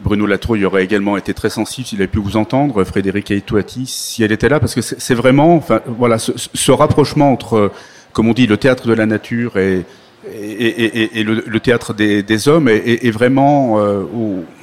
[0.02, 4.24] Bruno Latrouille aurait également été très sensible s'il avait pu vous entendre, Frédéric Aitouati, si
[4.24, 7.72] elle était là, parce que c'est vraiment, enfin, voilà, ce, rapprochement entre,
[8.14, 9.86] comme on dit, le théâtre de la nature et,
[10.24, 14.04] le, théâtre des, hommes est, vraiment euh,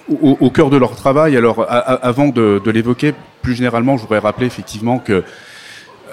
[0.08, 1.36] au, cœur de leur travail.
[1.36, 5.22] Alors, avant de, de l'évoquer, plus généralement, je voudrais rappeler effectivement que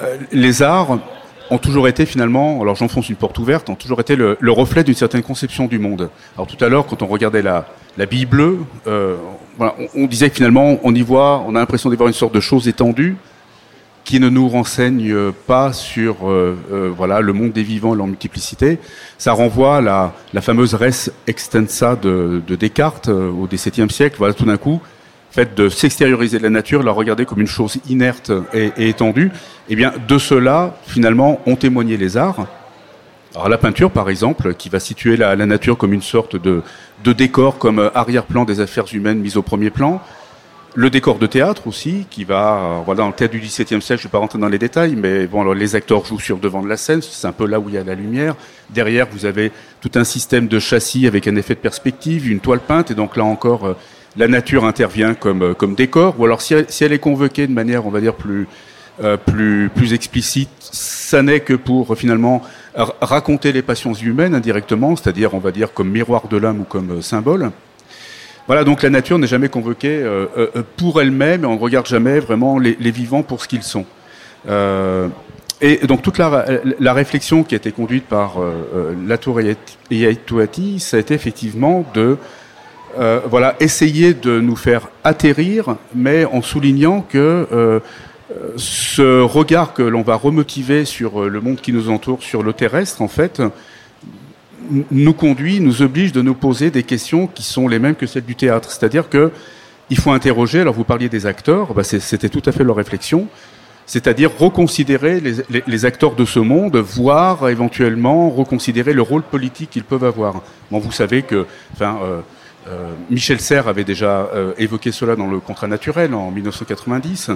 [0.01, 0.99] euh, les arts
[1.49, 4.83] ont toujours été finalement, alors j'enfonce une porte ouverte, ont toujours été le, le reflet
[4.83, 6.09] d'une certaine conception du monde.
[6.35, 9.15] Alors tout à l'heure, quand on regardait la, la Bible bleue, euh,
[9.95, 12.39] on, disait que finalement, on y voit, on a l'impression d'y voir une sorte de
[12.39, 13.15] chose étendue
[14.03, 18.07] qui ne nous renseigne pas sur euh, euh, voilà le monde des vivants et leur
[18.07, 18.79] multiplicité.
[19.17, 24.15] Ça renvoie à la, la fameuse res extensa de, de Descartes au XVIIe siècle.
[24.17, 24.81] Voilà, tout d'un coup,
[25.33, 29.31] fait de s'extérioriser de la nature, la regarder comme une chose inerte et, étendue,
[29.67, 32.45] eh bien, de cela, finalement, ont témoigné les arts.
[33.33, 36.61] Alors, la peinture, par exemple, qui va situer la, nature comme une sorte de,
[37.03, 40.01] de décor, comme euh, arrière-plan des affaires humaines mises au premier plan.
[40.75, 43.83] Le décor de théâtre aussi, qui va, euh, voilà, dans le théâtre du XVIIe siècle,
[43.87, 46.35] je ne vais pas rentrer dans les détails, mais bon, alors, les acteurs jouent sur
[46.35, 48.35] le devant de la scène, c'est un peu là où il y a la lumière.
[48.69, 52.59] Derrière, vous avez tout un système de châssis avec un effet de perspective, une toile
[52.59, 53.73] peinte, et donc là encore, euh,
[54.15, 57.85] la nature intervient comme, euh, comme décor, ou alors si elle, est convoquée de manière,
[57.85, 58.47] on va dire, plus,
[59.03, 62.41] euh, plus, plus explicite, ça n'est que pour euh, finalement
[62.75, 66.63] ra- raconter les passions humaines indirectement, c'est-à-dire, on va dire, comme miroir de l'âme ou
[66.63, 67.51] comme symbole.
[68.47, 70.03] voilà, donc la nature n'est jamais convoquée
[70.77, 73.85] pour elle-même et on ne regarde jamais vraiment les, vivants pour ce qu'ils sont.
[75.61, 76.45] Et donc toute la,
[76.77, 78.33] la, réflexion qui a été conduite par
[79.07, 79.55] Latour et
[79.89, 82.17] Yaitouati, ça a été effectivement de
[82.97, 87.79] euh, voilà, essayer de nous faire atterrir, mais en soulignant que euh,
[88.57, 93.01] ce regard que l'on va remotiver sur le monde qui nous entoure, sur le terrestre,
[93.01, 93.41] en fait,
[94.91, 98.25] nous conduit, nous oblige de nous poser des questions qui sont les mêmes que celles
[98.25, 98.71] du théâtre.
[98.71, 99.31] C'est-à-dire que
[99.89, 103.27] il faut interroger, alors vous parliez des acteurs, bah c'était tout à fait leur réflexion,
[103.85, 105.21] c'est-à-dire reconsidérer
[105.67, 110.41] les, acteurs de ce monde, voire éventuellement reconsidérer le rôle politique qu'ils peuvent avoir.
[110.71, 112.21] Bon, vous savez que, enfin, euh, euh,
[113.09, 117.31] Michel Serres avait déjà euh, évoqué cela dans le contrat naturel en 1990.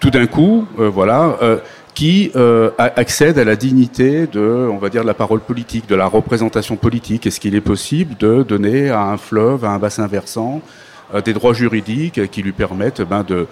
[0.00, 1.58] Tout d'un coup, euh, voilà, euh,
[1.94, 2.32] qui
[2.78, 7.26] accède à la dignité de, on va dire, la parole politique, de la représentation politique.
[7.26, 10.62] Est-ce qu'il est possible de donner à un fleuve, à un bassin versant,
[11.26, 13.46] des droits juridiques qui lui permettent ben, de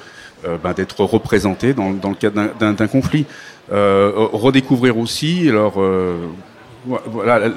[0.46, 3.26] euh, ben, d'être représenté dans, le cadre d'un conflit?
[3.72, 6.16] Euh, redécouvrir aussi, alors euh,
[6.86, 7.50] voilà,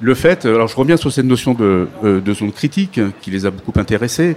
[0.00, 3.50] le fait, alors je reviens sur cette notion de, de zone critique qui les a
[3.50, 4.36] beaucoup intéressés.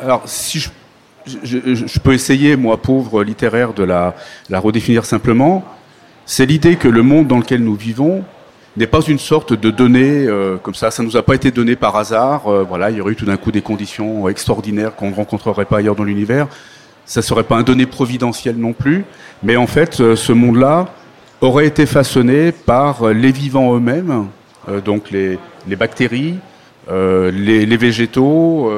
[0.00, 0.60] alors si
[1.26, 4.14] je, peux essayer, moi pauvre littéraire, de la,
[4.50, 5.64] redéfinir simplement,
[6.26, 8.24] c'est l'idée que le monde dans lequel nous vivons
[8.76, 10.90] n'est pas une sorte de donnée euh, comme ça.
[10.90, 12.46] Ça nous a pas été donné par hasard.
[12.46, 15.66] Euh, voilà, il y aurait eu tout d'un coup des conditions extraordinaires qu'on ne rencontrerait
[15.66, 16.48] pas ailleurs dans l'univers.
[17.04, 19.04] Ça serait pas un donné providentiel non plus.
[19.42, 20.88] Mais en fait, euh, ce monde-là
[21.42, 24.28] aurait été façonné par les vivants eux-mêmes,
[24.68, 25.38] euh, donc les,
[25.68, 26.36] les bactéries,
[26.90, 28.70] les, les, végétaux,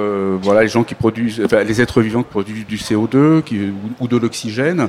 [0.43, 3.59] voilà, les gens qui produisent, enfin, les êtres vivants qui produisent du CO2 qui,
[3.99, 4.89] ou, de l'oxygène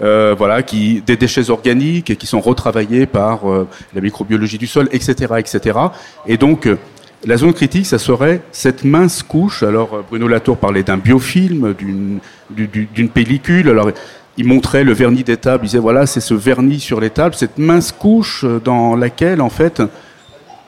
[0.00, 4.66] euh, voilà, qui, des déchets organiques et qui sont retravaillés par euh, la microbiologie du
[4.66, 5.78] sol, etc., etc.
[6.26, 6.78] Et donc, euh,
[7.24, 9.62] la zone critique, ça serait cette mince couche.
[9.62, 13.68] Alors, euh, Bruno Latour parlait d'un biofilm, d'une pellicule.
[13.68, 13.90] Alors,
[14.36, 15.64] il montrait le vernis des tables.
[15.64, 19.50] Il disait voilà, c'est ce vernis sur les tables, cette mince couche dans laquelle, en
[19.50, 19.82] fait,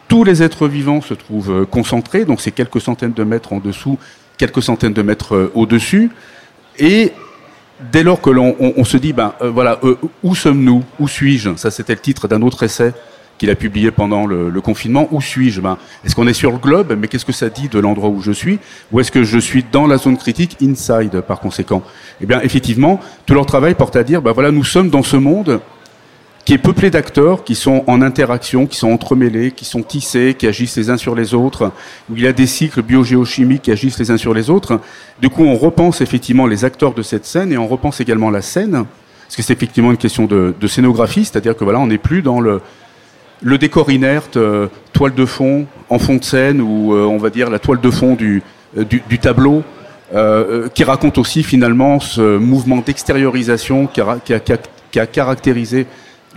[0.09, 2.25] tous les êtres vivants se trouvent concentrés.
[2.25, 3.99] Donc, c'est quelques centaines de mètres en dessous,
[4.37, 6.11] quelques centaines de mètres au-dessus.
[6.79, 7.13] Et
[7.93, 10.85] dès lors que l'on on, on se dit, ben euh, voilà, euh, où sommes-nous?
[10.99, 11.57] Où suis-je?
[11.57, 12.93] Ça, c'était le titre d'un autre essai
[13.39, 15.09] qu'il a publié pendant le, confinement.
[15.11, 16.97] Où suis-je ben, Est-ce qu'on est sur le globe?
[16.99, 18.59] Mais qu'est-ce que ça dit de l'endroit où je suis?
[18.93, 21.83] Ou est-ce que je suis dans la zone critique, inside, par conséquent?
[22.21, 25.17] Eh bien, effectivement, tout leur travail porte à dire, ben voilà, nous sommes dans ce
[25.17, 25.61] monde
[26.45, 30.47] qui est peuplé d'acteurs qui sont en interaction, qui sont entremêlés, qui sont tissés, qui
[30.47, 31.73] agissent les uns sur les autres,
[32.11, 34.81] où il y a des cycles biogéochimiques qui agissent les uns sur les autres.
[35.21, 38.43] Du coup, on repense effectivement les acteurs de cette scène et on repense également la
[38.43, 38.85] scène,
[39.25, 42.21] parce que c'est effectivement une question de, de scénographie, c'est-à-dire que voilà, on n'est plus
[42.21, 42.61] dans le,
[43.45, 47.31] le décor inerte, euh, toile de fond, en fond de scène, ou euh, on va
[47.31, 48.43] dire la toile de fond du,
[48.77, 48.85] euh,
[49.21, 49.63] tableau,
[50.75, 55.87] qui raconte aussi finalement ce mouvement d'extériorisation qui a, caractérisé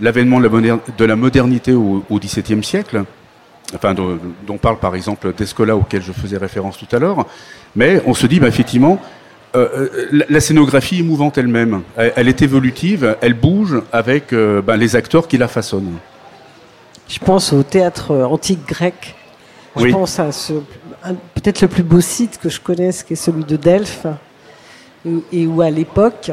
[0.00, 3.04] l'avènement de la modernité au, XVIIe siècle,
[3.74, 7.24] enfin, dont, parle par exemple Descola auquel je faisais référence tout à l'heure,
[7.76, 9.00] mais on se dit bah, effectivement,
[9.54, 15.38] la, scénographie est mouvante elle-même, elle, est évolutive, elle bouge avec bah, les acteurs qui
[15.38, 15.98] la façonnent.
[17.08, 19.14] Je pense au théâtre antique grec.
[19.76, 19.92] Je oui.
[19.92, 20.54] pense à ce
[21.34, 24.06] peut-être le plus beau site que je connaisse, qui est celui de Delphes,
[25.32, 26.30] et où à l'époque,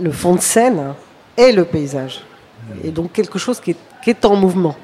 [0.00, 0.94] le fond de scène
[1.36, 2.22] est le paysage
[2.84, 4.76] et donc quelque chose qui est, qui est en mouvement.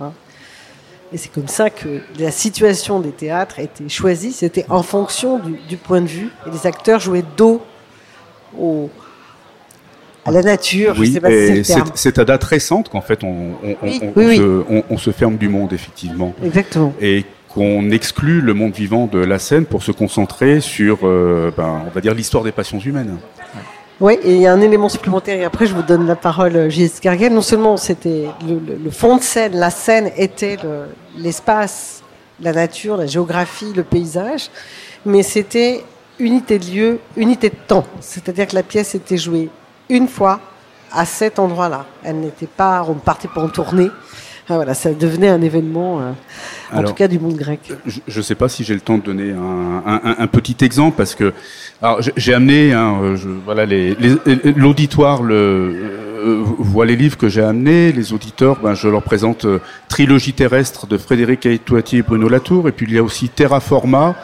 [0.00, 0.12] Hein.
[1.12, 5.58] Et c'est comme ça que la situation des théâtres était choisie, c'était en fonction du,
[5.68, 7.62] du, point de vue, et les acteurs jouaient dos
[8.58, 8.90] au,
[10.28, 10.94] à la nature.
[10.98, 11.18] Oui,
[11.94, 14.82] c'est à date récente qu'en fait on, on, oui, on, oui, se, oui.
[14.90, 16.34] on, se, ferme du monde, effectivement.
[16.44, 16.92] Exactement.
[17.00, 21.82] Et qu'on exclut le monde vivant de la scène pour se concentrer sur, euh, ben,
[21.86, 23.16] on va dire, l'histoire des passions humaines.
[24.00, 26.70] Oui, et il y a un élément supplémentaire, et après je vous donne la parole,
[26.70, 27.32] Gilles Scarguel.
[27.32, 30.56] Non seulement c'était le, le, le, fond de scène, la scène était
[31.16, 32.04] l'espace,
[32.38, 34.50] le, la nature, la géographie, le paysage,
[35.04, 35.82] mais c'était
[36.20, 37.84] unité de lieu, unité de temps.
[38.00, 39.48] C'est-à-dire que la pièce était jouée
[39.88, 40.40] une fois
[40.92, 41.86] à cet endroit-là.
[42.02, 43.90] Elle n'était pas, on ne partait pas en tournée.
[44.50, 46.12] Ah, voilà, ça devenait un événement, euh,
[46.72, 47.60] en Alors, tout cas du monde grec.
[48.06, 50.96] Je ne sais pas si j'ai le temps de donner un, un, un, petit exemple
[50.96, 51.34] parce que
[52.16, 53.66] j'ai amené, hein, je, voilà,
[54.56, 59.44] l'auditoire le, euh, voit les livres que j'ai amenés, les auditeurs, ben, je leur présente
[59.44, 63.28] euh, Trilogie terrestre de Frédéric Aïtouati et Bruno Latour, et puis il y a aussi
[63.28, 64.16] Terraforma,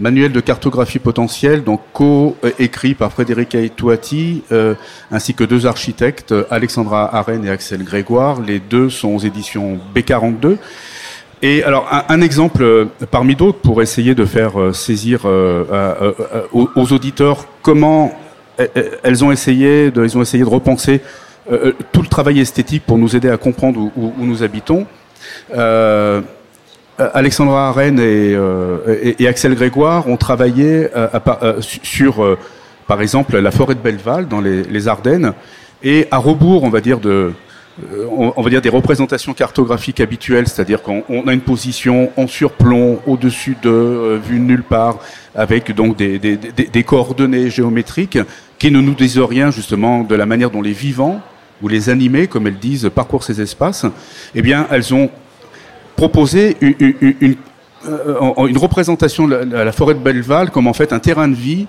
[0.00, 4.74] manuel de cartographie potentielle, donc co-écrit par Frédéric Aïtouati, euh,
[5.12, 8.40] ainsi que deux architectes, Alexandra Arène et Axel Grégoire.
[8.40, 10.56] Les deux sont aux éditions B42.
[11.42, 15.26] Et alors, un, exemple euh, parmi d'autres pour essayer de faire euh, saisir
[16.52, 18.12] aux, auditeurs comment
[19.02, 21.00] elles ont essayé de, ont essayé de repenser
[21.92, 24.86] tout le travail esthétique pour nous aider à comprendre où nous habitons.
[27.00, 32.38] Euh, Alexandra Arène et, euh, et- Axel Grégoire ont travaillé euh, sur,
[32.86, 35.32] par exemple, la forêt de Belleval dans les, Ardennes,
[35.82, 37.32] et à rebours, on va dire, de,
[38.10, 43.00] on, va dire des représentations cartographiques habituelles, c'est-à-dire qu'on on a une position en surplomb,
[43.06, 44.98] au-dessus de, vue nulle part,
[45.34, 48.18] avec donc des coordonnées géométriques
[48.58, 51.20] qui ne nous disent rien justement de la manière dont les vivants
[51.62, 53.86] ou les animés, comme elles disent, parcourent ces espaces.
[54.34, 55.10] Eh bien, elles ont
[56.60, 57.36] une-
[57.88, 61.66] euh, une représentation de la, forêt de Belleval comme en fait un terrain de vie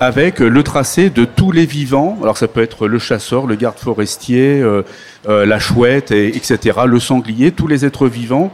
[0.00, 2.18] avec le tracé de tous les vivants.
[2.22, 4.82] Alors ça peut être le chasseur, le garde forestier, euh,
[5.28, 8.52] euh, la chouette, et, etc., le sanglier, tous les êtres vivants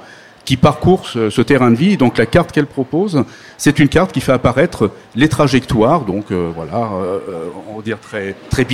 [0.50, 1.96] qui parcourent ce, terrain de vie.
[1.96, 3.22] Donc la carte qu'elle propose,
[3.56, 7.82] c'est une carte qui fait apparaître les trajectoires, donc euh, voilà, euh, euh, on va
[7.82, 8.66] dire très, très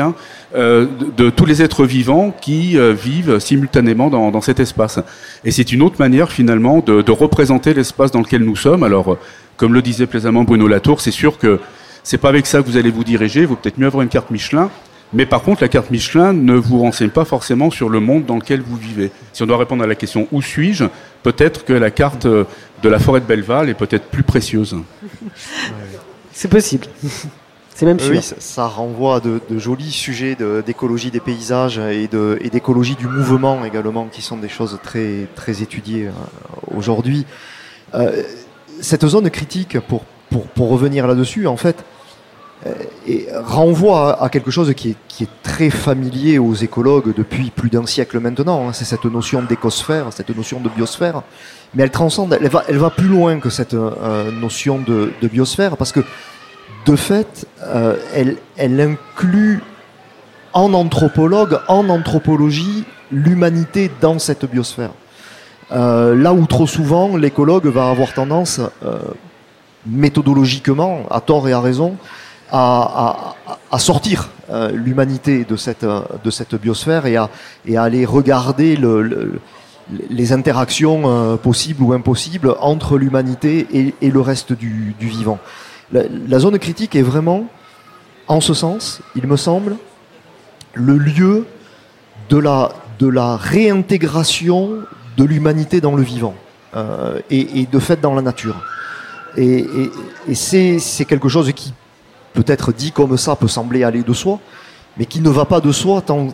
[0.00, 0.12] hein,
[0.52, 4.98] de, tous les êtres vivants qui vivent simultanément dans, cet espace.
[5.44, 8.82] Et c'est une autre manière finalement de, de représenter l'espace dans lequel nous sommes.
[8.82, 9.16] Alors,
[9.56, 11.60] comme le disait plaisamment Bruno Latour, c'est sûr que
[12.02, 13.44] c'est pas avec ça que vous allez vous diriger.
[13.44, 14.68] Vaut peut-être mieux avoir une carte Michelin.
[15.12, 18.36] Mais par contre, la carte Michelin ne vous renseigne pas forcément sur le monde dans
[18.36, 19.10] lequel vous vivez.
[19.32, 20.84] Si on doit répondre à la question où suis-je,
[21.24, 22.44] peut-être que la carte euh,
[22.82, 24.76] de la forêt de Belleval est peut-être plus précieuse.
[26.32, 26.86] C'est possible.
[27.74, 28.10] C'est même sûr.
[28.10, 32.08] Oui, ça, ça renvoie à de, de jolis sujets de- d'écologie des paysages et
[32.50, 36.10] d'écologie du mouvement également, qui sont des choses très, très étudiées euh,
[36.76, 37.24] aujourd'hui.
[37.94, 38.22] Euh,
[38.82, 41.82] cette zone critique, pour, pour, pour revenir là-dessus, en fait, euh,
[43.06, 48.20] et renvoie à, quelque chose qui est, très familier aux écologues depuis plus d'un siècle
[48.20, 48.68] maintenant.
[48.68, 48.72] hein.
[48.72, 51.22] C'est cette notion d'écosphère, cette notion de biosphère.
[51.74, 56.00] Mais elle transcende, elle va, plus loin que cette euh, notion de, biosphère, parce que
[56.86, 57.96] de fait, euh,
[58.56, 59.62] elle, inclut
[60.52, 64.90] en anthropologue, en anthropologie, l'humanité dans cette biosphère.
[65.72, 68.98] Euh, là où trop souvent l'écologue va avoir tendance, euh,
[69.86, 71.96] méthodologiquement, à tort et à raison,
[72.52, 73.34] à,
[73.78, 77.30] sortir euh, l'humanité de cette, euh, de cette biosphère et à,
[77.76, 79.40] aller regarder le- le-
[80.08, 85.38] les interactions euh, possibles ou impossibles entre l'humanité et, le reste du, vivant.
[85.92, 87.46] La, zone critique est vraiment,
[88.28, 89.76] en ce sens, il me semble,
[90.74, 91.46] le lieu
[92.28, 94.70] de la, réintégration
[95.16, 96.34] de l'humanité dans le vivant
[97.30, 98.62] et, de fait dans la nature.
[99.36, 99.66] Et,
[100.28, 101.74] et- c'est quelque chose qui,
[102.32, 104.38] peut-être dit comme ça, peut sembler aller de soi,
[104.96, 106.28] mais qui ne va pas de soi tant,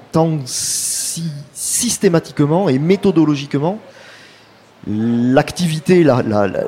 [0.44, 3.78] si systématiquement et méthodologiquement
[4.86, 6.64] l'activité, la- la- la-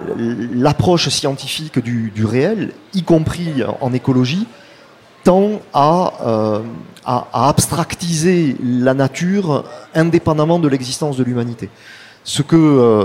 [0.55, 4.47] l'approche scientifique du, réel, y compris en écologie,
[5.25, 6.61] tend à, euh,
[7.05, 11.69] à, abstractiser la nature indépendamment de l'existence de l'humanité.
[12.25, 13.05] Ce que, euh,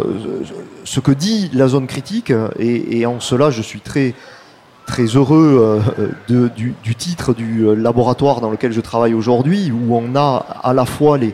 [0.83, 4.15] ce que dit la zone critique, et en cela je suis très,
[4.85, 5.83] très heureux
[6.29, 10.73] euh, du, titre du euh, laboratoire dans lequel je travaille aujourd'hui, où on a à
[10.73, 11.33] la fois les,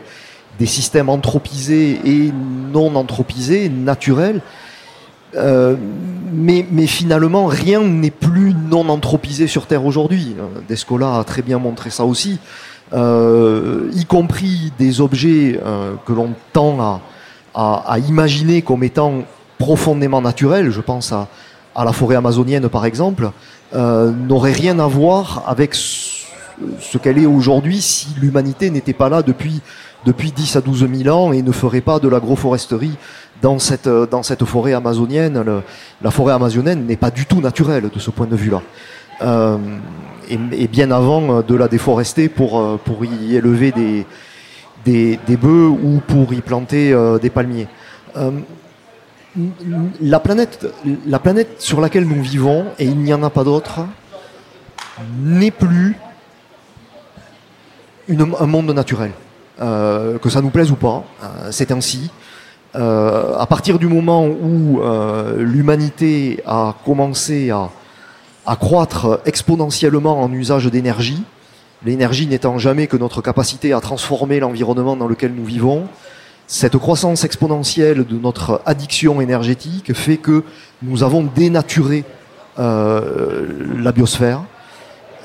[0.58, 2.32] des systèmes anthropisés et
[2.72, 4.40] non anthropisés, naturels,
[5.36, 5.76] euh,
[6.32, 10.34] mais, mais finalement, rien n'est plus non anthropisé sur Terre aujourd'hui.
[10.68, 12.38] Descola a très bien montré ça aussi,
[12.92, 15.60] y compris des objets
[16.06, 17.00] que l'on tend à,
[17.54, 19.22] à, à imaginer comme étant
[19.58, 21.28] profondément naturels, je pense à,
[21.74, 23.30] à la forêt amazonienne par exemple,
[23.74, 29.22] euh, n'auraient rien à voir avec ce, qu'elle est aujourd'hui si l'humanité n'était pas là
[29.22, 29.60] depuis,
[30.04, 32.96] depuis 10 à 12 000 ans et ne ferait pas de l'agroforesterie
[33.42, 35.62] dans cette, dans cette forêt amazonienne.
[36.02, 38.62] La forêt amazonienne n'est pas du tout naturelle de ce point de vue-là.
[39.22, 39.56] Euh,
[40.28, 44.06] et, bien avant de la déforester pour, euh, pour y élever des,
[44.84, 47.68] des, des bœufs ou pour y planter euh, des palmiers.
[48.16, 48.30] Euh,
[50.00, 50.66] la planète,
[51.06, 53.80] la planète sur laquelle nous vivons, et il n'y en a pas d'autre,
[55.22, 55.96] n'est plus
[58.08, 59.12] un monde naturel.
[59.60, 62.10] Euh, que ça nous plaise ou pas, euh, c'est ainsi.
[62.76, 64.80] Euh, à partir du moment où
[65.36, 71.22] l'humanité a commencé à croître exponentiellement en usage d'énergie,
[71.84, 75.88] l'énergie n'étant jamais que notre capacité à transformer l'environnement dans lequel nous vivons,
[76.50, 80.42] cette croissance exponentielle de notre addiction énergétique fait que
[80.82, 82.04] nous avons dénaturé
[82.58, 83.46] euh,
[83.78, 84.42] la biosphère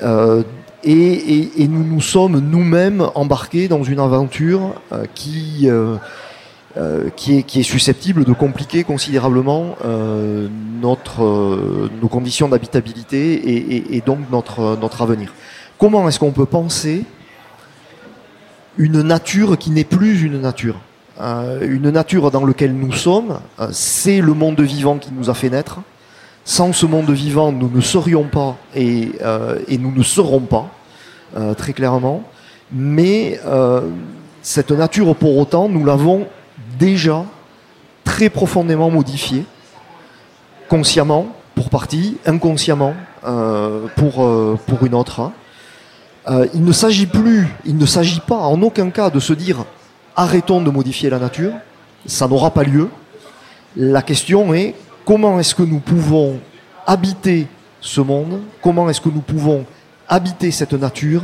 [0.04, 0.44] euh,
[0.84, 5.68] et, nous nous sommes nous-mêmes embarqués dans une aventure euh, qui,
[7.16, 9.74] qui, est, susceptible de compliquer considérablement
[10.80, 15.34] notre, nos conditions d'habitabilité et, et, donc notre, notre avenir.
[15.76, 17.02] Comment est-ce qu'on peut penser
[18.78, 20.76] une nature qui n'est plus une nature?
[21.18, 25.48] Une nature dans laquelle nous sommes, euh, c'est le monde vivant qui nous a fait
[25.48, 25.78] naître.
[26.44, 30.68] Sans ce monde vivant, nous ne serions pas et, euh, nous ne serons pas,
[31.58, 32.22] très clairement.
[32.70, 33.40] Mais
[34.42, 36.26] cette nature, pour autant, nous l'avons
[36.78, 37.24] déjà
[38.04, 39.44] très profondément modifiée,
[40.68, 42.94] consciemment pour partie, inconsciemment
[43.26, 45.32] euh, pour, euh, pour une autre.
[46.28, 49.64] Euh, il ne s'agit plus, il ne s'agit pas en aucun cas de se dire
[50.16, 51.52] arrêtons de modifier la nature,
[52.06, 52.88] ça n'aura pas lieu.
[53.76, 56.40] La question est comment est-ce que nous pouvons
[56.86, 57.46] habiter
[57.80, 59.64] ce monde, comment est-ce que nous pouvons
[60.08, 61.22] habiter cette nature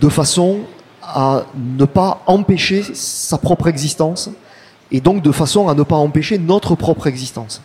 [0.00, 0.60] de façon
[1.02, 4.28] à ne pas empêcher sa propre existence
[4.90, 7.62] et donc de façon à ne pas empêcher notre propre existence?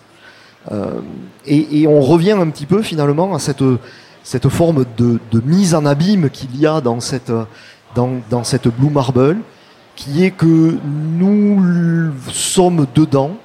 [0.72, 1.02] Euh,
[1.46, 3.64] et, et, on revient un petit peu finalement à cette,
[4.24, 7.32] cette forme de, de mise en abîme qu'il y a dans cette,
[7.96, 9.38] dans, dans cette Blue Marble,
[10.04, 13.38] qui est que nous sommes dedans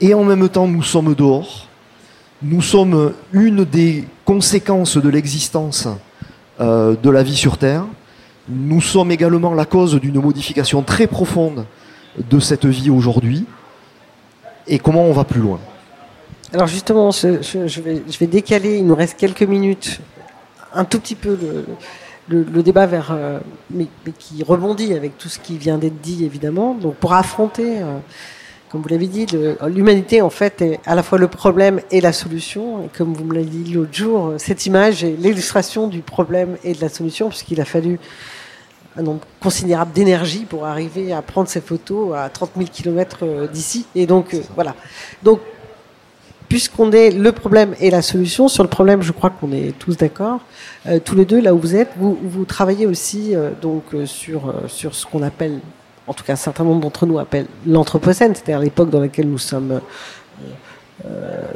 [0.00, 1.68] et en même temps nous sommes dehors.
[2.42, 5.86] Nous sommes une des conséquences de l'existence
[6.60, 7.84] euh, de la vie sur Terre.
[8.48, 11.64] Nous sommes également la cause d'une modification très profonde
[12.28, 13.44] de cette vie aujourd'hui
[14.66, 15.60] et comment on va plus loin?
[16.52, 20.00] Alors justement, je, vais, je, vais, décaler, il nous reste quelques minutes,
[20.74, 21.66] un tout petit peu le,
[22.28, 23.38] le, le débat vers, euh,
[23.70, 26.74] mais, mais, qui rebondit avec tout ce qui vient d'être dit évidemment.
[26.74, 27.98] Donc pour affronter, euh,
[28.70, 29.26] comme vous l'avez dit,
[29.66, 32.84] l'humanité en fait est à la fois le problème et la solution.
[32.84, 36.74] Et comme vous me l'avez dit l'autre jour, cette image est l'illustration du problème et
[36.74, 37.98] de la solution, puisqu'il a fallu
[38.98, 43.86] un nombre considérable d'énergie pour arriver à prendre ces photos à 30 000 km d'ici.
[43.94, 44.74] Et donc, euh, voilà.
[45.22, 45.40] Donc,
[46.48, 49.96] puisqu'on est le problème et la solution, sur le problème, je crois qu'on est tous
[49.96, 50.40] d'accord.
[50.86, 54.54] Euh, tous les deux, là où vous êtes, vous, travaillez aussi euh, donc euh, sur,
[54.66, 55.60] sur ce qu'on appelle,
[56.06, 59.38] en tout cas un certain nombre d'entre nous appellent l'anthropocène, c'est-à-dire l'époque dans laquelle nous
[59.38, 59.80] sommes.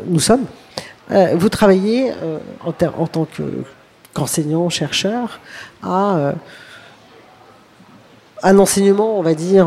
[0.06, 0.44] nous sommes.
[1.34, 2.12] vous travaillez
[2.64, 3.26] en, tant
[4.14, 5.40] qu'enseignant, chercheur,
[5.82, 6.34] à
[8.42, 9.66] un enseignement, on va dire,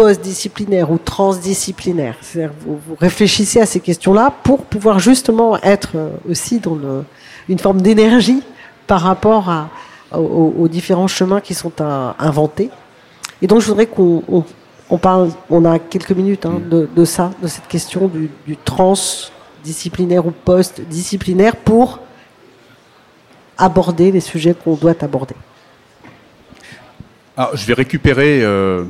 [0.00, 2.16] post-disciplinaire ou transdisciplinaire.
[2.64, 5.90] Vous, vous réfléchissez à ces questions-là pour pouvoir justement être
[6.26, 6.78] aussi dans
[7.50, 8.42] une forme d'énergie
[8.86, 9.52] par rapport
[10.10, 12.70] aux, différents chemins qui sont à inventer.
[13.42, 14.42] Et donc je voudrais qu'on on,
[14.88, 18.56] on parle, on a quelques minutes hein, de, de, ça, de cette question du, du
[18.56, 21.98] transdisciplinaire ou post-disciplinaire pour
[23.58, 25.34] aborder les sujets qu'on doit aborder.
[27.36, 28.84] Alors, je vais récupérer, euh,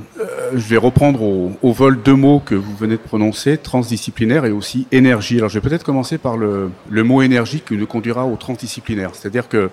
[0.54, 4.86] je vais reprendre au, vol deux mots que vous venez de prononcer, transdisciplinaire et aussi
[4.92, 5.36] énergie.
[5.36, 9.10] Alors, je vais peut-être commencer par le, mot énergie qui nous conduira au transdisciplinaire.
[9.14, 9.70] C'est-à-dire que,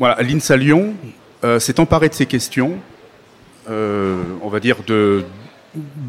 [0.00, 0.94] voilà, l'INSA Lyon
[1.44, 2.72] euh, s'est emparé de ces questions,
[3.70, 5.24] euh, on va dire de,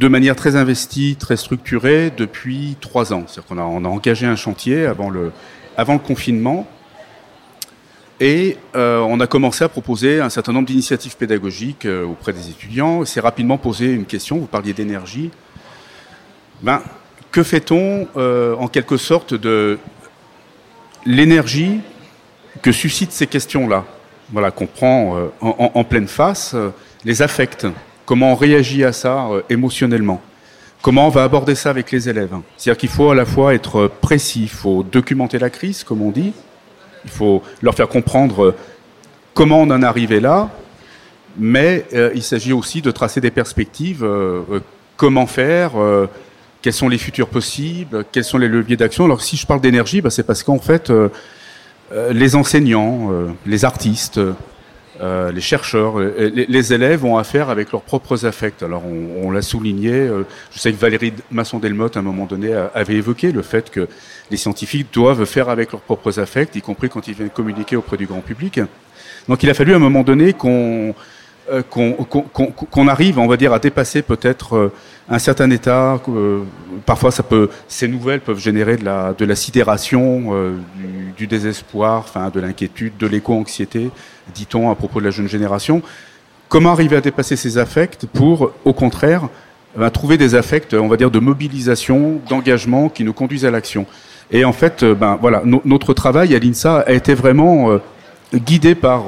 [0.01, 3.25] manière très investie, très structurée depuis trois ans.
[3.27, 5.31] C'est-à-dire qu'on a, on a engagé un chantier avant le
[5.99, 6.67] confinement
[8.21, 12.51] et euh, on a commencé à proposer un certain nombre d'initiatives pédagogiques euh, auprès des
[12.51, 13.03] étudiants.
[13.03, 15.31] C'est rapidement posé une question, vous parliez d'énergie.
[16.61, 16.83] Ben,
[17.31, 19.79] que fait-on euh, en quelque sorte de
[21.03, 21.79] l'énergie
[22.61, 23.85] que suscitent ces questions-là?
[24.31, 26.55] Voilà, qu'on prend en, en, pleine face,
[27.03, 27.65] les affects.
[28.05, 30.21] Comment on réagit à ça émotionnellement?
[30.81, 32.33] Comment on va aborder ça avec les élèves?
[32.55, 36.11] C'est-à-dire qu'il faut à la fois être précis, il faut documenter la crise, comme on
[36.11, 36.31] dit,
[37.05, 38.55] il faut leur faire comprendre
[39.33, 40.49] comment on en est arrivé là,
[41.37, 44.03] mais euh, il s'agit aussi de tracer des perspectives.
[44.03, 44.41] Euh,
[44.97, 46.07] comment faire euh,
[46.61, 50.01] Quels sont les futurs possibles Quels sont les leviers d'action Alors si je parle d'énergie,
[50.01, 50.91] bah, c'est parce qu'en fait,
[52.11, 53.09] les enseignants,
[53.45, 54.19] les artistes,
[55.01, 58.61] euh, les chercheurs, les, les, élèves ont affaire avec leurs propres affects.
[58.61, 62.95] Alors on, l'a souligné, euh, je sais que Valérie Masson-Delmotte à un moment donné avait
[62.95, 63.87] évoqué le fait que
[64.29, 67.97] les scientifiques doivent faire avec leurs propres affects, y compris quand ils viennent communiquer auprès
[67.97, 68.59] du grand public.
[69.27, 70.93] Donc il a fallu à un moment donné qu'on
[71.51, 74.73] euh, qu'on qu qu arrive, on va dire, à dépasser peut-être euh,
[75.09, 75.99] un certain état.
[76.09, 76.43] Euh,
[76.85, 77.11] parfois,
[77.67, 78.85] ces nouvelles peuvent générer de
[79.25, 80.57] la, sidération, euh,
[81.17, 83.89] du, désespoir, enfin, de l'inquiétude, de l'éco-anxiété,
[84.33, 85.81] dit-on à propos de la jeune génération.
[86.49, 89.29] Comment arriver à dépasser ces affects pour, au contraire,
[89.75, 93.85] ben, trouver des affects, on va dire, de mobilisation, d'engagement qui nous conduisent à l'action?
[94.31, 97.79] Et en fait, ben voilà, no notre travail à l'INSA a été vraiment
[98.33, 99.03] guidé par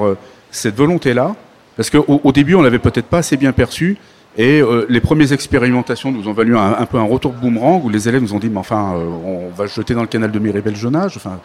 [0.51, 1.33] cette volonté-là
[1.77, 3.97] Parce qu'au au début, on l'avait peut-être pas assez bien perçu.
[4.37, 8.09] Et euh, les premières expérimentations nous ont valu un, peu un retour boomerang où les
[8.09, 10.75] élèves nous ont dit mais enfin euh, on va jeter dans le canal de Miribel
[10.75, 11.17] Jonage.
[11.17, 11.39] Enfin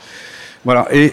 [0.65, 0.87] voilà.
[0.91, 1.13] Et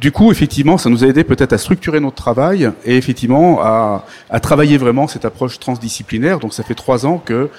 [0.00, 4.04] du coup effectivement ça nous a aidé peut-être à structurer notre travail et effectivement à,
[4.40, 6.38] travailler vraiment cette approche transdisciplinaire.
[6.38, 7.50] Donc ça fait trois ans que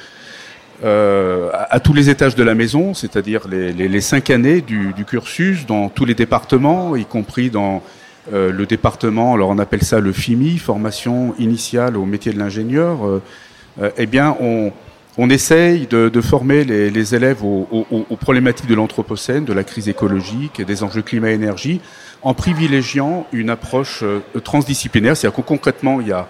[0.83, 5.89] euh, à, tous les étages de la maison, c'est-à-dire les, cinq années du, cursus dans
[5.89, 7.83] tous les départements, y compris dans
[8.31, 13.05] euh, le département, alors on appelle ça le FIMI, formation initiale au métier de l'ingénieur,
[13.05, 13.21] euh,
[13.81, 14.71] euh, eh bien on,
[15.17, 20.65] on essaye de, former les, élèves aux, problématiques de l'anthropocène, de la crise écologique et
[20.65, 21.81] des enjeux climat-énergie,
[22.21, 24.05] en privilégiant une approche
[24.45, 26.27] transdisciplinaire, c'est-à-dire que concrètement, il y a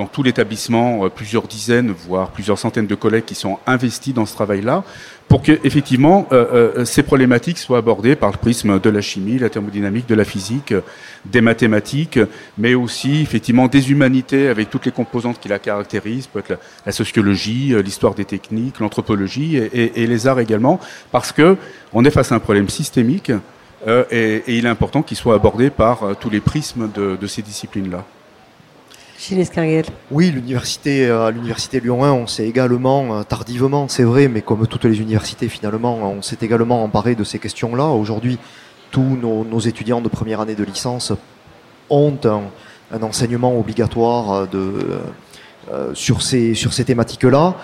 [0.00, 4.32] dans tout l'établissement plusieurs dizaines, voire plusieurs centaines de collègues qui sont investis dans ce
[4.32, 4.82] travail-là,
[5.28, 9.38] pour que effectivement euh, euh, ces problématiques soient abordées par le prisme de la chimie,
[9.38, 10.72] la thermodynamique, de la physique,
[11.26, 12.18] des mathématiques,
[12.56, 16.92] mais aussi effectivement des humanités avec toutes les composantes qui la caractérisent, peut être la,
[16.92, 20.80] sociologie, l'histoire des techniques, l'anthropologie et, les arts également,
[21.12, 21.58] parce que
[21.92, 23.32] on est face à un problème systémique
[23.86, 27.26] euh, et, il est important qu'il soit abordé par euh, tous les prismes de, de
[27.26, 28.04] ces disciplines-là.
[30.10, 34.66] Oui, l'université, euh, l'université Lyon 1, on s'est également, euh, tardivement, c'est vrai, mais comme
[34.66, 37.84] toutes les universités finalement, on s'est également emparé de ces questions-là.
[37.84, 38.38] Aujourd'hui,
[38.90, 41.12] tous nos, étudiants de première année de licence
[41.90, 44.72] ont un, enseignement obligatoire de,
[45.70, 47.56] euh, sur ces, sur ces thématiques-là.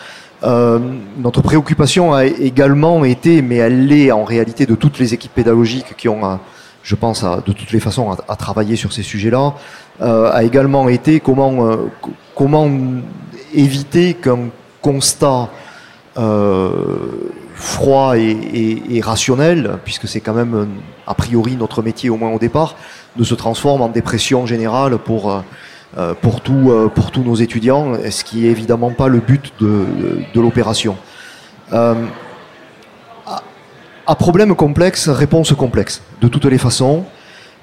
[0.44, 0.78] Euh,
[1.16, 5.96] notre préoccupation a également été, mais elle l'est en réalité de toutes les équipes pédagogiques
[5.96, 6.38] qui ont,
[6.86, 9.54] je pense, à, de toutes les façons à, travailler sur ces sujets-là,
[10.00, 11.76] euh, a également été comment, euh,
[12.36, 12.70] comment
[13.52, 14.50] éviter qu'un
[14.80, 15.48] constat
[16.16, 16.70] euh,
[17.56, 20.68] froid et, rationnel, puisque c'est quand même
[21.08, 22.76] a priori notre métier au moins au départ,
[23.16, 25.42] ne se transforme en dépression générale pour,
[26.20, 29.86] pour, pour tous nos étudiants, ce qui est évidemment pas le but de,
[30.34, 30.96] de l'opération.
[34.08, 37.04] À problème complexe, réponse complexe, de toutes les façons.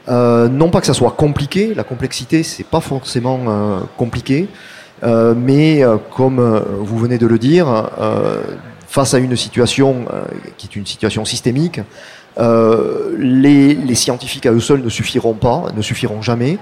[0.09, 4.49] Euh, non pas que ça soit compliqué, la complexité c'est pas forcément euh, compliqué,
[5.03, 8.41] euh, mais euh, comme euh, vous venez de le dire, euh,
[8.89, 10.05] face à une situation
[10.57, 11.80] qui est une situation systémique,
[12.38, 16.59] les, les, scientifiques à eux seuls ne suffiront pas, ne suffiront jamais.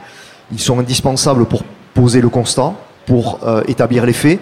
[0.51, 2.74] Ils sont indispensables pour poser le constat,
[3.06, 4.40] pour établir les faits.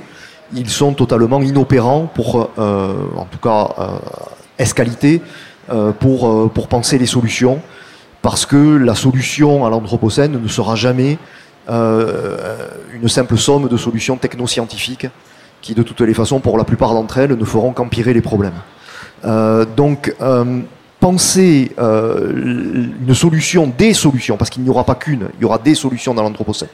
[0.53, 3.73] Ils sont totalement inopérants pour, en tout cas,
[4.59, 5.21] escalité,
[5.99, 7.61] pour, pour penser les solutions
[8.21, 11.17] parce que la solution à l'Anthropocène ne sera jamais
[11.69, 15.07] euh, une simple somme de solutions technoscientifiques
[15.61, 18.61] qui, de toutes les façons, pour la plupart d'entre elles, ne feront qu'empirer les problèmes.
[19.25, 20.59] Euh, donc, euh,
[20.99, 25.57] penser euh, une solution, des solutions, parce qu'il n'y aura pas qu'une, il y aura
[25.57, 26.69] des solutions dans l'Anthropocène.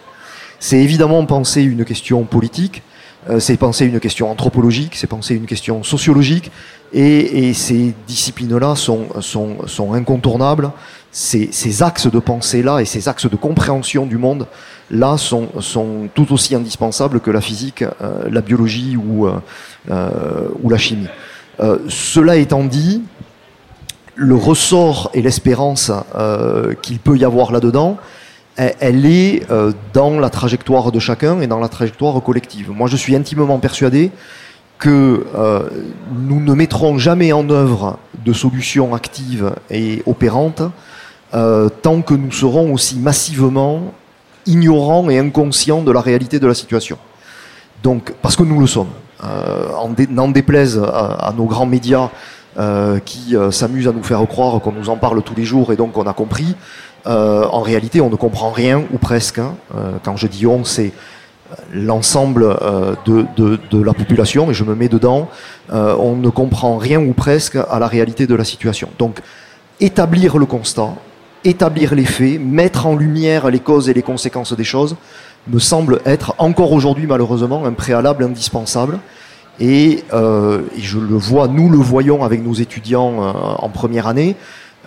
[0.60, 2.95] C'est évidemment penser une question politique, euh,
[3.40, 6.52] c'est penser une question anthropologique, c'est penser une question sociologique,
[6.94, 10.72] et, et ces disciplines-là sont, sont, sont incontournables
[11.16, 14.48] ces, ces axes de pensée-là et ces axes de compréhension du monde
[14.92, 19.40] là sont, sont tout aussi indispensables que la physique, euh, la biologie ou, euh,
[19.90, 21.08] euh ou la chimie.
[21.62, 23.02] Euh, cela étant dit,
[24.16, 27.98] le ressort et l'espérance euh, qu'il peut y avoir là-dedans,
[28.58, 32.72] elle est euh, dans la trajectoire de chacun et dans la trajectoire collective.
[32.72, 34.12] Moi, je suis intimement persuadé
[34.78, 35.70] que euh,
[36.18, 40.64] nous ne mettrons jamais en œuvre de solutions actives et opérantes
[41.34, 43.94] euh, tant que nous serons aussi massivement
[44.46, 46.98] ignorants et inconscients de la réalité de la situation.
[47.84, 48.90] Donc, parce que nous le sommes.
[50.10, 52.10] N'en déplaise à, nos grands médias
[53.06, 55.98] qui s'amusent à nous faire croire qu'on nous en parle tous les jours et donc
[55.98, 56.56] on a compris,
[57.08, 59.40] euh, en réalité on ne comprend rien ou presque.
[59.40, 59.56] Hein.
[60.04, 60.92] quand je dis on, c'est
[61.74, 62.58] l'ensemble
[63.06, 65.30] de, de, la population, et je me mets dedans,
[65.72, 68.90] on ne comprend rien ou presque à la réalité de la situation.
[68.98, 69.22] Donc,
[69.80, 70.96] établir le constat,
[71.44, 74.96] établir les faits, mettre en lumière les causes et les conséquences des choses,
[75.48, 79.00] me semble être encore aujourd'hui malheureusement un préalable indispensable.
[79.60, 84.36] Et, euh, je le vois, nous le voyons avec nos étudiants euh, en première année,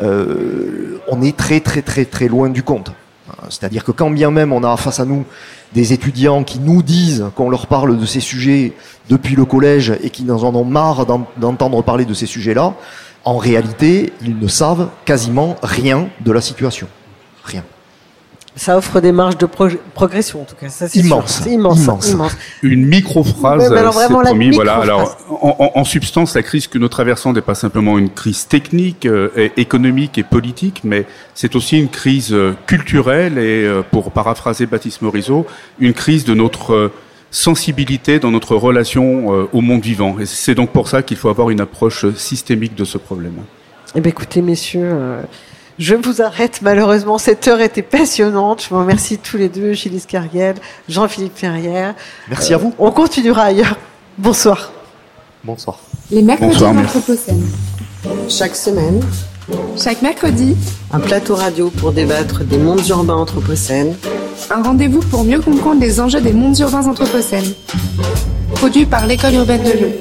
[0.03, 2.93] euh, on est très très très très loin du compte.
[3.51, 5.25] C'est-à-dire que quand bien même on a face à nous
[5.75, 8.73] des étudiants qui nous disent qu'on leur parle de ces sujets
[9.09, 12.75] depuis le collège et qui en ont marre d'entendre parler de ces sujets-là,
[13.25, 16.89] en réalité, ils ne savent quasiment rien de la situation.
[17.45, 17.65] Rien.
[18.59, 19.47] Ça offre des marges de
[19.95, 20.69] progression, en tout cas.
[20.69, 21.47] Ça, c'est immense, sûr.
[21.53, 22.11] immense, immense.
[22.11, 22.37] immense.
[22.63, 24.51] Une micro-phrase, c'est vraiment, la promis.
[24.51, 24.75] Voilà.
[24.77, 28.47] Alors, en, en- en substance, la crise que nous traversons n'est pas simplement une crise
[28.49, 34.11] technique, euh, économique et politique, mais c'est aussi une crise euh, culturelle et, euh, pour
[34.11, 35.47] paraphraser Baptiste Morisot,
[35.79, 36.93] une crise de notre euh,
[37.31, 40.19] sensibilité dans notre relation euh, au monde vivant.
[40.19, 43.35] Et c'est donc pour ça qu'il faut avoir une approche systémique de ce problème.
[43.95, 45.23] Eh bien, écoutez, messieurs, euh,
[45.79, 46.61] je vous arrête.
[46.63, 48.63] Malheureusement, cette heure était passionnante.
[48.65, 50.57] Je vous remercie tous les deux, Gilles Carriel,
[50.89, 51.95] Jean-Philippe Ferrière.
[52.29, 52.75] Merci à vous.
[52.79, 53.77] On continuera ailleurs.
[54.19, 54.73] Bonsoir.
[55.45, 55.79] Bonsoir.
[56.11, 56.95] Les mercredis Bonsoir, merci.
[56.99, 57.47] d'Anthropocène.
[58.29, 59.01] Chaque semaine,
[59.83, 60.57] Chaque mercredi,
[60.93, 63.95] un plateau radio pour débattre des mondes urbains anthropocènes.
[64.51, 67.55] un rendez-vous pour mieux comprendre les enjeux des mondes urbains anthropocènes.
[68.55, 69.93] Produit par l'école urbaine de Lyon.